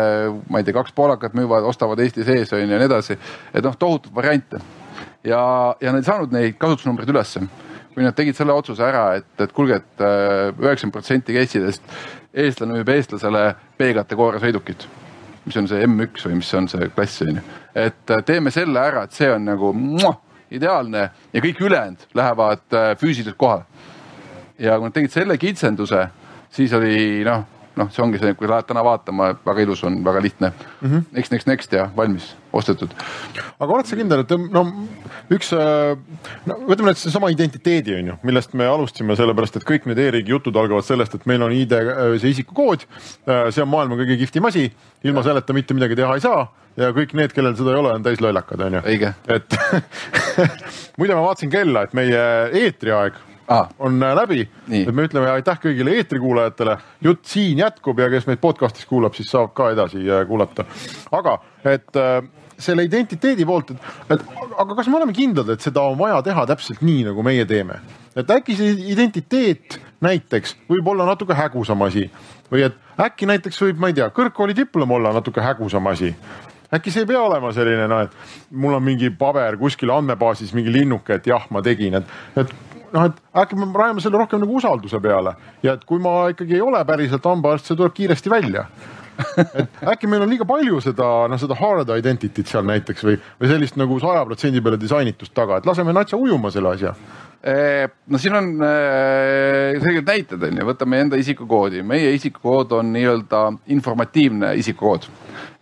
ma 0.51 0.59
ei 0.59 0.67
tea, 0.67 0.75
kaks 0.75 0.93
poolakat 0.93 1.39
müüvad, 1.39 1.67
ostavad 1.71 2.03
Eesti 2.03 2.27
sees 2.27 2.53
on 2.53 2.65
ju 2.65 2.67
ja 2.67 2.79
nii 2.79 2.91
edasi. 2.91 3.19
et 3.55 3.65
noh, 3.65 3.77
tohutud 3.79 4.15
variante 4.15 4.59
ja, 5.25 5.77
ja 5.81 5.93
nad 5.93 6.03
ei 6.03 6.11
saanud 6.11 6.35
neid 6.35 6.59
kasutusnumbreid 6.59 7.15
ülesse 7.15 7.47
kui 7.95 8.03
nad 8.03 8.17
tegid 8.17 8.37
selle 8.37 8.55
otsuse 8.55 8.83
ära, 8.85 9.05
et, 9.21 9.31
et 9.41 9.53
kuulge, 9.55 9.79
et 9.79 10.03
äh, 10.03 10.51
üheksakümmend 10.51 10.97
protsenti 10.97 11.37
case 11.37 11.61
idest 11.61 11.97
eestlane 12.35 12.81
müüb 12.81 12.91
eestlasele 12.97 13.45
B-kategooria 13.79 14.43
sõidukit. 14.43 14.89
mis 15.45 15.57
on 15.61 15.67
see 15.69 15.85
M1 15.85 16.23
või 16.25 16.39
mis 16.39 16.55
on 16.57 16.67
see 16.73 16.89
klass 16.97 17.23
on 17.23 17.37
ju. 17.37 17.43
et 17.75 18.11
äh, 18.11 18.25
teeme 18.27 18.51
selle 18.51 18.81
ära, 18.81 19.05
et 19.05 19.13
see 19.13 19.31
on 19.31 19.45
nagu 19.45 19.73
muah, 19.77 20.19
ideaalne 20.51 21.09
ja 21.33 21.41
kõik 21.41 21.61
ülejäänud 21.61 22.07
lähevad 22.15 22.75
äh, 22.75 22.91
füüsiliselt 22.99 23.39
kohale. 23.39 23.65
ja 24.59 24.79
kui 24.79 24.89
nad 24.89 24.95
tegid 24.99 25.15
selle 25.15 25.39
kitsenduse, 25.39 26.09
siis 26.51 26.73
oli 26.73 27.23
noh 27.25 27.54
noh, 27.79 27.91
see 27.93 28.03
ongi 28.05 28.21
see, 28.23 28.35
kui 28.39 28.49
lähed 28.51 28.67
täna 28.69 28.85
vaatama, 28.87 29.33
väga 29.47 29.65
ilus 29.65 29.83
on, 29.87 29.99
väga 30.07 30.23
lihtne 30.23 30.51
mm. 30.51 30.91
-hmm. 30.91 31.05
Next, 31.13 31.33
next, 31.33 31.47
next 31.47 31.73
ja 31.73 31.89
valmis, 31.97 32.35
ostetud. 32.53 32.95
aga 33.61 33.73
oled 33.73 33.87
sa 33.87 33.97
kindel, 33.97 34.25
et 34.25 34.35
no 34.51 34.65
üks, 35.31 35.53
äh, 35.53 35.97
no 36.47 36.59
võtame 36.69 36.93
nüüd 36.93 37.01
seesama 37.01 37.31
identiteedi 37.35 37.99
on 37.99 38.13
ju, 38.13 38.19
millest 38.23 38.55
me 38.55 38.67
alustasime, 38.67 39.17
sellepärast 39.17 39.57
et 39.57 39.69
kõik 39.69 39.87
need 39.91 39.99
e-riigi 39.99 40.31
jutud 40.31 40.57
algavad 40.57 40.85
sellest, 40.85 41.15
et 41.15 41.27
meil 41.27 41.43
on 41.43 41.53
ID, 41.53 41.73
äh, 41.73 42.19
see 42.19 42.35
isikukood. 42.37 42.87
Äh, 43.29 43.51
see 43.51 43.63
on 43.63 43.69
maailma 43.69 43.99
kõige 44.01 44.19
kihvtim 44.19 44.45
asi, 44.45 44.71
ilma 45.05 45.23
selleta 45.23 45.53
mitte 45.53 45.75
midagi 45.75 45.97
teha 45.97 46.15
ei 46.15 46.25
saa 46.25 46.47
ja 46.77 46.91
kõik 46.95 47.15
need, 47.15 47.33
kellel 47.35 47.55
seda 47.57 47.75
ei 47.75 47.79
ole, 47.83 47.93
on 47.95 48.03
täis 48.03 48.21
lollakad, 48.21 48.61
on 48.67 48.81
ju. 48.81 49.13
et 49.29 49.57
muide, 50.99 51.15
ma 51.15 51.23
vaatasin 51.23 51.51
kella, 51.51 51.85
et 51.87 51.95
meie 51.95 52.25
eetriaeg 52.65 53.21
ah. 53.49 53.69
on 53.79 54.03
äh, 54.03 54.15
läbi. 54.17 54.49
et 54.71 54.95
me 54.95 55.07
ütleme 55.09 55.31
aitäh 55.31 55.59
kõigile 55.61 55.97
eetrikuulajatele. 55.99 56.77
jutt 57.05 57.25
siin 57.29 57.59
jätkub 57.59 57.99
ja 57.99 58.09
kes 58.11 58.27
meid 58.27 58.41
podcast'is 58.43 58.87
kuulab, 58.89 59.15
siis 59.15 59.31
saab 59.31 59.55
ka 59.55 59.71
edasi 59.75 60.05
äh, 60.09 60.27
kuulata. 60.29 60.65
aga 61.13 61.39
et 61.65 61.97
äh, 61.97 62.23
selle 62.59 62.85
identiteedi 62.87 63.45
poolt, 63.47 63.75
et, 63.75 63.91
et 64.15 64.25
aga 64.59 64.77
kas 64.77 64.89
me 64.89 64.99
oleme 65.01 65.13
kindlad, 65.17 65.49
et 65.51 65.65
seda 65.65 65.83
on 65.83 65.99
vaja 65.99 66.23
teha 66.23 66.47
täpselt 66.47 66.83
nii, 66.87 67.05
nagu 67.11 67.27
meie 67.27 67.47
teeme? 67.49 67.81
et 68.15 68.31
äkki 68.31 68.57
see 68.57 68.75
identiteet 68.95 69.81
näiteks 70.05 70.57
võib 70.71 70.89
olla 70.93 71.07
natuke 71.09 71.35
hägusam 71.35 71.83
asi 71.87 72.09
või 72.53 72.69
et 72.69 72.77
äkki 73.01 73.27
näiteks 73.27 73.63
võib, 73.63 73.79
ma 73.83 73.91
ei 73.91 73.97
tea, 73.99 74.11
kõrgkooli 74.15 74.55
diplom 74.57 74.93
olla 74.95 75.13
natuke 75.17 75.43
hägusam 75.43 75.87
asi 75.91 76.13
äkki 76.75 76.93
see 76.95 77.05
ei 77.05 77.09
pea 77.11 77.23
olema 77.23 77.51
selline 77.55 77.89
noh, 77.91 78.05
et 78.07 78.55
mul 78.55 78.77
on 78.77 78.85
mingi 78.85 79.11
paber 79.19 79.59
kuskil 79.61 79.93
andmebaasis 79.95 80.55
mingi 80.57 80.73
linnuke, 80.75 81.19
et 81.19 81.27
jah, 81.31 81.47
ma 81.55 81.63
tegin, 81.65 81.99
et, 82.01 82.15
et 82.41 82.55
noh, 82.95 83.09
et 83.11 83.41
äkki 83.45 83.59
me 83.59 83.71
rajame 83.75 84.05
selle 84.05 84.21
rohkem 84.21 84.43
nagu 84.45 84.59
usalduse 84.61 85.01
peale. 85.03 85.35
Ja 85.67 85.77
et 85.79 85.85
kui 85.89 86.03
ma 86.03 86.31
ikkagi 86.33 86.59
ei 86.59 86.65
ole 86.65 86.83
päriselt 86.89 87.27
hambaarst, 87.29 87.69
see 87.71 87.79
tuleb 87.79 87.97
kiiresti 87.97 88.33
välja. 88.33 88.69
Et 89.61 89.85
äkki 89.87 90.09
meil 90.11 90.25
on 90.25 90.31
liiga 90.33 90.43
palju 90.49 90.81
seda, 90.83 91.05
noh, 91.31 91.39
seda 91.39 91.55
hard 91.59 91.93
identity't 91.95 92.51
seal 92.51 92.65
näiteks 92.67 93.05
või, 93.07 93.21
või 93.39 93.51
sellist 93.53 93.79
nagu 93.79 93.99
saja 94.03 94.25
protsendi 94.27 94.63
peale 94.65 94.81
disainitust 94.81 95.35
taga, 95.37 95.61
et 95.61 95.69
laseme 95.69 95.95
natsa 95.95 96.19
ujuma 96.19 96.51
selle 96.51 96.73
asja. 96.75 96.95
No 97.45 98.19
siin 98.19 98.35
on 98.35 98.47
äh, 98.65 99.77
selged 99.85 100.09
näited 100.09 100.47
on 100.49 100.59
ju, 100.59 100.67
võtame 100.67 101.03
enda 101.05 101.19
isikukoodi, 101.21 101.83
meie 101.87 102.15
isikukood 102.17 102.73
on 102.79 102.91
nii-öelda 102.95 103.43
informatiivne 103.75 104.55
isikukood. 104.63 105.11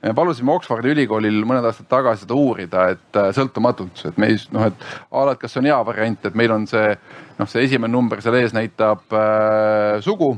Me 0.03 0.14
palusime 0.14 0.55
Oxfordi 0.55 0.93
ülikoolil 0.95 1.43
mõned 1.47 1.66
aastad 1.66 1.89
tagasi 1.91 2.24
seda 2.24 2.39
uurida, 2.39 2.87
et 2.95 3.18
sõltumatult, 3.35 4.05
et 4.07 4.16
me 4.18 4.30
ei 4.30 4.39
noh, 4.55 4.68
et 4.70 4.87
a 5.11 5.26
la, 5.26 5.35
et 5.35 5.43
kas 5.43 5.55
see 5.55 5.62
on 5.62 5.68
hea 5.72 5.80
variant, 5.91 6.24
et 6.30 6.39
meil 6.39 6.55
on 6.55 6.68
see 6.70 6.95
noh, 7.39 7.49
see 7.49 7.66
esimene 7.66 7.93
number 7.93 8.22
seal 8.24 8.37
ees 8.41 8.55
näitab 8.57 9.14
äh, 9.16 10.01
sugu. 10.05 10.35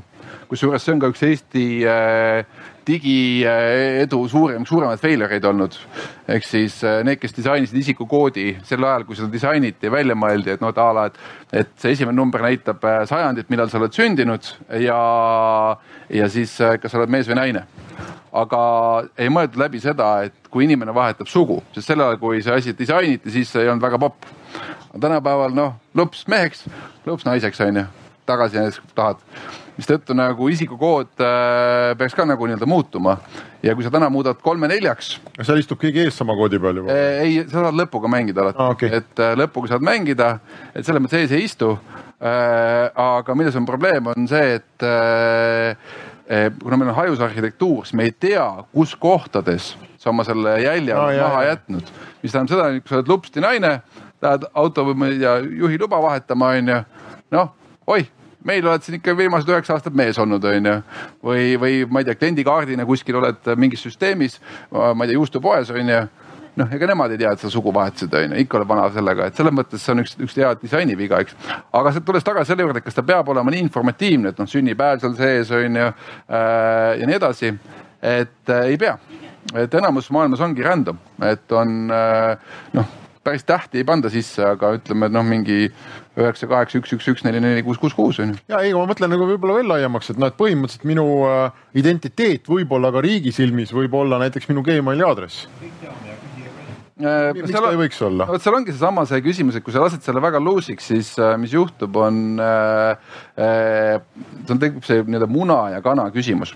kusjuures 0.49 0.83
see 0.85 0.93
on 0.93 1.01
ka 1.01 1.11
üks 1.13 1.23
Eesti 1.25 1.67
äh, 1.89 2.45
digiedu 2.85 4.19
suurem, 4.29 4.67
suuremaid 4.69 5.01
failure 5.01 5.33
eid 5.37 5.45
olnud. 5.49 5.77
ehk 6.29 6.45
siis 6.47 6.81
äh, 6.85 7.01
need, 7.07 7.21
kes 7.23 7.37
disainisid 7.37 7.79
isikukoodi 7.81 8.59
sel 8.65 8.85
ajal, 8.85 9.07
kui 9.09 9.17
seda 9.19 9.31
disainiti 9.33 9.89
ja 9.89 9.95
välja 9.95 10.17
mõeldi, 10.19 10.55
et 10.55 10.65
noh, 10.65 10.73
et 10.75 10.83
a 10.83 10.91
la, 10.97 11.07
et, 11.11 11.23
et 11.65 11.73
see 11.81 11.97
esimene 11.97 12.17
number 12.17 12.45
näitab 12.45 12.85
äh, 12.85 13.03
sajandit, 13.09 13.51
millal 13.53 13.73
sa 13.73 13.81
oled 13.81 13.97
sündinud 13.97 14.53
ja, 14.85 15.01
ja 16.13 16.29
siis 16.33 16.59
kas 16.59 16.93
sa 16.93 17.01
oled 17.01 17.13
mees 17.13 17.31
või 17.31 17.41
naine 17.41 17.67
aga 18.35 18.61
ei 19.19 19.31
mõeldud 19.31 19.61
läbi 19.63 19.81
seda, 19.83 20.09
et 20.27 20.51
kui 20.51 20.67
inimene 20.67 20.95
vahetab 20.95 21.31
sugu, 21.31 21.61
sest 21.75 21.91
sel 21.91 22.03
ajal, 22.03 22.19
kui 22.19 22.43
see 22.43 22.55
asi 22.55 22.75
disainiti, 22.77 23.31
siis 23.31 23.53
see 23.53 23.63
ei 23.63 23.71
olnud 23.71 23.85
väga 23.85 24.01
popp. 24.03 24.27
Tänapäeval 25.01 25.55
noh, 25.55 25.77
lõps 25.97 26.25
meheks, 26.31 26.65
lõps 27.07 27.27
naiseks 27.27 27.61
on 27.65 27.83
ju, 27.83 27.85
tagasi 28.29 28.65
tahad. 28.95 29.21
mistõttu 29.75 30.15
nagu 30.15 30.47
isikukood 30.49 31.19
äh, 31.19 31.97
peaks 31.99 32.15
ka 32.15 32.25
nagu 32.29 32.47
nii-öelda 32.47 32.67
muutuma 32.71 33.17
ja 33.63 33.75
kui 33.75 33.83
sa 33.83 33.91
täna 33.91 34.07
muudad 34.11 34.39
kolme-neljaks. 34.43 35.19
seal 35.43 35.59
istub 35.59 35.81
keegi 35.83 36.05
ees 36.05 36.19
sama 36.19 36.37
koodi 36.39 36.61
peal 36.63 36.79
juba? 36.79 36.95
Äh, 36.95 37.21
ei, 37.27 37.37
sa 37.49 37.67
saad 37.67 37.79
lõpuga 37.81 38.11
mängida 38.11 38.45
alati 38.45 38.63
ah,, 38.63 38.73
okay. 38.77 39.03
et 39.03 39.23
äh, 39.23 39.35
lõpuga 39.39 39.75
saad 39.75 39.85
mängida, 39.85 40.39
et 40.75 40.87
selles 40.87 41.03
mõttes 41.03 41.25
ees 41.25 41.35
ei 41.35 41.49
istu 41.49 41.75
äh,. 41.75 42.91
aga 42.95 43.35
milles 43.35 43.57
on 43.59 43.67
probleem, 43.67 44.13
on 44.15 44.29
see, 44.31 44.61
et 44.61 44.87
äh, 44.87 45.75
Eh, 46.25 46.51
kuna 46.63 46.77
meil 46.81 46.89
on 46.89 46.97
hajusarhitektuur, 46.97 47.85
siis 47.85 47.97
me 47.99 48.07
ei 48.09 48.13
tea, 48.17 48.45
kus 48.73 48.95
kohtades 48.97 49.75
sa 50.01 50.09
oma 50.09 50.25
selle 50.25 50.55
jälje 50.63 50.95
oled 50.97 51.19
no, 51.19 51.27
maha 51.29 51.43
jah. 51.45 51.51
jätnud. 51.51 51.91
mis 52.23 52.33
tähendab 52.33 52.53
seda, 52.55 52.69
et 52.73 52.81
kui 52.81 52.89
sa 52.89 52.97
oled 52.97 53.11
lupsti 53.13 53.43
naine, 53.45 53.73
lähed 54.25 54.49
auto 54.55 54.85
või 54.89 54.99
ma 54.99 55.13
ei 55.13 55.23
tea, 55.23 55.39
juhiluba 55.63 56.03
vahetama, 56.03 56.55
onju. 56.59 56.81
noh, 57.35 57.55
oih, 57.87 58.11
meil 58.45 58.67
oled 58.67 58.85
siin 58.85 58.99
ikka 58.99 59.17
viimased 59.17 59.49
üheksa 59.49 59.77
aastat 59.77 59.97
mees 59.97 60.19
olnud, 60.19 60.45
onju. 60.45 60.77
või, 61.25 61.55
või 61.61 61.81
ma 61.91 62.03
ei 62.03 62.11
tea, 62.11 62.19
kliendikaardina 62.21 62.87
kuskil 62.89 63.21
oled 63.23 63.55
mingis 63.57 63.85
süsteemis, 63.87 64.41
ma 64.71 64.95
ei 65.05 65.13
tea, 65.13 65.19
juustupoes 65.21 65.73
onju 65.75 66.05
noh, 66.59 66.71
ega 66.75 66.89
nemad 66.91 67.15
ei 67.15 67.21
tea, 67.21 67.33
et 67.35 67.43
sa 67.43 67.51
sugu 67.51 67.73
vahetasid, 67.75 68.15
onju, 68.15 68.39
ikka 68.45 68.59
oled 68.61 68.71
vana 68.71 68.87
sellega, 68.95 69.29
et 69.29 69.39
selles 69.39 69.55
mõttes 69.55 69.83
see 69.83 69.95
on 69.95 70.03
üks, 70.05 70.15
üks 70.23 70.37
hea 70.39 70.53
disainiviga, 70.61 71.21
eks. 71.25 71.37
aga 71.75 71.93
tulles 72.01 72.27
tagasi 72.27 72.53
selle 72.53 72.67
juurde, 72.67 72.83
kas 72.85 72.99
ta 72.99 73.05
peab 73.07 73.31
olema 73.35 73.53
nii 73.55 73.65
informatiivne, 73.67 74.33
et 74.33 74.43
noh, 74.43 74.51
sünnipäev 74.51 75.03
seal 75.03 75.17
sees 75.19 75.53
onju 75.55 75.87
äh, 75.89 76.91
ja 77.01 77.09
nii 77.11 77.19
edasi, 77.19 77.55
et 78.15 78.55
äh, 78.55 78.69
ei 78.71 78.79
pea. 78.81 78.99
et 79.61 79.75
enamus 79.75 80.11
maailmas 80.15 80.41
ongi 80.41 80.65
random, 80.65 80.99
et 81.27 81.53
on 81.53 81.75
äh, 81.93 82.55
noh, 82.79 82.93
päris 83.25 83.47
tähti 83.49 83.81
ei 83.83 83.89
panda 83.89 84.11
sisse, 84.13 84.45
aga 84.55 84.75
ütleme, 84.79 85.09
et 85.09 85.17
noh, 85.17 85.27
mingi 85.27 85.69
üheksa, 86.15 86.49
kaheksa, 86.51 86.81
üks, 86.81 86.95
üks, 86.97 87.11
üks, 87.15 87.25
neli, 87.27 87.41
neli, 87.43 87.65
kuus, 87.67 87.81
kuus, 87.83 87.97
kuus 87.97 88.21
on 88.23 88.35
ju. 88.35 88.43
ja 88.53 88.63
ei, 88.65 88.75
ma 88.77 88.87
mõtlen 88.91 89.13
nagu 89.13 89.29
võib-olla 89.29 89.59
veel 89.61 89.73
laiemaks, 89.73 90.13
et 90.15 90.21
noh, 90.21 90.31
et 90.31 90.39
põhimõtteliselt 90.41 90.89
minu 90.89 91.09
äh, 91.29 91.65
identiteet 91.81 92.51
võib-olla 92.51 92.93
ka 92.95 93.05
riigi 93.05 93.35
silmis 93.35 93.75
võib 93.75 93.97
olla 93.99 94.23
näiteks 94.23 94.51
minu 94.53 94.65
Gmaili 94.67 95.07
aadress 95.07 95.49
Äh, 96.95 97.33
miks 97.35 97.51
ta 97.51 97.73
ei 97.73 97.79
võiks 97.79 97.97
olla? 98.07 98.23
vot 98.29 98.43
seal 98.43 98.55
ongi 98.55 98.71
seesama 98.71 99.03
see 99.11 99.19
küsimus, 99.25 99.57
et 99.59 99.65
kui 99.67 99.75
sa 99.75 99.81
lased 99.83 100.05
selle 100.07 100.21
väga 100.23 100.39
loos'iks, 100.39 100.93
siis 100.93 101.09
äh, 101.19 101.33
mis 101.43 101.51
juhtub, 101.51 101.97
on 101.99 102.39
äh, 102.39 102.95
see 103.35 104.55
on 104.55 104.61
tekib 104.63 104.87
see 104.87 105.03
nii-öelda 105.03 105.27
muna 105.27 105.59
ja 105.73 105.81
kana 105.83 106.07
küsimus. 106.15 106.55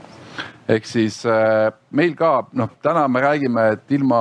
Ehk 0.69 0.89
siis 0.89 1.23
äh, 1.29 1.71
meil 1.97 2.15
ka 2.17 2.33
noh, 2.59 2.71
täna 2.85 3.07
me 3.09 3.23
räägime, 3.25 3.65
et 3.75 3.95
ilma 3.97 4.21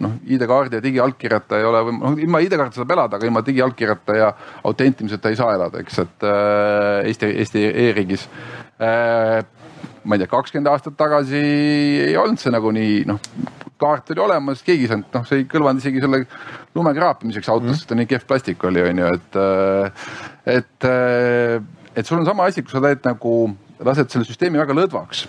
noh, 0.00 0.18
ID-kaardi 0.24 0.78
ja 0.78 0.84
digiallkirjata 0.84 1.60
ei 1.60 1.68
ole 1.68 1.82
või 1.88 1.96
noh, 1.98 2.20
ilma 2.26 2.40
ID-kaarti 2.44 2.80
saab 2.80 2.94
elada, 2.96 3.18
aga 3.18 3.28
ilma 3.28 3.44
digiallkirjata 3.44 4.16
ja 4.16 4.30
autentimiseta 4.68 5.32
ei 5.32 5.40
saa 5.40 5.56
elada, 5.58 5.82
eks, 5.84 5.98
et 6.06 6.28
äh, 6.28 7.10
Eesti, 7.10 7.32
Eesti 7.44 7.66
e-riigis 7.86 8.28
äh, 8.80 9.42
ma 10.04 10.16
ei 10.16 10.22
tea, 10.22 10.30
kakskümmend 10.30 10.70
aastat 10.72 10.96
tagasi 10.98 11.42
ei 12.08 12.16
olnud 12.18 12.40
see 12.40 12.52
nagu 12.54 12.72
nii 12.74 13.02
noh, 13.10 13.20
kaart 13.82 14.14
oli 14.14 14.24
olemas, 14.24 14.64
keegi 14.66 14.86
ei 14.86 14.90
saanud, 14.94 15.12
noh, 15.14 15.28
see 15.28 15.42
ei 15.42 15.46
kõlvanud 15.50 15.82
isegi 15.82 16.02
selle 16.02 16.24
lume 16.76 16.94
kraapimiseks 16.96 17.52
autos 17.52 17.82
mm., 17.82 17.86
ta 17.90 17.98
nii 17.98 18.10
kehv 18.10 18.26
plastik 18.30 18.64
oli, 18.68 18.82
onju, 18.88 19.12
et, 19.12 19.38
äh, 19.44 20.10
et, 20.56 20.88
äh, 20.88 21.60
et 21.94 22.08
sul 22.08 22.20
on 22.20 22.28
sama 22.28 22.48
asi, 22.50 22.64
kui 22.64 22.74
sa 22.74 22.82
teed 22.84 23.04
nagu, 23.06 23.36
lased 23.82 24.12
selle 24.14 24.28
süsteemi 24.28 24.60
väga 24.62 24.76
lõdvaks, 24.78 25.26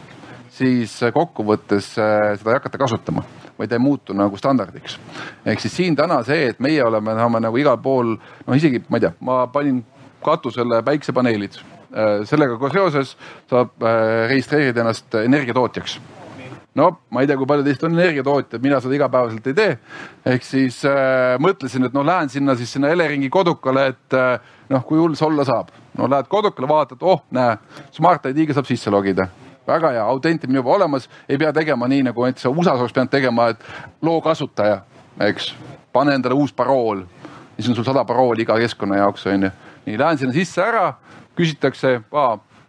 siis 0.54 0.99
kokkuvõttes 1.14 1.93
äh, 1.97 2.34
seda 2.38 2.54
ei 2.54 2.60
hakata 2.60 2.82
kasutama 2.82 3.26
vaid 3.58 3.72
ei 3.72 3.80
muutu 3.80 4.16
nagu 4.18 4.38
standardiks. 4.38 4.97
ehk 5.45 5.60
siis 5.60 5.76
siin 5.76 5.95
täna 5.95 6.24
see, 6.24 6.49
et 6.54 6.60
meie 6.60 6.84
oleme, 6.84 7.14
saame 7.18 7.41
nagu 7.43 7.58
igal 7.58 7.78
pool, 7.78 8.16
noh 8.47 8.58
isegi 8.58 8.84
ma 8.89 8.97
ei 8.97 9.06
tea, 9.06 9.14
ma 9.20 9.43
panin 9.47 9.84
katusele 10.26 10.82
päiksepaneelid. 10.84 11.60
Äh, 11.93 12.24
sellega 12.26 12.58
ka 12.58 12.72
seoses 12.74 13.16
saab 13.49 13.86
registreerida 14.30 14.82
ennast 14.82 15.16
energiatootjaks 15.22 15.99
no 16.76 16.89
ma 17.14 17.22
ei 17.22 17.30
tea, 17.30 17.38
kui 17.38 17.47
palju 17.49 17.66
teist 17.68 17.84
on 17.86 17.93
energiatootjad, 17.97 18.62
mina 18.64 18.80
seda 18.82 18.97
igapäevaselt 18.97 19.47
ei 19.47 19.58
tee. 19.58 19.78
ehk 20.34 20.47
siis 20.47 20.82
äh, 20.89 21.38
mõtlesin, 21.43 21.86
et 21.86 21.93
no 21.93 22.06
lähen 22.06 22.30
sinna 22.34 22.58
siis 22.58 22.74
sinna 22.74 22.89
Eleringi 22.93 23.30
kodukale, 23.30 23.88
et 23.93 24.18
äh, 24.18 24.39
noh, 24.74 24.86
kui 24.88 24.97
hull 24.97 25.16
see 25.20 25.28
olla 25.28 25.45
saab. 25.45 25.70
no 25.97 26.10
lähed 26.10 26.30
kodukale, 26.32 26.70
vaatad, 26.70 27.01
oh 27.01 27.24
näe, 27.32 27.58
Smart 27.91 28.26
ID-ga 28.32 28.58
saab 28.58 28.70
sisse 28.70 28.93
logida 28.93 29.30
väga 29.68 29.91
hea, 29.95 30.03
autentimine 30.03 30.59
juba 30.59 30.76
olemas, 30.76 31.09
ei 31.30 31.38
pea 31.38 31.53
tegema 31.53 31.88
nii 31.88 32.03
nagu 32.09 32.26
näiteks 32.26 32.45
USA-s 32.45 32.80
oleks 32.80 32.93
pidanud 32.93 33.11
tegema, 33.11 33.47
et 33.53 33.66
loo 34.01 34.22
kasutaja, 34.22 34.82
eks, 35.20 35.53
pane 35.93 36.16
endale 36.16 36.34
uus 36.34 36.53
parool. 36.53 37.03
siis 37.55 37.70
on 37.70 37.76
sul 37.76 37.84
sada 37.84 38.05
parooli 38.05 38.41
iga 38.41 38.57
keskkonna 38.57 38.97
jaoks 38.97 39.28
on 39.28 39.43
ju. 39.43 39.49
nii, 39.86 39.99
lähen 39.99 40.18
sinna 40.18 40.34
sisse 40.34 40.61
ära, 40.61 40.93
küsitakse, 41.36 42.01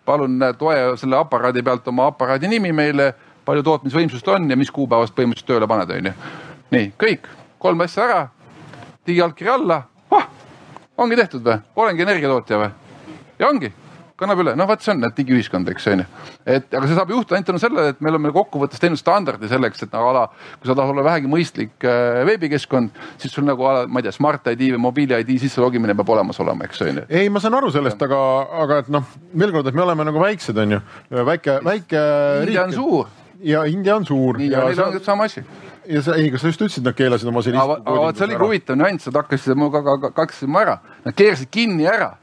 palun 0.04 0.40
toe 0.58 0.96
selle 0.96 1.16
aparaadi 1.16 1.62
pealt 1.62 1.88
oma 1.88 2.06
aparaadi 2.06 2.48
nimi 2.48 2.72
meile 2.72 3.14
palju 3.44 3.62
tootmisvõimsust 3.62 4.28
on 4.28 4.50
ja 4.50 4.56
mis 4.56 4.70
kuupäevast 4.70 5.14
põhimõtteliselt 5.14 5.46
tööle 5.46 5.66
paned, 5.68 5.90
onju. 5.90 6.12
nii, 6.70 6.92
kõik, 6.98 7.28
kolm 7.58 7.80
asja 7.80 8.04
ära, 8.04 8.28
digiallkiri 9.06 9.50
alla 9.50 9.82
ongi 10.98 11.16
tehtud 11.16 11.42
või, 11.44 11.58
olengi 11.76 12.02
energiatootja 12.06 12.58
või? 12.58 12.70
ja 13.38 13.48
ongi, 13.48 13.72
kannab 14.20 14.40
üle, 14.44 14.54
noh, 14.58 14.68
vot 14.70 14.82
see 14.82 14.92
on 14.94 15.02
digiühiskond, 15.16 15.68
eks 15.72 15.88
on 15.90 16.02
ju. 16.04 16.06
et 16.56 16.68
aga 16.70 16.86
see 16.86 16.98
saab 16.98 17.10
juhtuda 17.10 17.38
ainult 17.38 17.48
tänu 17.50 17.62
sellele, 17.62 17.94
et 17.94 18.04
me 18.04 18.12
oleme 18.12 18.30
kokkuvõttes 18.34 18.82
teinud 18.82 19.00
standardi 19.00 19.50
selleks, 19.50 19.82
et 19.86 19.94
nagu 19.94 20.12
ala, 20.12 20.28
kui 20.60 20.70
sa 20.70 20.76
tahad 20.76 20.94
olla 20.94 21.06
vähegi 21.06 21.30
mõistlik 21.30 21.88
äh, 21.88 22.20
veebikeskkond, 22.28 22.94
siis 23.22 23.34
sul 23.34 23.48
nagu 23.48 23.66
ala, 23.70 23.88
ma 23.88 24.02
ei 24.02 24.06
tea, 24.06 24.14
Smart 24.14 24.46
ID 24.54 24.70
või 24.76 24.84
mobiili 24.86 25.18
ID 25.24 25.34
sisse 25.42 25.62
logimine 25.64 25.96
peab 25.98 26.14
olemas 26.14 26.38
olema, 26.44 26.68
eks 26.68 26.86
on 26.86 27.02
ju. 27.02 27.08
ei, 27.10 27.32
ma 27.32 27.42
saan 27.42 27.58
aru 27.58 27.72
sellest, 27.74 28.06
aga, 28.06 28.22
aga 28.64 28.80
et 28.84 28.94
noh, 28.94 29.12
veel 29.34 29.54
kord, 29.54 29.70
et 29.70 29.76
me 29.76 29.86
oleme 29.86 30.06
nagu 30.06 30.22
väiksed, 30.22 30.62
on 30.62 30.78
ju, 30.78 30.80
väike, 31.10 31.58
väike. 31.66 32.08
India 32.46 32.68
on 32.68 32.78
suur 32.78 33.12
ja 33.44 33.66
India 33.68 33.96
on 33.96 34.06
suur. 34.06 34.40
ja 34.40 34.62
neil 34.64 34.80
on 34.80 35.00
sama 35.04 35.26
asi 35.26 35.42
ja 35.88 36.02
sa, 36.02 36.14
ei, 36.16 36.30
kas 36.32 36.44
sa 36.44 36.50
just 36.52 36.62
ütlesid, 36.62 36.84
nad 36.86 36.96
keelasid 36.96 37.28
oma 37.28 37.42
sellist. 37.44 37.62
aga 37.76 37.96
vot 38.00 38.18
see 38.18 38.26
oligi 38.28 38.40
huvitav 38.40 38.78
nüanss, 38.78 39.08
nad 39.10 39.18
hakkasid 39.22 39.58
minuga 39.58 39.98
katkesima 40.06 40.62
ära, 40.64 40.78
nad 41.04 41.16
keerasid 41.16 41.50
kinni 41.52 41.88
ära. 41.90 42.14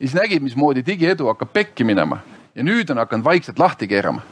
Ja 0.00 0.08
siis 0.08 0.14
nägid, 0.14 0.42
mismoodi 0.42 0.82
digiedu 0.86 1.28
hakkab 1.30 1.52
pekki 1.52 1.84
minema 1.84 2.18
ja 2.54 2.64
nüüd 2.66 2.90
on 2.90 3.02
hakanud 3.02 3.24
vaikselt 3.24 3.58
lahti 3.58 3.88
keerama. 3.88 4.22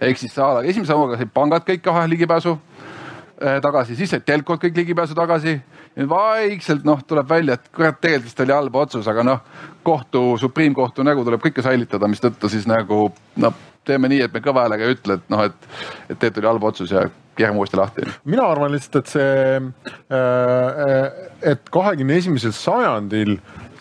ehk 0.00 0.18
siis 0.18 0.34
sa 0.34 0.62
esimese 0.62 0.92
sammuga 0.92 1.16
said 1.16 1.30
pangad 1.34 1.64
kõik 1.66 1.82
kohe 1.84 2.08
ligipääsu 2.08 2.52
äh, 2.52 3.60
tagasi, 3.62 3.96
siis 3.96 4.10
said 4.10 4.26
telkod 4.26 4.60
kõik 4.62 4.76
ligipääsu 4.76 5.14
tagasi. 5.14 5.60
nüüd 5.96 6.08
vaikselt 6.08 6.84
noh, 6.84 7.02
tuleb 7.06 7.28
välja, 7.28 7.54
et 7.54 7.68
kurat, 7.72 8.00
tegelikult 8.00 8.24
vist 8.24 8.40
oli 8.40 8.52
halb 8.52 8.74
otsus, 8.76 9.06
aga 9.08 9.22
noh, 9.22 9.40
kohtu, 9.82 10.36
Supreemkohtu 10.38 11.02
nägu 11.02 11.24
tuleb 11.24 11.40
kõike 11.40 11.62
säilitada, 11.62 12.08
mistõttu 12.08 12.48
siis 12.48 12.66
nagu 12.66 13.12
noh 13.36 13.54
teeme 13.86 14.10
nii, 14.10 14.24
et 14.26 14.34
me 14.34 14.42
kõva 14.42 14.66
häälega 14.66 14.86
ei 14.86 14.96
ütle, 14.96 15.20
et 15.20 15.30
noh, 15.32 15.44
et, 15.46 15.70
et 16.08 16.18
tegelikult 16.18 16.42
oli 16.42 16.50
halb 16.50 16.66
otsus 16.70 16.92
ja 16.92 17.06
keerame 17.36 17.62
uuesti 17.62 17.78
lahti. 17.78 18.06
mina 18.24 18.48
arvan 18.50 18.72
lihtsalt, 18.74 19.04
et 19.04 19.12
see, 19.12 19.60
äh, 20.18 21.06
et 21.52 21.70
kahekümne 21.72 22.18
esimesel 22.18 22.54
sajandil 22.56 23.36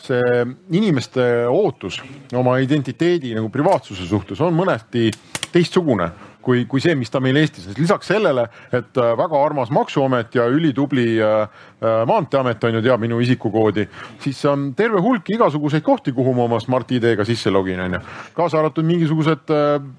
see 0.06 0.46
inimeste 0.78 1.24
ootus 1.50 2.02
oma 2.36 2.58
identiteedi 2.64 3.34
nagu 3.38 3.50
privaatsuse 3.54 4.08
suhtes 4.10 4.42
on 4.46 4.56
mõneti 4.56 5.10
teistsugune 5.52 6.10
kui, 6.46 6.66
kui 6.70 6.84
see, 6.84 6.96
mis 6.98 7.12
ta 7.12 7.22
meil 7.24 7.40
Eestis 7.42 7.68
lisaks 7.78 8.12
sellele, 8.12 8.46
et 8.76 9.00
äh, 9.02 9.14
väga 9.18 9.42
armas 9.42 9.72
maksuamet 9.74 10.38
ja 10.38 10.46
ülitubli 10.52 11.16
äh, 11.24 11.66
maanteeamet 11.82 12.64
on 12.64 12.78
ju, 12.78 12.82
teab 12.86 13.02
minu 13.04 13.20
isikukoodi, 13.24 13.88
siis 14.24 14.40
on 14.50 14.68
terve 14.78 15.02
hulk 15.04 15.30
igasuguseid 15.36 15.84
kohti, 15.86 16.14
kuhu 16.16 16.34
ma 16.36 16.46
oma 16.46 16.60
Smart 16.64 16.92
ID-ga 16.92 17.26
sisse 17.28 17.52
login, 17.52 17.80
on 17.80 17.98
ju. 17.98 18.02
kaasa 18.36 18.60
arvatud 18.60 18.86
mingisugused, 18.88 19.54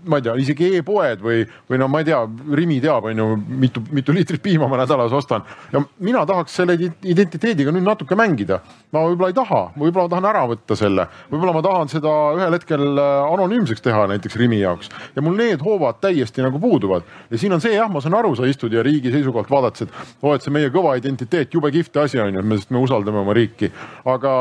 ma 0.06 0.20
ei 0.20 0.26
tea, 0.26 0.36
isegi 0.42 0.70
e-poed 0.78 1.22
või, 1.24 1.44
või 1.70 1.80
no 1.82 1.88
ma 1.92 2.02
ei 2.02 2.08
tea, 2.10 2.22
Rimi 2.60 2.80
teab, 2.84 3.08
on 3.10 3.22
ju, 3.22 3.28
mitu, 3.64 3.82
mitu 3.94 4.14
liitrit 4.16 4.42
piima 4.42 4.68
ma 4.68 4.80
nädalas 4.82 5.12
ostan. 5.12 5.42
ja 5.72 5.82
mina 5.98 6.26
tahaks 6.26 6.56
selle 6.60 6.78
identiteediga 6.78 7.72
nüüd 7.72 7.86
natuke 7.86 8.18
mängida. 8.18 8.60
ma 8.92 9.06
võib-olla 9.08 9.32
ei 9.32 9.38
taha, 9.40 9.62
võib-olla 9.76 10.06
ma 10.06 10.14
tahan 10.14 10.30
ära 10.32 10.46
võtta 10.52 10.76
selle, 10.76 11.08
võib-olla 11.30 11.56
ma 11.56 11.62
tahan 11.62 11.92
seda 11.92 12.14
ühel 12.36 12.58
hetkel 12.58 12.86
anonüümseks 13.00 13.82
teha 13.82 14.06
näiteks 14.12 14.36
Rimi 14.36 14.60
jaoks 14.60 14.90
ja 15.16 15.22
mul 15.22 15.36
need 15.36 15.62
hoovad 15.64 16.00
täiesti 16.00 16.26
täiesti 16.26 16.42
nagu 16.42 16.58
puuduvad. 16.58 17.02
ja 17.30 17.38
siin 17.38 17.52
on 17.52 17.60
see 17.60 17.74
jah, 17.74 17.90
ma 17.90 18.00
saan 18.00 18.14
aru, 18.14 18.34
sa 18.36 18.46
istud 18.46 18.72
ja 18.72 18.82
riigi 18.82 19.10
seisukohalt 19.12 19.50
vaadates, 19.50 19.82
et 19.82 20.22
oo, 20.22 20.34
et 20.34 20.42
see 20.42 20.52
meie 20.52 20.70
kõva 20.70 20.96
identiteet, 20.98 21.52
jube 21.54 21.65
kihvt 21.74 22.00
asi 22.04 22.22
on 22.22 22.38
ju, 22.38 22.46
sest 22.56 22.72
me 22.74 22.82
usaldame 22.82 23.22
oma 23.22 23.36
riiki. 23.36 23.70
aga 24.04 24.32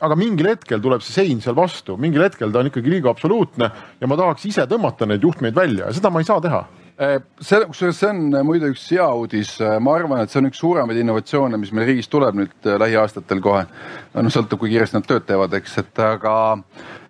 aga 0.00 0.16
mingil 0.16 0.48
hetkel 0.48 0.80
tuleb 0.80 1.02
see 1.04 1.16
sein 1.18 1.40
seal 1.44 1.56
vastu, 1.56 1.96
mingil 2.00 2.24
hetkel 2.24 2.52
ta 2.52 2.62
on 2.62 2.70
ikkagi 2.70 2.92
liiga 2.92 3.10
absoluutne 3.12 3.70
ja 4.00 4.08
ma 4.08 4.16
tahaks 4.16 4.46
ise 4.48 4.64
tõmmata 4.68 5.08
neid 5.08 5.24
juhtmeid 5.24 5.56
välja 5.56 5.88
ja 5.88 5.96
seda 5.96 6.12
ma 6.12 6.22
ei 6.22 6.28
saa 6.28 6.40
teha 6.40 6.62
äh, 6.96 7.18
see, 7.40 7.60
kusjuures 7.68 8.00
see 8.00 8.08
on 8.08 8.38
muide 8.48 8.70
üks 8.72 8.86
hea 8.94 9.08
uudis, 9.12 9.58
ma 9.60 9.98
arvan, 9.98 10.24
et 10.24 10.32
see 10.32 10.40
on 10.40 10.48
üks 10.48 10.62
suuremaid 10.62 11.02
innovatsioone, 11.02 11.60
mis 11.60 11.74
meil 11.76 11.90
riigis 11.90 12.08
tuleb 12.12 12.40
nüüd 12.40 12.70
äh, 12.70 12.80
lähiaastatel 12.80 13.44
kohe. 13.44 13.66
no 14.16 14.32
sõltub, 14.32 14.62
kui 14.62 14.72
kiiresti 14.72 15.00
nad 15.00 15.10
tööd 15.10 15.28
teevad, 15.28 15.60
eks, 15.60 15.78
et 15.84 16.04
aga 16.06 16.34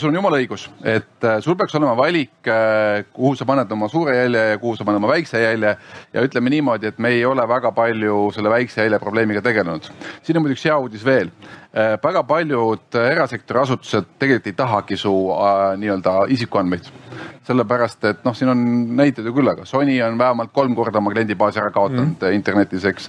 sul 0.00 0.08
on 0.08 0.16
jumala 0.16 0.38
õigus, 0.40 0.62
et 0.80 1.26
eh, 1.28 1.40
sul 1.44 1.56
peaks 1.60 1.74
olema 1.76 1.92
valik, 1.98 2.38
eh, 2.48 3.02
kuhu 3.12 3.34
sa 3.36 3.44
paned 3.48 3.72
oma 3.74 3.88
suure 3.92 4.14
jälje 4.16 4.44
ja 4.54 4.60
kuhu 4.62 4.78
sa 4.78 4.86
paned 4.88 5.02
oma 5.02 5.10
väikse 5.10 5.42
jälje. 5.42 5.74
ja 6.12 6.22
ütleme 6.24 6.50
niimoodi, 6.50 6.88
et 6.88 6.98
me 6.98 7.10
ei 7.12 7.24
ole 7.24 7.44
väga 7.48 7.72
palju 7.72 8.30
selle 8.32 8.50
väikse 8.50 8.86
jälje 8.86 8.98
probleemiga 8.98 9.42
tegelenud. 9.42 9.90
siin 10.22 10.36
on 10.36 10.46
muidugi 10.46 10.60
üks 10.60 10.64
hea 10.70 10.78
uudis 10.78 11.04
veel. 11.04 11.30
Väga 11.72 12.22
paljud 12.28 12.98
erasektori 13.00 13.62
asutused 13.62 14.10
tegelikult 14.20 14.50
ei 14.50 14.56
tahagi 14.58 14.96
su 15.00 15.12
äh, 15.32 15.72
nii-öelda 15.80 16.16
isikuandmeid 16.34 16.90
sellepärast 17.46 18.04
et 18.06 18.20
noh, 18.26 18.34
siin 18.36 18.52
on 18.52 18.60
näiteid 18.98 19.26
ju 19.26 19.34
küll, 19.34 19.50
aga 19.50 19.64
Sony 19.66 19.96
on 20.04 20.18
vähemalt 20.18 20.52
kolm 20.54 20.76
korda 20.78 21.00
oma 21.00 21.10
kliendibaasi 21.14 21.58
ära 21.62 21.72
kaotanud 21.74 22.20
mm. 22.22 22.36
internetis, 22.36 22.84
eks. 22.86 23.08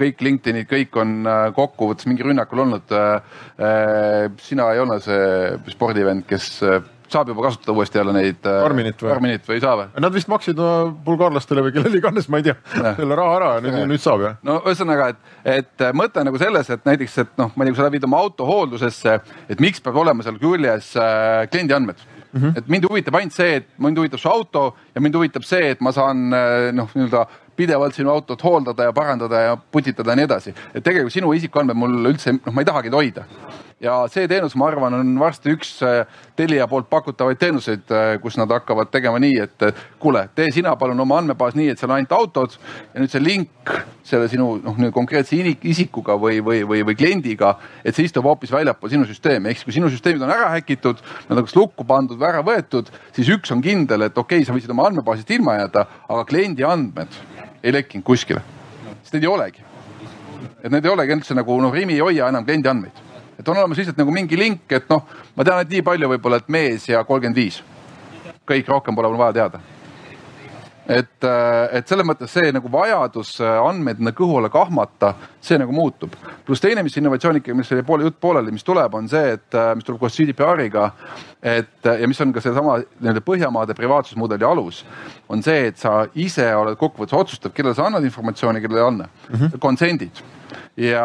Kõik 0.00 0.24
LinkedInid, 0.26 0.66
kõik 0.70 0.98
on 1.00 1.12
kokkuvõttes 1.56 2.08
mingi 2.10 2.26
rünnakul 2.26 2.64
olnud. 2.64 2.96
sina 4.42 4.70
ei 4.74 4.82
ole 4.82 4.98
see 5.04 5.52
spordivend, 5.70 6.26
kes 6.26 6.50
saab 7.12 7.32
juba 7.32 7.46
kasutada 7.46 7.74
uuesti 7.76 7.98
jälle 7.98 8.14
neid. 8.16 8.46
Arminit 8.64 9.02
või? 9.02 9.10
Arminit 9.14 9.48
või 9.48 9.58
ei 9.58 9.64
saa 9.64 9.76
või? 9.80 9.88
Nad 10.06 10.14
vist 10.14 10.30
maksid 10.30 10.60
no, 10.60 10.68
bulgaarlastele 11.06 11.64
või 11.66 11.74
kellele 11.76 12.00
iganes, 12.00 12.28
ma 12.30 12.40
ei 12.40 12.46
tea, 12.48 12.56
selle 12.74 13.18
raha 13.18 13.34
ära 13.40 13.50
ja 13.56 13.64
nüüd, 13.66 13.80
nüüd 13.94 14.04
saab 14.04 14.24
jah? 14.26 14.38
no 14.46 14.60
ühesõnaga, 14.64 15.10
et, 15.14 15.34
et 15.56 15.86
mõte 15.96 16.24
nagu 16.26 16.40
selles, 16.40 16.70
et 16.70 16.86
näiteks, 16.88 17.18
et 17.24 17.36
noh, 17.40 17.52
ma 17.54 17.64
ei 17.64 17.70
tea, 17.70 17.74
kui 17.74 17.82
sa 17.82 17.88
lähed 17.88 18.08
oma 18.08 18.22
auto 18.22 18.48
hooldusesse, 18.48 19.18
et 19.50 19.60
miks 19.62 19.82
peab 19.84 20.00
olema 20.00 20.26
seal 20.26 20.40
küljes 20.40 20.94
äh, 21.00 21.44
kliendi 21.50 21.76
andmed 21.76 22.08
Mm 22.32 22.40
-hmm. 22.40 22.58
et 22.58 22.68
mind 22.68 22.84
huvitab 22.88 23.14
ainult 23.14 23.32
see, 23.32 23.54
et 23.56 23.66
mind 23.78 23.98
huvitab 23.98 24.18
su 24.18 24.28
auto 24.28 24.76
ja 24.94 25.00
mind 25.00 25.14
huvitab 25.14 25.42
see, 25.42 25.70
et 25.70 25.80
ma 25.80 25.92
saan 25.92 26.32
äh, 26.32 26.72
noh, 26.72 26.90
nii-öelda 26.94 27.26
pidevalt 27.56 27.94
sinu 27.94 28.10
autot 28.10 28.44
hooldada 28.44 28.82
ja 28.82 28.92
parandada 28.92 29.40
ja 29.40 29.56
putitada 29.56 30.10
ja 30.10 30.16
nii 30.16 30.24
edasi. 30.24 30.54
et 30.74 30.84
tegelikult 30.84 31.12
sinu 31.12 31.32
isikuandmed 31.32 31.76
mul 31.76 32.06
üldse, 32.12 32.32
noh, 32.32 32.54
ma 32.54 32.60
ei 32.60 32.64
tahagi 32.64 32.88
hoida 32.94 33.24
ja 33.80 33.94
see 34.12 34.28
teenus, 34.28 34.54
ma 34.60 34.68
arvan, 34.68 34.94
on 34.98 35.12
varsti 35.20 35.54
üks 35.54 35.72
äh, 35.86 36.02
Telia 36.36 36.66
poolt 36.68 36.90
pakutavaid 36.92 37.38
teenuseid, 37.40 37.86
äh, 37.88 38.12
kus 38.20 38.36
nad 38.36 38.50
hakkavad 38.52 38.90
tegema 38.92 39.20
nii, 39.22 39.38
et 39.46 39.64
kuule, 40.02 40.26
tee 40.36 40.50
sina 40.54 40.74
palun 40.80 41.00
oma 41.00 41.20
andmebaas 41.20 41.56
nii, 41.56 41.70
et 41.72 41.80
seal 41.80 41.90
on 41.90 41.96
ainult 41.96 42.12
autod. 42.16 42.58
Ja 42.92 43.00
nüüd 43.00 43.12
see 43.12 43.24
link 43.24 43.72
selle 44.06 44.28
sinu 44.32 44.52
noh, 44.60 44.78
konkreetse 44.92 45.38
isikuga 45.70 46.16
või, 46.20 46.42
või, 46.44 46.60
või, 46.68 46.84
või 46.90 46.98
kliendiga, 46.98 47.54
et 47.84 47.96
see 47.96 48.08
istub 48.08 48.28
hoopis 48.28 48.52
väljapool 48.52 48.92
sinu 48.92 49.08
süsteemi, 49.08 49.50
ehk 49.50 49.60
siis 49.60 49.70
kui 49.70 49.78
sinu 49.78 49.90
süsteemid 49.92 50.24
on 50.26 50.34
ära 50.34 50.52
häkitud, 50.58 51.00
nad 51.30 51.40
on 51.40 51.48
kas 51.48 51.56
lukku 51.56 51.86
pandud 51.88 52.20
või 52.20 52.30
ära 52.34 52.44
võetud, 52.44 52.92
siis 53.16 53.32
üks 53.32 53.52
on 53.54 53.64
kindel, 53.64 54.08
et 54.08 54.16
okei 54.18 54.42
okay,, 54.42 54.48
sa 54.48 54.56
võisid 54.56 54.72
oma 54.74 54.90
andmebaasist 54.90 55.36
ilma 55.36 55.56
jääda, 55.62 55.86
aga 56.08 56.24
kliendi 56.28 56.66
andmed 56.68 57.20
ei 57.62 57.76
lekkinud 57.76 58.04
kuskile, 58.04 58.42
sest 59.00 59.16
neid 59.16 59.28
ei 59.28 59.32
olegi. 59.32 59.68
et 60.60 60.72
need 60.72 60.84
ei 60.84 60.92
olegi 60.92 61.14
üldse 61.16 61.36
nagu 61.36 61.54
noh, 61.62 61.72
Rimi 61.72 61.96
ei 61.96 62.04
hoia 62.04 62.28
enam 62.28 62.44
kliendi 62.44 62.68
andmeid 62.68 63.09
et 63.40 63.48
on 63.48 63.56
olemas 63.56 63.80
lihtsalt 63.80 63.98
nagu 64.00 64.12
mingi 64.12 64.38
link, 64.38 64.68
et 64.68 64.88
noh, 64.92 65.04
ma 65.36 65.44
tean, 65.46 65.64
et 65.64 65.72
nii 65.72 65.84
palju 65.86 66.14
võib-olla, 66.14 66.40
et 66.42 66.48
mees 66.52 66.88
ja 66.90 67.04
kolmkümmend 67.08 67.36
viis. 67.40 67.62
kõik 68.50 68.66
rohkem 68.66 68.96
pole 68.96 69.08
mul 69.08 69.20
vaja 69.20 69.32
teada. 69.32 69.60
et, 70.90 71.24
äh, 71.24 71.76
et 71.78 71.88
selles 71.88 72.04
mõttes 72.04 72.32
see 72.34 72.50
nagu 72.52 72.68
vajadus 72.68 73.36
äh, 73.40 73.58
andmeid 73.62 74.00
enda 74.00 74.10
kõhu 74.10 74.38
alla 74.38 74.48
kahmata, 74.50 75.14
see 75.40 75.58
nagu 75.58 75.72
muutub. 75.72 76.16
pluss 76.44 76.60
teine, 76.60 76.82
mis 76.82 76.96
innovatsioon 76.96 77.36
ikka, 77.36 77.54
mis 77.54 77.70
oli 77.72 77.82
poole 77.82 78.04
jutt 78.04 78.18
pooleli, 78.20 78.52
mis 78.52 78.66
tuleb, 78.66 78.94
on 78.94 79.08
see, 79.08 79.36
et 79.38 79.54
äh, 79.54 79.70
mis 79.74 79.84
tuleb 79.84 80.00
koos 80.00 80.18
GDPR-iga, 80.18 80.90
et 81.42 81.86
ja 81.86 82.08
mis 82.08 82.20
on 82.20 82.32
ka 82.32 82.40
seesama 82.40 82.80
nii-öelda 82.82 83.22
Põhjamaade 83.24 83.74
privaatsusmudeli 83.78 84.44
alus, 84.44 84.84
on 85.28 85.42
see, 85.42 85.70
et 85.70 85.78
sa 85.78 86.02
ise 86.14 86.50
oled 86.56 86.76
kokkuvõttes 86.76 87.16
otsustav, 87.16 87.54
kellele 87.54 87.78
sa 87.78 87.86
annad 87.86 88.04
informatsiooni, 88.04 88.60
kellele 88.60 88.82
ei 88.82 88.86
anna 88.88 89.08
mm. 89.08 89.36
-hmm. 89.36 89.58
konsendid 89.58 90.24
ja 90.80 91.04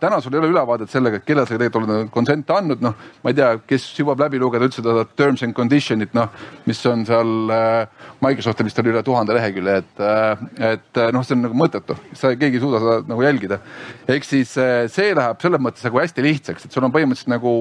täna 0.00 0.20
sul 0.22 0.34
ei 0.34 0.42
ole 0.42 0.50
ülevaadet 0.52 0.90
sellega, 0.92 1.20
et 1.20 1.26
kellele 1.26 1.46
sa 1.46 1.56
tegelikult 1.56 1.88
oled 1.88 2.10
konsente 2.14 2.54
andnud, 2.56 2.82
noh, 2.84 2.96
ma 3.22 3.32
ei 3.32 3.38
tea, 3.38 3.50
kes 3.68 3.88
jõuab 3.98 4.22
läbi 4.24 4.40
lugeda 4.42 4.68
üldse 4.68 4.82
seda 4.82 5.04
terms 5.18 5.44
and 5.46 5.56
condition'it, 5.56 6.14
noh, 6.16 6.30
mis 6.68 6.80
on 6.90 7.04
seal 7.08 7.52
äh, 7.54 8.06
Microsoftil 8.24 8.68
vist 8.68 8.82
oli 8.82 8.92
üle 8.94 9.04
tuhande 9.06 9.36
lehekülje, 9.36 9.76
et, 9.82 10.02
äh, 10.02 10.46
et 10.72 11.02
äh, 11.02 11.12
noh, 11.14 11.26
see 11.26 11.36
on 11.36 11.46
nagu 11.46 11.58
mõttetu, 11.58 11.98
sa, 12.18 12.34
keegi 12.38 12.60
ei 12.60 12.64
suuda 12.64 12.82
seda 12.82 12.98
nagu 13.10 13.26
jälgida. 13.26 13.60
ehk 14.08 14.26
siis 14.26 14.52
see 14.52 15.12
läheb 15.16 15.40
selles 15.42 15.62
mõttes 15.62 15.86
nagu 15.86 16.02
hästi 16.02 16.24
lihtsaks, 16.26 16.66
et 16.66 16.74
sul 16.74 16.84
on 16.86 16.94
põhimõtteliselt 16.94 17.32
nagu 17.32 17.54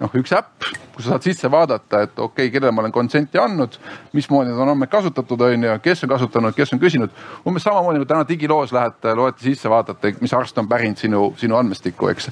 noh, 0.00 0.12
üks 0.20 0.32
äpp, 0.36 0.66
kus 0.94 1.06
sa 1.06 1.14
saad 1.14 1.24
sisse 1.24 1.48
vaadata, 1.52 2.02
et 2.04 2.18
okei 2.18 2.46
okay,, 2.46 2.52
kellele 2.52 2.72
ma 2.74 2.82
olen 2.82 2.92
konsenti 2.92 3.40
andnud, 3.40 3.78
mismoodi 4.16 4.50
need 4.50 4.60
on 4.60 4.72
andmed 4.74 4.90
kasutatud, 4.92 5.40
on 5.46 5.64
ju, 5.64 5.76
kes 5.84 6.04
on 6.04 6.12
kasutanud, 6.12 6.56
kes 6.56 6.74
on 6.76 6.80
küsinud. 6.82 7.14
umbes 7.48 7.64
samamoodi 7.64 8.00
nagu 8.00 8.08
täna 8.10 8.26
digiloos 8.28 8.74
lähete, 8.76 9.14
loete 9.16 9.44
sisse, 9.44 9.70
vaatate, 9.72 10.12
mis 10.20 10.34
arst 10.36 10.58
on 10.60 10.68
pärinud 10.68 11.00
sinu, 11.00 11.22
sinu 11.40 11.56
andmestikku, 11.56 12.10
eks. 12.12 12.28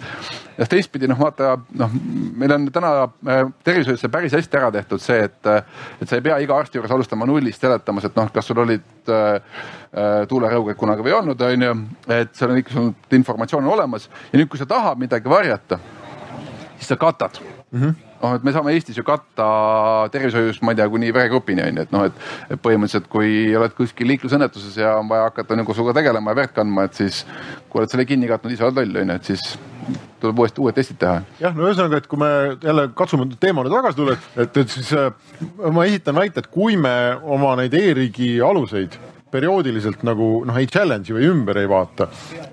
ja 0.59 0.69
teistpidi 0.69 1.09
noh, 1.09 1.21
vaata 1.21 1.55
noh, 1.81 1.97
meil 2.37 2.53
on 2.59 2.69
täna 2.73 2.93
äh, 3.07 3.43
tervishoius 3.65 4.05
see 4.05 4.13
päris 4.13 4.37
hästi 4.37 4.61
ära 4.61 4.71
tehtud 4.75 5.01
see, 5.01 5.25
et, 5.25 5.51
et 6.03 6.09
sa 6.09 6.21
ei 6.21 6.25
pea 6.25 6.39
iga 6.45 6.59
arsti 6.61 6.81
juures 6.81 6.93
alustama 6.93 7.29
nullist 7.29 7.65
seletamas, 7.65 8.11
et 8.11 8.21
noh, 8.21 8.29
kas 8.35 8.53
sul 8.53 8.61
olid 8.61 9.09
äh, 9.09 9.41
äh 9.95 10.23
tuulerõuged 10.29 10.77
kunagi 10.77 11.05
või 11.05 11.15
ei 11.15 11.19
olnud, 11.23 11.49
on 11.49 11.69
ju. 11.69 11.75
et 12.13 12.37
seal 12.37 12.53
on 12.53 12.61
ikka 12.61 12.77
sul 12.77 13.19
informatsioon 13.19 13.65
on 13.65 13.77
olemas 13.79 14.11
ja 14.33 14.39
nüüd, 14.39 14.53
kui 14.53 14.61
sa 14.61 14.69
tahad 14.69 15.01
midagi 15.01 15.31
varjata 15.31 15.81
siis 16.85 16.89
sa 16.89 16.97
katad 16.97 17.39
mm. 17.75 17.81
-hmm 17.83 18.15
noh, 18.25 18.35
et 18.39 18.47
me 18.47 18.55
saame 18.55 18.73
Eestis 18.75 18.99
ju 18.99 19.05
katta 19.07 19.47
tervishoius, 20.13 20.61
ma 20.65 20.73
ei 20.73 20.81
tea, 20.81 20.89
kuni 20.93 21.13
veregrupini 21.15 21.65
on 21.67 21.81
ju, 21.81 21.85
et 21.85 21.95
noh, 21.95 22.07
et 22.09 22.63
põhimõtteliselt 22.65 23.09
kui 23.13 23.53
oled 23.59 23.77
kuskil 23.77 24.09
liiklusõnnetuses 24.13 24.79
ja 24.81 24.97
on 25.01 25.11
vaja 25.11 25.29
hakata 25.29 25.59
nagu 25.59 25.77
sinuga 25.77 25.97
tegelema 25.99 26.33
ja 26.33 26.41
verd 26.43 26.55
kandma, 26.57 26.89
et 26.89 27.01
siis 27.01 27.23
kui 27.69 27.83
oled 27.83 27.93
selle 27.93 28.07
kinni 28.09 28.31
katnud, 28.31 28.55
ise 28.55 28.67
oled 28.67 28.81
loll 28.81 29.03
on 29.03 29.15
ju, 29.15 29.19
et 29.19 29.33
siis 29.33 29.47
tuleb 30.23 30.41
uuesti 30.41 30.63
uued 30.65 30.77
testid 30.77 31.01
teha. 31.01 31.19
jah, 31.43 31.57
no 31.57 31.69
ühesõnaga, 31.69 32.01
et 32.01 32.09
kui 32.11 32.21
me 32.21 32.31
jälle 32.63 32.87
katsume 32.97 33.29
teemale 33.41 33.73
tagasi 33.73 34.01
tulla, 34.01 34.19
et, 34.37 34.63
et 34.65 34.79
siis 34.79 34.93
äh, 34.97 35.11
ma 35.69 35.89
esitan 35.89 36.17
väite, 36.17 36.45
et 36.45 36.53
kui 36.53 36.79
me 36.81 36.95
oma 37.37 37.55
neid 37.61 37.77
e-riigi 37.77 38.39
aluseid 38.45 38.97
perioodiliselt 39.35 40.05
nagu 40.07 40.29
noh, 40.47 40.61
ei 40.61 40.69
challenge'i 40.71 41.17
või 41.17 41.27
ümber 41.33 41.59
ei 41.63 41.71
vaata. 41.71 42.09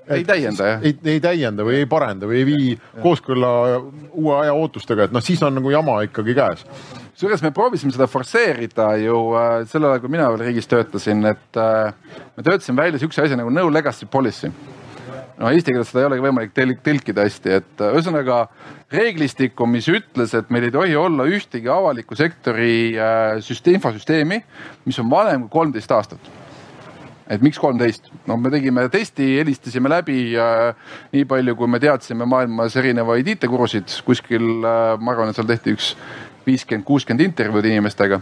ei 0.09 0.25
täienda 0.27 0.73
jah? 0.73 0.87
ei, 0.87 0.97
ei 1.13 1.21
täienda 1.23 1.67
või 1.67 1.81
ei 1.83 1.89
parenda 1.89 2.29
või 2.29 2.41
ei 2.41 2.49
vii 2.49 2.73
kooskõlla 3.03 3.53
uue 3.77 4.35
aja 4.39 4.57
ootustega, 4.57 5.05
et 5.07 5.15
noh, 5.15 5.23
siis 5.23 5.41
on 5.45 5.59
nagu 5.59 5.73
jama 5.73 6.01
ikkagi 6.07 6.35
käes 6.37 6.65
kusjuures 7.21 7.43
me 7.45 7.51
proovisime 7.53 7.93
seda 7.93 8.07
forsseerida 8.09 8.95
ju 8.97 9.17
äh, 9.37 9.51
sel 9.69 9.85
ajal, 9.85 9.99
kui 10.01 10.09
mina 10.09 10.25
veel 10.33 10.41
riigis 10.47 10.65
töötasin, 10.71 11.21
et 11.29 11.59
äh, 11.59 11.91
me 12.33 12.45
töötasime 12.47 12.81
välja 12.81 13.01
siukse 13.03 13.21
asja 13.21 13.37
nagu 13.37 13.53
no 13.53 13.67
legacy 13.69 14.07
policy. 14.09 14.49
no 15.37 15.51
eesti 15.53 15.73
keeles 15.73 15.91
seda 15.91 16.01
ei 16.01 16.07
olegi 16.09 16.25
võimalik 16.25 16.55
telk, 16.57 16.81
tõlkida 16.81 17.27
hästi, 17.27 17.53
et 17.59 17.83
äh, 17.85 17.93
ühesõnaga 17.93 18.41
reeglistikku, 18.89 19.69
mis 19.69 19.85
ütles, 19.93 20.33
et 20.33 20.49
meil 20.49 20.65
ei 20.65 20.73
tohi 20.73 20.97
olla 20.97 21.29
ühtegi 21.29 21.69
avaliku 21.69 22.17
sektori 22.17 22.97
äh, 22.97 23.37
süsteem, 23.45 23.77
infosüsteemi, 23.77 24.41
mis 24.89 25.01
on 25.03 25.13
vanem 25.13 25.45
kui 25.45 25.59
kolmteist 25.59 25.93
aastat 25.93 26.40
et 27.31 27.43
miks 27.45 27.59
kolmteist, 27.61 28.09
no 28.27 28.35
me 28.37 28.51
tegime 28.51 28.87
testi, 28.91 29.37
helistasime 29.39 29.91
läbi 29.91 30.19
äh, 30.39 30.73
nii 31.15 31.23
palju, 31.29 31.55
kui 31.59 31.71
me 31.71 31.79
teadsime 31.79 32.27
maailmas 32.27 32.75
erinevaid 32.79 33.29
IT-gurusid, 33.35 34.01
kuskil 34.07 34.49
äh, 34.59 34.97
ma 34.99 35.15
arvan, 35.15 35.31
et 35.31 35.39
seal 35.39 35.49
tehti 35.49 35.75
üks 35.77 35.93
viiskümmend, 36.45 36.85
kuuskümmend 36.87 37.29
intervjuud 37.29 37.69
inimestega 37.69 38.19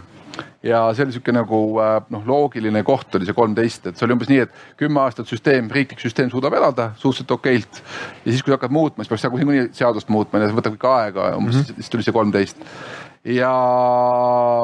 ja 0.62 0.82
see 0.94 1.06
oli 1.06 1.14
sihuke 1.14 1.32
nagu 1.34 1.58
äh, 1.80 1.96
noh, 2.12 2.22
loogiline 2.28 2.82
koht 2.86 3.16
oli 3.16 3.26
see 3.28 3.36
kolmteist, 3.36 3.88
et 3.90 3.98
see 3.98 4.06
oli 4.06 4.16
umbes 4.16 4.30
nii, 4.30 4.44
et 4.44 4.78
kümme 4.80 5.02
aastat 5.02 5.30
süsteem, 5.30 5.70
riiklik 5.72 6.02
süsteem 6.02 6.30
suudab 6.32 6.54
elada 6.56 6.90
suhteliselt 7.00 7.34
okeilt. 7.36 7.82
ja 8.24 8.30
siis, 8.30 8.44
kui 8.44 8.54
hakkad 8.54 8.74
muutma, 8.74 9.04
siis 9.04 9.12
peaks 9.14 9.26
nagu 9.26 9.40
niikuinii 9.40 9.68
seadust 9.76 10.12
muutma 10.12 10.42
ja 10.42 10.50
see 10.50 10.58
võtab 10.60 10.76
ikka 10.76 10.94
aega, 11.00 11.30
umbes 11.38 11.56
mm 11.56 11.62
-hmm. 11.62 11.80
siis 11.80 11.90
tuli 11.90 12.06
see 12.06 12.16
kolmteist. 12.16 12.62
ja 13.24 13.52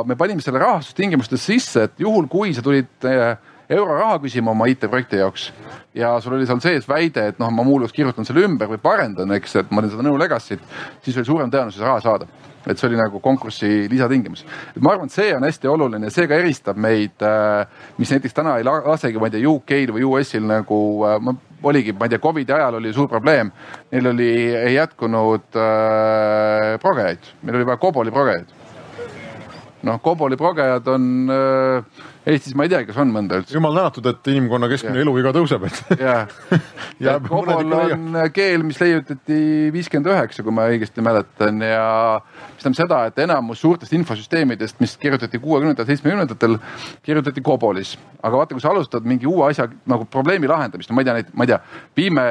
me 0.07 0.17
panime 0.17 0.45
selle 0.45 0.63
rahastustingimustes 0.63 1.47
sisse, 1.47 1.89
et 1.89 2.01
juhul 2.01 2.29
kui 2.29 2.55
sa 2.55 2.63
tulid 2.63 3.09
euroraha 3.69 4.19
küsima 4.23 4.53
oma 4.53 4.69
IT-projekti 4.71 5.21
jaoks 5.21 5.51
ja 5.97 6.17
sul 6.21 6.37
oli 6.37 6.47
seal 6.47 6.61
sees 6.63 6.89
väide, 6.89 7.31
et 7.31 7.39
noh, 7.41 7.51
ma 7.53 7.65
muuhulgas 7.67 7.95
kirjutan 7.97 8.27
selle 8.29 8.45
ümber 8.47 8.69
või 8.71 8.81
parendan, 8.83 9.33
eks, 9.39 9.57
et 9.63 9.73
ma 9.73 9.83
teen 9.83 9.95
seda 9.95 10.05
nõu 10.07 10.19
legacy't, 10.21 10.63
siis 11.05 11.17
oli 11.17 11.29
suurem 11.29 11.53
tõenäosus 11.53 11.85
raha 11.85 12.03
saada. 12.05 12.29
et 12.67 12.79
see 12.79 12.89
oli 12.89 12.97
nagu 12.99 13.21
konkursi 13.23 13.87
lisatingimus. 13.91 14.45
ma 14.81 14.93
arvan, 14.93 15.07
et 15.07 15.13
see 15.13 15.35
on 15.37 15.45
hästi 15.47 15.69
oluline, 15.69 16.11
see 16.11 16.27
ka 16.27 16.35
eristab 16.35 16.77
meid, 16.77 17.15
äh, 17.23 17.67
mis 17.99 18.11
näiteks 18.11 18.35
täna 18.35 18.57
ei 18.59 18.65
lasegi, 18.65 19.19
ma 19.19 19.27
ei 19.27 19.37
tea, 19.37 19.49
UK-l 19.49 19.93
või 19.95 20.03
US-il 20.03 20.43
nagu 20.43 20.79
äh, 21.07 21.37
oligi, 21.63 21.93
ma 21.93 22.05
ei 22.05 22.09
tea, 22.09 22.19
Covidi 22.19 22.53
ajal 22.53 22.75
oli 22.75 22.93
suur 22.93 23.09
probleem. 23.09 23.53
Neil 23.93 24.07
oli, 24.07 24.31
ei 24.57 24.75
jätkunud 24.75 25.57
äh, 25.57 26.75
progejaid, 26.83 27.31
meil 27.43 27.61
oli 27.61 27.67
vaja 27.67 27.79
Coboli 27.79 28.11
progejaid. 28.11 28.53
noh, 29.87 30.01
Coboli 30.03 30.37
progejad 30.37 30.89
on 30.89 31.31
äh, 31.31 32.05
Eestis 32.27 32.57
ma 32.59 32.65
ei 32.67 32.71
teagi, 32.73 32.89
kas 32.89 32.97
on 32.99 33.13
mõnda 33.15 33.37
üldse. 33.39 33.55
jumal 33.55 33.77
tänatud, 33.77 34.07
et 34.11 34.29
inimkonna 34.33 34.67
keskmine 34.67 34.99
eluiga 35.05 35.31
tõuseb, 35.37 35.63
et 35.69 35.93
jah, 36.09 36.33
ja 37.05 37.15
Kobol 37.23 37.71
on 37.71 38.19
keel, 38.35 38.65
mis 38.67 38.81
leiutati 38.83 39.39
viiskümmend 39.75 40.11
üheksa, 40.11 40.43
kui 40.43 40.57
ma 40.57 40.65
õigesti 40.73 41.05
mäletan 41.07 41.63
ja 41.63 41.85
mis 42.19 42.65
tähendab 42.65 42.81
seda, 42.81 42.99
et 43.13 43.23
enamus 43.23 43.63
suurtest 43.63 43.95
infosüsteemidest, 43.95 44.83
mis 44.83 44.97
kirjutati 44.99 45.39
kuuekümnendatel, 45.39 45.93
seitsmekümnendatel, 45.93 46.59
kirjutati 47.07 47.47
Kobolis. 47.47 47.95
aga 48.19 48.43
vaata, 48.43 48.59
kui 48.59 48.67
sa 48.67 48.75
alustad 48.75 49.07
mingi 49.07 49.31
uue 49.31 49.47
asja 49.47 49.71
nagu 49.87 50.11
probleemi 50.11 50.51
lahendamist, 50.51 50.91
no 50.91 50.99
ma 50.99 51.07
ei 51.07 51.13
tea, 51.13 51.25
ma 51.31 51.47
ei 51.47 51.55
tea, 51.55 51.63
viime 51.95 52.29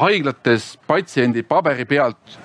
haiglates 0.00 0.78
patsiendi 0.88 1.44
paberi 1.44 1.84
pealt 1.84 2.40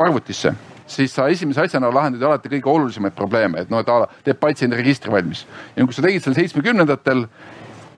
arvutisse 0.00 0.56
siis 0.96 1.14
sa 1.14 1.28
esimese 1.32 1.64
asjana 1.64 1.90
lahendad 1.94 2.22
alati 2.28 2.50
kõige 2.52 2.70
olulisemaid 2.72 3.16
probleeme, 3.16 3.64
et 3.64 3.72
noh, 3.72 3.82
et 3.82 3.88
a 3.88 4.02
la 4.04 4.10
teeb 4.24 4.38
patsiendi 4.40 4.78
registri 4.78 5.12
valmis. 5.12 5.46
ja 5.76 5.86
kui 5.86 5.96
sa 5.96 6.04
tegid 6.04 6.24
selle 6.24 6.38
seitsmekümnendatel, 6.40 7.26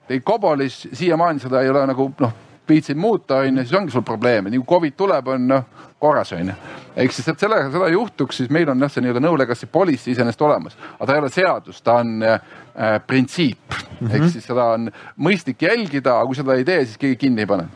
tegid 0.07 0.25
Kobolis, 0.25 0.85
siiamaani 0.93 1.43
seda 1.43 1.61
ei 1.61 1.69
ole 1.69 1.85
nagu 1.91 2.09
noh, 2.19 2.33
viitsid 2.69 2.97
muuta, 2.97 3.43
on 3.43 3.59
ju, 3.59 3.65
siis 3.65 3.77
ongi 3.77 3.93
sul 3.93 4.05
probleeme, 4.05 4.49
nii 4.49 4.63
kui 4.63 4.73
Covid 4.75 4.97
tuleb, 4.97 5.27
on 5.35 5.47
noh 5.51 5.65
korras, 6.01 6.33
on 6.35 6.49
ju. 6.49 6.57
ehk 6.95 7.13
siis, 7.13 7.27
et 7.31 7.39
sellega 7.39 7.69
seda 7.73 7.87
juhtuks, 7.93 8.41
siis 8.41 8.51
meil 8.53 8.69
on 8.71 8.81
jah, 8.81 8.91
see 8.91 9.05
nii-öelda 9.05 9.23
no 9.23 9.35
legacy 9.37 9.69
policy 9.71 10.11
iseenesest 10.13 10.41
olemas, 10.45 10.77
aga 10.97 11.07
ta 11.07 11.15
ei 11.15 11.23
ole 11.23 11.31
seadus, 11.33 11.81
ta 11.85 11.99
on 12.01 12.13
äh, 12.23 12.39
printsiip 13.07 13.57
mm. 13.69 13.97
-hmm. 14.07 14.13
ehk 14.15 14.29
siis 14.33 14.45
seda 14.49 14.69
on 14.75 14.91
mõistlik 15.17 15.61
jälgida, 15.67 16.19
aga 16.19 16.29
kui 16.29 16.35
seda 16.41 16.55
ei 16.55 16.65
tee, 16.65 16.85
siis 16.85 16.97
keegi 16.97 17.15
kinni 17.25 17.45
ei 17.45 17.49
pane. 17.49 17.67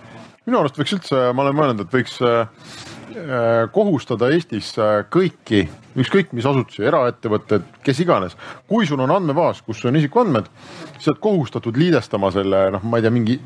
minu 0.46 0.60
arust 0.60 0.80
võiks 0.80 0.96
üldse, 0.98 1.26
ma 1.34 1.46
olen 1.46 1.56
mõelnud, 1.56 1.86
et 1.86 1.94
võiks 1.94 2.22
äh 2.26 2.48
Äh, 2.48 2.89
kohustada 3.72 4.30
Eestis 4.34 4.72
äh, 4.80 5.02
kõiki, 5.12 5.64
ükskõik 6.00 6.34
mis 6.38 6.46
asutusi, 6.46 6.84
eraettevõtted, 6.88 7.66
kes 7.84 8.02
iganes. 8.04 8.36
kui 8.68 8.88
sul 8.88 9.00
on 9.00 9.12
andmebaas, 9.12 9.62
kus 9.66 9.84
on 9.86 9.96
isikuandmed, 9.96 10.50
siis 10.94 11.08
sa 11.08 11.12
oled 11.14 11.22
kohustatud 11.24 11.78
liidestama 11.78 12.32
selle 12.32 12.68
noh, 12.76 12.84
ma 12.84 13.00
ei 13.00 13.06
tea, 13.06 13.14
mingi 13.14 13.40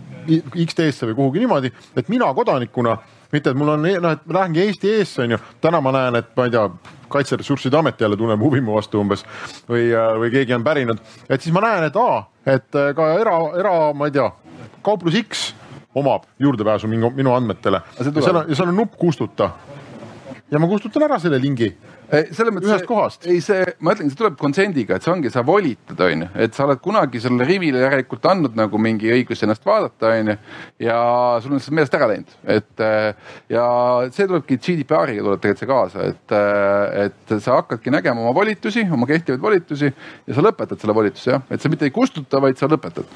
X-teesse 0.66 1.08
või 1.10 1.16
kuhugi 1.16 1.44
niimoodi, 1.44 1.72
et 1.96 2.12
mina 2.12 2.30
kodanikuna, 2.34 2.98
mitte 3.32 3.52
et 3.52 3.58
mul 3.60 3.74
on 3.76 3.88
noh, 3.88 4.12
et 4.12 4.28
ma 4.28 4.40
lähengi 4.40 4.66
Eesti 4.68 4.94
eesse 5.00 5.24
on 5.24 5.36
ju, 5.36 5.42
täna 5.62 5.82
ma 5.84 5.96
näen, 5.96 6.20
et 6.20 6.36
ma 6.38 6.48
ei 6.48 6.54
tea, 6.54 6.68
kaitseressursside 7.14 7.78
amet 7.78 8.02
jälle 8.02 8.18
tunneb 8.18 8.42
huvi 8.42 8.62
mu 8.62 8.78
vastu 8.78 9.02
umbes 9.02 9.26
või, 9.70 9.90
äh, 9.92 10.14
või 10.20 10.32
keegi 10.34 10.56
on 10.60 10.64
pärinud, 10.64 11.04
et 11.30 11.42
siis 11.42 11.56
ma 11.56 11.64
näen, 11.64 11.88
et 11.88 12.00
aa, 12.00 12.24
et 12.46 12.80
ka 12.96 13.12
era, 13.20 13.38
era, 13.60 13.76
ma 13.96 14.12
ei 14.12 14.16
tea, 14.20 14.32
kauplus 14.84 15.20
X 15.24 15.52
omab 15.96 16.24
juurdepääsu 16.40 16.88
minu, 16.88 17.10
minu 17.16 17.34
andmetele. 17.34 17.82
seal 17.98 18.36
on, 18.36 18.46
ja 18.50 18.56
seal 18.56 18.70
on 18.70 18.76
nupp 18.76 18.98
kustuta. 18.98 19.50
ja 20.52 20.60
ma 20.60 20.68
kustutan 20.68 21.04
ära 21.04 21.20
selle 21.20 21.42
lingi 21.42 21.72
selles 22.14 22.54
mõttes. 22.54 22.70
ühest 22.70 22.88
kohast. 22.88 23.26
ei, 23.30 23.42
see, 23.44 23.64
ma 23.84 23.94
ütlen, 23.96 24.12
see 24.12 24.20
tuleb 24.20 24.36
konsendiga, 24.40 24.98
et 24.98 25.06
see 25.06 25.12
ongi, 25.14 25.32
sa 25.34 25.44
volitad, 25.46 26.00
onju, 26.06 26.30
et 26.46 26.56
sa 26.56 26.68
oled 26.68 26.82
kunagi 26.84 27.22
sellele 27.24 27.48
rivile 27.50 27.82
järelikult 27.84 28.28
andnud 28.30 28.58
nagu 28.58 28.82
mingi 28.82 29.10
õiguse 29.16 29.48
ennast 29.48 29.66
vaadata, 29.66 30.14
onju. 30.20 30.38
ja 30.84 30.98
sul 31.44 31.58
on 31.58 31.64
see 31.64 31.76
meelest 31.76 31.98
ära 31.98 32.10
läinud, 32.12 32.36
et 32.56 32.86
ja 33.54 33.66
see 34.14 34.30
tulebki 34.30 34.60
GDPR-iga 34.60 35.26
tuleb 35.26 35.44
tegelikult 35.44 35.64
see 35.64 35.72
kaasa, 35.72 36.08
et, 36.12 36.36
et 37.08 37.36
sa 37.40 37.58
hakkadki 37.60 37.94
nägema 37.94 38.24
oma 38.24 38.36
volitusi, 38.36 38.86
oma 38.94 39.10
kehtivaid 39.10 39.42
volitusi 39.42 39.90
ja 39.90 40.38
sa 40.38 40.46
lõpetad 40.46 40.82
selle 40.82 40.96
volituse 40.98 41.34
jah, 41.34 41.44
et 41.50 41.62
sa 41.62 41.72
mitte 41.72 41.88
ei 41.90 41.96
kustuta, 41.96 42.42
vaid 42.44 42.62
sa 42.62 42.70
lõpetad. 42.72 43.10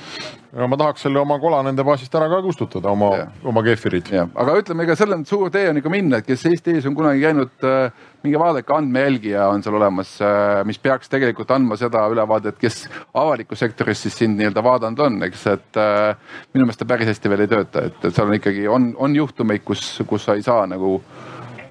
no 0.57 0.67
ma 0.71 0.79
tahaks 0.79 1.05
selle 1.05 1.21
oma 1.21 1.37
kola 1.41 1.61
nende 1.65 1.85
baasist 1.85 2.13
ära 2.17 2.29
ka 2.31 2.41
kustutada, 2.45 2.89
oma, 2.89 3.11
oma 3.45 3.63
keefirid. 3.65 4.09
aga 4.25 4.57
ütleme, 4.61 4.87
ega 4.87 4.97
selle 4.97 5.21
suur 5.27 5.51
tee 5.53 5.69
on 5.69 5.81
ikka 5.81 5.93
minna, 5.93 6.21
et 6.21 6.27
kes 6.27 6.45
Eesti 6.49 6.77
ees 6.77 6.85
on 6.89 6.95
kunagi 6.97 7.21
käinud 7.21 7.67
äh, 7.67 7.91
minge 8.25 8.39
vaadake, 8.41 8.73
andmejälgija 8.73 9.47
on 9.51 9.63
seal 9.63 9.77
olemas, 9.77 10.15
äh, 10.23 10.63
mis 10.67 10.79
peaks 10.81 11.11
tegelikult 11.11 11.51
andma 11.53 11.77
seda 11.79 12.03
ülevaadet, 12.11 12.57
kes 12.61 12.85
avalikus 13.13 13.61
sektoris 13.63 14.01
siis 14.05 14.17
sind 14.17 14.39
nii-öelda 14.39 14.63
vaadanud 14.65 15.03
on, 15.05 15.21
eks, 15.27 15.45
et 15.53 15.79
äh, 15.81 16.35
minu 16.53 16.65
meelest 16.65 16.81
ta 16.81 16.89
päris 16.89 17.11
hästi 17.13 17.31
veel 17.33 17.45
ei 17.45 17.51
tööta, 17.51 17.87
et, 17.89 17.97
et 18.01 18.13
seal 18.13 18.29
on 18.29 18.37
ikkagi, 18.39 18.67
on, 18.71 18.91
on 18.97 19.15
juhtumeid, 19.15 19.63
kus, 19.67 19.85
kus 20.09 20.27
sa 20.27 20.37
ei 20.37 20.45
saa 20.45 20.65
nagu 20.69 20.97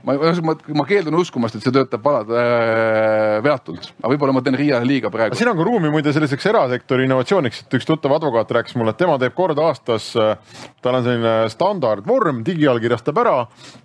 ma, 0.07 0.15
ma, 0.43 0.55
ma 0.81 0.87
keeldun 0.87 1.17
uskumast, 1.19 1.59
et 1.59 1.65
see 1.65 1.75
töötab 1.75 2.05
valad 2.05 2.31
äh, 2.31 3.39
veatult, 3.45 3.91
aga 3.99 4.11
võib-olla 4.13 4.35
ma 4.37 4.43
teen 4.47 4.59
Riiale 4.59 4.87
liiga 4.87 5.11
praegu. 5.13 5.39
siin 5.39 5.51
on 5.51 5.59
ka 5.59 5.67
ruumi 5.67 5.91
muide 5.93 6.13
selliseks 6.15 6.47
erasektori 6.53 7.07
innovatsiooniks, 7.09 7.65
et 7.67 7.77
üks 7.79 7.89
tuttav 7.89 8.15
advokaat 8.17 8.55
rääkis 8.59 8.77
mulle, 8.79 8.95
et 8.95 9.01
tema 9.01 9.17
teeb 9.21 9.35
kord 9.37 9.59
aastas, 9.63 10.13
tal 10.15 10.99
on 10.99 11.07
selline 11.07 11.35
standardvorm, 11.53 12.45
digiallkirjastab 12.47 13.19
ära 13.25 13.37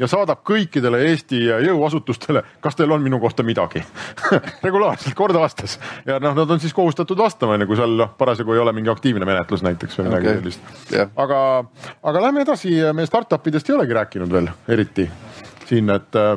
ja 0.01 0.09
saadab 0.11 0.43
kõikidele 0.47 1.01
Eesti 1.09 1.41
jõuasutustele, 1.67 2.45
kas 2.61 2.78
teil 2.78 2.93
on 2.93 3.01
minu 3.03 3.19
kohta 3.24 3.45
midagi? 3.47 3.82
Regulaarselt 4.67 5.17
kord 5.17 5.38
aastas. 5.41 5.80
Ja 6.05 6.19
noh, 6.22 6.36
nad 6.38 6.49
on 6.49 6.61
siis 6.61 6.76
kohustatud 6.78 7.17
vastama, 7.17 7.57
onju, 7.57 7.69
kui 7.69 7.80
seal 7.80 7.97
noh, 7.97 8.13
parasjagu 8.17 8.53
ei 8.55 8.61
ole 8.61 8.76
mingi 8.78 8.93
aktiivne 8.93 9.26
menetlus 9.28 9.65
näiteks 9.65 9.99
või 9.99 10.09
midagi 10.11 10.30
okay. 10.30 10.41
sellist. 10.41 10.72
Yeah.. 10.93 11.11
aga, 11.19 11.41
aga 12.05 12.26
lähme 12.28 12.45
edasi, 12.45 12.78
me 12.93 13.07
startup 13.09 13.47
idest 13.49 13.69
ei 13.69 13.78
olegi 13.80 13.97
rääkinud 13.97 14.32
veel 14.32 14.51
eriti 14.72 15.09
siin, 15.72 15.91
et 15.93 16.19
äh, 16.19 16.36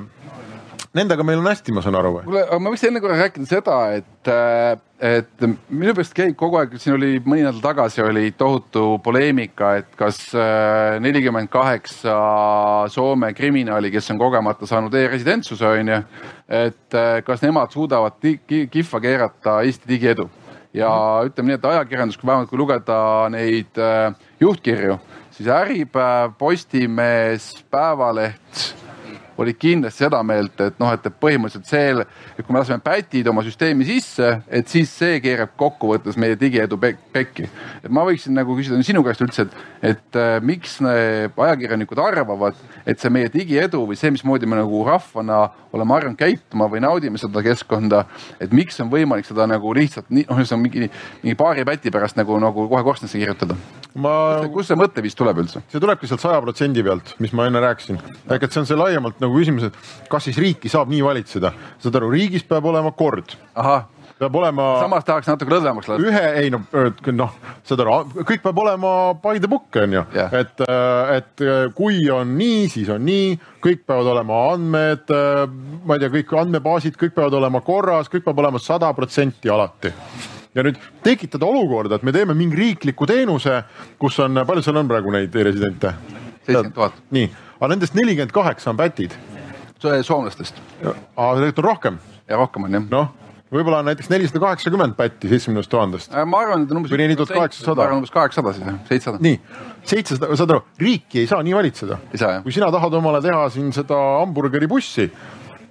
nendega 0.94 1.24
meil 1.26 1.40
on 1.42 1.48
hästi, 1.50 1.74
ma 1.74 1.82
saan 1.84 1.98
aru 1.98 2.18
kuule, 2.20 2.44
aga 2.46 2.58
ma 2.62 2.72
võiks 2.72 2.84
enne 2.86 3.02
korra 3.02 3.16
rääkida 3.18 3.48
seda, 3.50 3.78
et, 3.98 4.30
äh, 4.30 4.76
et 5.14 5.46
minu 5.46 5.90
meelest 5.90 6.14
käib 6.16 6.36
kogu 6.38 6.60
aeg, 6.60 6.76
siin 6.80 6.96
oli 6.96 7.16
mõni 7.24 7.42
nädal 7.46 7.62
tagasi 7.64 8.04
oli 8.04 8.28
tohutu 8.38 8.98
poleemika, 9.04 9.74
et 9.80 9.98
kas 9.98 10.20
äh, 10.38 11.00
nelikümmend 11.02 11.50
kaheksa 11.52 12.14
Soome 12.94 13.32
kriminaali, 13.34 13.90
kes 13.94 14.12
on 14.14 14.22
kogemata 14.22 14.68
saanud 14.70 14.94
e-residentsuse, 15.00 15.66
on 15.66 15.92
ju, 15.94 16.00
et 16.62 17.00
kas 17.26 17.42
nemad 17.42 17.72
suudavad 17.74 18.20
kihva 18.20 19.00
keerata 19.02 19.62
Eesti 19.64 19.88
digiedu 19.88 20.28
ja 20.74 20.90
mm. 20.90 21.30
ütleme 21.30 21.50
nii, 21.50 21.58
et 21.58 21.68
ajakirjandus, 21.72 22.20
kui 22.20 22.28
vähemalt 22.28 22.50
kui 22.50 22.60
lugeda 22.60 22.96
neid 23.32 23.82
juhtkirju, 24.42 24.98
siis 25.34 25.50
Äripäev, 25.50 26.34
Postimees, 26.38 27.50
Päevaleht 27.70 28.83
olid 29.40 29.58
kindlasti 29.60 30.04
seda 30.04 30.20
meelt, 30.26 30.58
et 30.60 30.78
noh, 30.80 30.92
et 30.94 31.06
põhimõtteliselt 31.20 31.68
see, 31.68 32.06
et 32.34 32.42
kui 32.42 32.54
me 32.54 32.60
laseme 32.60 32.82
pätid 32.84 33.28
oma 33.30 33.44
süsteemi 33.46 33.86
sisse, 33.88 34.30
et 34.48 34.70
siis 34.70 34.90
see 34.90 35.20
keerab 35.24 35.54
kokkuvõttes 35.60 36.18
meie 36.20 36.38
digiedu 36.40 36.78
pekki. 36.78 37.48
et 37.82 37.90
ma 37.90 38.04
võiksin 38.06 38.36
nagu 38.36 38.56
küsida 38.56 38.80
sinu 38.86 39.04
käest 39.06 39.24
üldse, 39.24 39.46
et, 39.46 39.56
et 39.94 40.20
äh, 40.20 40.36
miks 40.42 40.78
ajakirjanikud 40.82 42.00
arvavad, 42.02 42.58
et 42.86 43.00
see 43.00 43.12
meie 43.12 43.30
digiedu 43.32 43.84
või 43.88 43.98
see, 43.98 44.12
mismoodi 44.14 44.46
me 44.50 44.60
nagu 44.60 44.84
rahvana 44.86 45.48
oleme 45.74 45.96
harjunud 45.96 46.18
käituma 46.18 46.68
või 46.70 46.84
naudime 46.84 47.20
seda 47.20 47.42
keskkonda, 47.44 48.04
et 48.40 48.52
miks 48.54 48.78
on 48.82 48.92
võimalik 48.92 49.26
seda 49.28 49.48
nagu 49.50 49.74
lihtsalt 49.74 50.10
nii, 50.10 50.28
noh, 50.30 50.44
see 50.44 50.56
on 50.56 50.62
mingi, 50.62 50.90
mingi 51.22 51.38
paari 51.38 51.66
päti 51.66 51.92
pärast 51.94 52.18
nagu, 52.20 52.38
nagu 52.42 52.68
kohe 52.70 52.86
korstnasse 52.86 53.18
kirjutada 53.18 53.58
ma. 53.94 54.14
kust 54.52 54.72
see 54.72 54.78
mõtteviis 54.78 55.16
tuleb 55.18 55.40
üldse? 55.44 55.62
see 55.70 55.82
tulebki 55.82 56.10
sealt 56.10 56.24
saja 56.24 56.42
protsendi 56.44 56.84
pealt, 56.86 57.14
mis 57.22 57.34
ma 57.36 57.48
enne 57.50 57.62
rääkisin. 57.64 58.00
ehk 58.26 58.46
et 58.46 58.52
see 58.52 58.62
on 58.64 58.70
see 58.70 58.78
laiemalt 58.78 59.20
nagu 59.22 59.38
küsimus, 59.38 59.70
et 59.70 60.10
kas 60.10 60.28
siis 60.28 60.38
riiki 60.40 60.72
saab 60.72 60.92
nii 60.92 61.02
valitseda. 61.04 61.54
saad 61.82 62.00
aru, 62.00 62.12
riigis 62.14 62.46
peab 62.48 62.66
olema 62.70 62.94
kord. 62.96 63.36
peab 63.54 64.36
olema. 64.40 64.68
samas 64.82 65.06
tahaks 65.06 65.30
natuke 65.30 65.54
lõdvemaks 65.54 65.90
lasta. 65.90 66.02
ühe, 66.02 66.24
ei 66.42 66.52
no 66.52 66.62
noh, 67.14 67.38
saad 67.66 67.84
aru, 67.84 67.98
kõik 68.22 68.44
peab 68.44 68.62
olema 68.66 68.92
by 69.22 69.38
the 69.38 69.50
book 69.50 69.80
on 69.82 69.98
ju 69.98 70.04
yeah., 70.14 70.38
et, 70.42 70.66
et 71.14 71.46
kui 71.78 72.04
on 72.10 72.36
nii, 72.38 72.68
siis 72.72 72.90
on 72.94 73.04
nii, 73.06 73.34
kõik 73.64 73.86
peavad 73.86 74.14
olema 74.16 74.44
andmed, 74.52 75.10
ma 75.84 75.96
ei 75.96 76.04
tea, 76.04 76.14
kõik 76.18 76.38
andmebaasid, 76.44 76.98
kõik 77.00 77.16
peavad 77.16 77.42
olema 77.42 77.62
korras, 77.64 78.10
kõik 78.12 78.26
peab 78.26 78.42
olema 78.44 78.62
sada 78.62 78.90
protsenti 78.96 79.52
alati 79.52 79.94
ja 80.54 80.64
nüüd 80.66 80.78
tekitada 81.04 81.46
olukorda, 81.46 81.98
et 81.98 82.06
me 82.06 82.14
teeme 82.14 82.36
mingi 82.38 82.58
riikliku 82.58 83.08
teenuse, 83.10 83.62
kus 83.98 84.18
on, 84.22 84.44
palju 84.46 84.62
seal 84.64 84.78
on 84.80 84.90
praegu 84.90 85.14
neid 85.14 85.34
e-residente? 85.34 85.94
seitsekümmend 86.44 86.74
tuhat. 86.76 86.96
nii, 87.14 87.28
aga 87.58 87.70
nendest 87.72 87.94
nelikümmend 87.96 88.32
kaheksa 88.34 88.70
on 88.70 88.78
pätid. 88.78 89.16
soomlastest. 89.80 90.60
aa, 90.84 91.34
tegelikult 91.34 91.58
on 91.58 91.64
rohkem. 91.64 92.00
ja 92.28 92.36
rohkem 92.36 92.64
on 92.68 92.78
jah. 92.78 92.88
noh, 92.90 93.12
võib-olla 93.54 93.80
on 93.82 93.88
näiteks 93.90 94.10
nelisada 94.12 94.42
kaheksakümmend 94.42 94.96
pätti 94.98 95.30
seitsmekümnest 95.32 95.70
tuhandest. 95.70 96.12
ma 96.26 96.42
arvan, 96.42 96.66
et 96.66 96.74
on 96.74 96.82
umbes. 96.82 96.92
või 96.92 97.02
neli 97.04 97.16
tuhat 97.16 97.34
kaheksasada. 97.34 97.76
ma 97.80 97.88
arvan 97.88 98.02
umbes 98.02 98.14
kaheksasada 98.14 98.52
siis 98.56 98.66
jah, 98.66 98.82
seitsesada. 98.90 99.22
nii, 99.24 99.40
seitsesada, 99.94 100.36
saad 100.36 100.54
aru, 100.54 100.66
riiki 100.80 101.24
ei 101.24 101.30
saa 101.30 101.42
nii 101.42 101.56
valitseda. 101.56 101.98
kui 102.42 102.52
sina 102.52 102.70
tahad 102.74 103.00
omale 103.00 103.22
teha 103.24 103.48
siin 103.54 103.72
seda 103.72 103.98
hamburgeribussi 104.20 105.10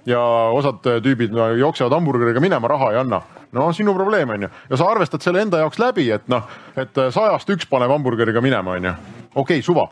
ja 0.06 0.20
osad 0.52 0.84
tüübid 1.04 1.32
jooksevad 1.58 1.96
hamburgeriga 1.96 2.42
minema, 2.44 2.68
raha 2.68 2.92
ei 2.92 3.00
anna 3.00 3.22
no 3.54 3.70
sinu 3.72 3.94
probleem 3.96 4.34
on 4.34 4.46
ju 4.46 4.52
ja 4.70 4.80
sa 4.80 4.90
arvestad 4.90 5.24
selle 5.24 5.44
enda 5.44 5.62
jaoks 5.62 5.80
läbi, 5.82 6.10
et 6.14 6.28
noh, 6.32 6.44
et 6.76 7.02
sajast 7.14 7.50
üks 7.56 7.70
paneb 7.70 7.92
hamburgeriga 7.94 8.42
minema, 8.44 8.78
on 8.78 8.90
ju. 8.90 8.94
okei 9.34 9.40
okay,, 9.60 9.62
suva, 9.62 9.88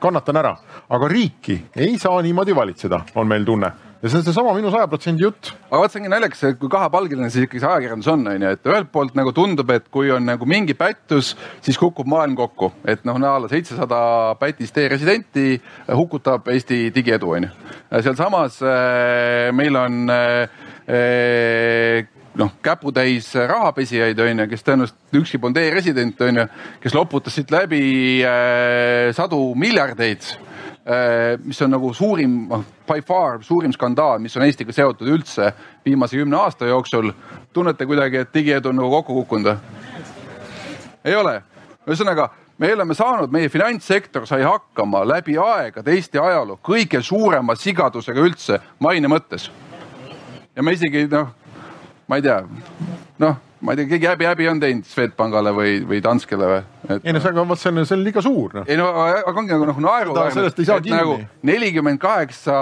kannatan 0.00 0.40
ära, 0.40 0.54
aga 0.88 1.10
riiki 1.10 1.60
ei 1.76 1.98
saa 1.98 2.22
niimoodi 2.22 2.56
valitseda, 2.56 3.04
on 3.18 3.30
meil 3.30 3.46
tunne 3.48 3.72
ja 4.02 4.10
see 4.10 4.20
on 4.20 4.24
seesama 4.26 4.52
minu 4.54 4.70
saja 4.70 4.86
protsendi 4.90 5.24
jutt. 5.24 5.50
aga 5.68 5.80
vot 5.82 5.92
see 5.92 6.00
ongi 6.00 6.10
naljakas, 6.12 6.42
et 6.46 6.58
kui 6.60 6.70
kahepalgeline 6.70 7.30
see 7.34 7.46
ikkagi 7.46 7.62
see 7.62 7.70
ajakirjandus 7.70 8.10
on, 8.12 8.26
on 8.30 8.44
ju, 8.44 8.52
et 8.54 8.68
ühelt 8.70 8.90
poolt 8.94 9.16
nagu 9.18 9.32
tundub, 9.34 9.72
et 9.74 9.88
kui 9.94 10.12
on 10.14 10.28
nagu 10.28 10.46
mingi 10.48 10.76
pättus, 10.78 11.32
siis 11.64 11.78
kukub 11.80 12.06
maailm 12.10 12.36
kokku, 12.38 12.70
et 12.88 13.02
noh, 13.08 13.18
näala 13.18 13.50
seitsesada 13.50 14.00
pätist 14.40 14.78
e-residenti 14.78 15.58
hukutab 15.98 16.46
Eesti 16.52 16.84
digiedu, 16.94 17.32
on 17.38 17.48
ju. 17.48 17.72
sealsamas 18.06 18.60
äh, 18.62 19.50
meil 19.56 19.80
on 19.82 20.06
äh, 20.14 22.06
noh, 22.38 22.52
käputäis 22.62 23.32
rahapesijaid, 23.34 24.18
on 24.22 24.42
ju, 24.42 24.46
kes 24.52 24.64
tõenäoliselt 24.66 25.18
ükski 25.20 25.40
polnud 25.42 25.58
e-resident, 25.60 26.20
on 26.22 26.42
ju, 26.42 26.46
kes 26.82 26.94
loputas 26.94 27.34
siit 27.34 27.50
läbi 27.50 27.82
äh, 28.26 29.10
sadu 29.16 29.40
miljardeid 29.58 30.26
äh,, 30.28 31.34
mis 31.44 31.60
on 31.64 31.74
nagu 31.74 31.90
suurim, 31.94 32.40
noh, 32.50 32.64
by 32.88 33.02
far 33.06 33.42
suurim 33.46 33.74
skandaal, 33.74 34.22
mis 34.22 34.36
on 34.38 34.46
Eestiga 34.46 34.74
seotud 34.74 35.10
üldse 35.10 35.52
viimase 35.86 36.18
kümne 36.20 36.38
aasta 36.38 36.70
jooksul. 36.70 37.12
tunnete 37.52 37.86
kuidagi, 37.86 38.22
et 38.22 38.34
digiedu 38.34 38.70
on 38.70 38.78
nagu 38.82 38.90
kokku 38.90 39.22
kukkunud 39.22 39.50
või? 39.50 39.56
ei 41.04 41.16
ole, 41.16 41.40
ühesõnaga 41.88 42.28
me 42.58 42.70
oleme 42.74 42.94
saanud, 42.94 43.32
meie 43.32 43.48
finantssektor 43.48 44.26
sai 44.26 44.42
hakkama 44.42 45.02
läbi 45.08 45.38
aegade 45.38 45.94
Eesti 45.94 46.18
ajaloo 46.18 46.58
kõige 46.62 47.02
suurema 47.02 47.56
sigadusega 47.58 48.20
üldse 48.20 48.60
maine 48.78 49.10
mõttes. 49.10 49.50
ja 50.54 50.62
me 50.62 50.72
isegi 50.78 51.06
noh 51.10 51.34
ma 52.08 52.16
ei 52.16 52.24
tea, 52.24 52.40
noh, 53.22 53.36
ma 53.60 53.74
ei 53.74 53.80
tea, 53.80 53.88
keegi 53.92 54.08
häbi-häbi 54.08 54.48
on 54.50 54.60
teinud 54.62 54.88
Swedbankale 54.88 55.52
või, 55.56 55.78
või 55.88 56.00
Danskele 56.04 56.50
või 56.50 56.60
et...? 56.88 57.02
ei 57.04 57.14
no 57.14 57.22
see 57.22 57.32
on, 57.34 57.48
vot 57.50 57.60
see 57.60 57.72
on, 57.72 57.84
see 57.84 57.96
on 57.98 58.04
liiga 58.06 58.24
suur 58.24 58.58
no.. 58.60 58.66
ei 58.68 58.78
no 58.80 58.90
aga 58.96 59.34
ongi 59.34 59.52
nagu, 59.54 59.68
nagu 59.72 59.84
naeruväärne. 59.84 60.36
sellest 60.38 60.62
ei 60.62 60.68
saa 60.70 60.80
kinni. 60.84 60.98
nagu 60.98 61.18
nelikümmend 61.50 62.00
kaheksa 62.02 62.58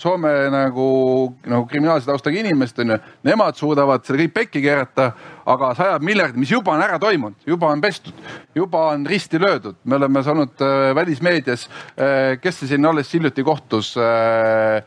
Soome 0.00 0.30
nagu, 0.52 0.86
nagu 1.46 1.66
kriminaalse 1.68 2.08
taustaga 2.08 2.38
inimest 2.40 2.78
onju, 2.82 2.96
nemad 3.26 3.58
suudavad 3.58 4.04
selle 4.06 4.24
kõik 4.24 4.34
pekki 4.36 4.62
keerata, 4.64 5.10
aga 5.48 5.72
sajad 5.78 6.04
miljardid, 6.06 6.40
mis 6.40 6.52
juba 6.52 6.74
on 6.74 6.84
ära 6.84 6.98
toimunud, 7.02 7.38
juba 7.46 7.70
on 7.72 7.82
pestud, 7.82 8.16
juba 8.56 8.86
on 8.92 9.06
risti 9.08 9.40
löödud, 9.42 9.76
me 9.84 9.98
oleme 9.98 10.22
saanud 10.24 10.64
äh, 10.64 10.92
välismeedias 10.96 11.66
äh,, 11.68 12.38
kes 12.42 12.62
see 12.62 12.72
siin 12.72 12.86
alles 12.88 13.12
hiljuti 13.12 13.44
kohtus 13.46 13.94
äh, 13.96 14.82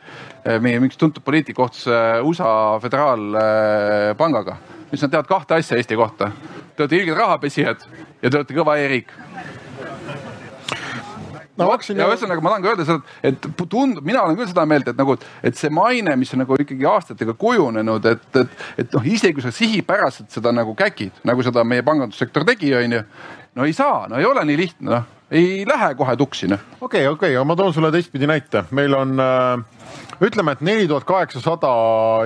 äh 0.45 0.61
meie 0.61 0.79
mingi 0.79 0.97
tuntud 0.97 1.23
poliitik 1.25 1.57
kohtus 1.57 1.87
äh, 1.87 2.23
USA 2.25 2.79
föderaalpangaga 2.81 4.57
äh,, 4.57 4.73
mis 4.91 5.01
nad 5.01 5.11
teavad 5.11 5.27
kahte 5.27 5.55
asja 5.59 5.77
Eesti 5.77 5.95
kohta. 5.95 6.31
Te 6.75 6.83
olete 6.83 6.97
ilged 6.97 7.17
rahapesijad 7.17 7.87
ja 8.21 8.29
te 8.29 8.37
olete 8.37 8.55
kõva 8.55 8.77
e-riik 8.79 9.11
no 11.57 11.69
hakkasin. 11.71 11.99
ja 11.99 12.07
ühesõnaga 12.09 12.43
ma 12.43 12.53
tahangi 12.53 12.69
öelda 12.71 12.85
seda, 12.87 13.15
et 13.25 13.47
tundub, 13.57 14.03
mina 14.05 14.23
olen 14.25 14.37
küll 14.39 14.49
seda 14.49 14.65
meelt, 14.69 14.89
et 14.91 14.99
nagu, 14.99 15.15
et 15.45 15.59
see 15.59 15.71
maine, 15.73 16.15
mis 16.19 16.33
on 16.35 16.43
nagu 16.43 16.57
ikkagi 16.61 16.87
aastatega 16.89 17.35
kujunenud, 17.39 18.07
et, 18.11 18.25
et, 18.41 18.63
et 18.83 18.95
noh, 18.95 19.09
isegi 19.15 19.37
kui 19.37 19.45
sa 19.45 19.53
sihipäraselt 19.55 20.33
seda 20.35 20.53
nagu 20.55 20.75
käkid, 20.77 21.23
nagu 21.27 21.45
seda 21.45 21.65
meie 21.67 21.85
pangandussektor 21.85 22.47
tegi, 22.47 22.73
onju. 22.77 23.03
no 23.55 23.67
ei 23.67 23.75
saa, 23.75 24.05
no 24.11 24.19
ei 24.19 24.27
ole 24.27 24.43
nii 24.47 24.59
lihtne, 24.59 24.89
noh, 24.91 25.07
ei 25.31 25.63
lähe 25.67 25.93
kohe 25.95 26.17
tuksi, 26.19 26.51
noh. 26.51 26.67
okei 26.79 27.05
okay,, 27.05 27.13
okei 27.13 27.31
okay,, 27.31 27.39
aga 27.39 27.47
ma 27.47 27.57
toon 27.59 27.73
sulle 27.73 27.91
teistpidi 27.95 28.29
näite, 28.29 28.65
meil 28.75 28.93
on 28.97 29.15
äh, 29.21 29.87
ütleme, 30.27 30.55
et 30.55 30.65
neli 30.65 30.89
tuhat 30.91 31.07
kaheksasada 31.07 31.71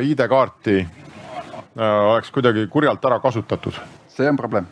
ID-kaarti 0.06 0.82
äh, 0.82 2.04
oleks 2.10 2.34
kuidagi 2.34 2.68
kurjalt 2.72 3.06
ära 3.06 3.22
kasutatud. 3.24 3.78
see 4.10 4.28
on 4.30 4.38
probleem 4.38 4.68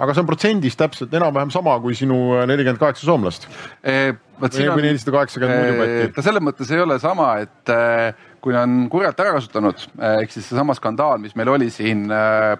aga 0.00 0.14
see 0.14 0.22
on 0.22 0.28
protsendis 0.28 0.76
täpselt 0.78 1.14
enam-vähem 1.14 1.52
sama 1.52 1.76
kui 1.82 1.96
sinu 1.96 2.18
äh, 2.38 2.46
nelikümmend 2.48 2.80
kaheksa 2.80 3.06
soomlast 3.08 3.48
e,. 3.84 4.12
või 4.40 4.84
nelisada 4.86 5.14
kaheksakümmend 5.18 5.62
muidu 5.62 5.80
patti. 5.82 6.12
ta 6.16 6.24
selles 6.26 6.44
mõttes 6.44 6.72
ei 6.72 6.82
ole 6.82 6.98
sama, 7.02 7.28
et 7.44 7.72
äh, 7.72 8.28
kui 8.42 8.56
on 8.58 8.86
kurjalt 8.90 9.20
ära 9.22 9.36
kasutanud, 9.36 9.84
ehk 10.18 10.32
siis 10.34 10.48
seesama 10.50 10.74
skandaal, 10.74 11.20
mis 11.22 11.36
meil 11.38 11.52
oli 11.52 11.68
siin 11.70 12.08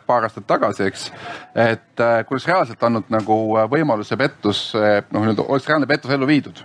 paar 0.07 0.29
aastat 0.29 0.47
tagasi, 0.47 0.85
eks. 0.87 1.09
et 1.59 1.99
kui 1.99 2.37
oleks 2.37 2.47
reaalselt 2.47 2.87
andnud 2.87 3.11
nagu 3.11 3.39
võimaluse 3.73 4.15
pettus, 4.21 4.69
noh 4.77 5.25
nii-öelda 5.25 5.49
oleks 5.49 5.67
reaalne 5.67 5.91
pettus 5.91 6.15
ellu 6.15 6.29
viidud 6.31 6.63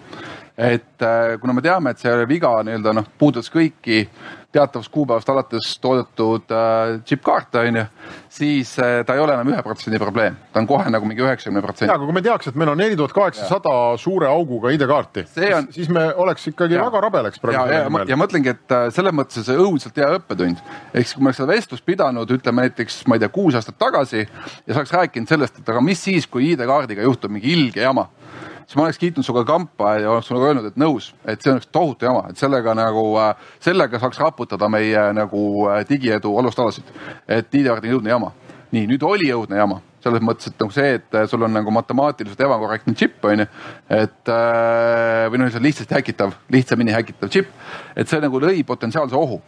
et 0.58 1.02
äh, 1.02 1.38
kuna 1.40 1.54
me 1.54 1.62
teame, 1.62 1.94
et 1.94 2.02
see 2.02 2.26
viga 2.30 2.50
nii-öelda 2.66 2.94
noh, 2.98 3.06
puudutas 3.20 3.52
kõiki 3.54 4.08
teatavast 4.58 4.90
kuupäevast 4.90 5.30
alates 5.30 5.68
toodetud 5.84 6.50
äh, 6.56 6.96
chip-kaarte 7.06 7.62
on 7.62 7.78
ju, 7.78 7.84
siis 8.40 8.72
äh, 8.82 9.04
ta 9.06 9.14
ei 9.14 9.22
ole 9.22 9.36
enam 9.36 9.52
ühe 9.52 9.60
protsendi 9.62 10.00
probleem, 10.02 10.40
ta 10.54 10.64
on 10.64 10.70
kohe 10.70 10.90
nagu 10.90 11.06
mingi 11.06 11.22
üheksakümne 11.22 11.62
protsendi. 11.62 11.94
aga 11.94 12.10
kui 12.10 12.16
me 12.16 12.24
teaks, 12.26 12.50
et 12.50 12.58
meil 12.58 12.72
on 12.74 12.82
neli 12.82 12.98
tuhat 12.98 13.14
kaheksasada 13.14 13.76
suure 14.02 14.32
auguga 14.32 14.74
ID-kaarti, 14.74 15.28
on... 15.60 15.70
siis 15.78 15.92
me 15.94 16.08
oleks 16.26 16.50
ikkagi 16.50 16.80
ja. 16.80 16.88
väga 16.88 17.04
rabe 17.06 17.22
läks 17.28 17.44
praegu. 17.44 17.76
ja, 17.76 17.84
ja, 17.86 18.06
ja 18.10 18.18
mõtlengi, 18.18 18.56
et 18.56 18.78
selles 18.98 19.14
mõttes 19.20 19.46
see 19.46 19.62
õudselt 19.62 20.02
hea 20.02 20.10
õppetund. 20.18 20.66
ehk 20.90 21.06
siis, 21.06 21.14
kui 21.14 21.22
me 21.22 21.30
oleks 21.30 21.44
seda 21.44 21.54
vestlust 21.54 21.86
pidanud, 21.86 22.34
ütleme 22.40 22.66
näiteks, 22.66 23.04
ma 23.06 23.20
ei 23.20 23.26
tea, 23.28 23.30
kuus 23.36 23.60
aastat 23.60 23.78
tagasi 23.78 24.24
ja 24.26 24.74
sa 24.74 24.82
oleks 24.82 24.98
rääkinud 24.98 25.38
sellest, 25.38 25.62
et 25.62 25.70
aga 25.76 25.86
mis 25.86 26.02
siis, 26.02 26.26
kui 26.26 26.56
ID-kaardiga 26.56 27.06
juhtub 27.06 27.38
mingi 27.38 27.54
ilge 27.54 27.86
jama 27.86 28.10
siis 28.68 28.76
ma 28.76 28.84
oleks 28.84 29.00
kiitnud 29.00 29.26
sinuga 29.26 29.46
kampa 29.48 29.96
ja 30.02 30.12
oleks 30.12 30.28
sulle 30.28 30.44
öelnud, 30.50 30.68
et 30.68 30.80
nõus, 30.80 31.14
et 31.26 31.42
see 31.42 31.54
on 31.54 31.62
üks 31.62 31.70
tohutu 31.72 32.08
jama, 32.08 32.26
et 32.30 32.40
sellega 32.40 32.76
nagu, 32.76 33.04
äh, 33.24 33.50
sellega 33.64 34.00
saaks 34.04 34.20
raputada 34.20 34.70
meie 34.70 35.08
nagu 35.16 35.44
äh, 35.72 35.84
digiedu 35.90 36.36
alustalasid. 36.42 36.92
et 37.28 37.54
ID-kaardi 37.54 37.96
õudne 37.96 38.12
jama. 38.12 38.34
nii, 38.72 38.88
nüüd 38.88 39.04
oli 39.08 39.32
õudne 39.32 39.56
jama 39.58 39.82
selles 40.04 40.22
mõttes, 40.24 40.52
et 40.52 40.60
nagu 40.62 40.72
see, 40.72 40.98
et 41.00 41.16
sul 41.28 41.44
on 41.44 41.52
nagu 41.52 41.72
matemaatiliselt 41.74 42.42
ebakorrektne 42.46 42.94
džipp 42.96 43.26
on 43.26 43.44
ju, 43.44 43.48
et 43.90 44.32
äh, 44.32 45.28
või 45.32 45.42
noh, 45.42 45.56
on 45.56 45.64
lihtsasti 45.64 45.96
häkitav, 45.96 46.36
lihtsamini 46.54 46.96
häkitav 46.96 47.32
džipp, 47.32 47.52
et 47.96 48.08
see 48.08 48.20
nagu 48.24 48.40
lõi 48.44 48.64
potentsiaalse 48.68 49.16
ohu 49.16 49.42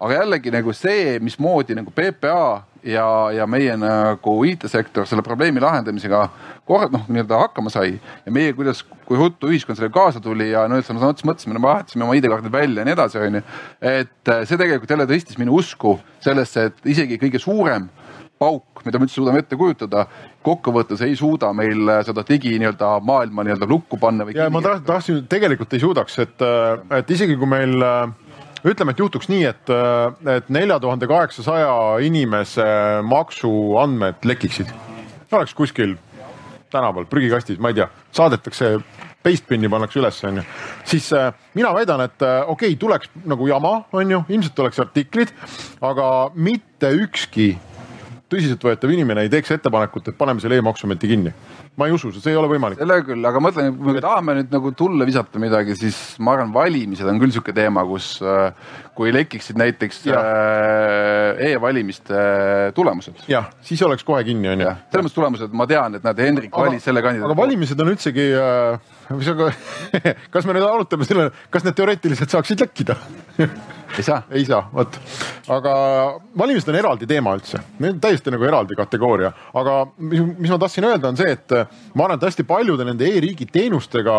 aga 0.00 0.20
jällegi 0.20 0.52
nagu 0.52 0.72
see, 0.76 1.18
mismoodi 1.24 1.76
nagu 1.76 1.92
PPA 1.94 2.64
ja, 2.86 3.06
ja 3.34 3.46
meie 3.50 3.74
nagu 3.80 4.36
IT-sektor 4.48 5.08
selle 5.08 5.24
probleemi 5.26 5.62
lahendamisega 5.62 6.22
kord 6.66 6.94
noh, 6.94 7.04
nii-öelda 7.10 7.40
hakkama 7.44 7.72
sai 7.72 7.96
ja 7.96 8.34
meie, 8.34 8.54
kuidas, 8.56 8.82
kui 9.06 9.18
ruttu 9.18 9.50
ühiskond 9.50 9.78
sellega 9.78 9.94
kaasa 9.98 10.22
tuli 10.22 10.50
ja 10.52 10.66
no 10.70 10.78
sõna 10.84 11.10
otseses 11.10 11.28
mõttes 11.28 11.50
me 11.50 11.62
vahetasime 11.62 12.06
oma 12.06 12.16
ID-kaardid 12.18 12.54
välja 12.54 12.82
ja 12.82 12.88
nii 12.88 12.96
edasi, 12.96 13.20
onju. 13.22 13.44
et 13.80 14.32
äh, 14.32 14.42
see 14.48 14.60
tegelikult 14.60 14.94
jälle 14.94 15.08
tõstis 15.10 15.38
minu 15.40 15.58
usku 15.60 15.96
sellesse, 16.24 16.70
et 16.70 16.92
isegi 16.94 17.20
kõige 17.22 17.42
suurem 17.42 17.90
pauk, 18.38 18.82
mida 18.84 18.98
me 18.98 19.06
üldse 19.06 19.16
suudame 19.16 19.40
ette 19.40 19.56
kujutada, 19.56 20.04
kokkuvõttes 20.44 21.00
ei 21.06 21.16
suuda 21.16 21.52
meil 21.56 21.88
seda 22.06 22.24
digi 22.28 22.52
nii-öelda 22.60 22.98
maailma 23.04 23.46
nii-öelda 23.46 23.68
lukku 23.70 23.98
panna. 24.00 24.26
ja 24.34 24.50
ma 24.52 24.60
tahtsin, 24.62 25.24
tegelikult 25.30 25.72
ei 25.72 25.82
suudaks, 25.82 26.18
et, 26.24 26.36
äh, 26.44 26.98
et 26.98 27.10
isegi 27.16 27.38
kui 27.40 27.48
meil 27.50 27.80
äh, 27.82 28.12
ütleme, 28.66 28.92
et 28.92 29.00
juhtuks 29.00 29.28
nii, 29.30 29.44
et, 29.46 29.72
et 30.32 30.48
nelja 30.52 30.78
tuhande 30.82 31.08
kaheksasaja 31.10 31.70
inimese 32.06 32.66
maksuandmed 33.06 34.26
lekiksid. 34.26 34.72
oleks 35.32 35.54
kuskil 35.54 35.96
tänaval 36.70 37.06
prügikastis, 37.06 37.58
ma 37.58 37.70
ei 37.70 37.78
tea, 37.78 37.88
saadetakse 38.14 38.76
pastebin'i 39.26 39.70
pannakse 39.70 40.00
üles, 40.00 40.18
onju. 40.24 40.42
siis 40.84 41.12
äh, 41.12 41.32
mina 41.54 41.72
väidan, 41.74 42.02
et 42.06 42.22
äh, 42.22 42.42
okei 42.42 42.74
okay,, 42.74 42.80
tuleks 42.80 43.10
nagu 43.24 43.46
jama, 43.48 43.84
onju, 43.92 44.24
ilmselt 44.28 44.54
tuleks 44.54 44.82
artiklid, 44.82 45.32
aga 45.80 46.30
mitte 46.34 46.90
ükski 46.94 47.54
tõsiseltvõetav 48.30 48.90
inimene 48.90 49.26
ei 49.26 49.30
teeks 49.30 49.54
ettepanekut, 49.54 50.10
et 50.10 50.18
paneme 50.18 50.42
selle 50.42 50.58
e-maksuameti 50.58 51.10
kinni 51.10 51.34
ma 51.76 51.86
ei 51.86 51.92
usu, 51.92 52.10
see 52.14 52.32
ei 52.32 52.38
ole 52.40 52.48
võimalik. 52.50 52.80
selle 52.80 52.98
küll, 53.04 53.28
aga 53.28 53.40
mõtlen, 53.42 53.74
kui 53.76 53.96
me 53.98 54.02
tahame 54.04 54.36
nüüd 54.38 54.52
nagu 54.54 54.72
tulle 54.76 55.06
visata 55.08 55.40
midagi, 55.42 55.76
siis 55.76 55.98
ma 56.24 56.32
arvan, 56.36 56.52
valimised 56.54 57.08
on 57.10 57.20
küll 57.20 57.34
sihuke 57.34 57.52
teema, 57.56 57.84
kus 57.88 58.14
äh, 58.24 58.76
kui 58.96 59.12
lekiksid 59.12 59.60
näiteks 59.60 60.02
äh, 60.08 61.42
e-valimiste 61.50 62.22
tulemused. 62.76 63.26
jah, 63.30 63.50
siis 63.60 63.82
oleks 63.84 64.06
kohe 64.08 64.24
kinni, 64.26 64.48
onju. 64.54 64.72
selles 64.88 65.08
mõttes 65.08 65.18
tulemused, 65.18 65.56
ma 65.56 65.68
tean, 65.68 65.98
et 65.98 66.06
näed, 66.06 66.24
Hendrik 66.24 66.56
valis 66.56 66.86
selle 66.88 67.04
kandidaadi. 67.04 67.28
aga 67.30 67.40
valimised 67.42 67.84
on 67.84 67.92
üldsegi 67.92 68.30
äh,, 68.40 68.95
mis 69.14 69.30
aga 69.34 69.50
kas 70.30 70.46
me 70.46 70.56
nüüd 70.56 70.66
arutame 70.66 71.08
selle, 71.08 71.30
kas 71.50 71.66
need 71.66 71.78
teoreetiliselt 71.78 72.32
saaksid 72.32 72.62
lekkida 72.64 72.98
ei 73.38 74.02
saa? 74.02 74.22
ei 74.36 74.44
saa, 74.44 74.62
vot. 74.72 74.98
aga 75.48 75.72
valimised 76.38 76.70
on 76.72 76.78
eraldi 76.78 77.08
teema 77.08 77.34
üldse, 77.36 77.60
need 77.78 77.96
on 77.96 78.00
täiesti 78.02 78.32
nagu 78.34 78.46
eraldi 78.48 78.76
kategooria, 78.78 79.30
aga 79.56 79.76
mis, 79.98 80.22
mis 80.38 80.52
ma 80.52 80.58
tahtsin 80.62 80.88
öelda, 80.88 81.12
on 81.12 81.20
see, 81.20 81.36
et 81.36 81.54
ma 81.94 82.06
arvan, 82.06 82.18
et 82.18 82.26
hästi 82.28 82.46
paljude 82.48 82.86
nende 82.86 83.08
e-riigi 83.08 83.48
teenustega 83.52 84.18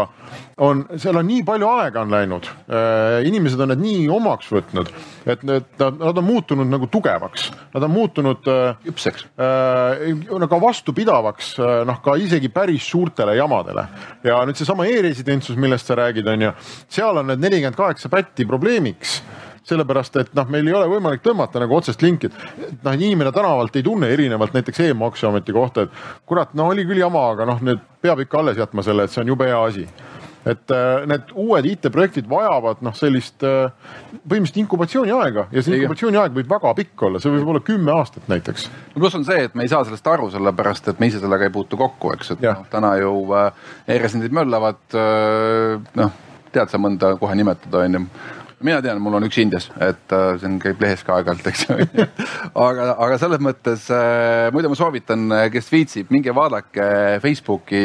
on, 0.64 0.84
seal 0.98 1.20
on 1.20 1.28
nii 1.28 1.44
palju 1.48 1.70
aega 1.70 2.04
on 2.04 2.14
läinud. 2.14 2.48
Äh, 2.70 3.28
inimesed 3.30 3.62
on 3.62 3.72
need 3.74 3.84
nii 3.84 4.08
omaks 4.14 4.50
võtnud, 4.54 4.92
et 5.30 5.44
need, 5.48 5.68
nad, 5.82 6.00
nad 6.02 6.22
on 6.22 6.26
muutunud 6.26 6.70
nagu 6.70 6.90
tugevaks, 6.92 7.50
nad 7.74 7.88
on 7.88 7.94
muutunud 7.94 8.50
äh, 8.54 8.80
küpseks 8.86 9.28
äh,, 9.42 10.08
nagu 10.46 10.62
vastupidavaks, 10.62 11.54
äh, 11.62 11.76
noh 11.88 12.02
ka 12.06 12.18
isegi 12.22 12.50
päris 12.54 12.88
suurtele 12.90 13.36
jamadele. 13.38 13.88
ja 14.24 14.40
nüüd 14.48 14.58
seesama 14.60 14.77
e-residentsus, 14.86 15.58
millest 15.58 15.90
sa 15.90 15.98
räägid, 15.98 16.28
on 16.28 16.48
ju, 16.48 16.54
seal 16.90 17.18
on 17.18 17.32
need 17.32 17.42
nelikümmend 17.42 17.78
kaheksa 17.80 18.10
pätti 18.14 18.46
probleemiks. 18.46 19.22
Sellepärast 19.68 20.16
et 20.22 20.30
noh, 20.38 20.46
meil 20.48 20.68
ei 20.70 20.76
ole 20.78 20.88
võimalik 20.88 21.20
tõmmata 21.26 21.60
nagu 21.60 21.76
otsest 21.76 22.04
linki, 22.06 22.30
et 22.30 22.84
noh, 22.86 22.94
inimene 22.94 23.34
tänavalt 23.36 23.76
ei 23.76 23.84
tunne 23.84 24.08
erinevalt 24.14 24.54
näiteks 24.56 24.80
e-maksuameti 24.86 25.56
kohta, 25.56 25.84
et 25.88 26.06
kurat, 26.26 26.54
no 26.56 26.70
oli 26.72 26.86
küll 26.88 27.02
jama, 27.02 27.26
aga 27.34 27.50
noh, 27.50 27.60
nüüd 27.60 27.82
peab 28.02 28.22
ikka 28.24 28.40
alles 28.40 28.62
jätma 28.62 28.86
selle, 28.86 29.04
et 29.04 29.12
see 29.12 29.26
on 29.26 29.34
jube 29.34 29.50
hea 29.50 29.60
asi 29.60 29.84
et 30.48 30.74
äh, 30.74 31.06
need 31.10 31.34
uued 31.36 31.68
IT-projektid 31.72 32.28
vajavad 32.30 32.84
noh, 32.86 32.96
sellist 32.98 33.44
äh, 33.48 33.72
põhimõtteliselt 34.24 34.62
inkubatsiooniaega. 34.64 35.48
Ja 35.56 35.64
see 35.66 35.82
inkubatsiooniaeg 35.82 36.36
võib 36.38 36.52
väga 36.52 36.74
pikk 36.78 37.08
olla, 37.10 37.22
see 37.24 37.34
võib 37.34 37.52
olla 37.54 37.64
kümme 37.66 37.94
aastat 37.96 38.30
näiteks. 38.32 38.70
no 38.94 39.02
pluss 39.02 39.20
on 39.20 39.28
see, 39.28 39.48
et 39.50 39.58
me 39.58 39.68
ei 39.68 39.72
saa 39.72 39.84
sellest 39.88 40.08
aru, 40.12 40.30
sellepärast 40.34 40.92
et 40.94 41.04
me 41.04 41.12
ise 41.12 41.22
sellega 41.24 41.50
ei 41.50 41.54
puutu 41.54 41.80
kokku, 41.80 42.14
eks, 42.18 42.36
et 42.36 42.48
noh, 42.48 42.64
täna 42.72 42.96
ju 43.02 43.14
äh, 43.38 43.52
e-residendid 43.88 44.36
möllavad 44.36 44.98
noh, 45.98 46.18
tead 46.56 46.72
sa 46.72 46.80
mõnda 46.82 47.14
kohe 47.20 47.36
nimetada, 47.38 47.84
onju 47.86 48.08
mina 48.60 48.80
tean, 48.82 49.00
mul 49.04 49.18
on 49.20 49.26
üks 49.28 49.38
Indias, 49.42 49.68
et 49.78 50.14
äh, 50.16 50.32
see 50.40 50.50
on, 50.50 50.58
käib 50.62 50.82
lehes 50.82 51.04
ka 51.06 51.18
aeg-ajalt, 51.18 51.50
eks 51.52 51.66
ju. 51.68 51.78
Aga, 52.68 52.90
aga 52.96 53.18
selles 53.22 53.42
mõttes 53.44 53.86
äh, 53.94 54.48
muide 54.56 54.72
ma 54.72 54.78
soovitan, 54.80 55.28
äh, 55.36 55.46
kes 55.54 55.70
viitsib, 55.72 56.12
minge 56.14 56.34
vaadake 56.36 56.88
Facebooki 57.24 57.84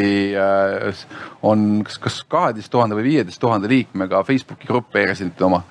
on 1.45 1.83
kas, 1.87 1.99
kas 2.03 2.21
kaheteist 2.31 2.73
tuhande 2.73 2.97
või 2.97 3.11
viieteist 3.11 3.41
tuhande 3.43 3.69
liikmega 3.71 4.23
Facebooki 4.29 4.71
grupp 4.71 4.97
e-residentide 4.97 5.49
oma 5.49 5.63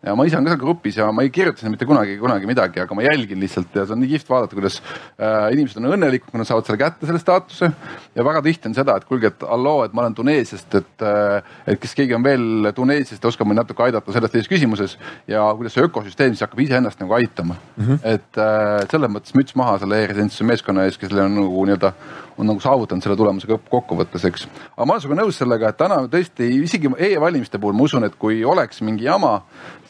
ja 0.00 0.14
ma 0.16 0.24
ise 0.24 0.38
olen 0.38 0.46
ka 0.48 0.54
seal 0.54 0.62
grupis 0.62 0.96
ja 0.96 1.08
ma 1.12 1.24
ei 1.26 1.30
kirjuta 1.32 1.60
sinna 1.60 1.74
mitte 1.74 1.86
kunagi, 1.88 2.16
kunagi 2.20 2.48
midagi, 2.48 2.80
aga 2.80 2.96
ma 2.96 3.04
jälgin 3.04 3.40
lihtsalt 3.42 3.74
ja 3.76 3.84
see 3.84 3.96
on 3.96 4.00
nii 4.00 4.12
kihvt 4.14 4.30
vaadata, 4.32 4.56
kuidas 4.56 4.78
äh, 4.80 5.50
inimesed 5.52 5.80
on 5.80 5.90
õnnelikud, 5.92 6.32
kui 6.32 6.40
nad 6.40 6.48
saavad 6.48 6.68
selle 6.68 6.80
kätte, 6.80 7.08
selle 7.08 7.20
staatuse. 7.20 7.68
ja 8.16 8.24
väga 8.24 8.40
tihti 8.46 8.70
on 8.70 8.76
seda, 8.78 8.96
et 8.96 9.04
kuulge, 9.08 9.28
et 9.28 9.44
halloo, 9.44 9.84
et 9.84 9.96
ma 9.96 10.06
olen 10.06 10.16
Tuneesiast, 10.16 10.78
et 10.80 11.04
äh,, 11.04 11.52
et 11.68 11.82
kas 11.82 11.92
keegi 11.98 12.16
on 12.16 12.24
veel 12.24 12.70
Tuneesiast 12.76 13.20
ja 13.20 13.32
oskab 13.32 13.50
mind 13.50 13.60
natuke 13.60 13.84
aidata 13.84 14.16
selles 14.16 14.32
teises 14.32 14.48
küsimuses 14.48 14.96
ja 15.28 15.44
kuidas 15.58 15.76
see 15.76 15.84
ökosüsteem 15.84 16.32
siis 16.32 16.46
hakkab 16.46 16.64
iseennast 16.64 17.04
nagu 17.04 17.18
aitama 17.18 17.58
mm. 17.60 17.84
-hmm. 17.84 18.00
et 18.16 18.40
äh, 18.40 18.88
selles 18.90 19.12
mõttes 19.12 19.36
müts 19.36 19.56
maha 19.58 19.76
selle 19.84 20.00
e-residentsuse 20.00 20.48
meeskonna 20.48 20.88
ees, 20.88 20.96
kes 20.96 21.12
on 21.12 21.36
nagu 21.42 21.68
nii-öelda 21.68 21.92
on 22.40 22.48
nagu 22.48 22.60
saavutanud 22.62 23.04
selle 23.04 23.16
tulemusega 23.20 23.58
kokkuvõttes, 23.70 24.24
eks. 24.28 24.46
aga 24.72 24.86
ma 24.86 24.94
olen 24.94 25.02
sinuga 25.04 25.18
nõus 25.20 25.40
sellega, 25.40 25.70
et 25.70 25.78
täna 25.80 26.00
tõesti 26.10 26.48
isegi 26.60 26.90
e-valimiste 27.10 27.60
puhul 27.60 27.76
ma 27.76 27.86
usun, 27.86 28.06
et 28.08 28.16
kui 28.20 28.40
oleks 28.44 28.80
mingi 28.86 29.04
jama, 29.06 29.40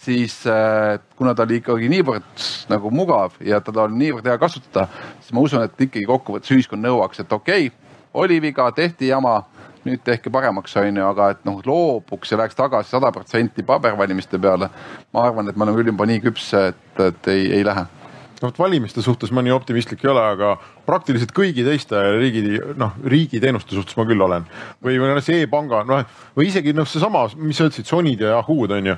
siis 0.05 0.40
äh, 0.51 0.98
kuna 1.18 1.34
ta 1.34 1.46
oli 1.46 1.61
ikkagi 1.61 1.90
niivõrd 1.92 2.48
nagu 2.72 2.90
mugav 2.94 3.38
ja 3.44 3.61
teda 3.64 3.86
on 3.86 3.94
niivõrd 4.01 4.26
hea 4.26 4.38
kasutada, 4.42 4.88
siis 5.20 5.36
ma 5.36 5.46
usun, 5.46 5.64
et 5.66 5.86
ikkagi 5.86 6.09
kokkuvõttes 6.11 6.57
ühiskond 6.57 6.84
nõuaks, 6.86 7.22
et 7.22 7.32
okei 7.32 7.70
okay,, 7.70 7.96
oli 8.20 8.40
viga, 8.42 8.66
tehti 8.74 9.12
jama, 9.12 9.44
nüüd 9.86 10.03
tehke 10.05 10.32
paremaks, 10.34 10.74
onju, 10.76 11.07
aga 11.12 11.30
et 11.36 11.46
noh, 11.46 11.62
loobuks 11.64 12.32
ja 12.32 12.40
läheks 12.40 12.59
tagasi 12.59 12.90
sada 12.90 13.12
protsenti 13.14 13.62
pabervalimiste 13.62 14.38
peale. 14.38 14.68
ma 15.14 15.24
arvan, 15.28 15.48
et 15.48 15.57
me 15.57 15.64
oleme 15.64 15.78
küll 15.78 15.94
juba 15.94 16.11
nii 16.11 16.20
küps, 16.26 16.51
et, 16.59 17.01
et 17.07 17.32
ei, 17.32 17.46
ei 17.61 17.64
lähe 17.64 17.86
no 18.41 18.49
vot 18.49 18.61
valimiste 18.61 19.03
suhtes 19.05 19.32
ma 19.34 19.43
nii 19.45 19.53
optimistlik 19.55 20.05
ei 20.05 20.11
ole, 20.12 20.22
aga 20.34 20.55
praktiliselt 20.86 21.32
kõigi 21.36 21.64
teiste 21.66 22.01
riigi, 22.16 22.43
noh, 22.80 22.97
riigiteenuste 23.05 23.76
suhtes 23.76 23.99
ma 23.99 24.07
küll 24.09 24.24
olen. 24.26 24.47
või, 24.84 24.97
või 25.01 25.12
noh, 25.12 25.20
see 25.24 25.45
e-panga, 25.45 25.82
noh, 25.88 26.03
või 26.36 26.49
isegi 26.49 26.74
noh, 26.76 26.88
seesama, 26.88 27.26
mis 27.36 27.61
sa 27.61 27.68
ütlesid, 27.68 27.88
Sonyd 27.91 28.24
ja 28.24 28.34
Yahoo'd 28.38 28.74
on 28.76 28.93
ju. 28.93 28.97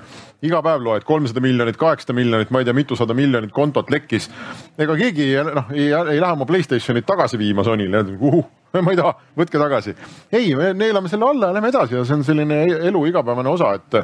iga 0.48 0.62
päev 0.62 0.82
loed 0.82 1.04
kolmsada 1.06 1.42
miljonit, 1.42 1.78
kaheksasada 1.78 2.16
miljonit, 2.18 2.50
ma 2.50 2.62
ei 2.62 2.66
tea, 2.68 2.76
mitusada 2.76 3.14
miljonit 3.14 3.52
kontot 3.52 3.90
lekkis. 3.90 4.30
ega 4.78 4.96
keegi 4.96 5.28
noh, 5.50 5.70
ei, 5.74 5.90
ei 5.90 6.20
lähe 6.20 6.32
oma 6.32 6.46
Playstationit 6.46 7.06
tagasi 7.06 7.38
viima 7.38 7.64
Sonyle, 7.66 8.04
uhuh 8.18 8.48
ma 8.80 8.92
ei 8.94 8.96
taha, 8.96 9.12
võtke 9.36 9.60
tagasi. 9.60 9.94
ei, 10.32 10.54
me 10.56 10.72
neelame 10.76 11.10
selle 11.12 11.28
alla 11.28 11.50
ja 11.50 11.58
lähme 11.58 11.68
edasi 11.72 11.98
ja 11.98 12.06
see 12.08 12.16
on 12.20 12.24
selline 12.24 12.62
elu 12.88 13.04
igapäevane 13.10 13.52
osa, 13.52 13.74
et, 13.76 14.00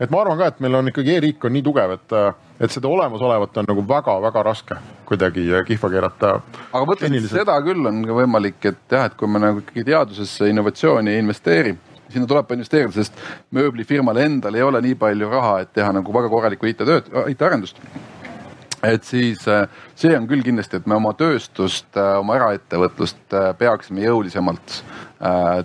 et 0.00 0.10
ma 0.10 0.24
arvan 0.24 0.40
ka, 0.40 0.50
et 0.50 0.60
meil 0.64 0.80
on 0.80 0.90
ikkagi 0.90 1.14
e-riik 1.18 1.44
on 1.46 1.54
nii 1.54 1.66
tugev, 1.66 1.94
et, 1.98 2.16
et 2.60 2.74
seda 2.74 2.88
olemasolevat 2.88 3.60
on 3.60 3.68
nagu 3.68 3.84
väga-väga 3.88 4.42
raske 4.42 4.78
kuidagi 5.08 5.46
kihva 5.66 5.90
keerata. 5.90 6.32
aga 6.72 6.84
ma 6.84 6.92
mõtlen, 6.92 7.18
et 7.18 7.30
seda 7.30 7.58
küll 7.64 7.86
on 7.86 8.02
ka 8.06 8.16
võimalik, 8.22 8.58
et 8.72 8.96
jah, 8.96 9.06
et 9.08 9.16
kui 9.18 9.30
me 9.30 9.42
nagu 9.42 9.62
ikkagi 9.62 9.86
teadusesse, 9.92 10.50
innovatsiooni 10.50 11.14
ei 11.14 11.24
investeeri 11.24 11.76
sinna 12.08 12.24
tuleb 12.24 12.52
investeerida, 12.56 12.92
sest 12.96 13.18
mööblifirmal 13.52 14.16
endal 14.22 14.54
ei 14.56 14.62
ole 14.64 14.80
nii 14.80 14.94
palju 14.96 15.28
raha, 15.28 15.58
et 15.60 15.74
teha 15.76 15.90
nagu 15.92 16.14
väga 16.14 16.30
korralikku 16.32 16.70
IT-tööd, 16.70 17.10
IT-arendust 17.34 17.82
et 18.82 19.04
siis 19.04 19.42
äh, 19.48 19.66
see 19.98 20.14
on 20.16 20.28
küll 20.30 20.44
kindlasti, 20.46 20.78
et 20.78 20.86
me 20.86 20.96
oma 20.98 21.12
tööstust, 21.18 21.90
äh, 21.98 22.14
oma 22.20 22.36
eraettevõtlust 22.38 23.34
äh, 23.34 23.50
peaksime 23.58 24.06
jõulisemalt 24.06 24.82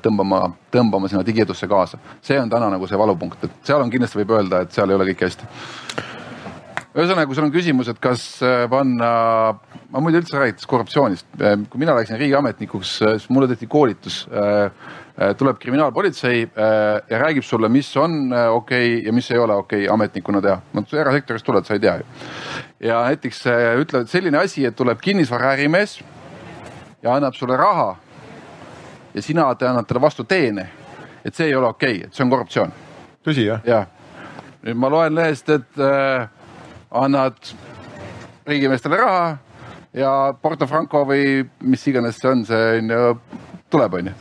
tõmbama, 0.01 0.47
tõmbama 0.73 1.05
sinna 1.05 1.21
digiedusse 1.21 1.67
kaasa. 1.69 1.99
see 2.25 2.39
on 2.41 2.49
täna 2.49 2.71
nagu 2.73 2.87
see 2.89 2.97
valupunkt, 2.97 3.43
et 3.45 3.67
seal 3.69 3.83
on 3.83 3.91
kindlasti 3.93 4.17
võib 4.17 4.31
öelda, 4.33 4.63
et 4.63 4.73
seal 4.73 4.89
ei 4.89 4.97
ole 4.97 5.05
kõik 5.11 5.21
hästi. 5.27 5.49
Ühesõnaga, 6.93 7.25
kui 7.25 7.37
sul 7.37 7.47
on 7.47 7.53
küsimus, 7.53 7.87
et 7.89 7.99
kas 8.01 8.25
panna, 8.69 9.11
ma 9.89 10.01
muide 10.03 10.19
üldse 10.21 10.37
räägiks 10.37 10.67
korruptsioonist, 10.69 11.25
kui 11.39 11.81
mina 11.81 11.95
läksin 11.97 12.19
riigiametnikuks, 12.21 12.97
siis 13.01 13.29
mulle 13.33 13.49
tehti 13.49 13.69
koolitus 13.71 14.23
Äh, 15.21 15.35
tuleb 15.37 15.59
kriminaalpolitsei 15.61 16.41
äh, 16.41 17.01
ja 17.09 17.17
räägib 17.19 17.43
sulle, 17.45 17.69
mis 17.69 17.97
on 17.97 18.33
äh, 18.33 18.47
okei 18.49 18.95
okay 18.97 19.05
ja 19.05 19.13
mis 19.13 19.31
ei 19.31 19.37
ole 19.37 19.53
okei 19.53 19.83
okay 19.83 19.93
ametnikuna 19.93 20.41
teha. 20.41 20.61
no 20.73 20.83
erasektorist 20.99 21.45
tuled, 21.45 21.65
sa 21.65 21.73
ei 21.73 21.79
tea 21.79 21.95
ju. 21.97 22.05
ja 22.79 23.03
näiteks 23.05 23.43
ütlevad 23.81 24.09
selline 24.09 24.37
asi, 24.41 24.65
et 24.65 24.75
tuleb 24.75 24.97
kinnisvaraärimees 25.01 25.99
ja 27.03 27.13
annab 27.13 27.37
sulle 27.37 27.57
raha 27.57 27.95
ja 29.13 29.21
sina 29.21 29.45
annad 29.51 29.85
talle 29.85 30.01
vastu 30.01 30.23
teene. 30.23 30.69
et 31.25 31.35
see 31.35 31.45
ei 31.45 31.55
ole 31.55 31.67
okei 31.67 31.95
okay,, 31.95 32.07
et 32.07 32.13
see 32.13 32.25
on 32.25 32.33
korruptsioon. 32.33 32.73
tõsi 33.21 33.45
jah? 33.45 33.61
jah. 33.65 33.85
nüüd 34.63 34.81
ma 34.81 34.89
loen 34.89 35.15
lehest, 35.15 35.49
et 35.49 35.77
äh, 35.77 36.25
annad 36.93 37.53
riigimeestele 38.47 38.99
raha 38.99 39.25
ja 39.93 40.11
Porto 40.41 40.67
Franco 40.67 41.03
või 41.07 41.43
mis 41.69 41.87
iganes 41.87 42.19
see 42.21 42.31
on, 42.31 42.45
see 42.47 42.79
on 42.79 42.93
ju 42.93 43.03
tuleb, 43.73 43.97
onju. 43.99 44.13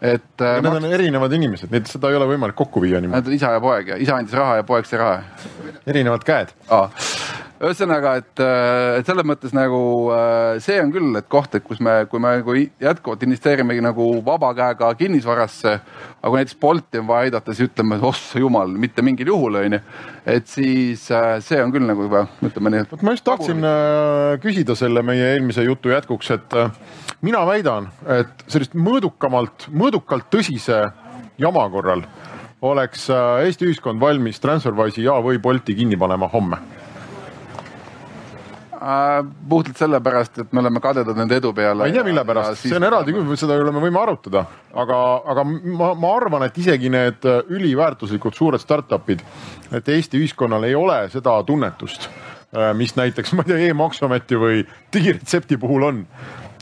et. 0.00 0.28
Need 0.40 0.66
maks... 0.66 0.80
on 0.80 0.90
erinevad 0.98 1.32
inimesed, 1.38 1.70
neid, 1.74 1.86
seda 1.90 2.10
ei 2.10 2.18
ole 2.18 2.28
võimalik 2.32 2.58
kokku 2.58 2.82
viia 2.82 3.00
niimoodi. 3.02 3.20
Nad 3.20 3.30
on 3.30 3.38
isa 3.38 3.54
ja 3.56 3.62
poeg 3.62 3.94
ja 3.94 4.00
isa 4.02 4.18
andis 4.18 4.36
raha 4.36 4.60
ja 4.60 4.66
poeg 4.66 4.88
sai 4.88 5.02
raha. 5.02 5.22
erinevad 5.86 6.26
käed 6.26 6.54
ah 6.74 6.90
ühesõnaga, 7.56 8.16
et, 8.20 8.40
äh, 8.42 8.98
et 9.00 9.08
selles 9.08 9.24
mõttes 9.26 9.54
nagu 9.56 9.78
äh, 10.12 10.58
see 10.62 10.76
on 10.82 10.90
küll, 10.92 11.08
et 11.16 11.28
koht, 11.32 11.54
et 11.56 11.64
kus 11.64 11.80
me, 11.84 11.94
kui 12.10 12.20
me 12.20 12.34
nagu 12.42 12.56
jätkuvalt 12.56 13.24
investeerimegi 13.24 13.84
nagu 13.84 14.08
vaba 14.26 14.52
käega 14.56 14.90
kinnisvarasse. 14.98 15.72
aga 16.20 16.32
kui 16.32 16.40
näiteks 16.40 16.58
Bolti 16.60 17.00
on 17.00 17.08
vaja 17.08 17.30
aidata, 17.30 17.54
siis 17.54 17.70
ütleme, 17.70 17.98
ossa 18.02 18.40
jumal, 18.42 18.76
mitte 18.76 19.02
mingil 19.02 19.32
juhul 19.32 19.60
on 19.62 19.78
ju. 19.78 19.80
et 20.26 20.46
siis 20.52 21.08
äh, 21.10 21.38
see 21.40 21.62
on 21.62 21.72
küll 21.72 21.88
nagu 21.88 22.08
juba, 22.08 22.26
ütleme 22.44 22.74
nii. 22.74 22.86
vot 22.92 23.02
ma 23.02 23.16
just 23.16 23.24
tahtsin 23.24 23.64
küsida 24.42 24.76
selle 24.76 25.02
meie 25.06 25.32
eelmise 25.34 25.64
jutu 25.64 25.94
jätkuks, 25.94 26.30
et 26.36 26.56
mina 27.24 27.44
väidan, 27.48 27.88
et 28.18 28.48
sellist 28.52 28.76
mõõdukamalt, 28.76 29.70
mõõdukalt 29.72 30.28
tõsise 30.32 30.90
jama 31.40 31.64
korral 31.72 32.04
oleks 32.66 33.08
Eesti 33.12 33.68
ühiskond 33.68 34.00
valmis 34.00 34.40
Transferwise'i 34.42 35.04
ja, 35.04 35.16
või 35.22 35.38
Bolti 35.40 35.76
kinni 35.76 35.96
panema 36.00 36.28
homme 36.32 36.60
puhtalt 39.48 39.78
sellepärast, 39.78 40.38
et 40.42 40.52
me 40.52 40.62
oleme 40.62 40.80
kadedad 40.84 41.16
nende 41.18 41.38
edu 41.40 41.52
peale. 41.56 41.84
ma 41.84 41.88
ei 41.88 41.94
tea, 41.94 42.04
mille 42.06 42.24
pärast, 42.28 42.62
see 42.62 42.76
on 42.76 42.86
eraldi 42.88 43.14
küsimus, 43.14 43.40
seda 43.42 43.56
üle 43.60 43.72
me 43.74 43.82
võime 43.82 44.00
arutada, 44.02 44.44
aga, 44.74 44.98
aga 45.32 45.44
ma, 45.46 45.92
ma 45.94 46.12
arvan, 46.16 46.46
et 46.48 46.58
isegi 46.58 46.90
need 46.92 47.26
üliväärtuslikud 47.26 48.36
suured 48.36 48.62
startup'id, 48.62 49.24
et 49.76 49.88
Eesti 49.96 50.20
ühiskonnal 50.20 50.68
ei 50.68 50.76
ole 50.78 50.98
seda 51.12 51.38
tunnetust, 51.46 52.10
äh, 52.52 52.72
mis 52.78 52.96
näiteks, 52.98 53.34
ma 53.36 53.46
ei 53.46 53.52
tea 53.52 53.64
e, 53.64 53.72
e-maksuameti 53.72 54.40
või 54.40 54.62
digiretsepti 54.94 55.60
puhul 55.62 55.90
on. 55.92 56.06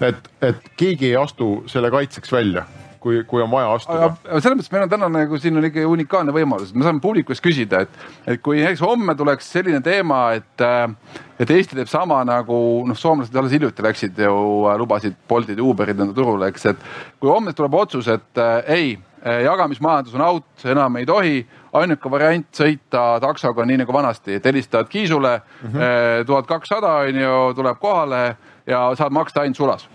et, 0.03 0.31
et 0.43 0.73
keegi 0.77 1.13
ei 1.13 1.17
astu 1.17 1.63
selle 1.71 1.91
kaitseks 1.95 2.33
välja 2.35 2.65
kui, 3.05 3.21
kui 3.29 3.43
on 3.45 3.51
vaja 3.53 3.73
astuda. 3.77 4.09
selles 4.25 4.57
mõttes 4.57 4.73
meil 4.73 4.87
on 4.87 4.93
täna 4.95 5.09
nagu 5.13 5.39
siin 5.41 5.61
on 5.61 5.69
ikka 5.69 5.85
unikaalne 5.91 6.33
võimalus, 6.35 6.73
et 6.73 6.79
me 6.79 6.87
saame 6.87 7.03
publikust 7.05 7.45
küsida, 7.45 7.83
et, 7.85 8.05
et 8.33 8.43
kui 8.43 8.63
näiteks 8.63 8.83
homme 8.85 9.15
tuleks 9.19 9.51
selline 9.53 9.83
teema, 9.85 10.21
et, 10.39 10.65
äh, 10.65 11.21
et 11.39 11.53
Eesti 11.53 11.77
teeb 11.77 11.91
sama 11.91 12.23
nagu 12.25 12.59
noh, 12.89 12.99
soomlased 12.99 13.37
alles 13.37 13.53
hiljuti 13.53 13.85
läksid 13.85 14.23
ju, 14.25 14.37
äh, 14.71 14.79
lubasid 14.81 15.19
Boltid 15.29 15.61
ja 15.61 15.67
Uberid 15.67 16.01
enda 16.01 16.17
turule, 16.17 16.49
eks, 16.53 16.71
et 16.73 16.87
kui 17.21 17.33
homme 17.33 17.53
tuleb 17.57 17.77
otsus, 17.83 18.09
et 18.09 18.41
äh, 18.41 18.73
ei, 18.79 18.97
äh, 19.21 19.43
jagamismajandus 19.45 20.17
on 20.17 20.25
out, 20.25 20.49
enam 20.65 20.97
ei 21.01 21.09
tohi 21.09 21.43
ainuke 21.75 22.09
variant 22.11 22.49
sõita 22.57 23.19
taksoga 23.21 23.67
nii 23.69 23.83
nagu 23.83 23.93
vanasti, 23.93 24.39
et 24.39 24.49
helistad 24.49 24.89
Kiisule 24.89 25.37
mhm. 25.43 26.25
tuhat 26.27 26.47
kakssada 26.49 27.01
on 27.03 27.19
ju, 27.21 27.39
tuleb 27.59 27.81
kohale 27.83 28.23
ja 28.71 28.87
saad 28.97 29.13
maksta 29.13 29.43
ainult 29.43 29.61
sulas 29.61 29.89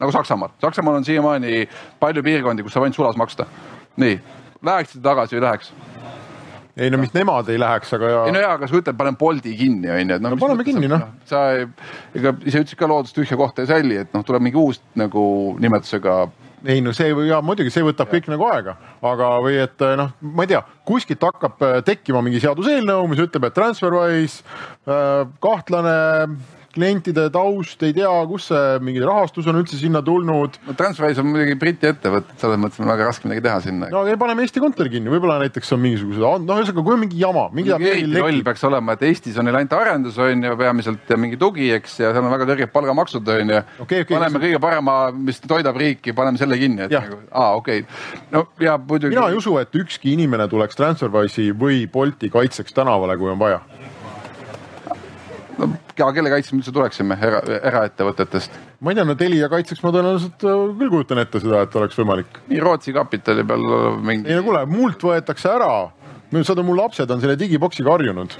nagu 0.00 0.14
Saksamaal. 0.14 0.54
Saksamaal 0.62 1.00
on 1.00 1.06
siiamaani 1.06 1.68
palju 2.00 2.22
piirkondi, 2.22 2.64
kus 2.66 2.76
saab 2.76 2.86
ainult 2.86 2.98
sulas 2.98 3.16
maksta. 3.20 3.46
nii, 3.98 4.20
läheksid 4.62 5.02
tagasi 5.02 5.38
või 5.38 5.46
läheks? 5.46 5.72
ei 6.78 6.90
no 6.94 6.98
mis 7.02 7.14
nemad 7.14 7.48
ei 7.50 7.58
läheks, 7.58 7.92
aga 7.96 8.10
ja.... 8.10 8.18
ei 8.28 8.34
no 8.34 8.42
jaa, 8.42 8.52
aga 8.54 8.68
sa 8.70 8.78
ütled, 8.78 8.96
panen 8.98 9.16
Bolti 9.18 9.54
kinni 9.58 9.90
on 9.90 9.98
ju. 9.98 10.18
no, 10.18 10.30
no 10.30 10.40
paneme 10.40 10.66
kinni 10.66 10.90
noh. 10.90 11.08
sa, 11.26 11.48
ega 12.14 12.34
ise 12.44 12.62
ütlesid 12.62 12.78
ka 12.78 12.88
loodus 12.90 13.16
tühja 13.16 13.38
kohta 13.38 13.64
ei 13.64 13.70
salli, 13.70 13.96
et 14.04 14.12
noh, 14.14 14.22
tuleb 14.26 14.44
mingi 14.46 14.60
uus 14.60 14.78
nagu 14.98 15.22
nimetusega 15.58 16.20
ei 16.66 16.82
no 16.82 16.92
see 16.94 17.10
ja 17.28 17.40
muidugi 17.44 17.70
see 17.74 17.84
võtab 17.86 18.10
ja. 18.10 18.16
kõik 18.16 18.30
nagu 18.32 18.46
aega, 18.50 18.76
aga 19.10 19.32
või 19.42 19.58
et 19.62 19.86
noh, 19.98 20.14
ma 20.22 20.46
ei 20.46 20.52
tea, 20.54 20.62
kuskilt 20.86 21.26
hakkab 21.26 21.58
tekkima 21.86 22.22
mingi 22.26 22.42
seaduseelnõu, 22.42 23.06
mis 23.10 23.22
ütleb, 23.26 23.48
et 23.48 23.58
Transferwise 23.58 24.42
äh, 24.86 25.26
kahtlane 25.42 25.98
klientide 26.74 27.28
taust, 27.32 27.82
ei 27.86 27.94
tea, 27.96 28.10
kus 28.28 28.48
see 28.50 28.78
mingi 28.84 29.00
rahastus 29.04 29.46
on 29.48 29.58
üldse 29.60 29.78
sinna 29.80 30.02
tulnud. 30.04 30.58
no 30.66 30.74
Transferwise 30.78 31.22
on 31.22 31.30
muidugi 31.30 31.56
Briti 31.60 31.88
ettevõte, 31.88 32.36
selles 32.40 32.60
mõttes 32.60 32.82
on 32.82 32.90
väga 32.90 33.08
raske 33.08 33.28
midagi 33.28 33.44
teha 33.46 33.62
sinna. 33.64 33.88
no 33.92 34.02
aga 34.04 34.18
paneme 34.20 34.44
Eesti 34.44 34.62
kontori 34.62 34.92
kinni, 34.92 35.10
võib-olla 35.12 35.38
näiteks 35.42 35.72
on 35.76 35.82
mingisugused, 35.84 36.20
noh, 36.22 36.60
ühesõnaga, 36.60 36.84
kui 36.84 36.96
on 36.96 37.02
mingi 37.04 37.22
jama, 37.22 37.46
mingi. 37.56 37.74
roll 38.18 38.42
peaks 38.46 38.64
olema, 38.68 38.96
et 38.98 39.06
Eestis 39.08 39.38
on 39.40 39.48
neil 39.48 39.60
ainult 39.60 39.76
arendus 39.78 40.20
on 40.22 40.44
ju 40.48 40.58
peamiselt 40.60 41.12
ja 41.14 41.20
mingi 41.20 41.40
tugi, 41.40 41.70
eks, 41.78 41.98
ja 42.02 42.12
seal 42.12 42.24
on 42.24 42.34
väga 42.34 42.48
kõrged 42.52 42.74
palgamaksud 42.74 43.34
on 43.34 43.54
ju 43.54 43.58
okay,. 43.58 43.86
Okay, 43.88 44.06
paneme 44.12 44.42
kõige 44.42 44.62
parema, 44.62 44.98
mis 45.14 45.40
toidab 45.44 45.78
riiki, 45.80 46.14
paneme 46.16 46.40
selle 46.40 46.60
kinni, 46.60 46.84
et 46.86 46.94
nagu, 46.94 47.22
aa 47.32 47.56
okei 47.58 47.84
okay.. 47.84 48.28
no 48.34 48.44
ja 48.62 48.76
muidugi. 48.78 49.16
mina 49.16 49.30
ei 49.32 49.40
usu, 49.40 49.56
et 49.62 49.74
ükski 49.80 50.12
inimene 50.18 50.48
tuleks 50.52 50.76
Transferwise'i 50.78 51.54
või 51.56 51.86
Bolti 51.90 52.30
kaitseks 52.32 52.76
tänavale, 52.76 53.16
kui 53.20 53.32
on 53.32 53.40
vaja 53.40 53.62
no 55.58 55.68
kelle 56.14 56.30
kaitseks 56.32 56.54
me 56.54 56.62
üldse 56.62 56.74
tuleksime 56.74 57.18
era, 57.28 57.42
eraettevõtetest? 57.70 58.58
ma 58.80 58.92
ei 58.92 58.98
tea, 58.98 59.06
no 59.08 59.16
Telia 59.18 59.50
kaitseks 59.52 59.82
ma 59.84 59.92
tõenäoliselt 59.94 60.46
äh, 60.46 60.62
küll 60.80 60.92
kujutan 60.94 61.22
ette 61.24 61.42
seda, 61.42 61.64
et 61.66 61.76
oleks 61.80 61.98
võimalik. 61.98 62.40
nii 62.50 62.62
Rootsi 62.62 62.94
kapitali 62.96 63.46
peal 63.48 63.66
mingi. 63.98 64.30
ei 64.30 64.38
no 64.38 64.46
kuule, 64.46 64.64
mult 64.70 65.04
võetakse 65.10 65.50
ära. 65.52 65.72
saad, 66.40 66.64
mu 66.64 66.78
lapsed 66.78 67.10
on 67.10 67.22
selle 67.24 67.38
digiboksiga 67.40 67.96
harjunud 67.96 68.38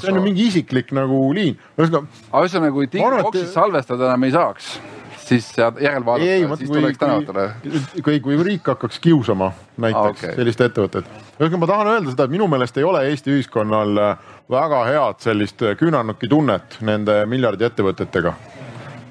see 0.00 0.10
on 0.10 0.18
ju 0.18 0.24
mingi 0.24 0.48
isiklik 0.48 0.92
nagu 0.96 1.20
liin. 1.36 1.58
ühesõnaga. 1.78 2.06
aga 2.30 2.44
ühesõnaga, 2.46 2.74
kui 2.78 2.90
digiboksi 2.92 3.46
salvestada 3.52 4.10
enam 4.10 4.28
ei 4.28 4.34
saaks 4.34 4.74
siis 5.28 5.50
järel 5.58 6.04
vaadata, 6.04 6.56
siis 6.56 6.70
tuleks 6.70 6.98
tänavatele. 6.98 7.50
kui, 8.04 8.20
kui 8.20 8.38
riik 8.44 8.66
hakkaks 8.68 8.98
kiusama 9.00 9.52
näiteks 9.76 10.00
ah, 10.00 10.10
okay. 10.10 10.34
sellist 10.36 10.60
ettevõtet. 10.60 11.08
ühesõnaga, 11.38 11.60
ma 11.62 11.70
tahan 11.70 11.92
öelda 11.94 12.14
seda, 12.14 12.26
et 12.26 12.34
minu 12.34 12.48
meelest 12.50 12.76
ei 12.80 12.86
ole 12.86 13.04
Eesti 13.10 13.34
ühiskonnal 13.34 14.02
äh, 14.02 14.34
väga 14.50 14.82
head 14.90 15.24
sellist 15.24 15.64
äh, 15.64 15.76
küünarnuki 15.80 16.28
tunnet 16.30 16.78
nende 16.84 17.22
miljardi 17.30 17.68
ettevõtetega 17.68 18.34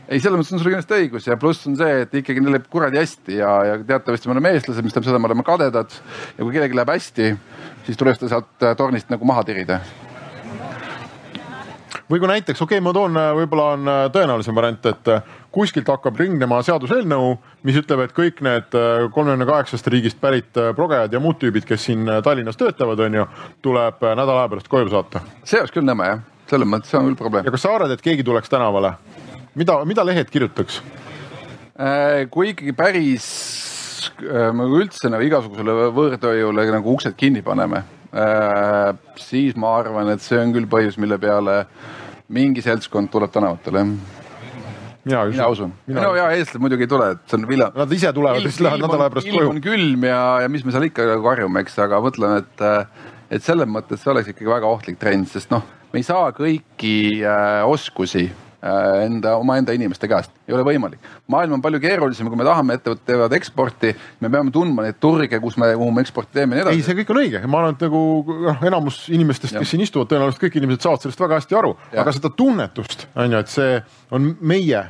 ei, 0.08 0.20
selles 0.20 0.38
mõttes 0.38 0.54
on 0.54 0.62
sul 0.62 0.72
kindlasti 0.72 1.00
õigus 1.00 1.28
ja 1.30 1.38
pluss 1.40 1.68
on 1.70 1.78
see, 1.80 2.06
et 2.06 2.16
ikkagi 2.22 2.44
neil 2.44 2.58
läheb 2.58 2.70
kuradi 2.72 3.00
hästi 3.02 3.40
ja, 3.40 3.52
ja 3.72 3.78
teatavasti 3.88 4.30
me 4.30 4.38
oleme 4.38 4.54
eestlased, 4.54 4.86
mis 4.86 4.94
tähendab 4.94 5.10
seda, 5.10 5.22
me 5.22 5.32
oleme 5.32 5.46
kadedad. 5.48 6.00
ja 6.38 6.42
kui 6.44 6.56
kellelgi 6.56 6.78
läheb 6.80 6.96
hästi, 6.96 7.30
siis 7.88 8.00
tuleb 8.00 8.20
seda 8.20 8.36
sealt 8.36 8.66
äh, 8.68 8.76
tornist 8.80 9.14
nagu 9.14 9.28
maha 9.28 9.46
tirida 9.48 9.82
või 12.12 12.20
kui 12.20 12.30
näiteks, 12.30 12.62
okei 12.62 12.78
okay,, 12.78 12.84
ma 12.84 12.92
toon, 12.94 13.16
võib-olla 13.40 13.70
on 13.74 13.90
tõenäolisem 14.14 14.56
variant, 14.56 14.86
et 14.92 15.10
kuskilt 15.54 15.90
hakkab 15.92 16.18
ringnema 16.18 16.60
seaduseelnõu, 16.66 17.36
mis 17.68 17.78
ütleb, 17.78 18.04
et 18.08 18.14
kõik 18.16 18.42
need 18.46 18.78
äh, 18.78 19.06
kolmekümne 19.14 19.46
kaheksast 19.48 19.88
riigist 19.94 20.20
pärit 20.22 20.58
äh, 20.58 20.72
progejad 20.76 21.14
ja 21.14 21.22
muud 21.22 21.38
tüübid, 21.42 21.68
kes 21.70 21.86
siin 21.90 22.08
äh, 22.10 22.22
Tallinnas 22.26 22.58
töötavad, 22.58 23.02
on 23.06 23.20
ju, 23.20 23.26
tuleb 23.66 24.02
nädala 24.02 24.44
aja 24.44 24.52
pärast 24.56 24.72
koju 24.72 24.90
saata. 24.92 25.22
see 25.46 25.62
oleks 25.62 25.76
küll 25.76 25.86
nõme 25.86 26.08
jah, 26.10 26.24
selles 26.50 26.70
mõttes 26.70 26.90
see 26.90 27.00
on 27.00 27.12
küll 27.12 27.20
probleem. 27.20 27.46
ja 27.46 27.54
kas 27.54 27.66
sa 27.66 27.76
arvad, 27.78 27.94
et 27.94 28.02
keegi 28.02 28.26
tuleks 28.26 28.50
tänavale? 28.50 28.96
mida, 29.60 29.78
mida 29.86 30.06
lehed 30.06 30.32
kirjutaks? 30.34 30.82
kui 32.34 32.52
ikkagi 32.52 32.74
päris 32.78 33.28
nagu 34.30 34.78
üldse 34.78 35.10
nagu 35.10 35.26
igasugusele 35.26 35.90
võõrtööjõule 35.96 36.66
nagu 36.70 36.92
uksed 36.94 37.16
kinni 37.18 37.42
paneme, 37.46 37.82
siis 39.18 39.56
ma 39.58 39.72
arvan, 39.80 40.12
et 40.14 40.22
see 40.22 40.38
on 40.38 40.54
küll 40.54 40.70
põhjus, 40.70 41.00
mille 41.02 41.18
peale 41.22 41.64
mingi 42.34 42.62
seltskond 42.62 43.10
tuleb 43.14 43.34
tänavatele 43.34 43.88
mina, 45.06 45.24
mina 45.32 45.48
usun. 45.52 45.74
no 45.88 46.14
ja 46.18 46.30
eestlased 46.36 46.64
muidugi 46.64 46.88
ei 46.88 46.92
tule, 46.92 47.10
et 47.16 47.24
see 47.28 47.40
on 47.40 47.48
vila. 47.50 47.70
Nad 47.76 47.96
ise 47.96 48.14
tulevad 48.16 48.46
siis 48.48 48.60
lähevad 48.64 48.86
nädala 48.86 49.10
pärast 49.14 49.30
koju. 49.30 49.42
ilm 49.42 49.56
on 49.56 49.64
külm 49.64 50.08
ja, 50.08 50.22
ja 50.44 50.52
mis 50.52 50.66
me 50.66 50.76
seal 50.76 50.88
ikka 50.90 51.08
nagu 51.14 51.32
harjume, 51.32 51.64
eks, 51.66 51.80
aga 51.86 52.00
mõtleme, 52.04 52.44
et, 52.44 52.66
et 53.38 53.46
selles 53.46 53.70
mõttes 53.70 54.04
see 54.04 54.14
oleks 54.14 54.34
ikkagi 54.34 54.52
väga 54.52 54.70
ohtlik 54.70 55.00
trend, 55.02 55.30
sest 55.32 55.52
noh, 55.54 55.66
me 55.94 56.02
ei 56.02 56.08
saa 56.08 56.32
kõiki 56.36 56.96
äh, 57.22 57.62
oskusi 57.70 58.30
enda, 58.64 59.36
omaenda 59.36 59.74
inimeste 59.76 60.08
käest, 60.08 60.32
ei 60.48 60.56
ole 60.56 60.64
võimalik. 60.64 61.00
maailm 61.28 61.58
on 61.58 61.62
palju 61.62 61.82
keerulisem, 61.84 62.30
kui 62.32 62.40
me 62.40 62.46
tahame, 62.48 62.78
ettevõtted 62.80 63.06
teevad 63.10 63.34
eksporti, 63.36 63.92
me 64.24 64.30
peame 64.32 64.54
tundma 64.56 64.86
neid 64.86 65.00
turge, 65.04 65.40
kus 65.44 65.58
me, 65.60 65.74
kuhu 65.76 65.92
me 65.92 66.04
eksporti 66.06 66.40
teeme 66.40 66.56
ja 66.56 66.64
nii 66.64 66.72
ei, 66.72 66.80
edasi. 66.80 66.86
see 66.88 67.00
kõik 67.02 67.12
on 67.12 67.20
õige, 67.24 67.42
ma 67.48 67.60
arvan, 67.60 67.76
et 67.76 67.84
nagu 67.84 68.04
noh, 68.48 68.62
enamus 68.70 69.02
inimestest, 69.14 69.58
kes 69.60 69.74
siin 69.76 69.84
istuvad, 69.84 70.08
tõenäoliselt 70.12 70.46
kõik 70.46 70.56
inimesed 70.62 70.86
saavad 70.86 71.04
sellest 71.04 71.26
väga 71.26 71.42
hästi 71.42 71.60
aru, 71.60 71.74
aga 72.04 72.14
seda 72.16 72.32
tunnetust 72.38 73.08
on 73.16 73.36
ju, 73.36 73.42
et 73.44 73.52
see 73.52 73.76
on 74.16 74.32
meie, 74.54 74.86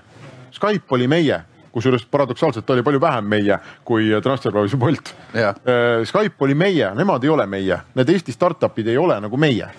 Skype 0.54 0.94
oli 0.94 1.10
meie, 1.10 1.40
kusjuures 1.74 2.06
paradoksaalselt 2.14 2.68
ta 2.68 2.76
oli 2.76 2.84
palju 2.86 3.02
vähem 3.02 3.26
meie 3.26 3.58
kui 3.84 4.12
Transferwise 4.22 4.78
ja 4.78 4.80
Bolt 4.84 5.10
Jah.. 5.34 5.58
Skype 6.06 6.46
oli 6.46 6.54
meie, 6.54 6.92
nemad 6.94 7.26
ei 7.26 7.34
ole 7.34 7.48
meie, 7.50 7.80
need 7.98 8.14
Eesti 8.14 8.36
startup'id 8.36 8.94
ei 8.94 9.02
ole 9.02 9.18
nagu 9.26 9.42
meie, 9.42 9.72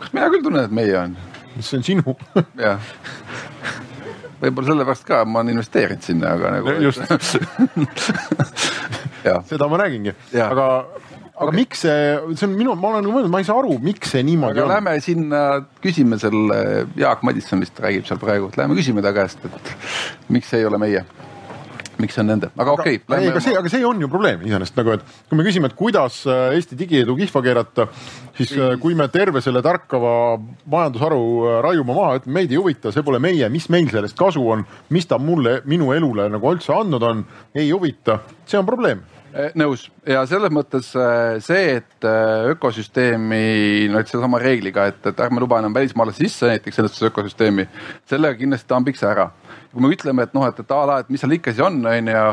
kas 0.00 0.10
mina 0.10 0.26
küll 0.34 0.42
tunnen, 0.42 0.66
et 0.66 0.74
meie 0.74 0.98
on? 1.04 1.14
See 1.64 1.80
on 1.80 1.86
sinu 1.86 2.16
jah. 2.60 2.78
võib-olla 4.42 4.72
sellepärast 4.72 5.06
ka 5.08 5.22
ma 5.24 5.42
olen 5.42 5.56
investeerinud 5.56 6.04
sinna, 6.04 6.26
aga 6.36 6.46
nagu. 6.58 6.76
just 6.84 7.00
seda 9.50 9.68
ma 9.70 9.76
räägingi, 9.82 10.12
aga, 10.38 10.66
aga 10.86 11.48
okay. 11.48 11.56
miks 11.56 11.84
see, 11.86 12.00
see 12.34 12.48
on 12.48 12.56
minu, 12.58 12.74
ma 12.78 12.86
olen 12.94 13.08
mõelnud, 13.10 13.32
ma 13.32 13.42
ei 13.42 13.48
saa 13.48 13.58
aru, 13.60 13.78
miks 13.82 14.12
see 14.14 14.22
niimoodi 14.26 14.60
aga 14.60 14.66
on. 14.66 14.74
lähme 14.74 14.96
sinna, 15.04 15.42
küsime 15.84 16.16
selle, 16.22 16.58
Jaak 16.98 17.24
Madisson 17.26 17.62
vist 17.64 17.76
räägib 17.82 18.04
seal 18.08 18.20
praegu, 18.22 18.50
lähme 18.56 18.78
küsime 18.78 19.04
ta 19.04 19.14
käest, 19.16 19.38
et 19.48 19.66
miks 20.32 20.52
see 20.52 20.62
ei 20.62 20.68
ole 20.68 20.78
meie 20.82 21.02
miks 22.02 22.16
see 22.16 22.22
on 22.22 22.30
nende, 22.30 22.50
aga 22.56 22.74
okei 22.76 22.98
okay,. 23.00 23.20
ei, 23.22 23.30
aga 23.30 23.42
see, 23.42 23.56
aga 23.58 23.72
see 23.72 23.84
on 23.86 24.00
ju 24.02 24.08
probleem 24.12 24.44
iseenesest 24.46 24.78
nagu, 24.80 24.96
et 24.96 25.04
kui 25.30 25.38
me 25.38 25.46
küsime, 25.46 25.70
et 25.70 25.76
kuidas 25.78 26.20
äh, 26.28 26.56
Eesti 26.56 26.78
digiedu 26.78 27.16
kihva 27.18 27.42
keerata, 27.44 27.88
siis 28.36 28.52
äh, 28.58 28.76
kui 28.82 28.96
me 28.98 29.08
terve 29.12 29.42
selle 29.44 29.62
tärkava 29.64 30.14
majandusharu 30.72 31.20
äh, 31.22 31.58
raiume 31.66 31.96
maha, 31.96 32.20
ütleme 32.20 32.40
meid 32.40 32.54
ei 32.54 32.60
huvita, 32.60 32.92
see 32.94 33.06
pole 33.06 33.20
meie, 33.22 33.50
mis 33.52 33.68
meil 33.72 33.90
sellest 33.92 34.18
kasu 34.18 34.44
on, 34.56 34.64
mis 34.94 35.08
ta 35.08 35.20
mulle, 35.22 35.60
minu 35.68 35.92
elule 35.96 36.28
nagu 36.32 36.54
üldse 36.54 36.74
andnud 36.76 37.06
on, 37.06 37.26
ei 37.56 37.70
huvita, 37.72 38.20
see 38.46 38.60
on 38.60 38.68
probleem 38.68 39.04
nõus 39.58 39.86
ja 40.06 40.22
selles 40.28 40.52
mõttes 40.54 40.88
eh, 40.96 41.38
see, 41.44 41.78
et 41.80 42.06
eh, 42.06 42.50
ökosüsteemi, 42.52 43.88
no 43.92 44.00
et 44.00 44.10
sedasama 44.10 44.40
reegliga, 44.42 44.86
et, 44.90 45.00
et 45.10 45.24
ärme 45.26 45.42
luba 45.42 45.58
enam 45.60 45.74
välismaalasi 45.76 46.24
sisse 46.24 46.50
näiteks 46.50 46.80
sellesse 46.80 47.10
ökosüsteemi, 47.10 47.66
sellega 48.08 48.38
kindlasti 48.40 48.68
tambiks 48.70 49.04
ära. 49.06 49.30
kui 49.72 49.84
me 49.84 49.92
ütleme, 49.92 50.24
et 50.24 50.32
noh, 50.34 50.46
et, 50.48 50.62
et 50.62 50.72
a 50.72 50.80
la, 50.88 51.00
et 51.02 51.12
mis 51.12 51.20
seal 51.20 51.36
ikka 51.36 51.52
siis 51.52 51.66
on, 51.66 51.82
on 51.84 52.08
ju. 52.12 52.24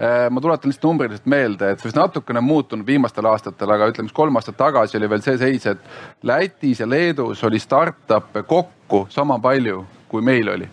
ma 0.00 0.40
tuletan 0.40 0.72
lihtsalt 0.72 0.86
numbriliselt 0.88 1.26
meelde, 1.28 1.74
et 1.74 1.82
vist 1.84 1.96
natukene 1.96 2.40
muutunud 2.40 2.86
viimastel 2.88 3.28
aastatel, 3.28 3.70
aga 3.76 3.90
ütleme, 3.92 4.08
kolm 4.16 4.40
aastat 4.40 4.56
tagasi 4.56 4.96
oli 4.96 5.10
veel 5.12 5.22
see 5.22 5.36
seis, 5.38 5.66
et 5.68 6.24
Lätis 6.24 6.80
ja 6.80 6.88
Leedus 6.88 7.44
oli 7.44 7.60
startup'e 7.60 8.42
kokku 8.48 9.04
sama 9.12 9.38
palju, 9.38 9.84
kui 10.08 10.24
meil 10.24 10.48
oli 10.56 10.70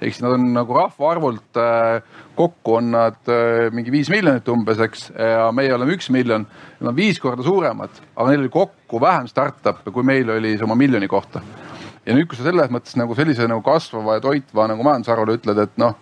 ehk 0.00 0.14
siis 0.14 0.22
nad 0.24 0.32
on 0.32 0.46
nagu 0.54 0.76
rahvaarvult 0.76 1.58
äh, 1.60 2.20
kokku 2.36 2.78
on 2.78 2.90
nad 2.94 3.28
äh, 3.28 3.68
mingi 3.74 3.92
viis 3.92 4.10
miljonit 4.12 4.48
umbes, 4.48 4.80
eks, 4.80 5.10
ja 5.12 5.50
meie 5.54 5.74
oleme 5.76 5.96
üks 5.96 6.08
miljon. 6.12 6.46
Nad 6.80 6.92
on 6.92 6.96
viis 6.96 7.20
korda 7.20 7.44
suuremad, 7.44 8.00
aga 8.16 8.28
neil 8.30 8.44
oli 8.46 8.52
kokku 8.54 9.00
vähem 9.02 9.28
startup'e, 9.30 9.92
kui 9.92 10.06
meil 10.06 10.32
oli 10.36 10.56
see 10.56 10.66
oma 10.66 10.78
miljoni 10.78 11.08
kohta. 11.10 11.44
ja 12.06 12.16
nüüd, 12.16 12.26
kui 12.30 12.38
sa 12.38 12.46
selles 12.48 12.70
mõttes 12.72 12.96
nagu 12.96 13.14
sellise 13.14 13.44
nagu 13.48 13.60
kasvava 13.62 14.16
ja 14.16 14.24
toitva 14.24 14.66
nagu 14.70 14.84
majandusharule 14.86 15.36
ütled, 15.36 15.58
et 15.66 15.76
noh, 15.78 15.98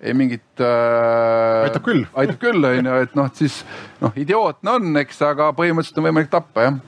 ei 0.00 0.14
mingit 0.14 0.62
äh,. 0.62 1.66
Aitab 1.66 1.82
küll. 1.88 2.04
aitab 2.14 2.38
küll, 2.38 2.62
on 2.62 2.92
ju, 2.92 2.98
et 3.02 3.16
noh, 3.18 3.32
siis 3.34 3.64
noh, 4.00 4.14
idiootne 4.14 4.78
on, 4.78 4.92
eks, 5.02 5.18
aga 5.26 5.50
põhimõtteliselt 5.58 5.98
on 5.98 6.06
võimalik 6.06 6.30
tappa 6.30 6.68
jah 6.68 6.78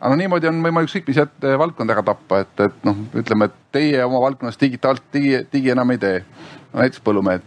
aga 0.00 0.16
niimoodi 0.18 0.48
on 0.50 0.60
võimalik 0.64 0.88
ükskõik 0.88 1.08
mis 1.10 1.20
jät- 1.22 1.46
valdkonda 1.60 1.96
ära 1.96 2.04
tappa, 2.06 2.42
et, 2.44 2.60
et 2.68 2.84
noh, 2.86 2.98
ütleme, 3.18 3.48
et 3.50 3.56
teie 3.74 4.02
oma 4.04 4.20
valdkonnas 4.24 4.58
digitaalt 4.60 5.02
digi, 5.14 5.44
digi 5.52 5.72
enam 5.74 5.90
ei 5.94 5.98
tee 6.02 6.18
no,. 6.22 6.82
näiteks 6.82 7.02
põllumehed. 7.04 7.42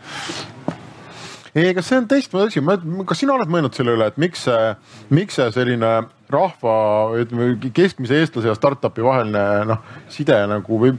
ei, 1.56 1.74
kas 1.78 1.90
see 1.92 2.00
on 2.02 2.08
teistmoodi 2.12 2.52
asi, 2.52 2.64
kas 3.08 3.22
sina 3.24 3.36
oled 3.36 3.52
mõelnud 3.52 3.76
selle 3.78 3.96
üle, 3.98 4.08
et 4.12 4.18
miks 4.22 4.48
see, 4.48 4.72
miks 5.14 5.40
see 5.40 5.52
selline 5.56 5.92
rahva, 6.32 6.76
ütleme 7.20 7.72
keskmise 7.76 8.22
eestlase 8.22 8.48
ja 8.52 8.56
startup'i 8.56 9.04
vaheline 9.04 9.44
noh, 9.68 9.84
side 10.12 10.38
nagu 10.52 10.80
või 10.80 10.96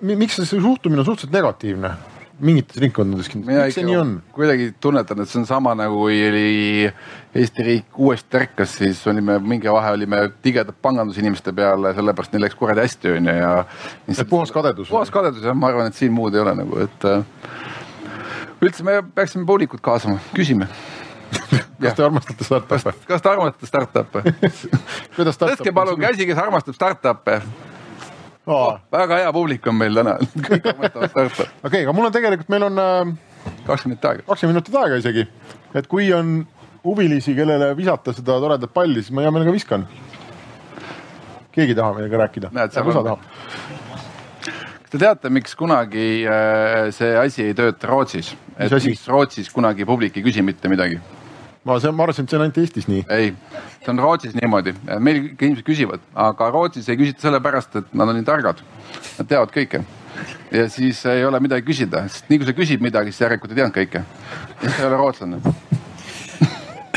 mi- 0.00 0.18
miks 0.20 0.38
see 0.38 0.60
suhtumine 0.62 1.02
on 1.02 1.08
suhteliselt 1.10 1.34
negatiivne 1.34 1.94
mingites 2.40 2.80
ringkondades 2.80 3.28
kindlasti, 3.30 3.56
miks 3.56 3.76
see 3.78 3.86
nii 3.86 3.96
on? 4.00 4.12
kuidagi 4.34 4.70
tunnetan, 4.82 5.22
et 5.22 5.30
see 5.30 5.40
on 5.42 5.46
sama 5.48 5.74
nagu 5.78 6.00
kui 6.00 6.20
oli 6.28 6.90
Eesti 7.36 7.62
riik 7.66 7.98
uuesti 8.00 8.40
ärkas, 8.40 8.72
siis 8.80 9.00
olime 9.10 9.36
mingi 9.38 9.70
vahe 9.70 9.92
olime 9.94 10.22
tigedad 10.42 10.74
pangandusinimeste 10.82 11.52
peale, 11.56 11.92
sellepärast 11.94 12.32
neil 12.34 12.46
läks 12.46 12.58
kuradi 12.58 12.82
hästi 12.82 13.12
onju 13.18 13.34
ja. 13.36 13.52
puhas 14.30 14.52
kadedus. 14.54 14.88
puhas 14.90 15.12
kadedus 15.14 15.44
jah, 15.46 15.56
ma 15.56 15.70
arvan, 15.70 15.92
et 15.92 15.98
siin 15.98 16.14
muud 16.16 16.34
ei 16.34 16.42
ole 16.42 16.56
nagu, 16.58 16.80
et 16.82 17.06
äh, 17.06 17.22
üldse 18.64 18.86
me 18.86 18.98
peaksime 19.14 19.46
publikut 19.46 19.84
kaasama, 19.84 20.18
küsime. 20.34 20.70
kas 21.82 21.94
te 21.94 22.04
armastate 22.04 22.44
startup'e? 22.44 22.94
kas 23.06 23.22
te 23.22 23.30
armastate 23.30 23.70
startup'e? 23.70 24.24
tõstke 25.44 25.74
palun 25.74 26.00
käsi, 26.00 26.26
kes 26.28 26.40
armastab 26.40 26.78
startup'e. 26.78 27.42
Väga 28.46 29.18
hea 29.20 29.32
publik 29.32 29.66
on 29.68 29.76
meil 29.78 29.94
täna, 29.94 30.16
kõik 30.48 30.68
armastavad 30.72 31.10
startup'e. 31.12 31.48
okei, 31.68 31.82
aga 31.84 31.92
mul 31.96 32.08
on 32.08 32.14
tegelikult, 32.14 32.48
meil 32.52 32.64
on 32.70 32.80
äh, 32.80 33.12
kakskümmend 33.66 33.98
minutit 33.98 34.08
aega. 34.10 34.24
kakskümmend 34.28 34.56
minutit 34.56 34.78
aega 34.80 35.00
isegi, 35.02 35.26
et 35.74 35.90
kui 35.90 36.08
on 36.16 36.46
huvilisi, 36.84 37.34
kellele 37.36 37.74
visata 37.76 38.14
seda 38.16 38.38
toredat 38.40 38.72
palli, 38.72 39.02
siis 39.02 39.12
ma 39.14 39.26
hea 39.26 39.34
meelega 39.34 39.52
viskan. 39.54 39.86
keegi 41.52 41.74
ei 41.74 41.78
taha 41.78 41.94
meiega 41.98 42.24
rääkida, 42.24 42.50
osa 42.54 42.80
on- 42.80 43.04
tahab. 43.04 43.18
kas 44.80 44.90
te 44.90 44.98
teate, 44.98 45.30
miks 45.30 45.54
kunagi 45.54 46.24
äh, 46.26 46.90
see 46.96 47.16
asi 47.16 47.50
ei 47.50 47.54
tööta 47.54 47.86
Rootsis? 47.92 48.34
et 48.58 48.72
miks 48.72 49.08
Rootsis 49.08 49.50
kunagi 49.52 49.84
publik 49.84 50.16
ei 50.16 50.24
küsi 50.26 50.42
mitte 50.42 50.68
midagi? 50.68 51.00
ma, 51.64 51.78
see, 51.80 51.92
ma 51.92 52.06
arvasin, 52.06 52.26
et 52.26 52.32
see 52.32 52.38
on 52.40 52.46
ainult 52.46 52.60
Eestis 52.62 52.88
nii. 52.90 53.06
ei, 53.12 53.32
see 53.80 53.92
on 53.92 54.02
Rootsis 54.02 54.36
niimoodi, 54.38 54.74
meil 54.98 55.22
ikka 55.30 55.48
inimesed 55.48 55.66
küsivad, 55.66 56.04
aga 56.28 56.50
Rootsis 56.54 56.88
ei 56.88 57.00
küsita 57.00 57.28
sellepärast, 57.28 57.80
et 57.82 57.96
nad 57.96 58.08
on 58.10 58.16
nii 58.18 58.28
targad. 58.28 58.62
Nad 59.18 59.28
teavad 59.30 59.52
kõike 59.54 59.84
ja 60.52 60.68
siis 60.72 61.02
ei 61.06 61.24
ole 61.24 61.40
midagi 61.40 61.66
küsida, 61.66 62.04
sest 62.08 62.30
nii 62.30 62.40
kui 62.40 62.48
sa 62.48 62.56
küsid 62.56 62.84
midagi, 62.84 63.12
siis 63.12 63.24
järelikult 63.24 63.52
ei 63.54 63.60
teadnud 63.60 63.76
kõike. 63.76 64.04
siis 64.62 64.76
sa 64.76 64.82
ei 64.82 64.88
ole 64.88 65.00
rootslane. 65.00 65.40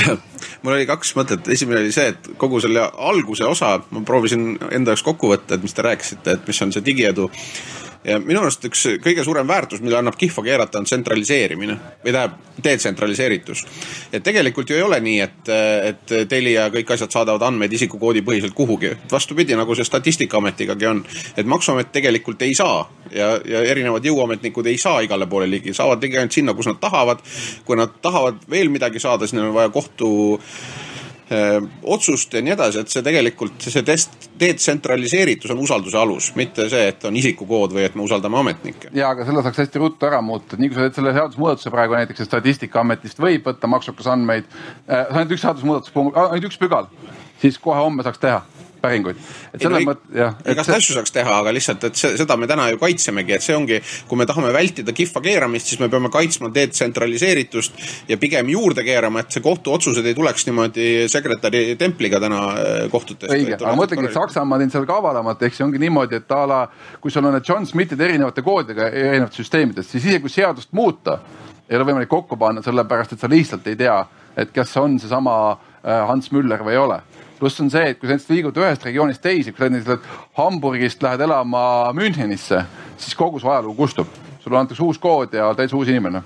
mul 0.63 0.75
oli 0.77 0.87
kaks 0.89 1.13
mõtet, 1.19 1.47
esimene 1.53 1.83
oli 1.83 1.93
see, 1.95 2.13
et 2.13 2.31
kogu 2.41 2.61
selle 2.63 2.85
alguse 3.11 3.45
osa 3.47 3.75
ma 3.91 4.03
proovisin 4.05 4.55
enda 4.71 4.93
jaoks 4.93 5.05
kokku 5.05 5.31
võtta, 5.33 5.57
et 5.57 5.65
mis 5.65 5.75
te 5.75 5.85
rääkisite, 5.85 6.37
et 6.37 6.47
mis 6.47 6.61
on 6.65 6.73
see 6.75 6.85
digiedu. 6.85 7.29
Ja 8.03 8.19
minu 8.19 8.41
arust 8.43 8.65
üks 8.67 8.85
kõige 9.03 9.23
suurem 9.23 9.47
väärtus, 9.47 9.81
mille 9.83 9.97
annab 9.99 10.17
kihva 10.19 10.43
keerata, 10.43 10.79
on 10.79 10.87
tsentraliseerimine 10.87 11.77
või 12.03 12.11
tähendab 12.11 12.39
detsentraliseeritus. 12.63 13.65
et 14.13 14.23
tegelikult 14.23 14.69
ju 14.69 14.75
ei 14.75 14.81
ole 14.81 14.99
nii, 14.99 15.19
et, 15.19 15.51
et 15.89 16.13
Telia 16.29 16.67
kõik 16.73 16.93
asjad 16.93 17.11
saadavad 17.11 17.41
andmeid 17.47 17.73
isikukoodi 17.73 18.21
põhiselt 18.21 18.53
kuhugi. 18.53 18.93
vastupidi, 19.11 19.55
nagu 19.55 19.75
see 19.75 19.87
Statistikaametigagi 19.87 20.85
on, 20.87 21.03
et 21.37 21.45
maksuamet 21.45 21.91
tegelikult 21.91 22.41
ei 22.41 22.53
saa 22.53 22.89
ja, 23.11 23.35
ja 23.45 23.63
erinevad 23.63 24.05
jõuametnikud 24.05 24.67
ei 24.67 24.77
saa 24.77 25.01
igale 25.01 25.27
poole 25.27 25.49
ligi, 25.49 25.73
saavad 25.73 26.03
ligi 26.03 26.17
ainult 26.17 26.31
sinna, 26.35 26.53
kus 26.53 26.67
nad 26.69 26.79
tahavad. 26.79 27.23
kui 27.65 27.77
nad 27.77 27.99
tahavad 28.01 28.43
veel 28.49 28.69
midagi 28.69 28.99
saada, 28.99 29.27
siis 29.27 29.37
neil 29.37 29.49
on 29.51 29.55
vaja 29.55 29.69
kohtu 29.69 30.37
otsust 31.95 32.33
ja 32.33 32.41
nii 32.43 32.53
edasi, 32.55 32.81
et 32.83 32.93
see 32.93 33.03
tegelikult, 33.05 33.61
see 33.63 33.83
test, 33.87 34.29
detsentraliseeritus 34.39 35.53
on 35.53 35.61
usalduse 35.63 35.99
alus, 35.99 36.31
mitte 36.39 36.67
see, 36.71 36.87
et 36.93 37.05
on 37.09 37.15
isikukood 37.19 37.75
või 37.75 37.85
et 37.87 37.95
me 37.95 38.05
usaldame 38.05 38.39
ametnikke. 38.41 38.91
ja 38.97 39.11
aga 39.13 39.27
selle 39.27 39.43
saaks 39.45 39.63
hästi 39.63 39.83
ruttu 39.83 40.09
ära 40.09 40.21
muuta, 40.25 40.53
et 40.55 40.63
nii 40.63 40.71
kui 40.71 40.79
sa 40.79 40.87
teed 40.87 40.99
selle 40.99 41.13
seadusemuudatuse 41.17 41.73
praegu 41.73 41.97
näiteks, 41.99 42.23
et 42.23 42.31
Statistikaametist 42.31 43.21
võib 43.23 43.47
võtta 43.49 43.69
maksukas 43.71 44.09
andmeid 44.15 44.49
äh,, 44.49 45.05
ainult 45.09 45.35
üks 45.37 45.45
seadusemuudatus, 45.45 45.95
ainult 45.95 46.49
üks 46.49 46.59
pügal, 46.61 46.89
siis 47.41 47.59
kohe 47.61 47.79
homme 47.79 48.05
saaks 48.05 48.21
teha 48.23 48.43
päringuid. 48.83 49.19
et 49.53 49.63
selles 49.63 49.85
mõttes 49.87 50.17
jah, 50.17 50.35
igast 50.51 50.73
asju 50.75 50.97
saaks 50.97 51.13
teha, 51.15 51.37
aga 51.39 51.53
lihtsalt, 51.55 51.85
et 51.87 51.99
see, 51.99 52.15
seda 52.19 52.35
me 52.39 52.47
täna 52.49 52.67
ju 52.73 52.79
kaitsemegi, 52.81 53.35
et 53.37 53.45
see 53.45 53.55
ongi, 53.55 53.79
kui 54.09 54.19
me 54.19 54.27
tahame 54.29 54.51
vältida 54.55 54.95
kihva 54.95 55.21
keeramist, 55.23 55.71
siis 55.71 55.81
me 55.81 55.89
peame 55.93 56.11
kaitsma 56.13 56.51
detsentraliseeritust 56.53 57.79
ja 58.11 58.17
pigem 58.21 58.51
juurde 58.53 58.85
keerama, 58.85 59.23
et 59.23 59.35
see 59.35 59.43
kohtuotsused 59.45 60.09
ei 60.09 60.17
tuleks 60.17 60.47
niimoodi 60.49 60.89
sekretäri 61.11 61.63
templiga 61.79 62.19
täna 62.23 62.41
äh, 62.51 62.73
kohtutest. 62.91 63.31
õige, 63.31 63.55
aga 63.59 63.71
ma 63.71 63.79
mõtlengi, 63.83 64.09
et 64.11 64.17
Saksamaa 64.19 64.61
on 64.65 64.75
seal 64.75 64.89
kavalamat, 64.89 65.47
ehk 65.47 65.57
see 65.57 65.67
ongi 65.67 65.81
niimoodi, 65.83 66.19
et 66.19 66.35
a 66.35 66.43
la 66.49 66.61
kui 67.01 67.13
sul 67.13 67.25
on 67.25 67.37
need 67.37 67.47
John 67.47 67.67
Smithid 67.69 68.03
erinevate 68.03 68.43
koodidega 68.45 68.91
erinevatest 68.91 69.43
süsteemidest, 69.43 69.95
siis 69.95 70.03
isegi 70.03 70.25
kui 70.25 70.33
seadust 70.33 70.75
muuta, 70.75 71.19
ei 71.69 71.79
ole 71.79 71.87
võimalik 71.87 72.11
kokku 72.11 72.35
panna, 72.37 72.61
sellepärast 72.65 73.15
et 73.15 73.23
sa 73.23 73.31
lihtsalt 73.31 73.67
ei 73.71 73.79
tea, 73.79 73.95
et 74.37 74.51
kas 74.51 74.75
on 74.81 74.99
seesama 74.99 75.35
äh, 75.53 76.03
Hans 76.09 76.33
Müller 76.35 76.65
või 76.65 76.75
ei 76.75 76.83
ole 76.83 77.03
pluss 77.43 77.59
on 77.59 77.71
see, 77.73 77.89
et 77.91 77.99
kui 77.99 78.07
sa 78.07 78.15
näiteks 78.15 78.31
liigud 78.31 78.59
ühest 78.61 78.85
regioonist 78.87 79.23
teise, 79.23 79.51
kui 79.51 79.65
sa 79.65 79.71
näiteks 79.73 80.13
Hamburgist 80.37 81.03
lähed 81.03 81.25
elama 81.25 81.63
Münchenisse, 81.97 82.61
siis 82.95 83.17
kogu 83.19 83.41
su 83.41 83.51
ajalugu 83.51 83.75
kustub. 83.83 84.07
sulle 84.43 84.59
antakse 84.59 84.83
uus 84.83 84.97
kood 84.99 85.33
ja 85.33 85.53
täitsa 85.55 85.75
uus 85.77 85.87
inimene. 85.87 86.23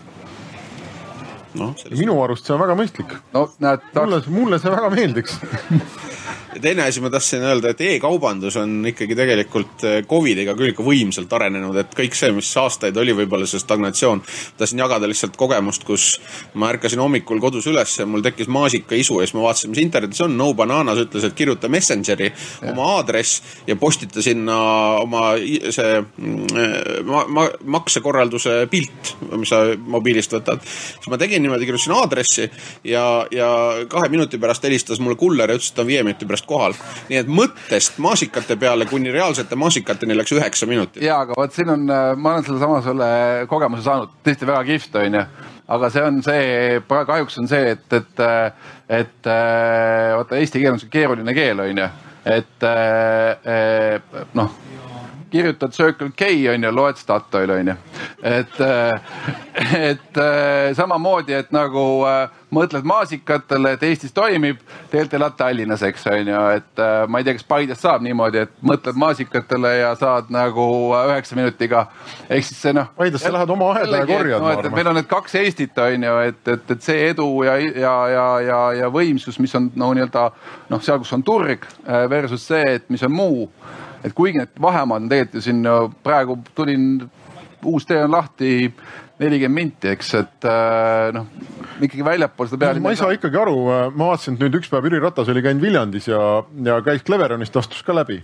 noh, 1.58 1.74
minu 1.98 2.22
arust 2.22 2.46
see 2.46 2.54
on 2.54 2.62
väga 2.62 2.78
mõistlik. 2.78 3.18
no 3.34 3.48
näed, 3.60 3.90
mulle, 3.96 4.22
mulle 4.30 4.60
see 4.62 4.72
väga 4.72 4.90
meeldiks. 4.94 5.40
ja 6.58 6.62
teine 6.62 6.84
asi, 6.84 7.02
ma 7.02 7.10
tahtsin 7.14 7.44
öelda, 7.46 7.72
et 7.72 7.82
e-kaubandus 7.86 8.56
on 8.58 8.80
ikkagi 8.90 9.16
tegelikult 9.18 9.84
äh, 9.86 9.98
Covidiga 10.10 10.56
küll 10.58 10.72
ikka 10.72 10.86
võimsalt 10.86 11.34
arenenud, 11.38 11.76
et 11.78 11.92
kõik 11.98 12.16
see, 12.18 12.32
mis 12.34 12.50
aastaid 12.58 12.98
oli 12.98 13.14
võib-olla 13.14 13.46
see 13.50 13.62
stagnatsioon. 13.62 14.24
tahtsin 14.58 14.82
jagada 14.82 15.10
lihtsalt 15.10 15.38
kogemust, 15.38 15.86
kus 15.86 16.08
ma 16.58 16.72
ärkasin 16.74 17.02
hommikul 17.04 17.42
kodus 17.44 17.68
üles 17.70 17.94
ja 18.00 18.08
mul 18.10 18.26
tekkis 18.26 18.50
maasikaisu 18.50 19.20
ja 19.22 19.28
siis 19.28 19.36
ma 19.38 19.44
vaatasin, 19.46 19.74
mis 19.74 19.84
internetis 19.84 20.24
on. 20.26 20.34
No 20.38 20.50
Bananas 20.58 21.04
ütles, 21.04 21.28
et 21.28 21.38
kirjuta 21.38 21.70
Messengeri 21.70 22.32
ja. 22.32 22.72
oma 22.72 22.90
aadress 22.98 23.44
ja 23.68 23.78
postita 23.78 24.24
sinna 24.26 24.58
oma 25.04 25.36
see 25.38 26.02
mm, 26.02 27.06
ma, 27.06 27.24
ma, 27.38 27.46
maksekorralduse 27.78 28.64
pilt, 28.72 29.14
mis 29.36 29.54
sa 29.54 29.62
mobiilist 29.78 30.34
võtad. 30.40 30.66
siis 30.66 31.12
ma 31.14 31.22
tegin 31.22 31.46
niimoodi, 31.46 31.70
kirjutasin 31.70 31.96
aadressi 32.00 32.50
ja, 32.88 33.06
ja 33.32 33.52
kahe 33.90 34.10
minuti 34.10 34.42
pärast 34.42 34.66
helistas 34.66 35.04
mulle 35.04 35.20
kuller 35.20 35.54
ja 35.54 35.60
ütles, 35.60 35.70
et 35.70 35.78
ta 35.78 35.86
on 35.86 35.92
viie 35.92 36.02
minuti 36.08 36.26
pärast 36.26 36.47
kohal. 36.48 36.78
nii 37.10 37.20
et 37.22 37.30
mõttest 37.30 38.00
maasikate 38.04 38.58
peale 38.60 38.88
kuni 38.90 39.12
reaalsete 39.14 39.56
maasikateni 39.60 40.18
läks 40.18 40.34
üheksa 40.38 40.70
minutit. 40.70 41.02
ja, 41.04 41.22
aga 41.26 41.38
vot 41.38 41.54
siin 41.54 41.70
on, 41.74 41.86
ma 41.88 42.34
olen 42.34 42.48
sellesama 42.48 42.82
selle 42.86 43.12
kogemuse 43.52 43.86
saanud, 43.88 44.18
tõesti 44.26 44.50
väga 44.50 44.64
kihvt 44.72 45.00
onju 45.04 45.28
aga 45.68 45.90
see 45.92 46.04
on 46.08 46.22
see, 46.24 46.82
kahjuks 46.88 47.38
on 47.42 47.50
see, 47.52 47.74
et, 47.76 47.94
et, 48.00 48.22
et 49.00 49.32
vaata 50.16 50.40
eesti 50.40 50.64
keel 50.64 50.78
on 50.78 50.80
sihuke 50.80 50.96
keeruline 51.02 51.36
keel 51.36 51.66
onju, 51.66 51.90
et 52.38 52.68
noh 54.40 54.56
kirjutad 55.32 55.72
Circle 55.72 56.12
K 56.16 56.22
on 56.54 56.64
ju, 56.64 56.72
loed 56.72 56.98
Statoil 56.98 57.52
on 57.52 57.68
ju. 57.68 57.76
et, 58.24 58.60
et 59.92 60.20
samamoodi, 60.76 61.34
et 61.34 61.52
nagu 61.52 61.84
mõtled 62.54 62.86
maasikatele, 62.88 63.74
et 63.76 63.84
Eestis 63.84 64.14
toimib, 64.16 64.60
tegelikult 64.92 65.18
elad 65.20 65.36
Tallinnas, 65.40 65.84
eks 65.84 66.06
on 66.12 66.30
ju, 66.32 66.44
et 66.56 66.84
ma 67.08 67.20
ei 67.20 67.28
tea, 67.28 67.36
kas 67.36 67.48
Paides 67.48 67.82
saab 67.84 68.06
niimoodi, 68.06 68.46
et 68.46 68.54
mõtled 68.64 69.00
maasikatele 69.00 69.74
ja 69.82 69.92
saad 70.00 70.32
nagu 70.34 70.68
üheksa 70.96 71.36
minutiga. 71.36 71.88
ehk 72.30 72.46
siis 72.46 72.62
see 72.62 72.76
noh. 72.76 72.88
Paides 72.98 73.22
sa 73.24 73.34
lähed 73.34 73.50
oma 73.50 73.72
aheda 73.74 74.04
ja 74.04 74.08
korjad 74.08 74.42
no,. 74.42 74.52
et 74.56 74.72
meil 74.72 74.92
on 74.94 74.96
need 75.00 75.10
kaks 75.12 75.36
Eestit 75.36 75.78
on 75.84 76.08
ju, 76.10 76.20
et, 76.30 76.42
et, 76.48 76.72
et 76.72 76.82
see 76.82 77.10
edu 77.10 77.28
ja, 77.44 77.58
ja, 77.58 77.98
ja, 78.14 78.28
ja, 78.48 78.62
ja 78.84 78.92
võimsus, 78.94 79.42
mis 79.44 79.56
on 79.60 79.72
no 79.76 79.92
nii-öelda 79.98 80.30
noh, 80.70 80.82
seal, 80.84 81.04
kus 81.04 81.14
on 81.18 81.24
turg 81.28 81.68
versus 82.10 82.48
see, 82.48 82.64
et 82.78 82.88
mis 82.90 83.04
on 83.04 83.12
muu 83.12 83.50
et 84.04 84.14
kuigi 84.14 84.42
need 84.42 84.62
vahemaad 84.62 85.06
on 85.06 85.10
tegelikult 85.12 85.40
ju 85.40 85.48
siin 85.48 85.66
praegu 86.04 86.38
tulin, 86.56 86.88
uus 87.66 87.86
tee 87.86 88.04
on 88.04 88.14
lahti 88.14 88.52
nelikümmend 89.18 89.58
minti, 89.58 89.90
eks, 89.90 90.10
et 90.20 90.46
äh, 90.46 91.08
noh, 91.16 91.26
ikkagi 91.82 92.04
väljapool 92.06 92.50
seda 92.52 92.60
peale. 92.62 92.82
ma 92.84 92.92
ei 92.94 93.00
saa 93.00 93.16
ikkagi 93.16 93.40
aru, 93.42 93.56
ma 93.96 94.12
vaatasin, 94.12 94.38
et 94.38 94.44
nüüd 94.44 94.58
üks 94.60 94.70
päev 94.70 94.86
Jüri 94.86 95.00
Ratas 95.02 95.32
oli 95.34 95.42
käinud 95.46 95.64
Viljandis 95.66 96.10
ja, 96.12 96.20
ja 96.68 96.78
käis 96.86 97.02
Cleveronist, 97.08 97.58
astus 97.58 97.82
ka 97.86 97.96
läbi. 97.98 98.20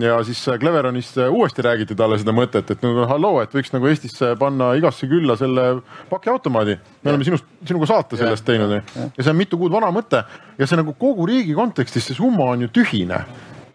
ja 0.00 0.16
siis 0.24 0.40
Cleveronis 0.62 1.12
uuesti 1.26 1.64
räägiti 1.66 1.96
talle 1.98 2.16
seda 2.22 2.32
mõtet, 2.36 2.72
et 2.72 2.86
no 2.86 3.04
halloo, 3.10 3.42
et 3.44 3.52
võiks 3.56 3.74
nagu 3.74 3.90
Eestisse 3.90 4.32
panna 4.40 4.72
igasse 4.80 5.10
külla 5.10 5.36
selle 5.40 5.68
pakiautomaadi. 6.08 6.78
me 7.04 7.12
oleme 7.12 7.28
sinust, 7.28 7.44
sinuga 7.68 7.92
saate 7.92 8.16
sellest 8.20 8.46
ja, 8.46 8.54
teinud 8.54 8.76
ja, 8.78 8.82
ja 9.12 9.22
see 9.22 9.34
on 9.34 9.40
mitu 9.42 9.60
kuud 9.60 9.76
vana 9.76 9.92
mõte 9.92 10.24
ja 10.56 10.66
see 10.66 10.80
nagu 10.80 10.96
kogu 10.96 11.28
riigi 11.28 11.52
kontekstis, 11.56 12.08
see 12.08 12.16
summa 12.16 12.48
on 12.54 12.64
ju 12.64 12.72
tühine 12.80 13.24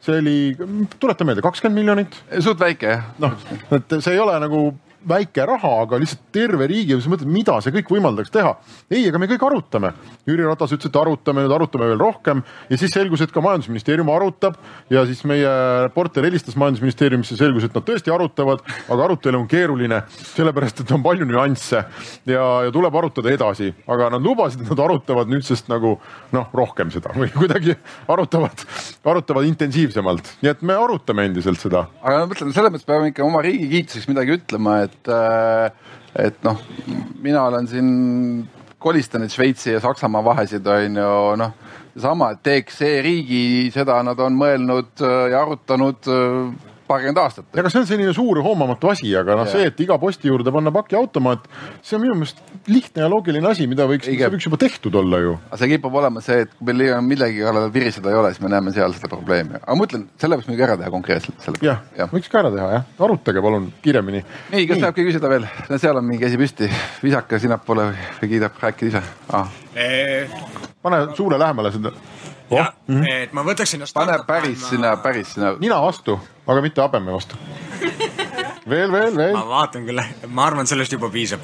see 0.06 0.22
oli, 0.22 0.40
tuleta 1.02 1.26
meelde, 1.27 1.44
kakskümmend 1.45 1.82
miljonit. 1.82 2.18
suht 2.45 2.61
väike 2.61 2.91
jah. 2.91 3.06
noh, 3.22 3.36
et 3.76 3.98
see 3.99 4.14
ei 4.14 4.22
ole 4.22 4.38
nagu 4.44 4.68
väike 5.10 5.45
raha, 5.48 5.72
aga 5.84 5.99
lihtsalt 6.02 6.23
terve 6.34 6.68
riigi, 6.69 6.95
sa 7.02 7.11
mõtled, 7.11 7.30
mida 7.32 7.57
see 7.64 7.73
kõik 7.76 7.91
võimaldaks 7.95 8.34
teha. 8.34 8.56
ei, 8.90 9.07
aga 9.10 9.22
me 9.22 9.30
kõik 9.30 9.45
arutame. 9.45 9.94
Jüri 10.27 10.45
Ratas 10.45 10.73
ütles, 10.73 10.90
et 10.90 10.99
arutame, 10.99 11.45
nüüd 11.45 11.53
arutame 11.53 11.90
veel 11.91 12.02
rohkem 12.02 12.41
ja 12.69 12.80
siis 12.80 12.94
selgus, 12.94 13.22
et 13.22 13.34
ka 13.34 13.44
majandusministeerium 13.45 14.10
arutab 14.10 14.57
ja 14.90 15.06
siis 15.06 15.22
meie 15.27 15.49
reporter 15.86 16.26
helistas 16.26 16.57
majandusministeeriumisse, 16.60 17.38
selgus, 17.40 17.68
et 17.68 17.77
nad 17.77 17.86
tõesti 17.86 18.14
arutavad, 18.14 18.64
aga 18.90 19.07
arutelu 19.10 19.40
on 19.40 19.48
keeruline, 19.52 20.02
sellepärast 20.34 20.84
et 20.84 20.94
on 20.95 21.03
palju 21.06 21.27
nüansse 21.30 21.84
ja, 22.26 22.45
ja 22.65 22.73
tuleb 22.73 22.99
arutada 23.02 23.34
edasi, 23.34 23.72
aga 23.91 24.10
nad 24.15 24.26
lubasid, 24.26 24.65
et 24.65 24.73
nad 24.73 24.84
arutavad 24.88 25.32
nüüdsest 25.32 25.69
nagu 25.72 25.95
noh, 26.36 26.49
rohkem 26.56 26.94
seda 26.94 27.14
või 27.15 27.30
kuidagi 27.36 27.77
arutavad, 28.11 28.65
arutavad 29.06 29.49
intensiivsemalt, 29.52 30.36
nii 30.41 30.53
et 30.56 30.65
me 30.65 30.77
arutame 30.80 31.30
endiselt 31.30 31.61
seda. 31.61 31.86
aga 32.02 32.23
ma 32.23 32.30
mõtlen, 32.32 32.53
selles 32.56 32.73
mõttes 32.73 32.90
peame 32.90 33.11
ikka 33.14 33.26
oma 33.26 33.44
riigi 33.45 33.69
kiituseks 33.72 34.10
midagi 34.11 34.38
ütlema, 34.40 34.80
et 34.88 34.94
et, 34.95 35.11
äh, 35.11 35.72
et 36.26 36.43
noh, 36.47 36.59
mina 37.22 37.45
olen 37.49 37.67
siin 37.67 37.89
kolistanud 38.80 39.31
Šveitsi 39.34 39.76
ja 39.76 39.81
Saksamaa 39.84 40.23
vahesid 40.23 40.67
on 40.67 40.99
ju 41.01 41.11
noh, 41.41 41.55
seesama, 41.95 42.34
et 42.35 42.43
teeks 42.43 42.81
e-riigi, 42.85 43.72
seda 43.73 44.01
nad 44.03 44.19
on 44.19 44.35
mõelnud 44.39 45.03
äh, 45.03 45.17
ja 45.31 45.43
arutanud 45.45 46.09
äh, 46.11 46.73
paarkümmend 46.88 47.20
aastat. 47.20 47.48
aga 47.57 47.72
see 47.72 47.82
on 47.82 47.88
selline 47.90 48.14
suur 48.16 48.40
hoomamatu 48.45 48.90
asi, 48.91 49.10
aga 49.18 49.38
noh, 49.40 49.49
see, 49.49 49.66
et 49.70 49.80
iga 49.86 49.98
posti 50.02 50.30
juurde 50.30 50.53
panna 50.53 50.74
pakiautomaat, 50.76 51.48
see 51.86 51.98
on 51.98 52.03
minu 52.03 52.18
meelest 52.20 52.41
lihtne 52.72 53.06
ja 53.06 53.10
loogiline 53.12 53.49
asi, 53.49 53.68
mida 53.72 53.88
võiks, 53.90 54.10
see 54.10 54.30
võiks 54.34 54.48
juba 54.49 54.60
tehtud 54.62 54.98
olla 55.02 55.22
ju. 55.24 55.36
aga 55.49 55.62
see 55.62 55.72
kipub 55.74 55.98
olema 56.02 56.24
see, 56.26 56.45
et 56.45 56.53
kui 56.57 56.70
meil 56.72 56.84
millegi 57.06 57.44
kallal 57.45 57.72
viriseda 57.74 58.12
ei 58.14 58.20
ole, 58.20 58.34
siis 58.34 58.44
me 58.45 58.52
näeme 58.53 58.74
seal 58.76 58.95
seda 58.98 59.10
probleemi. 59.12 59.60
aga 59.62 59.78
ma 59.80 59.90
ütlen, 59.90 60.06
selle 60.22 60.40
võiks 60.40 60.49
muidugi 60.52 60.68
ära 60.68 60.78
teha 60.82 60.94
konkreetselt. 60.94 61.48
jah 61.66 61.82
ja., 61.98 62.10
võiks 62.12 62.32
ka 62.32 62.44
ära 62.44 62.53
teha 62.53 62.70
jah, 62.78 62.88
arutage 63.07 63.45
palun 63.45 63.72
kiiremini. 63.86 64.24
nii, 64.53 64.70
kas 64.70 64.84
tahab 64.84 64.99
keegi 64.99 65.14
küsida 65.14 65.32
veel? 65.32 65.49
seal 65.76 66.02
on 66.02 66.07
mingi 66.07 66.30
asi 66.30 66.40
püsti, 66.41 66.70
visake 67.03 67.41
sinnapoole 67.41 67.90
või 68.22 68.32
kiidab 68.36 68.62
rääkida 68.62 68.94
ise 68.94 69.03
ah.? 69.34 69.49
pane 70.86 71.02
suule 71.18 71.40
lähemale 71.41 71.74
seda 71.74 71.91
jah 72.49 72.73
mm 72.88 73.01
-hmm., 73.01 73.23
et 73.23 73.34
ma 73.34 73.43
võtaks 73.43 73.76
ennast. 73.76 73.93
pane 73.93 74.19
päris 74.27 74.69
sinna, 74.69 74.97
päris 74.97 75.34
sinna. 75.34 75.55
nina 75.59 75.81
vastu, 75.81 76.19
aga 76.47 76.61
mitte 76.61 76.81
habeme 76.81 77.11
vastu 77.11 77.35
veel, 78.69 78.91
veel, 78.91 79.15
veel. 79.15 79.33
ma 79.35 79.43
vaatan 79.45 79.85
küll, 79.85 80.01
ma 80.33 80.45
arvan, 80.49 80.67
sellest 80.67 80.93
juba 80.95 81.09
piisab. 81.13 81.43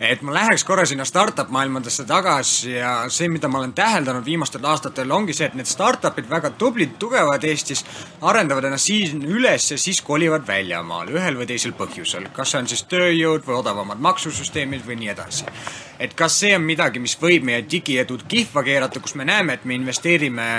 et 0.00 0.22
ma 0.22 0.32
läheks 0.34 0.64
korra 0.64 0.84
sinna 0.86 1.04
startup 1.04 1.50
maailmadesse 1.52 2.06
tagasi 2.08 2.76
ja 2.76 2.92
see, 3.12 3.28
mida 3.28 3.48
ma 3.48 3.58
olen 3.58 3.72
täheldanud 3.76 4.24
viimastel 4.24 4.64
aastatel, 4.70 5.10
ongi 5.12 5.34
see, 5.36 5.50
et 5.50 5.56
need 5.58 5.68
startup'id, 5.68 6.28
väga 6.30 6.52
tublid, 6.60 6.94
tugevad 7.02 7.44
Eestis, 7.44 7.82
arendavad 8.22 8.68
ennast 8.68 8.90
siin 8.90 9.24
üles 9.26 9.70
ja 9.72 9.78
siis 9.78 10.00
kolivad 10.06 10.46
väljamaale 10.46 11.16
ühel 11.18 11.40
või 11.40 11.48
teisel 11.50 11.74
põhjusel. 11.78 12.30
kas 12.36 12.54
see 12.54 12.62
on 12.62 12.70
siis 12.70 12.86
tööjõud 12.90 13.44
või 13.48 13.58
odavamad 13.58 14.00
maksusüsteemid 14.06 14.86
või 14.86 15.00
nii 15.02 15.12
edasi. 15.16 15.50
et 15.98 16.14
kas 16.14 16.38
see 16.44 16.54
on 16.56 16.64
midagi, 16.64 17.02
mis 17.02 17.18
võib 17.20 17.44
meie 17.50 17.66
digiedud 17.66 18.24
kihva 18.28 18.62
keerata, 18.62 19.00
kus 19.00 19.14
me 19.18 19.26
näeme, 19.26 19.58
et 19.58 19.64
me 19.64 19.74
investeerime 19.74 20.50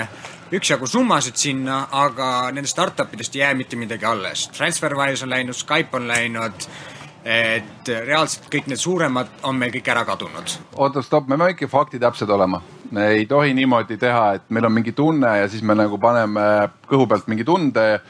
üksjagu 0.52 0.86
summasid 0.86 1.38
sinna, 1.40 1.86
aga 1.90 2.50
nendest 2.52 2.76
startup 2.76 3.12
idest 3.14 3.36
ei 3.36 3.40
jää 3.40 3.54
mitte 3.56 3.76
midagi 3.76 4.04
alles. 4.04 4.48
Transferwise 4.52 5.24
on 5.24 5.30
läinud, 5.30 5.56
Skype 5.56 5.96
on 5.96 6.08
läinud 6.08 6.68
et 7.22 7.86
reaalselt 7.86 8.48
kõik 8.50 8.66
need 8.66 8.80
suuremad 8.82 9.28
on 9.46 9.54
meil 9.58 9.70
kõik 9.70 9.88
ära 9.92 10.02
kadunud. 10.06 10.56
oota, 10.74 11.02
stopp, 11.02 11.28
me 11.28 11.36
peame 11.36 11.54
ikka 11.54 11.68
faktitäpsed 11.70 12.30
olema. 12.30 12.62
me 12.90 13.06
ei 13.14 13.26
tohi 13.26 13.54
niimoodi 13.54 13.96
teha, 13.96 14.32
et 14.34 14.50
meil 14.50 14.66
on 14.66 14.72
mingi 14.72 14.92
tunne 14.92 15.38
ja 15.38 15.48
siis 15.48 15.62
me 15.62 15.74
nagu 15.74 15.98
paneme 15.98 16.68
kõhu 16.90 17.06
pealt 17.08 17.28
mingi 17.30 17.44
tunde. 17.44 18.00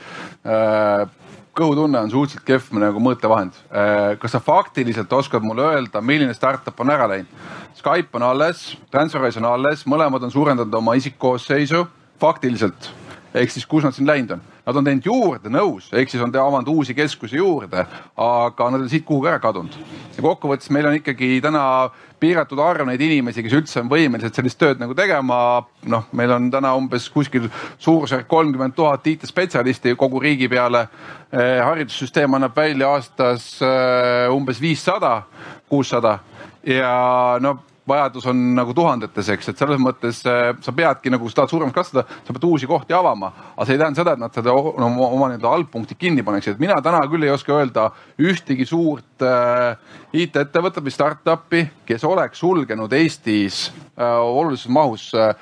Äh, 0.43 1.09
kõhutunne 1.52 2.01
on 2.01 2.10
suhteliselt 2.10 2.47
kehv 2.48 2.78
nagu 2.81 3.01
mõõtevahend. 3.01 3.52
Äh, 3.69 4.19
kas 4.19 4.32
sa 4.32 4.40
faktiliselt 4.40 5.12
oskad 5.12 5.44
mulle 5.44 5.69
öelda, 5.69 6.01
milline 6.01 6.35
startup 6.35 6.81
on 6.81 6.90
ära 6.90 7.06
läinud? 7.06 7.28
Skype 7.77 8.16
on 8.16 8.23
alles, 8.23 8.73
Transferwise 8.90 9.39
on 9.39 9.51
alles, 9.52 9.85
mõlemad 9.86 10.24
on 10.24 10.32
suurendanud 10.32 10.74
oma 10.74 10.97
isikkoosseisu 10.97 11.85
faktiliselt 12.23 12.93
ehk 13.35 13.53
siis, 13.53 13.66
kus 13.66 13.85
nad 13.86 13.97
siin 13.97 14.09
läinud 14.09 14.36
on. 14.36 14.43
Nad 14.62 14.78
on 14.78 14.86
teinud 14.86 15.07
juurde, 15.09 15.51
nõus, 15.51 15.89
ehk 15.97 16.11
siis 16.12 16.23
on 16.23 16.35
avanud 16.39 16.69
uusi 16.70 16.94
keskusi 16.94 17.40
juurde, 17.40 17.82
aga 18.20 18.69
nad 18.70 18.85
on 18.85 18.90
siit 18.90 19.05
kuhugi 19.09 19.31
ära 19.31 19.40
kadunud. 19.43 19.74
ja 20.16 20.23
kokkuvõttes 20.23 20.70
meil 20.70 20.86
on 20.86 20.99
ikkagi 20.99 21.40
täna 21.43 21.90
piiratud 22.20 22.61
arv 22.62 22.86
neid 22.86 23.01
inimesi, 23.03 23.43
kes 23.43 23.57
üldse 23.59 23.81
on 23.81 23.90
võimelised 23.90 24.36
sellist 24.36 24.59
tööd 24.61 24.78
nagu 24.78 24.94
tegema. 24.94 25.65
noh, 25.86 26.05
meil 26.12 26.31
on 26.31 26.51
täna 26.51 26.74
umbes 26.77 27.09
kuskil 27.11 27.49
suurusjärk 27.78 28.28
kolmkümmend 28.28 28.74
tuhat 28.74 29.07
IT-spetsialisti 29.07 29.97
kogu 29.97 30.20
riigi 30.20 30.49
peale. 30.49 30.86
Eh, 31.32 31.59
haridussüsteem 31.65 32.35
annab 32.35 32.57
välja 32.57 32.93
aastas 32.93 33.57
eh, 33.62 34.31
umbes 34.31 34.61
viissada, 34.61 35.23
kuussada 35.69 36.19
ja 36.62 37.39
no 37.40 37.59
vajadus 37.88 38.26
on 38.30 38.40
nagu 38.54 38.74
tuhandetes, 38.74 39.28
eks, 39.34 39.48
et 39.50 39.59
selles 39.59 39.80
mõttes 39.82 40.20
äh, 40.28 40.52
sa 40.62 40.74
peadki 40.76 41.10
nagu, 41.10 41.24
kui 41.24 41.32
sa 41.32 41.40
tahad 41.40 41.52
suuremaks 41.52 41.74
kasvada, 41.74 42.04
sa 42.22 42.34
pead 42.34 42.46
uusi 42.46 42.68
kohti 42.70 42.94
avama. 42.94 43.32
aga 43.56 43.66
see 43.66 43.76
ei 43.76 43.82
tähenda 43.82 44.02
seda, 44.02 44.14
et 44.14 44.22
nad 44.22 44.36
seda 44.38 44.54
oma, 44.54 45.09
oma 45.09 45.30
nii-öelda 45.32 45.54
algpunkti 45.56 45.98
kinni 45.98 46.22
paneksid, 46.26 46.54
et 46.54 46.62
mina 46.62 46.78
täna 46.84 47.02
küll 47.10 47.26
ei 47.26 47.34
oska 47.34 47.56
öelda 47.59 47.88
ühtegi 48.22 48.66
suurt 48.68 49.26
äh, 49.26 49.74
IT-ettevõtet 50.12 50.84
või 50.84 50.94
startup'i, 50.94 51.64
kes 51.88 52.04
oleks 52.06 52.42
sulgenud 52.42 52.92
Eestis 52.92 53.64
äh, 53.96 54.18
olulises 54.20 54.70
mahus 54.70 55.10
äh,. 55.14 55.34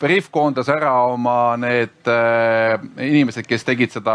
Veriff 0.00 0.30
koondas 0.32 0.70
ära 0.72 0.94
oma 1.12 1.52
need 1.60 2.08
äh, 2.08 2.80
inimesed, 3.04 3.44
kes 3.44 3.66
tegid 3.68 3.92
seda, 3.92 4.14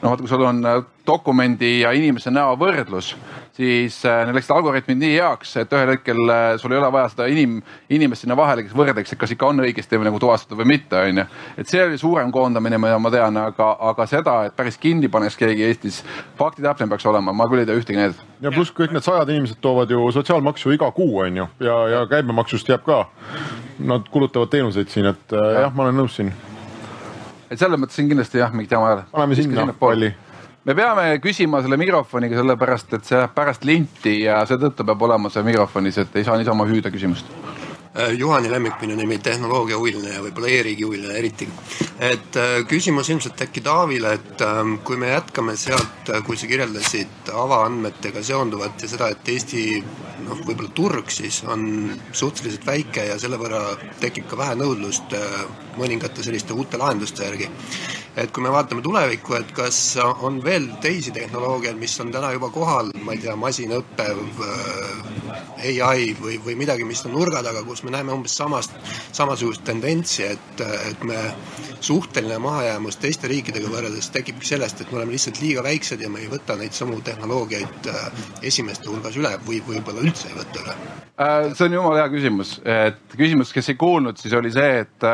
noh 0.00 0.14
vaata, 0.14 0.22
kui 0.22 0.30
sul 0.30 0.46
on 0.48 0.62
äh, 0.64 0.78
dokumendi 1.04 1.82
ja 1.82 1.92
inimese 1.92 2.32
näo 2.32 2.54
võrdlus, 2.56 3.10
siis 3.58 4.04
äh, 4.06 4.20
neil 4.26 4.36
läksid 4.38 4.52
algoritmid 4.54 5.00
nii 5.00 5.16
heaks, 5.16 5.56
et 5.58 5.72
ühel 5.74 5.90
hetkel 5.90 6.20
äh, 6.30 6.44
sul 6.62 6.72
ei 6.74 6.78
ole 6.78 6.90
vaja 6.94 7.08
seda 7.10 7.26
inim, 7.30 7.56
inimest 7.90 8.22
sinna 8.22 8.36
vahele, 8.38 8.62
kes 8.62 8.76
võrdleks, 8.78 9.14
et 9.14 9.18
kas 9.18 9.32
ikka 9.34 9.48
on 9.50 9.64
õigesti 9.64 9.98
nagu 9.98 10.20
tuvastatud 10.22 10.60
või 10.60 10.68
mitte, 10.76 11.00
onju. 11.08 11.24
et 11.58 11.70
see 11.70 11.82
oli 11.82 11.98
suurem 11.98 12.30
koondamine, 12.34 12.78
mida 12.78 13.00
ma 13.02 13.10
tean, 13.10 13.40
aga, 13.42 13.70
aga 13.90 14.06
seda, 14.10 14.36
et 14.46 14.54
päris 14.58 14.78
kinni 14.78 15.10
paneks 15.10 15.38
keegi 15.40 15.66
Eestis, 15.66 16.04
faktitäpne 16.38 16.86
peaks 16.92 17.08
olema, 17.10 17.34
ma 17.34 17.48
küll 17.50 17.64
ei 17.64 17.66
tea 17.68 17.80
ühtegi 17.80 17.98
näidet. 17.98 18.22
ja 18.46 18.54
pluss 18.54 18.74
kõik 18.76 18.94
need 18.94 19.06
sajad 19.06 19.34
inimesed 19.34 19.58
toovad 19.64 19.90
ju 19.90 20.06
sotsiaalmaksu 20.14 20.76
iga 20.76 20.92
kuu, 20.94 21.18
onju, 21.26 21.48
ja, 21.66 21.80
ja 21.96 22.04
käibemaksust 22.10 22.70
jääb 22.70 22.86
ka. 22.86 23.06
Nad 23.78 24.06
kulutavad 24.10 24.50
teenuseid 24.54 24.90
siin, 24.90 25.10
et 25.10 25.34
ja. 25.34 25.66
jah, 25.66 25.74
ma 25.74 25.88
olen 25.88 26.00
nõus 26.04 26.14
siin. 26.18 26.30
et 27.50 27.58
selles 27.58 27.80
mõttes 27.80 27.98
siin 27.98 28.10
kindlasti 28.10 28.38
jah, 28.38 28.54
mingit 28.54 28.70
jama 28.70 28.92
ei 28.92 28.98
ole. 29.00 29.06
paneme 29.10 29.38
sinna 29.38 29.74
palli 29.82 30.14
me 30.64 30.74
peame 30.74 31.06
küsima 31.22 31.62
selle 31.62 31.78
mikrofoniga, 31.80 32.38
sellepärast 32.40 32.98
et 32.98 33.08
see 33.08 33.18
läheb 33.18 33.34
pärast 33.36 33.64
linti 33.68 34.20
ja 34.24 34.42
seetõttu 34.48 34.86
peab 34.88 35.08
olema 35.08 35.30
see 35.32 35.46
mikrofonis, 35.46 36.02
et 36.02 36.16
ei 36.18 36.26
saa 36.26 36.38
niisama 36.40 36.66
hüüda 36.68 36.92
küsimust. 36.94 37.30
Äh, 37.98 38.12
Juhani 38.18 38.50
lemmik 38.50 38.76
minu 38.80 38.94
nimi, 38.94 39.16
tehnoloogiahuviline 39.18 40.12
ja 40.12 40.20
võib-olla 40.22 40.50
e-riigi 40.52 40.84
huviline 40.84 41.14
eriti. 41.18 41.48
et 41.98 42.36
äh, 42.36 42.60
küsimus 42.68 43.08
ilmselt 43.10 43.40
äkki 43.42 43.62
Taavile, 43.64 44.12
et 44.14 44.42
ähm, 44.44 44.76
kui 44.84 44.96
me 44.96 45.08
jätkame 45.08 45.56
sealt, 45.56 46.10
äh, 46.12 46.20
kui 46.22 46.36
sa 46.36 46.46
kirjeldasid 46.46 47.32
avaandmetega 47.32 48.22
seonduvat 48.22 48.82
ja 48.82 48.88
seda, 48.92 49.08
et 49.08 49.28
Eesti 49.28 49.64
noh, 50.26 50.44
võib-olla 50.46 50.70
turg 50.74 51.10
siis 51.10 51.40
on 51.48 51.90
suhteliselt 52.12 52.66
väike 52.66 53.08
ja 53.08 53.18
selle 53.18 53.40
võrra 53.40 53.64
tekib 53.98 54.28
ka 54.30 54.38
vähe 54.38 54.54
nõudlust 54.60 55.16
mõningate 55.78 56.22
selliste 56.22 56.54
uute 56.54 56.78
lahenduste 56.78 57.24
järgi 57.24 57.50
et 58.18 58.32
kui 58.34 58.42
me 58.42 58.50
vaatame 58.52 58.82
tulevikku, 58.82 59.36
et 59.38 59.52
kas 59.56 59.78
on 60.26 60.40
veel 60.44 60.68
teisi 60.82 61.12
tehnoloogiaid, 61.14 61.78
mis 61.78 61.94
on 62.02 62.10
täna 62.14 62.32
juba 62.34 62.50
kohal, 62.54 62.90
ma 63.06 63.14
ei 63.14 63.22
tea, 63.22 63.36
masinõpe, 63.38 64.08
äh, 64.48 65.80
ai 65.86 66.12
või, 66.18 66.38
või 66.42 66.56
midagi, 66.58 66.86
mis 66.88 67.04
on 67.06 67.14
nurga 67.14 67.42
taga, 67.46 67.62
kus 67.66 67.84
me 67.86 67.94
näeme 67.94 68.14
umbes 68.14 68.34
samast, 68.38 68.74
samasugust 69.14 69.64
tendentsi, 69.66 70.26
et, 70.32 70.62
et 70.90 71.04
me 71.06 71.18
suhteline 71.80 72.38
mahajäämus 72.42 72.98
teiste 72.98 73.30
riikidega 73.30 73.70
võrreldes 73.70 74.10
tekibki 74.14 74.46
sellest, 74.54 74.82
et 74.82 74.92
me 74.92 75.00
oleme 75.00 75.14
lihtsalt 75.14 75.42
liiga 75.42 75.62
väiksed 75.66 76.02
ja 76.02 76.10
me 76.10 76.24
ei 76.24 76.30
võta 76.32 76.56
neid 76.58 76.74
samu 76.74 77.00
tehnoloogiaid 77.06 77.90
äh, 77.92 78.08
esimeste 78.50 78.90
hulgas 78.90 79.18
üle 79.20 79.36
või 79.46 79.62
võib-olla 79.66 80.02
üldse 80.06 80.32
ei 80.32 80.38
võta 80.40 80.64
üle. 80.64 80.78
Äh, 81.18 81.50
see 81.54 81.68
on 81.68 81.78
jumala 81.78 82.02
hea 82.02 82.10
küsimus, 82.14 82.56
et 82.62 82.98
küsimus, 83.14 83.54
kes 83.54 83.72
ei 83.72 83.78
kuulnud, 83.78 84.18
siis 84.18 84.34
oli 84.38 84.50
see, 84.54 84.82
et, 84.84 85.08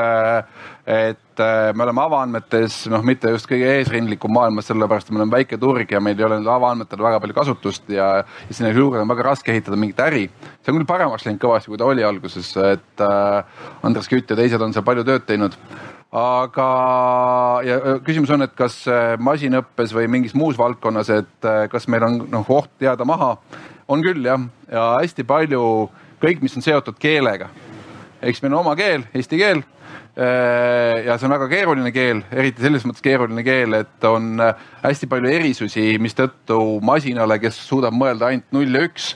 et 0.86 1.40
me 1.74 1.82
oleme 1.82 2.02
avaandmetes 2.02 2.82
noh, 2.92 3.00
mitte 3.06 3.30
just 3.32 3.48
kõige 3.48 3.70
eesrindlikum 3.78 4.32
maailmas, 4.36 4.66
sellepärast 4.68 5.08
et 5.08 5.14
meil 5.16 5.24
on 5.24 5.32
väike 5.32 5.56
turg 5.60 5.90
ja 5.90 6.00
meil 6.04 6.18
ei 6.20 6.26
ole 6.26 6.36
avaandmetel 6.44 7.00
väga 7.00 7.22
palju 7.22 7.36
kasutust 7.38 7.88
ja, 7.88 8.10
ja 8.20 8.52
sinna 8.52 8.72
juurde 8.74 9.00
on 9.00 9.08
väga 9.08 9.24
raske 9.30 9.52
ehitada 9.54 9.78
mingit 9.80 10.02
äri. 10.04 10.28
see 10.60 10.72
on 10.72 10.78
küll 10.78 10.88
paremaks 10.88 11.24
läinud 11.24 11.40
kõvasti, 11.40 11.72
kui 11.72 11.80
ta 11.80 11.88
oli 11.88 12.04
alguses, 12.04 12.52
et 12.60 13.00
äh, 13.00 13.64
Andres 13.82 14.12
Kütt 14.12 14.30
ja 14.30 14.36
teised 14.36 14.60
on 14.60 14.76
seal 14.76 14.84
palju 14.84 15.08
tööd 15.08 15.24
teinud 15.24 15.56
aga, 16.14 16.68
ja 17.66 17.80
küsimus 18.04 18.30
on, 18.36 18.44
et 18.44 18.54
kas 18.54 18.82
äh, 18.86 19.16
masinõppes 19.16 19.96
või 19.96 20.06
mingis 20.12 20.36
muus 20.36 20.60
valdkonnas, 20.60 21.10
et 21.16 21.48
äh, 21.48 21.64
kas 21.72 21.88
meil 21.88 22.04
on 22.06 22.26
noh 22.30 22.56
oht 22.60 22.70
jääda 22.84 23.08
maha. 23.08 23.38
on 23.88 24.04
küll 24.04 24.24
jah, 24.24 24.40
ja 24.70 24.88
hästi 25.00 25.24
palju 25.24 25.90
kõik, 26.20 26.44
mis 26.44 26.56
on 26.56 26.62
seotud 26.62 27.00
keelega. 27.00 27.48
eks 28.20 28.42
meil 28.42 28.52
on 28.52 28.60
oma 28.66 28.76
keel, 28.76 29.08
eesti 29.14 29.40
keel 29.40 29.64
Äh, 29.64 29.83
ja 30.14 31.16
see 31.18 31.26
on 31.26 31.34
väga 31.34 31.48
keeruline 31.50 31.90
keel, 31.94 32.22
eriti 32.30 32.62
selles 32.62 32.84
mõttes 32.86 33.02
keeruline 33.04 33.42
keel, 33.46 33.74
et 33.80 34.06
on 34.08 34.38
äh, 34.42 34.62
hästi 34.84 35.08
palju 35.10 35.32
erisusi, 35.32 35.86
mistõttu 36.02 36.60
masinale, 36.84 37.40
kes 37.42 37.58
suudab 37.68 37.96
mõelda 37.98 38.30
ainult 38.30 38.54
null 38.54 38.78
ja 38.78 38.84
üks, 38.86 39.12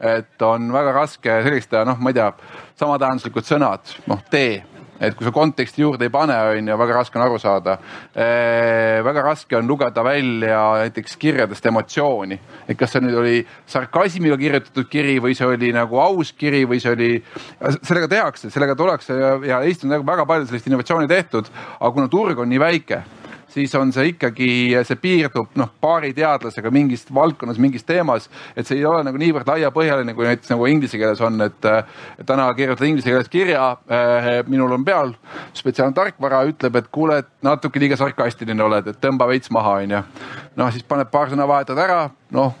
et 0.00 0.42
on 0.46 0.72
väga 0.74 0.96
raske 0.96 1.40
selgeks 1.46 1.70
teha, 1.70 1.84
noh, 1.88 2.00
ma 2.02 2.12
ei 2.12 2.18
tea, 2.18 2.32
samatähenduslikud 2.82 3.46
sõnad, 3.46 3.94
noh, 4.10 4.22
tee 4.32 4.60
et 5.00 5.16
kui 5.16 5.26
sa 5.26 5.32
konteksti 5.32 5.82
juurde 5.82 6.06
ei 6.06 6.12
pane, 6.12 6.36
on 6.54 6.70
ju, 6.70 6.78
väga 6.80 6.98
raske 6.98 7.18
on 7.18 7.24
aru 7.24 7.38
saada. 7.40 7.78
väga 9.04 9.22
raske 9.24 9.56
on 9.56 9.68
lugeda 9.68 10.04
välja 10.04 10.60
näiteks 10.82 11.16
kirjadest 11.20 11.66
emotsiooni, 11.66 12.38
et 12.68 12.78
kas 12.78 12.92
see 12.94 13.04
nüüd 13.04 13.16
oli 13.20 13.36
sarkasmiga 13.66 14.36
kirjutatud 14.40 14.90
kiri 14.90 15.18
või 15.22 15.36
see 15.36 15.48
oli 15.48 15.72
nagu 15.76 16.00
aus 16.00 16.32
kiri 16.32 16.66
või 16.68 16.80
see 16.82 16.92
oli, 16.92 17.12
sellega 17.82 18.08
tehakse, 18.08 18.50
sellega 18.50 18.76
tullakse 18.76 19.16
ja, 19.16 19.32
ja 19.54 19.62
Eestis 19.64 19.88
on 19.88 20.04
väga 20.06 20.26
palju 20.28 20.50
sellist 20.50 20.68
innovatsiooni 20.68 21.08
tehtud, 21.08 21.48
aga 21.78 21.94
kuna 21.96 22.12
turg 22.12 22.38
on 22.38 22.52
nii 22.52 22.60
väike 22.60 23.02
siis 23.50 23.74
on 23.78 23.92
see 23.92 24.12
ikkagi, 24.12 24.50
see 24.86 24.98
piirdub 25.00 25.56
noh, 25.58 25.70
paari 25.82 26.12
teadlasega 26.16 26.70
mingis 26.74 27.06
valdkonnas, 27.14 27.58
mingis 27.62 27.84
teemas. 27.86 28.28
et 28.56 28.66
see 28.66 28.78
ei 28.78 28.86
ole 28.86 29.02
nagu 29.06 29.20
niivõrd 29.20 29.48
laiapõhjaline, 29.50 30.14
kui 30.14 30.28
näiteks 30.28 30.52
nagu 30.52 30.66
inglise 30.70 30.98
keeles 31.00 31.20
on, 31.26 31.40
et 31.46 31.70
täna 32.26 32.48
kirjutad 32.54 32.86
inglise 32.88 33.10
keeles 33.10 33.28
kirja 33.32 33.70
äh,. 33.90 34.30
minul 34.46 34.72
on 34.72 34.84
peal 34.84 35.14
spetsiaalne 35.52 35.94
tarkvara, 35.96 36.44
ütleb, 36.50 36.76
et 36.76 36.90
kuule, 36.92 37.20
et 37.24 37.30
natuke 37.42 37.82
liiga 37.82 37.98
sarkastiline 38.00 38.62
oled, 38.62 38.92
et 38.92 39.00
tõmba 39.02 39.28
veits 39.30 39.50
maha, 39.50 39.80
onju. 39.84 40.02
noh, 40.56 40.72
siis 40.72 40.86
paned 40.86 41.10
paar 41.10 41.32
sõna 41.32 41.48
vahetad 41.50 41.78
ära, 41.78 42.04
noh 42.30 42.54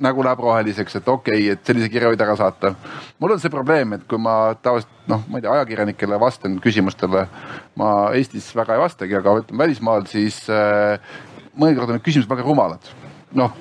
nägu 0.00 0.24
läheb 0.24 0.40
roheliseks, 0.40 0.96
et 0.96 1.08
okei 1.08 1.42
okay,, 1.42 1.54
et 1.54 1.66
sellise 1.66 1.90
kirja 1.92 2.10
võid 2.10 2.22
ära 2.24 2.36
saata. 2.36 2.72
mul 3.18 3.34
on 3.34 3.40
see 3.40 3.52
probleem, 3.52 3.92
et 3.92 4.06
kui 4.08 4.18
ma 4.18 4.54
tavaliselt 4.62 4.99
noh, 5.10 5.24
ma 5.28 5.40
ei 5.40 5.44
tea, 5.46 5.56
ajakirjanikele 5.58 6.20
vastan 6.22 6.56
küsimustele, 6.62 7.26
ma 7.80 7.90
Eestis 8.16 8.50
väga 8.56 8.76
ei 8.76 8.84
vastagi, 8.84 9.18
aga 9.18 9.40
ütleme 9.42 9.64
välismaal, 9.64 10.06
siis 10.10 10.42
äh, 10.52 10.96
mõnikord 11.58 11.90
on 11.90 11.98
need 11.98 12.06
küsimused 12.06 12.30
väga 12.30 12.46
rumalad. 12.46 12.94
noh 13.36 13.54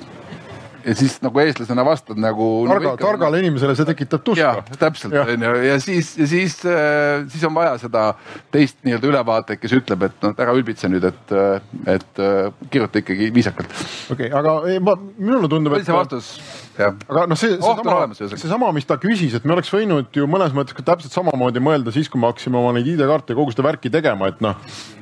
ja 0.85 0.95
siis 0.95 1.17
nagu 1.23 1.39
eestlasena 1.41 1.83
vastad 1.85 2.19
nagu. 2.19 2.47
targa, 2.69 2.93
targale 2.99 3.39
inimesele 3.43 3.75
see 3.77 3.87
tekitab 3.89 4.23
tuska. 4.25 4.63
täpselt 4.79 5.15
onju 5.19 5.51
ja 5.65 5.79
siis, 5.83 6.13
ja 6.17 6.27
siis, 6.27 6.59
äh, 6.65 7.25
siis 7.29 7.43
on 7.47 7.55
vaja 7.55 7.77
seda 7.81 8.05
teist 8.51 8.79
nii-öelda 8.87 9.11
ülevaadet, 9.11 9.59
kes 9.61 9.75
ütleb, 9.79 10.07
et 10.09 10.25
noh, 10.25 10.35
ära 10.39 10.55
ülbitse 10.57 10.89
nüüd, 10.91 11.05
et, 11.09 11.35
äh, 11.35 11.59
et 11.95 12.23
äh, 12.23 12.49
kirjuta 12.71 13.03
ikkagi 13.03 13.31
viisakalt. 13.35 13.75
okei 14.13 14.29
okay,, 14.29 14.33
aga 14.39 14.55
ei, 14.71 14.79
ma, 14.83 14.95
minule 15.17 15.51
tundub, 15.51 15.77
et. 15.77 15.87
see 15.87 15.95
vastus 15.95 16.33
aga 16.77 17.25
noh, 17.29 17.39
see, 17.39 17.55
seesama, 17.57 17.97
seesama, 18.15 18.71
mis 18.75 18.87
ta 18.87 18.99
küsis, 19.01 19.35
et 19.37 19.47
me 19.47 19.55
oleks 19.55 19.71
võinud 19.73 20.15
ju 20.15 20.27
mõnes 20.29 20.53
mõttes 20.55 20.77
ka 20.77 20.85
täpselt 20.91 21.15
samamoodi 21.15 21.63
mõelda 21.63 21.93
siis, 21.95 22.11
kui 22.11 22.21
me 22.21 22.29
hakkasime 22.29 22.59
oma 22.61 22.75
neid 22.77 22.87
ID-kaarte 22.93 23.33
ja 23.33 23.39
kogu 23.39 23.55
seda 23.55 23.67
värki 23.67 23.91
tegema, 23.93 24.29
et 24.31 24.39
noh, 24.43 24.55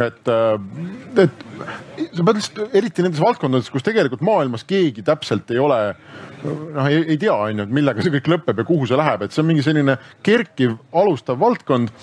et, 0.03 0.33
et 1.25 1.45
sa 1.97 2.23
pead 2.23 2.39
lihtsalt 2.39 2.75
eriti 2.77 3.05
nendes 3.05 3.21
valdkondades, 3.21 3.69
kus 3.73 3.85
tegelikult 3.85 4.23
maailmas 4.25 4.65
keegi 4.67 5.03
täpselt 5.05 5.51
ei 5.53 5.61
ole 5.61 5.79
noh, 6.43 6.85
ei, 6.85 7.01
ei 7.13 7.17
tea, 7.17 7.33
on 7.33 7.61
ju, 7.61 7.65
et 7.65 7.73
millega 7.73 8.03
see 8.03 8.13
kõik 8.13 8.29
lõpeb 8.31 8.61
ja 8.61 8.65
kuhu 8.67 8.87
see 8.89 8.99
läheb, 8.99 9.23
et 9.25 9.33
see 9.33 9.41
on 9.43 9.49
mingi 9.49 9.65
selline 9.65 9.97
kerkiv, 10.25 10.77
alustav 11.01 11.39
valdkond. 11.41 11.93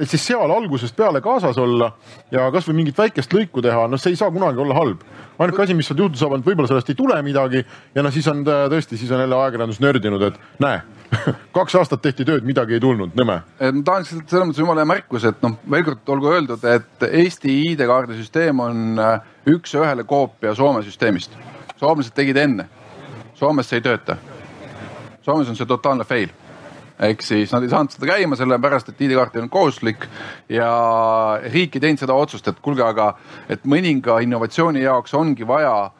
et 0.00 0.10
siis 0.10 0.24
seal 0.30 0.50
algusest 0.50 0.96
peale 0.96 1.22
kaasas 1.24 1.58
olla 1.60 1.92
ja 2.34 2.48
kasvõi 2.54 2.78
mingit 2.80 2.98
väikest 2.98 3.34
lõiku 3.34 3.62
teha, 3.64 3.86
noh, 3.90 4.00
see 4.00 4.14
ei 4.14 4.20
saa 4.20 4.32
kunagi 4.34 4.60
olla 4.64 4.78
halb. 4.78 5.04
ainuke 5.38 5.62
asi, 5.62 5.74
mis 5.74 5.86
sealt 5.90 6.02
juhtuda 6.02 6.20
saab, 6.20 6.36
on, 6.36 6.42
et 6.42 6.50
võib-olla 6.50 6.70
sellest 6.70 6.90
ei 6.90 6.98
tule 6.98 7.20
midagi 7.26 7.64
ja 7.94 8.02
noh, 8.02 8.12
siis 8.14 8.26
on 8.30 8.44
tõesti, 8.44 8.98
siis 8.98 9.10
on 9.14 9.24
jälle 9.24 9.38
ajakirjandus 9.38 9.80
nördinud, 9.82 10.28
et 10.30 10.62
näe 10.62 10.82
kaks 11.56 11.76
aastat 11.78 12.02
tehti 12.02 12.26
tööd, 12.26 12.46
midagi 12.46 12.76
ei 12.76 12.82
tulnud, 12.82 13.14
nõme. 13.18 13.40
ma 13.44 13.84
tahaks 13.86 14.14
selles 14.14 14.48
mõttes 14.48 14.62
jumala 14.62 14.82
hea 14.82 14.90
märkus, 14.90 15.26
et 15.28 15.42
noh, 15.44 15.58
veel 15.70 15.86
kord 15.86 16.14
olgu 16.16 16.32
öeldud, 16.32 16.66
et 16.66 17.06
Eesti 17.10 17.60
ID-kaardi 17.70 18.18
süsteem 18.18 18.62
on 18.64 18.98
äh, 18.98 19.33
üks-ühele 19.46 20.04
koopia 20.04 20.54
Soome 20.54 20.82
süsteemist. 20.82 21.30
soomlased 21.76 22.14
tegid 22.14 22.36
enne 22.36 22.68
Soomes 23.34 23.68
see 23.68 23.80
ei 23.80 23.84
tööta. 23.84 24.16
Soomes 25.26 25.48
on 25.50 25.56
see 25.58 25.66
totaalne 25.66 26.06
fail 26.06 26.30
ehk 27.04 27.24
siis 27.26 27.50
nad 27.50 27.64
ei 27.66 27.70
saanud 27.72 27.90
seda 27.90 28.06
käima 28.06 28.36
sellepärast, 28.38 28.92
et 28.92 29.00
ID-kaart 29.02 29.34
ei 29.34 29.40
olnud 29.42 29.50
kohustuslik 29.50 30.04
ja 30.52 30.68
riik 31.50 31.74
ei 31.74 31.82
teinud 31.82 31.98
seda 31.98 32.14
otsust, 32.14 32.46
et 32.46 32.60
kuulge, 32.62 32.84
aga 32.86 33.08
et 33.50 33.64
mõninga 33.66 34.20
innovatsiooni 34.22 34.84
jaoks 34.84 35.16
ongi 35.18 35.46
vaja 35.48 35.90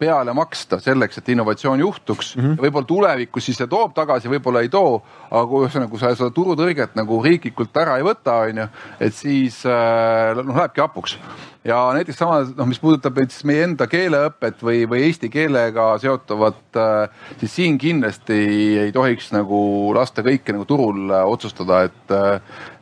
peale 0.00 0.32
maksta 0.36 0.80
selleks, 0.80 1.20
et 1.20 1.28
innovatsioon 1.34 1.82
juhtuks 1.82 2.34
mm. 2.36 2.42
-hmm. 2.42 2.62
võib-olla 2.64 2.88
tulevikus 2.88 3.50
siis 3.50 3.60
see 3.60 3.68
toob 3.70 3.92
tagasi, 3.96 4.30
võib-olla 4.32 4.64
ei 4.64 4.72
too, 4.72 4.96
aga 5.28 5.44
kui 5.50 5.66
ühesõnaga, 5.66 6.00
sa 6.00 6.14
seda 6.16 6.30
turutõrget 6.34 6.96
nagu 6.98 7.20
riiklikult 7.24 7.76
ära 7.82 7.98
ei 8.00 8.06
võta, 8.06 8.40
onju, 8.48 8.66
et 9.00 9.16
siis 9.16 9.60
äh, 9.68 10.32
noh, 10.40 10.56
lähebki 10.56 10.80
hapuks 10.80 11.18
ja 11.64 11.82
näiteks 11.92 12.18
sama, 12.22 12.40
noh, 12.56 12.68
mis 12.70 12.80
puudutab 12.80 13.20
näiteks 13.20 13.44
meie 13.48 13.66
enda 13.68 13.86
keeleõpet 13.90 14.64
või, 14.64 14.86
või 14.88 15.04
eesti 15.10 15.28
keelega 15.32 15.90
seotuvat, 16.00 16.62
äh, 16.80 17.28
siis 17.42 17.58
siin 17.60 17.78
kindlasti 17.78 18.40
ei 18.86 18.96
tohiks 18.96 19.28
nagu 19.36 19.60
lasta 19.96 20.24
kõike 20.24 20.56
nagu 20.56 20.64
turul 20.64 21.12
äh, 21.12 21.26
otsustada, 21.28 21.82
et, 21.90 22.16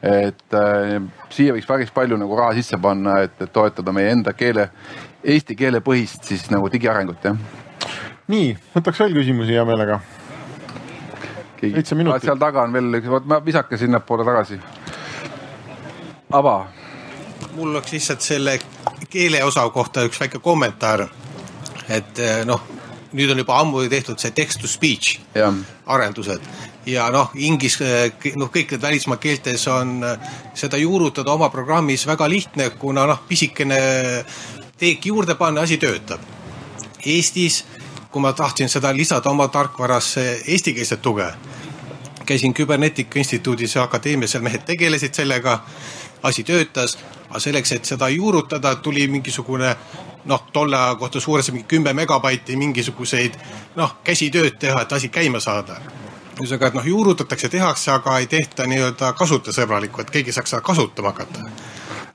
et 0.06 0.58
siia 1.34 1.54
võiks 1.56 1.66
päris 1.66 1.90
palju 1.94 2.16
nagu 2.20 2.38
raha 2.38 2.54
sisse 2.54 2.78
panna, 2.78 3.18
et, 3.26 3.34
et 3.42 3.52
toetada 3.52 3.92
meie 3.92 4.14
enda 4.14 4.32
keele, 4.38 4.68
eesti 5.24 5.56
keele 5.56 5.80
põhist 5.80 6.24
siis 6.28 6.50
nagu 6.50 6.70
digiarengut, 6.72 7.24
jah 7.24 7.66
nii, 8.32 8.52
võtaks 8.74 9.02
veel 9.02 9.16
küsimusi 9.16 9.56
hea 9.56 9.64
meelega. 9.68 10.00
Seitse 11.58 11.96
minutit. 11.98 12.22
seal 12.28 12.38
taga 12.38 12.62
on 12.62 12.74
veel 12.76 13.00
üks, 13.00 13.08
vot 13.10 13.24
ma 13.26 13.40
visake 13.44 13.78
sinnapoole 13.80 14.26
tagasi. 14.26 14.60
ava, 16.38 16.56
mul 17.56 17.70
oleks 17.72 17.92
lihtsalt 17.92 18.22
selle 18.22 18.58
keeleosa 19.10 19.64
kohta 19.74 20.04
üks 20.06 20.20
väike 20.20 20.38
kommentaar. 20.44 21.08
et 21.88 22.18
eh, 22.18 22.44
noh, 22.44 22.60
nüüd 23.12 23.30
on 23.32 23.38
juba 23.38 23.58
ammu 23.58 23.88
tehtud 23.88 24.18
see 24.20 24.30
text 24.36 24.60
to 24.60 24.68
speech 24.68 25.18
jah, 25.34 25.54
arendused 25.86 26.42
ja 26.86 27.08
noh, 27.10 27.30
inglise, 27.34 28.12
noh, 28.36 28.50
kõik 28.52 28.74
need 28.74 28.82
välismaa 28.82 29.16
keeltes 29.16 29.66
on 29.72 30.02
eh, 30.04 30.18
seda 30.54 30.76
juurutada 30.76 31.32
oma 31.32 31.48
programmis 31.48 32.06
väga 32.06 32.28
lihtne, 32.28 32.70
kuna 32.78 33.06
noh, 33.08 33.24
pisikene 33.28 33.80
teek 34.78 35.06
juurde 35.06 35.34
panna, 35.34 35.60
asi 35.60 35.76
töötab. 35.76 36.20
Eestis, 37.06 37.64
kui 38.10 38.22
ma 38.22 38.32
tahtsin 38.32 38.68
seda 38.68 38.92
lisada 38.96 39.30
oma 39.30 39.48
tarkvarasse 39.48 40.42
eestikeelset 40.46 41.02
tuge, 41.02 41.26
käisin 42.26 42.54
Küberneetika 42.54 43.18
Instituudis 43.18 43.74
ja 43.74 43.82
akadeemias, 43.82 44.32
seal 44.32 44.42
mehed 44.42 44.66
tegelesid 44.68 45.14
sellega, 45.14 45.62
asi 46.22 46.44
töötas, 46.44 46.98
aga 47.30 47.40
selleks, 47.40 47.72
et 47.72 47.84
seda 47.84 48.08
juurutada, 48.08 48.74
tuli 48.82 49.08
mingisugune 49.08 49.76
noh, 50.28 50.44
tolle 50.52 50.76
aja 50.76 50.94
kohta 50.94 51.20
suuresti 51.20 51.52
mingi 51.52 51.66
kümme 51.68 51.92
megabaiti 51.92 52.56
mingisuguseid 52.56 53.38
noh, 53.76 53.96
käsitööd 54.04 54.58
teha, 54.58 54.82
et 54.82 54.92
asi 54.92 55.08
käima 55.08 55.40
saada. 55.40 55.80
ühesõnaga, 56.38 56.68
et 56.68 56.74
noh, 56.74 56.86
juurutatakse, 56.86 57.48
tehakse, 57.48 57.90
aga 57.90 58.18
ei 58.18 58.26
tehta 58.26 58.66
nii-öelda 58.66 59.12
kasutajasõbralikku, 59.18 60.00
et 60.00 60.10
keegi 60.10 60.32
saaks 60.32 60.50
seda 60.54 60.62
kasutama 60.62 61.10
hakata. 61.10 61.48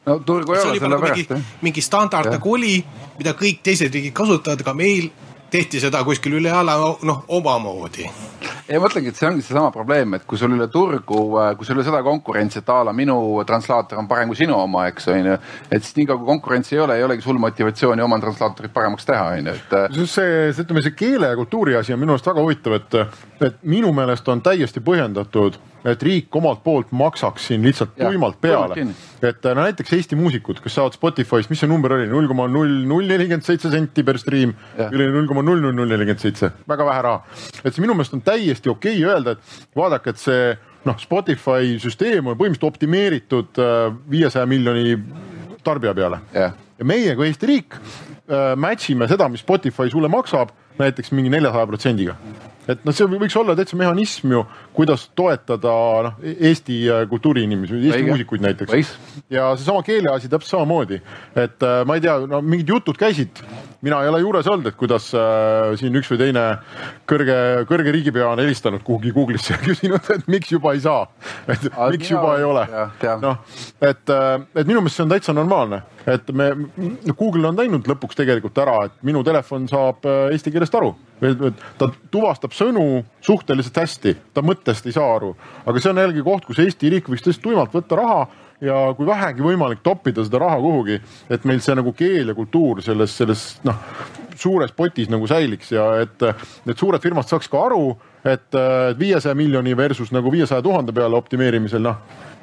No 0.05 0.19
turgu 0.25 0.55
ei 0.55 0.63
ole 0.63 0.79
sellepärast 0.79 1.15
mingi 1.15 1.27
jah., 1.29 1.53
mingi 1.61 1.81
standard 1.81 2.29
Jah. 2.29 2.37
nagu 2.37 2.55
oli, 2.57 2.77
mida 3.19 3.35
kõik 3.39 3.63
teised 3.63 3.93
riigid 3.93 4.15
kasutavad, 4.15 4.61
aga 4.65 4.75
meil 4.77 5.09
tehti 5.53 5.79
seda 5.83 6.01
kuskil 6.03 6.39
üle 6.39 6.51
ala 6.51 6.77
noh, 7.05 7.25
omamoodi 7.27 8.09
ei 8.69 8.79
ma 8.79 8.85
mõtlengi, 8.85 9.11
et 9.11 9.19
see 9.19 9.27
ongi 9.27 9.43
seesama 9.43 9.71
probleem, 9.73 10.15
et 10.15 10.23
kui 10.27 10.39
sul 10.39 10.53
üle 10.55 10.69
turgu, 10.71 11.19
kui 11.57 11.67
sul 11.67 11.75
ei 11.75 11.81
ole 11.81 11.87
seda 11.87 11.99
konkurentsi, 12.05 12.61
et 12.61 12.69
a 12.71 12.79
la 12.87 12.93
minu 12.95 13.15
translaator 13.47 13.99
on 13.99 14.07
parem 14.07 14.31
kui 14.31 14.39
sinu 14.39 14.55
oma, 14.55 14.85
eks 14.91 15.09
on 15.11 15.27
ju. 15.31 15.35
et 15.67 15.83
siis 15.83 15.97
niikaua 15.99 16.21
kui 16.21 16.29
konkurentsi 16.31 16.77
ei 16.77 16.83
ole, 16.85 16.97
ei 16.97 17.03
olegi 17.03 17.25
sul 17.25 17.41
motivatsiooni 17.43 18.05
oma 18.05 18.19
translaatorit 18.23 18.73
paremaks 18.73 19.09
teha, 19.09 19.25
on 19.35 19.51
ju, 19.51 19.55
et. 19.59 19.75
see, 19.99 20.31
see, 20.53 20.63
ütleme 20.63 20.85
see 20.85 20.95
keele 20.95 21.33
ja 21.33 21.39
kultuuri 21.39 21.75
asi 21.79 21.95
on 21.95 22.01
minu 22.01 22.15
arust 22.15 22.31
väga 22.31 22.45
huvitav, 22.45 22.77
et, 22.79 22.97
et 23.43 23.61
minu 23.67 23.91
meelest 23.95 24.27
on 24.31 24.41
täiesti 24.43 24.81
põhjendatud, 24.83 25.57
et 25.89 26.03
riik 26.05 26.35
omalt 26.39 26.61
poolt 26.63 26.91
maksaks 26.95 27.49
siin 27.49 27.63
lihtsalt 27.65 27.97
Jah, 27.99 28.09
tuimalt 28.09 28.39
peale. 28.41 28.85
et 29.21 29.43
no 29.43 29.55
näiteks 29.59 29.93
Eesti 29.97 30.15
muusikud, 30.19 30.61
kes 30.63 30.77
saavad 30.77 30.95
Spotify's, 30.95 31.49
mis 31.51 31.59
see 31.59 31.69
number 31.69 31.95
oli, 31.97 32.07
null 32.11 32.29
koma 32.31 32.47
null 32.47 32.83
null 32.87 33.09
nelikümmend 33.09 33.45
seitse 33.45 33.71
senti 33.73 34.05
per 34.07 34.19
stream, 34.21 34.55
üle 34.89 35.09
null 35.11 35.27
koma 35.27 35.43
null 35.43 35.63
null 35.63 35.75
null 35.75 35.91
nelikümmend 35.91 36.23
seitse, 36.23 36.53
väga 36.69 36.87
vähe 36.87 37.05
raha. 37.07 37.41
et 37.63 37.73
see 37.73 37.83
minu 37.83 37.97
meelest 37.97 38.15
on 38.15 38.23
täiesti 38.23 38.71
okei 38.71 38.99
okay 39.01 39.11
öelda, 39.11 39.35
et 39.35 39.75
vaadake, 39.75 40.15
et 40.15 40.23
see 40.23 40.53
noh, 40.87 40.99
Spotify 40.99 41.75
süsteem 41.83 42.27
on 42.27 42.39
põhimõtteliselt 42.39 42.69
optimeeritud 42.71 43.63
viiesaja 44.11 44.47
miljoni 44.49 44.97
tarbija 45.63 45.93
peale. 45.95 46.19
Jah, 46.35 46.55
ja 46.79 46.87
meie 46.87 47.15
kui 47.15 47.29
Eesti 47.29 47.49
riik 47.49 47.77
äh, 47.77 48.53
match 48.59 48.91
ime 48.93 49.07
seda, 49.11 49.29
mis 49.31 49.43
Spotify 49.43 49.89
sulle 49.91 50.11
maksab, 50.11 50.51
näiteks 50.79 51.13
mingi 51.15 51.31
neljasaja 51.33 51.69
protsendiga. 51.69 52.17
Et 52.67 52.85
noh, 52.85 52.95
see 52.95 53.07
võiks 53.11 53.35
olla 53.39 53.55
täitsa 53.59 53.75
mehhanism 53.79 54.31
ju, 54.35 54.43
kuidas 54.75 55.07
toetada 55.17 55.73
noh, 56.07 56.15
Eesti 56.33 56.77
äh, 56.89 57.03
kultuuriinimesi, 57.11 57.75
Eesti 57.81 57.99
Õige. 58.03 58.09
muusikuid 58.13 58.45
näiteks. 58.45 58.93
Ja 59.33 59.49
seesama 59.57 59.83
keeleasi 59.83 60.29
täpselt 60.31 60.53
samamoodi, 60.57 61.01
et 61.35 61.63
äh, 61.67 61.81
ma 61.87 61.97
ei 61.99 62.03
tea, 62.05 62.17
no 62.29 62.41
mingid 62.45 62.69
jutud 62.71 62.97
käisid, 62.99 63.41
mina 63.83 63.99
ei 64.03 64.09
ole 64.13 64.21
juures 64.23 64.47
olnud, 64.47 64.69
et 64.71 64.77
kuidas 64.79 65.09
äh, 65.17 65.73
siin 65.79 65.95
üks 65.99 66.11
või 66.13 66.21
teine 66.23 66.43
kõrge, 67.09 67.37
kõrge 67.69 67.91
riigipea 67.95 68.29
on 68.31 68.39
helistanud 68.43 68.83
kuhugi 68.87 69.11
Google'isse 69.15 69.55
ja 69.57 69.61
küsinud, 69.67 70.11
et 70.15 70.27
miks 70.31 70.51
juba 70.55 70.73
ei 70.77 70.83
saa, 70.83 71.07
et 71.47 71.67
Aga 71.71 71.89
miks 71.95 72.07
mina- 72.09 72.19
juba 72.19 72.37
ei 72.39 72.47
ole. 72.47 72.67
noh, 73.23 73.41
et, 73.83 74.13
et 74.55 74.67
minu 74.69 74.79
meelest 74.81 74.99
see 75.01 75.05
on 75.07 75.11
täitsa 75.11 75.35
normaalne, 75.35 75.81
et 76.07 76.31
me, 76.35 76.49
Google 77.17 77.47
on 77.51 77.59
teinud 77.59 77.87
lõpuks 77.91 78.17
tegelikult 78.19 78.57
ära, 78.63 78.77
et 78.87 78.95
minu 79.07 79.23
telefon 79.27 79.67
saab 79.71 80.05
äh, 80.07 80.29
eesti 80.35 80.51
keelest 80.53 80.75
aru. 80.79 80.93
Ta 81.77 81.89
tuvastab 82.11 82.53
sõnu 82.55 83.03
suhteliselt 83.23 83.77
hästi, 83.83 84.15
ta 84.33 84.43
mõttest 84.45 84.87
ei 84.87 84.95
saa 84.95 85.15
aru, 85.15 85.33
aga 85.65 85.79
see 85.79 85.91
on 85.91 86.01
jällegi 86.01 86.23
koht, 86.25 86.47
kus 86.47 86.59
Eesti 86.63 86.91
riik 86.91 87.09
võiks 87.11 87.23
tõesti 87.25 87.43
tuimalt 87.45 87.75
võtta 87.75 87.99
raha 87.99 88.23
ja 88.63 88.79
kui 88.97 89.07
vähegi 89.07 89.43
võimalik 89.45 89.83
toppida 89.83 90.23
seda 90.25 90.41
raha 90.43 90.59
kuhugi, 90.63 90.99
et 91.29 91.47
meil 91.47 91.61
see 91.63 91.75
nagu 91.79 91.93
keel 91.97 92.31
ja 92.31 92.37
kultuur 92.37 92.83
selles, 92.85 93.15
selles 93.17 93.45
noh, 93.67 93.79
suures 94.39 94.71
potis 94.75 95.11
nagu 95.11 95.27
säiliks 95.29 95.73
ja 95.75 95.89
et 96.03 96.27
need 96.67 96.79
suured 96.79 97.03
firmad 97.03 97.29
saaks 97.29 97.51
ka 97.51 97.67
aru, 97.67 97.93
et 98.23 98.59
viiesaja 98.99 99.35
miljoni 99.35 99.75
versus 99.77 100.11
nagu 100.15 100.31
viiesaja 100.31 100.63
tuhande 100.63 100.95
peale 100.95 101.19
optimeerimisel, 101.19 101.83
noh, 101.83 102.01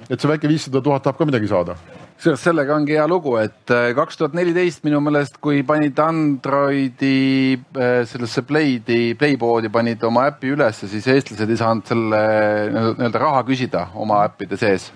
et 0.08 0.20
see 0.20 0.30
väike 0.30 0.48
viissada 0.50 0.82
tuhat 0.84 1.04
tahab 1.04 1.20
ka 1.20 1.28
midagi 1.28 1.50
saada 1.50 1.76
kusjuures 2.20 2.42
sellega 2.44 2.74
ongi 2.76 2.92
hea 2.98 3.06
lugu, 3.08 3.30
et 3.40 3.72
äh, 3.72 3.94
kaks 3.96 4.18
tuhat 4.20 4.34
neliteist 4.36 4.82
minu 4.84 4.98
meelest, 5.00 5.38
kui 5.40 5.62
panid 5.64 5.96
Androidi 6.04 7.54
äh, 7.56 8.02
sellesse 8.04 8.42
Playdi, 8.44 9.14
Playboardi 9.16 9.70
panid 9.72 10.04
oma 10.04 10.26
äpi 10.28 10.52
ülesse, 10.52 10.84
siis 10.92 11.08
eestlased 11.08 11.48
ei 11.48 11.56
saanud 11.56 11.88
selle 11.88 12.20
nii-öelda 12.74 13.24
raha 13.24 13.40
küsida 13.48 13.86
oma 13.96 14.20
äppide 14.28 14.60
sees. 14.60 14.90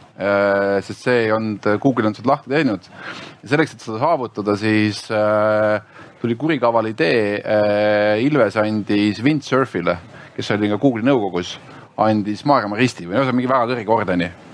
sest 0.85 1.01
see 1.01 1.25
ei 1.25 1.33
olnud, 1.33 1.65
Google 1.81 2.13
on 2.13 2.15
seda 2.15 2.35
lahti 2.35 2.53
teinud. 2.53 2.93
selleks, 3.41 3.73
et 3.73 3.89
seda 3.89 4.05
saavutada, 4.05 4.61
siis 4.61 5.07
äh, 5.09 5.81
tuli 6.21 6.37
kurikaval 6.37 6.93
idee 6.93 7.41
äh,, 7.41 8.21
Ilves 8.21 8.61
andis 8.61 9.25
Windsurfile, 9.25 9.97
kes 10.37 10.53
oli 10.53 10.69
ka 10.69 10.77
Google'i 10.77 11.09
nõukogus, 11.09 11.57
andis 11.97 12.45
Maarjamaa 12.45 12.85
risti 12.85 13.09
või 13.09 13.25
on 13.25 13.33
mingi 13.33 13.49
väga 13.49 13.73
kõrge 13.73 13.97
ordeni 14.03 14.35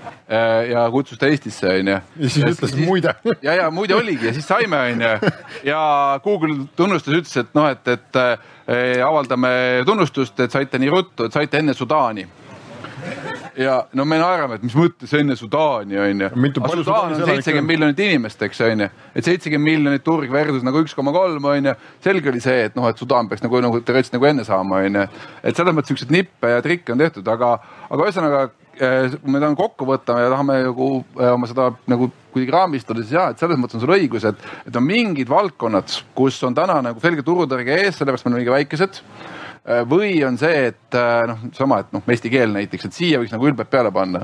ja 0.69 0.85
kutsus 0.91 1.19
ta 1.19 1.27
Eestisse, 1.27 1.67
onju. 1.67 1.97
ja 2.19 2.29
siis 2.29 2.45
ütles 2.45 2.75
muide 2.79 3.15
ja, 3.45 3.55
ja 3.63 3.71
muide 3.71 3.95
oligi 3.95 4.29
ja 4.29 4.33
siis 4.33 4.47
saime, 4.47 4.77
onju. 4.93 5.31
ja 5.67 5.81
Google 6.23 6.67
tunnustas, 6.75 7.13
ütles, 7.13 7.33
et 7.43 7.57
noh, 7.57 7.67
et, 7.71 7.87
et 7.87 8.21
eh, 8.21 9.01
avaldame 9.05 9.49
tunnustust, 9.85 10.39
et 10.39 10.53
saite 10.53 10.79
nii 10.79 10.93
ruttu, 10.93 11.27
et 11.27 11.35
saite 11.35 11.59
enne 11.59 11.75
Sudaani. 11.75 12.27
ja 13.57 13.81
no 13.97 14.05
me 14.05 14.21
naerame, 14.21 14.55
et 14.55 14.63
mis 14.63 14.75
mõttes 14.77 15.11
enne 15.19 15.35
Sudaani, 15.35 15.99
onju. 15.99 16.31
Sudaan 16.85 17.17
on 17.17 17.25
seitsekümmend 17.25 17.65
on? 17.65 17.67
miljonit 17.73 17.99
inimest, 18.07 18.47
eks 18.47 18.63
onju. 18.69 18.87
et 19.15 19.27
seitsekümmend 19.27 19.67
miljonit 19.67 20.05
turg 20.07 20.31
versus 20.31 20.63
nagu 20.63 20.85
üks 20.85 20.95
koma 20.95 21.11
kolm 21.11 21.51
onju. 21.57 21.75
selge 22.07 22.31
oli 22.31 22.39
see, 22.39 22.69
et 22.69 22.79
noh, 22.79 22.87
et 22.87 23.03
Sudaan 23.03 23.27
peaks 23.27 23.43
nagu, 23.43 23.59
nagu 23.67 23.83
teoreetiliselt 23.83 24.15
nagu 24.15 24.31
enne 24.31 24.47
saama, 24.47 24.79
onju. 24.85 25.05
et 25.43 25.59
selles 25.59 25.75
mõttes 25.75 25.91
siukseid 25.91 26.15
nippe 26.15 26.55
ja 26.55 26.63
trikke 26.63 26.95
on 26.95 27.03
tehtud, 27.03 27.27
aga, 27.35 27.57
aga 27.89 28.07
ühesõnaga 28.07 28.47
kui 28.81 29.33
me 29.33 29.41
tahame 29.41 29.57
kokku 29.59 29.85
võtta 29.85 30.17
ja 30.23 30.31
tahame 30.33 30.57
nagu 30.65 30.87
eh, 31.19 31.29
oma 31.29 31.49
seda 31.49 31.69
nagu 31.91 32.09
kuidagi 32.31 32.55
raamistada, 32.55 33.03
siis 33.03 33.13
jah, 33.17 33.29
et 33.33 33.41
selles 33.41 33.59
mõttes 33.59 33.77
on 33.77 33.83
sul 33.83 33.93
õigus, 33.93 34.25
et, 34.27 34.47
et 34.65 34.79
on 34.79 34.85
mingid 34.87 35.29
valdkonnad, 35.29 35.93
kus 36.17 36.39
on 36.47 36.55
täna 36.57 36.79
nagu 36.85 37.03
selge 37.03 37.25
turutõrge 37.27 37.75
ees, 37.75 37.97
sellepärast 37.99 38.25
me 38.25 38.31
oleme 38.31 38.43
liiga 38.43 38.55
väikesed. 38.55 39.01
või 39.85 40.15
on 40.25 40.39
see, 40.41 40.71
et 40.71 40.95
noh, 41.29 41.43
sama, 41.53 41.83
et 41.83 41.91
noh, 41.93 42.01
eesti 42.09 42.31
keel 42.33 42.55
näiteks, 42.55 42.87
et 42.87 42.95
siia 42.97 43.19
võiks 43.21 43.35
nagu 43.35 43.45
ülbelt 43.51 43.69
peale 43.69 43.91
panna. 43.93 44.23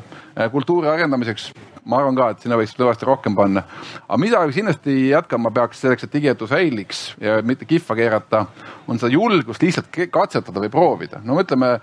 kultuuri 0.52 0.88
arendamiseks 0.90 1.52
ma 1.88 2.02
arvan 2.02 2.18
ka, 2.18 2.30
et 2.32 2.44
sinna 2.44 2.58
võiks 2.60 2.76
kõvasti 2.78 3.08
rohkem 3.08 3.36
panna. 3.38 3.64
aga 4.08 4.20
mida 4.22 4.42
kindlasti 4.52 4.96
jätkama 5.12 5.52
peaks 5.56 5.82
selleks, 5.84 6.04
et 6.04 6.14
digiedu 6.14 6.48
säiliks 6.50 7.02
ja 7.24 7.40
mitte 7.44 7.68
kihva 7.70 7.96
keerata, 7.96 8.46
on 8.88 9.00
seda 9.00 9.12
julgust 9.14 9.64
lihtsalt 9.64 9.90
katsetada 10.12 10.64
või 10.64 10.72
proovida. 10.74 11.22
no 11.24 11.40
ütleme, 11.42 11.78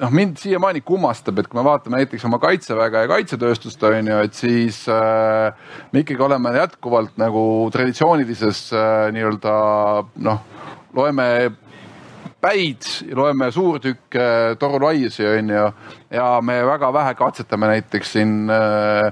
noh 0.00 0.14
mind 0.14 0.40
siiamaani 0.42 0.82
kummastab, 0.86 1.38
et 1.38 1.50
kui 1.50 1.60
me 1.60 1.66
vaatame 1.66 2.02
näiteks 2.02 2.26
oma 2.28 2.40
kaitseväge 2.42 3.04
ja 3.04 3.12
kaitsetööstust 3.12 3.82
on 3.88 4.12
ju, 4.12 4.18
et 4.26 4.34
siis 4.34 4.82
äh, 4.92 5.52
me 5.92 6.02
ikkagi 6.02 6.26
oleme 6.26 6.56
jätkuvalt 6.56 7.16
nagu 7.20 7.44
traditsioonilises 7.74 8.66
äh, 8.74 9.06
nii-öelda 9.14 9.54
noh, 10.26 10.42
loeme 10.96 11.28
päid, 12.46 12.86
loeme 13.16 13.50
suurtükke 13.54 14.26
torulaiusi 14.60 15.26
onju. 15.26 15.66
Ja 16.14 16.28
me 16.44 16.60
väga 16.66 16.92
vähe 16.94 17.14
katsetame 17.18 17.72
näiteks 17.72 18.12
siin 18.14 18.36
äh, 18.52 19.06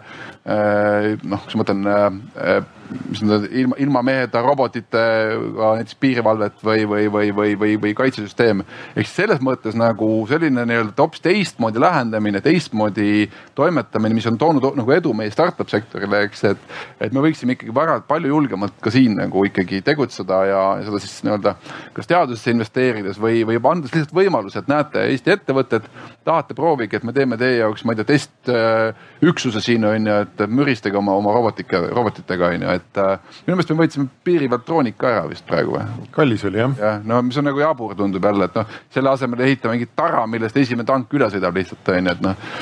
äh, 0.47 1.11
noh, 1.23 1.43
kas 1.43 1.57
ma 1.57 1.65
mõtlen 1.65 1.91
äh, 1.91 2.61
mis 3.09 3.23
need 3.25 3.49
ilma, 3.51 3.79
ilma 3.79 4.03
meheta 4.07 4.43
robotitega 4.45 5.71
näiteks 5.79 5.99
piirivalvet 6.01 6.63
või, 6.65 6.85
või, 6.89 7.09
või, 7.13 7.31
või, 7.37 7.55
või, 7.61 7.77
või 7.83 7.95
kaitsesüsteeme. 7.99 8.65
ehk 8.95 9.07
siis 9.07 9.17
selles 9.23 9.43
mõttes 9.45 9.77
nagu 9.79 10.09
selline 10.31 10.67
nii-öelda 10.69 10.95
hoopis 10.99 11.23
teistmoodi 11.25 11.83
lähenemine, 11.83 12.41
teistmoodi 12.45 13.29
toimetamine, 13.55 14.15
mis 14.15 14.27
on 14.31 14.39
toonud 14.39 14.65
nagu 14.79 14.97
edu 14.97 15.15
meie 15.17 15.33
startup 15.35 15.69
sektorile, 15.71 16.25
eks, 16.29 16.45
et, 16.53 16.71
et 17.01 17.13
me 17.15 17.25
võiksime 17.25 17.57
ikkagi 17.57 17.75
väga 17.75 18.01
palju 18.09 18.33
julgemalt 18.33 18.79
ka 18.83 18.93
siin 18.95 19.19
nagu 19.19 19.45
ikkagi 19.49 19.83
tegutseda 19.87 20.41
ja 20.49 20.63
seda 20.87 21.03
siis 21.03 21.21
nii-öelda 21.27 21.57
kas 21.95 22.11
teadusesse 22.11 22.55
investeerides 22.55 23.21
või, 23.21 23.43
või 23.49 23.61
andes 23.71 23.95
lihtsalt 23.95 24.15
võimaluse, 24.17 24.61
et 24.61 24.71
näete, 24.71 25.05
Eesti 25.15 25.35
ettevõtted, 25.35 25.87
tahate 26.25 26.55
proovige, 26.55 26.99
et 26.99 27.07
me 27.07 27.13
teeme 27.17 27.39
teie 27.41 27.59
jaoks, 27.61 27.85
ma 27.85 27.95
ei 27.95 28.01
tea, 28.01 28.09
testüksuse 28.15 29.63
siin 29.65 29.85
on 29.89 30.09
ju, 30.09 30.19
et 30.25 30.45
müristage 30.49 30.99
oma, 30.99 31.17
oma 31.21 31.35
robotika, 31.35 31.83
robotitega 31.91 32.53
on 32.55 32.67
ju, 32.67 32.77
et 32.79 32.84
et 32.85 33.01
äh, 33.03 33.41
minu 33.47 33.57
meelest 33.57 33.73
me 33.73 33.79
võtsime 33.83 34.09
piiri 34.27 34.49
pealt 34.53 34.67
droonid 34.69 34.99
ka 35.01 35.11
ära 35.11 35.25
vist 35.31 35.47
praegu 35.49 35.77
või? 35.77 36.09
kallis 36.15 36.45
oli 36.49 36.63
jah. 36.63 36.77
jah, 36.81 37.01
no 37.05 37.21
mis 37.27 37.41
on 37.41 37.49
nagu 37.51 37.65
jabur 37.65 37.97
tundub 37.99 38.31
jälle, 38.31 38.51
et 38.51 38.61
noh, 38.61 38.79
selle 38.95 39.15
asemel 39.15 39.45
ehitame 39.47 39.79
mingit 39.79 39.95
tara, 39.97 40.27
millest 40.31 40.57
esimene 40.61 40.87
tank 40.89 41.13
üle 41.17 41.31
sõidab 41.33 41.59
lihtsalt 41.59 41.93
on 41.95 42.13
ju, 42.13 42.15
et 42.17 42.25
noh. 42.25 42.55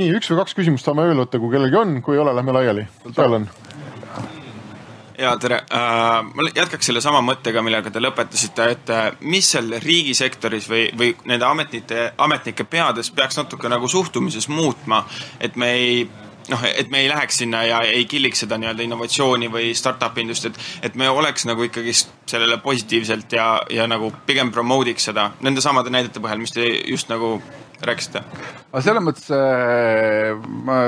nii 0.00 0.10
üks 0.18 0.32
või 0.32 0.42
kaks 0.42 0.58
küsimust 0.60 0.90
saame 0.90 1.06
veel 1.08 1.22
võtta, 1.24 1.42
kui 1.42 1.52
kellelgi 1.54 1.80
on, 1.80 2.00
kui 2.02 2.18
ei 2.18 2.24
ole, 2.24 2.34
lähme 2.36 2.56
laiali. 2.58 2.88
seal 3.12 3.40
on 3.40 3.48
ja 5.18 5.36
tere 5.38 5.60
äh,, 5.70 6.24
ma 6.34 6.46
jätkaks 6.54 6.88
sellesama 6.90 7.20
mõttega, 7.24 7.62
millega 7.62 7.90
te 7.92 8.02
lõpetasite, 8.02 8.66
et 8.74 8.92
äh, 8.92 9.06
mis 9.30 9.48
seal 9.54 9.76
riigisektoris 9.82 10.68
või, 10.70 10.84
või 10.98 11.12
nende 11.30 11.46
ametnike, 11.46 12.10
ametnike 12.18 12.66
peades 12.70 13.10
peaks 13.14 13.38
natuke 13.38 13.70
nagu 13.70 13.88
suhtumises 13.88 14.48
muutma, 14.50 15.04
et 15.40 15.56
me 15.60 15.70
ei 15.78 16.04
noh, 16.52 16.64
et 16.68 16.90
me 16.92 17.00
ei 17.02 17.08
läheks 17.08 17.38
sinna 17.42 17.62
ja 17.64 17.80
ei 17.88 18.04
killiks 18.10 18.44
seda 18.44 18.58
nii-öelda 18.60 18.84
innovatsiooni 18.84 19.50
või 19.52 19.72
startup 19.76 20.18
indust, 20.20 20.48
et, 20.50 20.60
et 20.88 20.96
me 21.00 21.08
oleks 21.08 21.46
nagu 21.48 21.64
ikkagist 21.66 22.12
sellele 22.30 22.58
positiivselt 22.64 23.32
ja, 23.36 23.48
ja 23.72 23.88
nagu 23.90 24.12
pigem 24.26 24.52
promote'iks 24.52 25.10
seda 25.10 25.30
nende 25.44 25.64
samade 25.64 25.92
näidete 25.94 26.22
põhjal, 26.24 26.42
mis 26.42 26.54
te 26.54 26.66
just 26.90 27.12
nagu 27.12 27.36
rääkisite? 27.84 28.24
aga 28.72 28.82
selles 28.84 29.04
mõttes 29.04 29.30
äh, 29.34 30.34
ma 30.66 30.80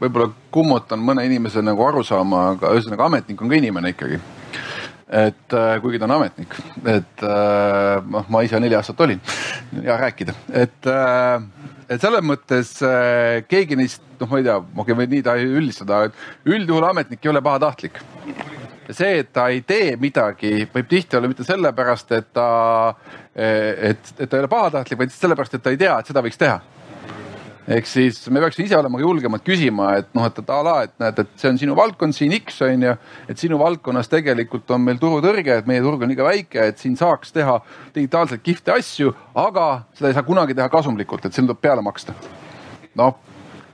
võib-olla 0.00 0.30
kummutan 0.54 1.02
mõne 1.04 1.26
inimese 1.28 1.62
nagu 1.64 1.84
arusaama, 1.86 2.48
aga 2.54 2.72
ühesõnaga 2.76 3.10
ametnik 3.10 3.42
on 3.42 3.52
ka 3.52 3.60
inimene 3.60 3.94
ikkagi. 3.94 4.20
et 5.08 5.56
äh, 5.60 5.76
kuigi 5.82 6.00
ta 6.00 6.08
on 6.08 6.16
ametnik, 6.16 6.56
et 6.80 7.24
äh, 7.28 8.00
noh, 8.08 8.28
ma 8.28 8.44
ise 8.46 8.60
neli 8.60 8.76
aastat 8.78 9.00
olin, 9.04 9.20
hea 9.76 10.00
rääkida, 10.00 10.36
et 10.64 10.92
et 11.88 12.00
selles 12.02 12.24
mõttes 12.24 12.74
keegi 13.50 13.78
neist, 13.78 14.02
noh, 14.20 14.30
ma 14.30 14.40
ei 14.40 14.46
tea, 14.46 14.58
okei, 14.84 14.98
või 14.98 15.08
nii 15.14 15.24
ta 15.26 15.36
üldistada, 15.40 16.04
et 16.08 16.50
üldjuhul 16.50 16.88
ametnik 16.90 17.24
ei 17.24 17.32
ole 17.32 17.42
pahatahtlik. 17.44 18.00
See, 18.90 19.22
et 19.22 19.30
ta 19.32 19.46
ei 19.48 19.62
tee 19.64 19.94
midagi, 19.96 20.66
võib 20.74 20.88
tihti 20.90 21.16
olla 21.16 21.30
mitte 21.30 21.46
sellepärast, 21.46 22.10
et 22.12 22.32
ta, 22.36 22.48
et, 23.32 24.12
et 24.18 24.28
ta 24.28 24.36
ei 24.36 24.44
ole 24.44 24.52
pahatahtlik, 24.52 25.00
vaid 25.00 25.14
sellepärast, 25.14 25.56
et 25.56 25.64
ta 25.64 25.72
ei 25.72 25.80
tea, 25.80 25.96
et 25.98 26.12
seda 26.12 26.24
võiks 26.24 26.40
teha 26.40 26.60
ehk 27.68 27.88
siis 27.88 28.18
me 28.28 28.42
peaksime 28.42 28.66
ise 28.68 28.76
olema 28.78 29.00
julgemad 29.00 29.44
küsima, 29.44 29.90
et 30.00 30.10
noh, 30.16 30.26
et, 30.28 30.38
et 30.40 30.52
a 30.52 30.60
la, 30.66 30.76
et 30.84 30.94
näed, 31.00 31.20
et 31.24 31.34
see 31.40 31.50
on 31.52 31.60
sinu 31.60 31.76
valdkond 31.78 32.16
siin 32.16 32.34
X 32.36 32.60
on 32.66 32.86
ju. 32.88 32.94
et 33.28 33.40
sinu 33.40 33.58
valdkonnas 33.60 34.10
tegelikult 34.12 34.70
on 34.76 34.84
meil 34.84 35.00
turutõrge, 35.00 35.60
et 35.60 35.70
meie 35.70 35.82
turg 35.84 36.02
on 36.04 36.12
liiga 36.12 36.26
väike, 36.26 36.68
et 36.70 36.82
siin 36.82 36.96
saaks 37.00 37.32
teha 37.32 37.60
digitaalselt 37.94 38.44
kihvte 38.44 38.76
asju, 38.76 39.14
aga 39.34 39.68
seda 39.96 40.10
ei 40.10 40.18
saa 40.18 40.26
kunagi 40.26 40.56
teha 40.56 40.68
kasumlikult, 40.72 41.24
et 41.24 41.32
siin 41.32 41.48
tuleb 41.48 41.62
peale 41.64 41.84
maksta. 41.84 42.16
noh 42.94 43.23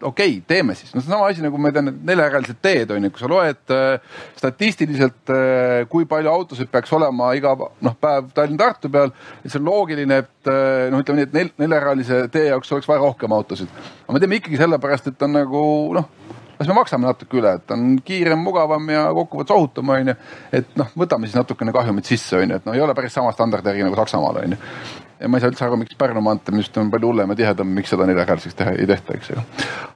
okei 0.03 0.31
okay,, 0.31 0.43
teeme 0.47 0.75
siis. 0.75 0.95
no 0.95 1.01
seesama 1.01 1.29
asi 1.29 1.45
nagu 1.45 1.59
ma 1.61 1.73
tean, 1.75 1.91
et 1.93 2.03
neljarealised 2.11 2.61
teed 2.63 2.91
on 2.95 3.07
ju, 3.07 3.13
kui 3.15 3.23
sa 3.23 3.31
loed 3.31 3.75
äh, 3.75 4.19
statistiliselt 4.39 5.33
äh,, 5.35 5.85
kui 5.93 6.09
palju 6.11 6.33
autosid 6.33 6.71
peaks 6.73 6.93
olema 6.97 7.33
iga 7.39 7.55
noh 7.59 7.97
päev 8.01 8.31
Tallinna-Tartu 8.37 8.93
peal. 8.93 9.13
et 9.45 9.51
see 9.51 9.61
on 9.61 9.69
loogiline, 9.69 10.23
et 10.25 10.53
äh, 10.53 10.89
noh, 10.93 11.05
ütleme 11.05 11.21
nii, 11.21 11.29
et 11.31 11.37
nel, 11.39 11.53
neljarealise 11.65 12.23
tee 12.33 12.49
jaoks 12.49 12.73
oleks 12.77 12.89
vaja 12.91 13.05
rohkem 13.05 13.37
autosid. 13.37 13.73
aga 14.07 14.17
me 14.17 14.23
teeme 14.23 14.41
ikkagi 14.41 14.61
sellepärast, 14.61 15.13
et 15.13 15.29
on 15.29 15.37
nagu 15.41 15.65
noh 15.99 16.11
las 16.61 16.69
me 16.69 16.75
maksame 16.77 17.09
natuke 17.09 17.39
üle, 17.41 17.55
et 17.57 17.73
on 17.73 17.95
kiirem, 18.05 18.41
mugavam 18.45 18.91
ja 18.93 19.07
kokkuvõttes 19.17 19.55
ohutum 19.57 19.95
on 19.95 20.13
ju. 20.13 20.17
et 20.53 20.75
noh, 20.77 20.91
võtame 21.05 21.29
siis 21.29 21.39
natukene 21.41 21.73
kahjumit 21.73 22.09
sisse 22.09 22.37
on 22.37 22.51
ju, 22.51 22.59
et 22.61 22.69
no 22.69 22.77
ei 22.77 22.83
ole 22.85 22.97
päris 22.97 23.17
sama 23.17 23.33
standardjärgi 23.33 23.87
nagu 23.87 23.97
Saksamaal 23.97 24.43
on 24.45 24.57
ju 24.57 24.61
ja 25.21 25.29
ma 25.29 25.37
ei 25.37 25.45
saa 25.45 25.53
üldse 25.53 25.65
aru, 25.67 25.79
miks 25.81 25.97
Pärnu 26.01 26.23
maantee, 26.25 26.55
mis 26.57 26.71
on 26.81 26.91
palju 26.93 27.11
hullem 27.11 27.35
ja 27.35 27.39
tihedam, 27.43 27.73
miks 27.77 27.93
seda 27.93 28.07
neljarealiseks 28.09 28.57
teha 28.57 28.75
ei 28.79 28.87
tehta, 28.89 29.17
eks 29.19 29.33
ju. 29.33 29.43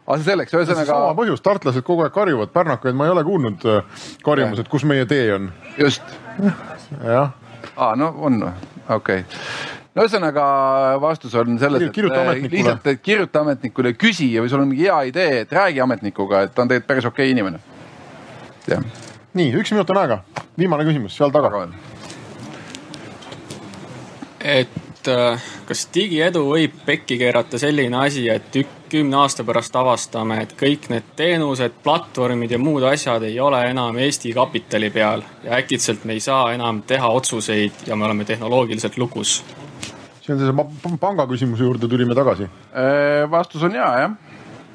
aga 0.07 0.19
see 0.19 0.27
selleks, 0.27 0.57
ühesõnaga. 0.57 0.89
sama 0.91 1.15
põhjus, 1.17 1.45
tartlased 1.45 1.87
kogu 1.87 2.05
aeg 2.05 2.13
karjuvad, 2.15 2.53
pärnakaid 2.55 2.99
ma 2.99 3.09
ei 3.09 3.15
ole 3.15 3.25
kuulnud 3.27 3.65
äh, 3.71 4.03
karjumas, 4.25 4.61
et 4.61 4.69
kus 4.73 4.85
meie 4.89 5.07
tee 5.09 5.31
on. 5.35 5.49
just. 5.81 6.15
jah. 7.01 7.33
aa, 7.77 7.95
no 7.97 8.13
on 8.29 8.43
okei 8.45 9.25
okay 9.25 9.25
no 9.95 10.05
ühesõnaga 10.05 10.45
vastus 11.03 11.35
on 11.41 11.59
selles, 11.63 11.89
et 11.89 11.99
lihtsalt, 12.53 12.87
et 12.93 13.03
kirjuta 13.03 13.45
ametnikule, 13.47 13.95
küsi 13.97 14.33
ja 14.35 14.45
või 14.45 14.53
sul 14.53 14.65
on 14.65 14.71
mingi 14.73 14.89
hea 14.89 15.01
idee, 15.13 15.43
et 15.47 15.53
räägi 15.55 15.81
ametnikuga, 15.85 16.45
et 16.45 16.55
ta 16.55 16.67
on 16.67 16.73
tegelikult 16.73 16.91
päris 16.91 17.09
okei 17.09 17.31
okay 17.31 17.37
inimene. 17.37 17.61
nii, 19.35 19.51
üks 19.61 19.73
minut 19.73 19.91
on 19.95 20.05
aega, 20.05 20.23
viimane 20.59 20.85
küsimus 20.85 21.17
seal 21.17 21.33
taga. 21.33 21.69
et 24.45 24.84
et 25.05 25.11
äh, 25.13 25.41
kas 25.69 25.85
digiedu 25.93 26.45
võib 26.49 26.77
pekki 26.87 27.19
keerata 27.21 27.59
selline 27.61 27.99
asi, 28.07 28.25
et 28.31 28.57
kümne 28.91 29.19
aasta 29.21 29.45
pärast 29.45 29.75
avastame, 29.77 30.41
et 30.45 30.55
kõik 30.57 30.89
need 30.93 31.11
teenused, 31.19 31.77
platvormid 31.85 32.55
ja 32.55 32.61
muud 32.63 32.85
asjad 32.89 33.25
ei 33.27 33.39
ole 33.41 33.61
enam 33.69 33.99
Eesti 34.01 34.33
kapitali 34.37 34.91
peal 34.95 35.25
ja 35.45 35.59
äkitselt 35.59 36.05
me 36.05 36.17
ei 36.17 36.23
saa 36.25 36.53
enam 36.55 36.83
teha 36.87 37.09
otsuseid 37.19 37.87
ja 37.89 37.97
me 37.97 38.07
oleme 38.09 38.25
tehnoloogiliselt 38.25 38.97
lukus? 38.99 39.43
see 40.25 40.33
on 40.33 40.41
see 40.41 40.97
panga 41.01 41.27
küsimuse 41.29 41.67
juurde 41.67 41.89
tulime 41.89 42.15
tagasi. 42.17 42.49
Äh, 42.73 43.31
vastus 43.31 43.63
on 43.63 43.75
ja, 43.77 43.91
jah. 44.01 44.15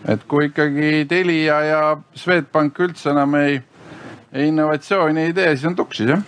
et 0.05 0.27
kui 0.29 0.51
ikkagi 0.51 1.07
Telia 1.09 1.61
ja 1.65 1.81
Swedbank 2.13 2.77
üldse 2.85 3.15
enam 3.15 3.33
ei, 3.39 3.61
ei 4.33 4.51
innovatsiooni 4.51 5.29
ei 5.29 5.33
tee, 5.33 5.55
siis 5.55 5.71
on 5.71 5.79
tuksis 5.79 6.13
jah 6.13 6.21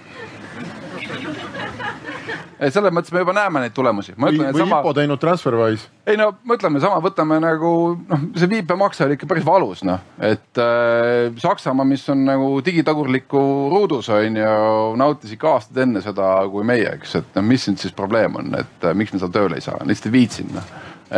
selles 2.69 2.93
mõttes 2.93 3.13
me 3.13 3.23
juba 3.23 3.33
näeme 3.33 3.63
neid 3.63 3.73
tulemusi. 3.73 4.13
või, 4.17 4.38
või 4.38 4.61
sama... 4.61 4.81
IPO 4.81 4.93
teinud 4.93 5.21
Transferwise. 5.21 5.88
ei 6.05 6.17
no 6.19 6.27
mõtleme 6.47 6.81
sama, 6.83 6.99
võtame 7.01 7.39
nagu 7.41 7.71
noh, 7.97 8.25
see 8.38 8.49
viipemakse 8.51 9.05
oli 9.07 9.17
ikka 9.17 9.29
päris 9.31 9.47
valus 9.47 9.81
noh, 9.88 10.03
et 10.21 10.61
äh, 10.61 11.31
Saksamaa, 11.41 11.88
mis 11.88 12.05
on 12.13 12.25
nagu 12.27 12.51
digitagurliku 12.65 13.41
ruudus 13.73 14.11
on 14.13 14.38
ju, 14.38 14.53
nautis 15.01 15.33
ikka 15.33 15.55
aastaid 15.55 15.81
enne 15.88 16.03
seda 16.05 16.33
kui 16.51 16.67
meie, 16.67 16.93
eks, 16.99 17.17
et 17.21 17.39
no 17.39 17.45
mis 17.47 17.65
nüüd 17.69 17.81
siis 17.81 17.97
probleem 17.97 18.38
on, 18.38 18.53
et 18.59 18.85
äh, 18.85 18.95
miks 18.97 19.15
me 19.15 19.23
seal 19.23 19.33
tööle 19.33 19.57
ei 19.57 19.65
saa, 19.65 19.81
lihtsalt 19.88 20.11
ei 20.11 20.17
viitsinud 20.19 20.59
noh, 20.59 20.71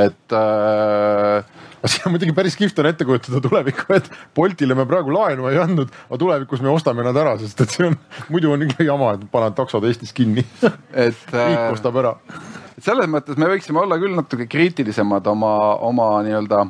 et 0.06 0.38
äh, 0.40 1.62
see 1.92 2.04
on 2.08 2.14
muidugi 2.16 2.36
päris 2.36 2.56
kihvt 2.60 2.80
on 2.80 2.90
ette 2.90 3.06
kujutada 3.08 3.42
tulevikku, 3.44 3.88
et 3.98 4.10
Boltile 4.36 4.76
me 4.78 4.86
praegu 4.90 5.14
laenu 5.14 5.50
ei 5.52 5.60
andnud, 5.62 5.92
aga 6.08 6.20
tulevikus 6.22 6.64
me 6.64 6.72
ostame 6.72 7.06
nad 7.06 7.18
ära, 7.20 7.36
sest 7.42 7.64
et 7.66 7.76
see 7.76 7.88
on, 7.90 7.98
muidu 8.34 8.54
on 8.56 8.64
ikka 8.68 8.88
jama, 8.88 9.14
et 9.18 9.26
panevad 9.32 9.58
taksod 9.60 9.88
Eestis 9.90 10.16
kinni 10.16 10.46
et 10.64 11.32
riik 11.38 11.66
ostab 11.76 12.00
ära. 12.04 12.16
selles 12.80 13.10
mõttes 13.12 13.40
me 13.40 13.52
võiksime 13.52 13.84
olla 13.84 14.00
küll 14.02 14.16
natuke 14.16 14.48
kriitilisemad 14.52 15.28
oma, 15.34 15.54
oma 15.90 16.10
nii-öelda 16.26 16.68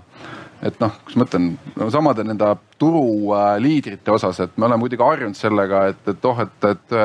et 0.63 0.79
noh, 0.81 0.93
kuidas 1.03 1.19
ma 1.19 1.27
ütlen 1.27 1.49
no, 1.75 1.89
samade 1.93 2.25
nende 2.25 2.53
turuliidrite 2.83 4.11
äh, 4.11 4.19
osas, 4.19 4.43
et 4.43 4.55
me 4.57 4.67
oleme 4.67 4.83
muidugi 4.83 5.03
harjunud 5.07 5.39
sellega, 5.39 5.87
et, 5.93 6.13
et 6.13 6.29
oh, 6.29 6.43
et, 6.43 6.69
et, 6.69 6.95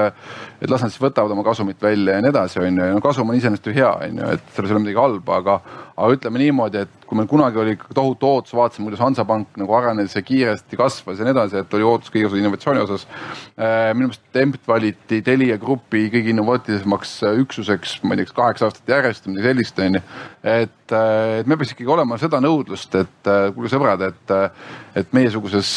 et 0.63 0.71
las 0.71 0.85
nad 0.85 0.93
siis 0.93 1.03
võtavad 1.03 1.35
oma 1.35 1.47
kasumit 1.47 1.83
välja 1.83 2.19
ja 2.19 2.25
nii 2.25 2.35
edasi, 2.35 2.63
on 2.65 2.83
ju, 2.83 2.93
no 2.99 3.03
kasum 3.05 3.31
on 3.31 3.39
iseenesest 3.39 3.71
ju 3.71 3.77
hea, 3.79 3.91
on 4.09 4.23
ju, 4.23 4.31
et 4.37 4.55
selles 4.57 4.73
ei 4.73 4.79
ole 4.79 4.85
midagi 4.85 5.03
halba, 5.03 5.43
aga, 5.43 5.59
aga 5.95 6.17
ütleme 6.19 6.43
niimoodi, 6.43 6.87
et 6.87 6.99
kui 7.09 7.17
meil 7.17 7.29
kunagi 7.29 7.61
oli 7.61 7.75
tohutu 7.97 8.29
ootus, 8.29 8.53
vaatasime, 8.57 8.89
kuidas 8.89 9.01
Hansapank 9.01 9.57
nagu 9.61 9.77
arenes 9.79 10.13
ja 10.17 10.23
kiiresti 10.23 10.77
kasvas 10.77 11.21
ja 11.21 11.27
nii 11.27 11.33
edasi, 11.33 11.63
et 11.63 11.77
oli 11.79 11.87
ootus 11.89 12.13
igasuguse 12.13 12.43
innovatsiooni 12.43 12.83
osas. 12.85 13.07
Äh, 13.57 13.91
minu 13.97 14.11
meelest 14.11 14.27
Tempt 14.35 14.69
valiti 14.69 15.23
Telia 15.25 15.57
Grupi 15.59 16.05
kõige 16.13 16.35
innovatiivsemaks 16.35 17.15
üksuseks, 17.45 17.97
ma 18.05 18.15
ei 18.15 18.21
tea, 18.21 18.29
kas 18.29 18.37
kaheksa 18.37 18.69
aastat 18.69 18.93
järjest 18.93 19.27
või 19.27 19.37
midagi 19.37 19.49
sellist, 19.49 19.81
on 19.85 19.99
ju. 19.99 20.03
et, 20.53 20.97
äh, 20.99 21.39
et 21.41 21.49
me 21.49 21.57
peaks 21.57 21.73
ikkagi 21.75 21.95
olema 21.97 22.21
seda 22.21 22.43
nõudlust, 22.45 22.99
et 23.01 23.33
äh, 23.33 23.49
kuulge 23.57 23.73
sõbrad, 23.73 24.05
et, 24.11 24.37
et 25.01 25.17
meiesuguses 25.17 25.68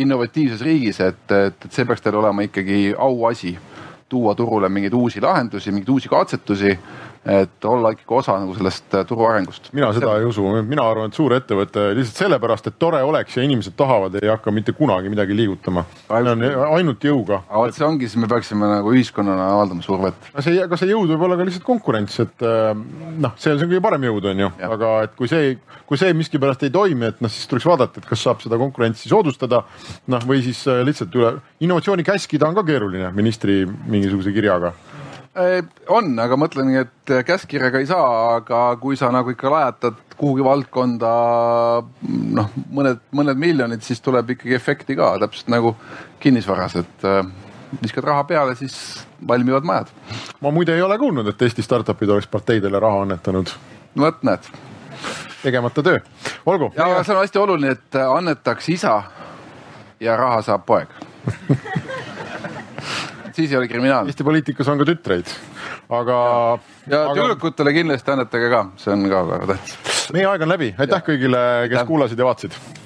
innovatiivses 0.00 0.62
riigis, 0.64 1.00
et, 1.00 1.24
et, 1.30 1.64
et 1.64 1.72
see 1.72 1.84
peaks 1.84 2.02
teil 2.04 2.16
olema 2.20 2.44
ikkagi 2.46 2.94
auasi 2.98 3.56
tuua 4.10 4.34
turule 4.34 4.68
mingeid 4.68 4.94
uusi 4.96 5.20
lahendusi, 5.22 5.72
mingeid 5.72 5.92
uusi 5.94 6.08
katsetusi 6.08 6.72
et 7.24 7.64
olla 7.64 7.90
ikkagi 7.92 8.14
osa 8.16 8.34
nagu 8.40 8.54
sellest 8.56 8.94
äh, 8.96 9.04
turu 9.04 9.26
arengust. 9.28 9.68
mina 9.76 9.90
seda 9.92 10.14
ei 10.16 10.24
usu, 10.24 10.44
mina 10.64 10.86
arvan, 10.88 11.10
et 11.10 11.16
suur 11.16 11.34
ettevõte 11.36 11.90
lihtsalt 11.98 12.22
sellepärast, 12.22 12.70
et 12.70 12.78
tore 12.80 13.02
oleks 13.04 13.36
ja 13.36 13.44
inimesed 13.44 13.76
tahavad, 13.76 14.16
ei 14.16 14.30
hakka 14.30 14.52
mitte 14.54 14.72
kunagi 14.76 15.12
midagi 15.12 15.36
liigutama. 15.36 15.84
ainult 16.08 17.04
jõuga. 17.04 17.42
aga 17.44 17.66
vot 17.66 17.76
see 17.76 17.84
ongi, 17.84 18.08
siis 18.08 18.22
me 18.22 18.30
peaksime 18.30 18.70
nagu 18.72 18.94
ühiskonnana 18.94 19.50
avaldama 19.52 19.84
survet. 19.84 20.30
see, 20.38 20.56
aga 20.64 20.80
see 20.80 20.88
jõud 20.94 21.12
võib 21.12 21.26
olla 21.28 21.36
ka 21.36 21.48
lihtsalt 21.50 21.66
konkurents, 21.68 22.16
et 22.24 22.46
äh, 22.48 22.72
noh, 22.72 23.36
see 23.36 23.52
on, 23.52 23.60
see 23.60 23.68
kõige 23.68 23.84
parem 23.84 24.08
jõud, 24.08 24.30
on 24.32 24.44
ju, 24.46 24.52
aga 24.70 24.94
et 25.04 25.16
kui 25.20 25.28
see, 25.28 25.58
kui 25.90 26.00
see 26.00 26.16
miskipärast 26.16 26.64
ei 26.64 26.72
toimi, 26.72 27.12
et 27.12 27.20
noh, 27.20 27.32
siis 27.32 27.50
tuleks 27.52 27.68
vaadata, 27.68 28.00
et 28.00 28.08
kas 28.08 28.24
saab 28.24 28.40
seda 28.40 28.56
konkurentsi 28.60 29.12
soodustada. 29.12 29.66
noh, 30.08 30.24
või 30.24 30.40
siis 30.46 30.64
äh, 30.72 30.80
lihtsalt 30.88 31.20
üle, 31.20 31.36
innovatsiooni 31.60 32.06
käskida 32.06 32.48
on 32.48 32.56
ka 32.56 32.64
keeruline 32.64 33.12
ministri 33.12 33.66
mingisuguse 33.68 34.32
kirjaga 34.32 34.72
on, 35.88 36.14
aga 36.18 36.36
mõtlengi, 36.38 36.80
et 36.82 37.12
käskkirjaga 37.26 37.78
ei 37.78 37.86
saa, 37.86 38.36
aga 38.40 38.62
kui 38.80 38.96
sa 38.98 39.12
nagu 39.14 39.30
ikka 39.30 39.50
lajatad 39.52 39.98
kuhugi 40.20 40.44
valdkonda 40.44 41.10
noh, 42.36 42.50
mõned, 42.74 43.00
mõned 43.16 43.38
miljonid, 43.40 43.84
siis 43.86 44.02
tuleb 44.04 44.34
ikkagi 44.34 44.56
efekti 44.58 44.96
ka, 44.98 45.14
täpselt 45.22 45.52
nagu 45.52 45.74
kinnisvaras, 46.20 46.76
et 46.82 47.06
äh, 47.08 47.22
viskad 47.80 48.04
raha 48.04 48.26
peale, 48.28 48.56
siis 48.58 48.76
valmivad 49.28 49.64
majad. 49.64 49.92
ma 50.40 50.52
muide 50.52 50.74
ei 50.76 50.82
ole 50.82 50.98
kuulnud, 50.98 51.30
et 51.30 51.42
Eesti 51.42 51.64
startup'id 51.64 52.10
oleks 52.10 52.28
parteidele 52.28 52.82
raha 52.82 53.04
annetanud. 53.06 53.54
no 53.94 54.04
vot, 54.04 54.22
näed. 54.26 54.50
tegemata 55.42 55.82
töö, 55.82 56.02
olgu. 56.46 56.72
ja 56.76 57.04
see 57.04 57.14
on 57.14 57.22
hästi 57.22 57.38
oluline, 57.38 57.78
et 57.78 58.02
annetaks 58.02 58.68
isa 58.68 59.02
ja 60.00 60.16
raha 60.16 60.42
saab 60.42 60.66
poeg 60.66 60.92
siis 63.36 63.52
ei 63.52 63.58
ole 63.58 63.68
kriminaalne. 63.68 64.10
Eesti 64.12 64.26
poliitikas 64.26 64.68
on 64.72 64.80
ka 64.80 64.88
tütreid, 64.88 65.32
aga, 65.88 66.18
ja 66.90 67.04
aga 67.06 67.16
tüdrukutele 67.18 67.74
kindlasti 67.76 68.14
annetage 68.14 68.50
ka, 68.52 68.64
see 68.80 68.94
on 68.94 69.08
ka 69.10 69.24
väga 69.30 69.50
tähtis. 69.54 70.04
meie 70.16 70.28
aeg 70.30 70.46
on 70.46 70.54
läbi, 70.54 70.74
aitäh 70.78 71.04
kõigile, 71.06 71.42
kes 71.68 71.80
Aitäh. 71.80 71.90
kuulasid 71.90 72.18
ja 72.18 72.28
vaatasid 72.30 72.79